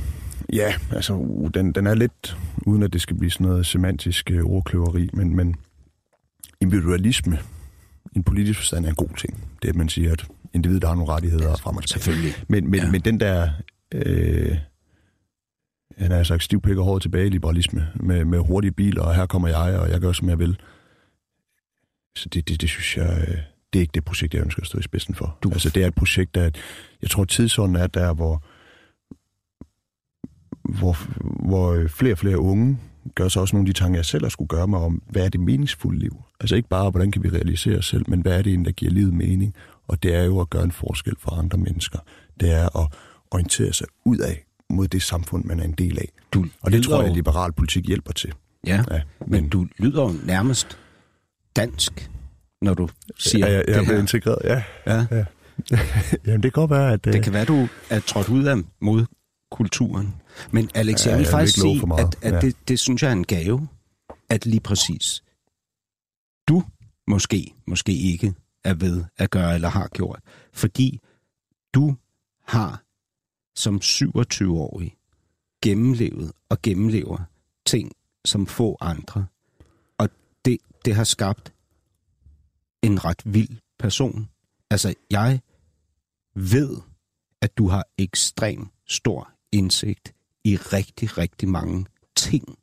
Ja, 0.53 0.73
altså 0.91 1.13
den, 1.53 1.71
den 1.71 1.87
er 1.87 1.95
lidt, 1.95 2.37
uden 2.65 2.83
at 2.83 2.93
det 2.93 3.01
skal 3.01 3.15
blive 3.15 3.31
sådan 3.31 3.47
noget 3.47 3.65
semantisk 3.65 4.31
øh, 4.31 4.43
ordkløveri, 4.43 5.09
men, 5.13 5.35
men 5.35 5.55
individualisme 6.61 7.39
i 8.11 8.17
en 8.17 8.23
politisk 8.23 8.59
forstand 8.59 8.85
er 8.85 8.89
en 8.89 8.95
god 8.95 9.17
ting. 9.17 9.43
Det 9.61 9.69
at 9.69 9.75
man 9.75 9.89
siger, 9.89 10.11
at 10.11 10.25
individet 10.53 10.83
har 10.83 10.95
nogle 10.95 11.11
rettigheder 11.11 11.49
ja, 11.49 11.53
frem 11.53 11.77
og 11.77 11.83
tilbage. 11.83 12.03
Selvfølgelig. 12.03 12.33
Men, 12.47 12.71
men, 12.71 12.79
ja. 12.79 12.91
men 12.91 13.01
den 13.01 13.19
der, 13.19 13.49
øh, 13.91 14.57
han 15.97 16.11
har 16.11 16.23
sagt, 16.23 16.43
stiv 16.43 16.61
pikker 16.61 16.83
hårdt 16.83 17.01
tilbage 17.01 17.29
liberalisme, 17.29 17.87
med, 17.95 18.25
med 18.25 18.39
hurtige 18.39 18.71
biler, 18.71 19.01
og 19.01 19.15
her 19.15 19.25
kommer 19.25 19.47
jeg, 19.47 19.79
og 19.79 19.89
jeg 19.89 19.99
gør, 19.99 20.11
som 20.11 20.29
jeg 20.29 20.39
vil. 20.39 20.57
Så 22.15 22.29
det, 22.29 22.49
det, 22.49 22.61
det 22.61 22.69
synes 22.69 22.97
jeg, 22.97 23.25
øh, 23.27 23.37
det 23.73 23.79
er 23.79 23.81
ikke 23.81 23.91
det 23.93 24.05
projekt, 24.05 24.33
jeg 24.33 24.43
ønsker 24.43 24.61
at 24.61 24.67
stå 24.67 24.79
i 24.79 24.81
spidsen 24.81 25.15
for. 25.15 25.37
Du... 25.43 25.49
Altså, 25.49 25.69
det 25.69 25.83
er 25.83 25.87
et 25.87 25.95
projekt, 25.95 26.35
der, 26.35 26.49
jeg 27.01 27.09
tror, 27.09 27.25
tidsånden 27.25 27.75
er 27.75 27.87
der, 27.87 28.13
hvor, 28.13 28.43
hvor, 30.63 30.97
hvor 31.47 31.87
flere 31.87 32.13
og 32.13 32.17
flere 32.17 32.39
unge 32.39 32.77
gør 33.15 33.27
så 33.27 33.39
også 33.39 33.55
nogle 33.55 33.69
af 33.69 33.73
de 33.73 33.79
tanker, 33.79 33.97
jeg 33.97 34.05
selv 34.05 34.23
har 34.23 34.29
skulle 34.29 34.47
gøre 34.47 34.67
mig 34.67 34.79
om, 34.79 35.01
hvad 35.09 35.25
er 35.25 35.29
det 35.29 35.39
meningsfulde 35.39 35.99
liv? 35.99 36.23
Altså 36.39 36.55
ikke 36.55 36.69
bare, 36.69 36.89
hvordan 36.89 37.11
kan 37.11 37.23
vi 37.23 37.29
realisere 37.29 37.77
os 37.77 37.87
selv, 37.87 38.05
men 38.07 38.21
hvad 38.21 38.37
er 38.37 38.41
det 38.41 38.49
egentlig, 38.49 38.65
der 38.65 38.71
giver 38.71 38.91
livet 38.91 39.13
mening? 39.13 39.55
Og 39.87 40.03
det 40.03 40.15
er 40.15 40.23
jo 40.23 40.39
at 40.39 40.49
gøre 40.49 40.63
en 40.63 40.71
forskel 40.71 41.15
for 41.19 41.31
andre 41.31 41.57
mennesker. 41.57 41.99
Det 42.39 42.51
er 42.51 42.79
at 42.79 42.87
orientere 43.31 43.73
sig 43.73 43.87
ud 44.05 44.17
af 44.17 44.45
mod 44.69 44.87
det 44.87 45.01
samfund, 45.01 45.45
man 45.45 45.59
er 45.59 45.63
en 45.63 45.71
del 45.71 45.99
af. 45.99 46.11
Du 46.33 46.45
og 46.61 46.71
det 46.71 46.83
tror 46.83 46.99
jeg, 46.99 47.09
at 47.09 47.15
liberal 47.15 47.51
politik 47.51 47.87
hjælper 47.87 48.13
til. 48.13 48.33
Ja, 48.67 48.83
ja 48.91 49.01
men, 49.19 49.29
men 49.29 49.49
du 49.49 49.67
lyder 49.77 50.01
jo 50.01 50.13
nærmest 50.25 50.77
dansk, 51.55 52.09
når 52.61 52.73
du 52.73 52.89
siger 53.17 53.47
ja, 53.47 53.53
ja, 53.53 53.63
jeg, 53.67 53.79
det 53.79 53.85
her. 53.87 53.99
integreret, 53.99 54.39
ja. 54.43 54.63
ja. 54.85 55.05
ja. 55.11 55.25
Jamen, 56.25 56.43
det 56.43 56.53
kan 56.53 56.61
godt 56.61 56.71
være, 56.71 56.93
at... 56.93 57.05
Det 57.05 57.15
uh... 57.15 57.23
kan 57.23 57.33
være, 57.33 57.45
du 57.45 57.67
er 57.89 57.99
trådt 57.99 58.29
ud 58.29 58.43
af 58.43 58.55
modkulturen. 58.81 60.15
Men 60.51 60.69
Alex, 60.75 61.05
ja, 61.05 61.09
jeg 61.09 61.19
vil 61.19 61.23
jeg 61.23 61.31
faktisk 61.31 61.61
sige, 61.61 61.81
at, 61.97 62.15
at 62.21 62.33
ja. 62.33 62.39
det, 62.39 62.55
det 62.67 62.79
synes 62.79 63.03
jeg 63.03 63.09
er 63.09 63.13
en 63.13 63.25
gave, 63.25 63.67
at 64.29 64.45
lige 64.45 64.59
præcis 64.59 65.23
du 66.47 66.63
måske, 67.07 67.53
måske 67.67 67.93
ikke 67.93 68.33
er 68.63 68.73
ved 68.73 69.03
at 69.17 69.29
gøre 69.29 69.55
eller 69.55 69.69
har 69.69 69.87
gjort. 69.87 70.19
Fordi 70.53 70.99
du 71.73 71.95
har 72.47 72.83
som 73.55 73.75
27-årig 73.83 74.95
gennemlevet 75.63 76.31
og 76.49 76.61
gennemlever 76.61 77.17
ting, 77.65 77.91
som 78.25 78.47
få 78.47 78.77
andre. 78.81 79.25
Det, 80.85 80.95
har 80.95 81.03
skabt 81.03 81.53
en 82.81 83.05
ret 83.05 83.21
vild 83.25 83.57
person. 83.79 84.29
Altså, 84.69 84.93
jeg 85.11 85.39
ved, 86.35 86.77
at 87.41 87.57
du 87.57 87.67
har 87.67 87.85
ekstrem 87.97 88.67
stor 88.87 89.31
indsigt 89.51 90.13
i 90.43 90.55
rigtig, 90.55 91.17
rigtig 91.17 91.49
mange 91.49 91.85
ting, 92.15 92.57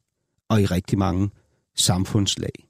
og 0.48 0.62
i 0.62 0.66
rigtig 0.66 0.98
mange 0.98 1.30
samfundslag. 1.76 2.68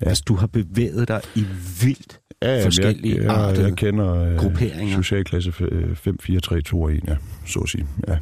Ja. 0.00 0.08
Altså, 0.08 0.24
du 0.26 0.34
har 0.34 0.46
bevæget 0.46 1.08
dig 1.08 1.22
i 1.34 1.44
vildt 1.82 2.20
ja, 2.42 2.64
forskellige 2.64 3.16
jeg, 3.16 3.24
jeg, 3.24 3.34
artede 3.34 3.66
jeg 3.66 3.76
kender, 3.76 4.14
øh, 4.14 4.36
grupperinger. 4.36 4.96
socialklasse 4.96 5.52
5, 5.94 6.18
4, 6.18 6.40
3, 6.40 6.60
2 6.62 6.82
og 6.82 6.94
1, 6.94 7.04
ja, 7.08 7.16
så 7.46 7.60
at 7.60 7.68
sige. 7.68 7.86
Ja. 8.08 8.18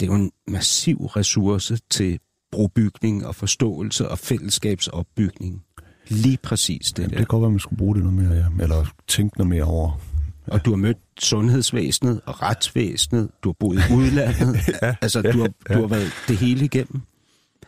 Det 0.00 0.06
er 0.08 0.12
jo 0.12 0.14
en 0.14 0.32
massiv 0.46 1.06
ressource 1.06 1.78
til 1.90 2.18
brobygning 2.52 3.26
og 3.26 3.34
forståelse 3.34 4.08
og 4.08 4.18
fællesskabsopbygning. 4.18 5.64
Lige 6.08 6.38
præcis 6.42 6.92
det 6.92 6.98
Jamen, 6.98 7.10
der. 7.10 7.16
Det 7.16 7.26
kan 7.26 7.26
godt 7.26 7.40
være, 7.40 7.48
at 7.48 7.52
man 7.52 7.60
skulle 7.60 7.78
bruge 7.78 7.94
det 7.94 8.04
noget 8.04 8.18
mere, 8.18 8.32
ja. 8.32 8.62
Eller 8.62 8.94
tænke 9.08 9.38
noget 9.38 9.48
mere 9.48 9.64
over. 9.64 10.00
Ja. 10.46 10.52
Og 10.52 10.64
du 10.64 10.70
har 10.70 10.76
mødt 10.76 10.98
sundhedsvæsenet 11.20 12.20
og 12.26 12.42
retsvæsenet. 12.42 13.30
Du 13.44 13.48
har 13.48 13.52
boet 13.60 13.76
i 13.90 13.92
udlandet. 13.98 14.56
ja, 14.82 14.96
altså, 15.02 15.20
ja, 15.24 15.32
du, 15.32 15.38
har, 15.38 15.50
ja. 15.68 15.74
du 15.74 15.80
har 15.80 15.88
været 15.88 16.12
det 16.28 16.36
hele 16.36 16.64
igennem. 16.64 17.02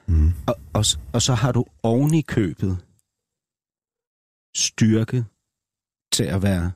Mm. 0.07 0.33
Og, 0.47 0.57
og, 0.73 0.85
og 1.13 1.23
så 1.23 1.35
har 1.35 1.53
du 1.53 1.65
oven 1.83 2.15
i 2.15 2.21
købet 2.21 2.79
styrke 4.57 5.25
til 6.13 6.25
at 6.25 6.43
være 6.43 6.73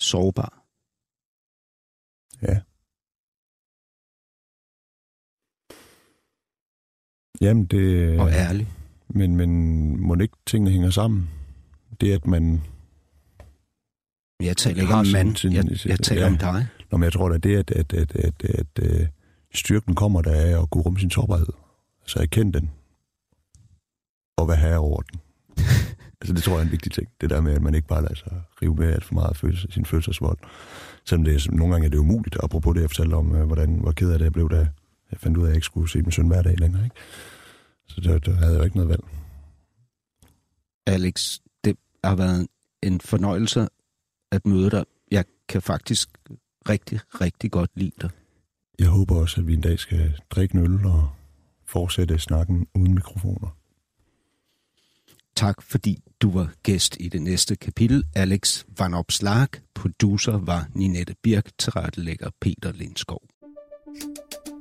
sårbar. 0.00 0.64
Ja. 2.42 2.60
Jamen, 7.40 7.64
det... 7.64 8.18
Og 8.20 8.30
ærlig. 8.30 8.68
Men, 9.08 9.36
men 9.36 10.00
må 10.00 10.14
ikke 10.14 10.36
tingene 10.46 10.70
hænger 10.70 10.90
sammen? 10.90 11.30
Det, 12.00 12.12
at 12.12 12.26
man... 12.26 12.62
Jeg 14.42 14.56
taler 14.56 14.82
ikke 14.82 14.94
om 14.94 15.06
mand, 15.12 15.36
sin, 15.36 15.52
jeg, 15.52 15.64
jeg 15.86 15.98
taler 15.98 16.22
ja. 16.22 16.28
om 16.28 16.38
dig. 16.38 16.66
Nå, 16.90 16.98
men 16.98 17.04
jeg 17.04 17.12
tror 17.12 17.28
da, 17.28 17.38
det, 17.38 17.56
at, 17.56 17.70
at, 17.70 17.92
at, 17.92 18.16
at, 18.16 18.44
at, 18.44 18.78
at 18.78 19.08
styrken 19.54 19.94
kommer 19.94 20.22
der 20.22 20.32
af 20.32 20.62
at 20.62 20.70
gå 20.70 20.80
rumme 20.80 21.00
sin 21.00 21.10
sårbarhed. 21.10 21.52
Så 22.06 22.18
erkende 22.18 22.58
den. 22.58 22.70
Og 24.36 24.48
være 24.48 24.56
herre 24.56 24.78
over 24.78 25.00
den. 25.00 25.20
altså, 26.20 26.34
det 26.34 26.42
tror 26.42 26.52
jeg 26.52 26.60
er 26.60 26.64
en 26.64 26.72
vigtig 26.72 26.92
ting. 26.92 27.08
Det 27.20 27.30
der 27.30 27.40
med, 27.40 27.52
at 27.52 27.62
man 27.62 27.74
ikke 27.74 27.88
bare 27.88 28.02
lader 28.02 28.14
sig 28.14 28.42
rive 28.62 28.74
med 28.74 28.92
alt 28.92 29.04
for 29.04 29.14
meget 29.14 29.28
af 29.28 29.36
følelse, 29.36 29.68
sin 29.70 29.84
følelsesvold. 29.84 30.38
Selvom 31.04 31.24
det 31.24 31.34
er, 31.34 31.52
nogle 31.52 31.74
gange 31.74 31.86
er 31.86 31.90
det 31.90 31.98
umuligt, 31.98 32.36
apropos 32.42 32.74
det, 32.74 32.80
jeg 32.80 32.90
fortalte 32.90 33.14
om, 33.14 33.34
øh, 33.34 33.46
hvordan, 33.46 33.74
hvor 33.74 33.92
ked 33.92 34.12
af 34.12 34.18
det 34.18 34.24
jeg 34.24 34.32
blev, 34.32 34.50
da 34.50 34.68
jeg 35.10 35.20
fandt 35.20 35.36
ud 35.36 35.42
af, 35.42 35.46
at 35.46 35.50
jeg 35.50 35.56
ikke 35.56 35.64
skulle 35.64 35.90
se 35.90 36.02
min 36.02 36.12
søn 36.12 36.28
hver 36.28 36.42
dag 36.42 36.58
længere. 36.58 36.84
Ikke? 36.84 36.96
Så 37.86 38.00
der, 38.00 38.18
der 38.18 38.34
havde 38.34 38.52
jeg 38.52 38.58
jo 38.58 38.64
ikke 38.64 38.76
noget 38.76 38.90
valg. 38.90 39.04
Alex, 40.86 41.38
det 41.64 41.76
har 42.04 42.16
været 42.16 42.46
en 42.82 43.00
fornøjelse 43.00 43.68
at 44.32 44.46
møde 44.46 44.70
dig. 44.70 44.84
Jeg 45.10 45.24
kan 45.48 45.62
faktisk 45.62 46.08
rigtig, 46.68 47.00
rigtig 47.20 47.50
godt 47.50 47.70
lide 47.74 47.92
dig. 48.00 48.10
Jeg 48.78 48.88
håber 48.88 49.16
også, 49.16 49.40
at 49.40 49.46
vi 49.46 49.54
en 49.54 49.60
dag 49.60 49.78
skal 49.78 50.20
drikke 50.30 50.54
en 50.54 50.64
øl 50.64 50.86
og 50.86 51.08
fortsætte 51.66 52.18
snakken 52.18 52.66
uden 52.74 52.94
mikrofoner. 52.94 53.56
Tak 55.36 55.62
fordi 55.62 55.98
du 56.22 56.30
var 56.30 56.52
gæst 56.62 56.96
i 57.00 57.08
det 57.08 57.22
næste 57.22 57.56
kapitel. 57.56 58.04
Alex 58.14 58.64
Van 58.78 58.94
Opslag, 58.94 59.48
producer 59.74 60.38
var 60.38 60.68
Ninette 60.74 61.14
Birk, 61.22 61.50
tilrettelægger 61.58 62.30
Peter 62.40 62.72
Lindskov. 62.72 63.22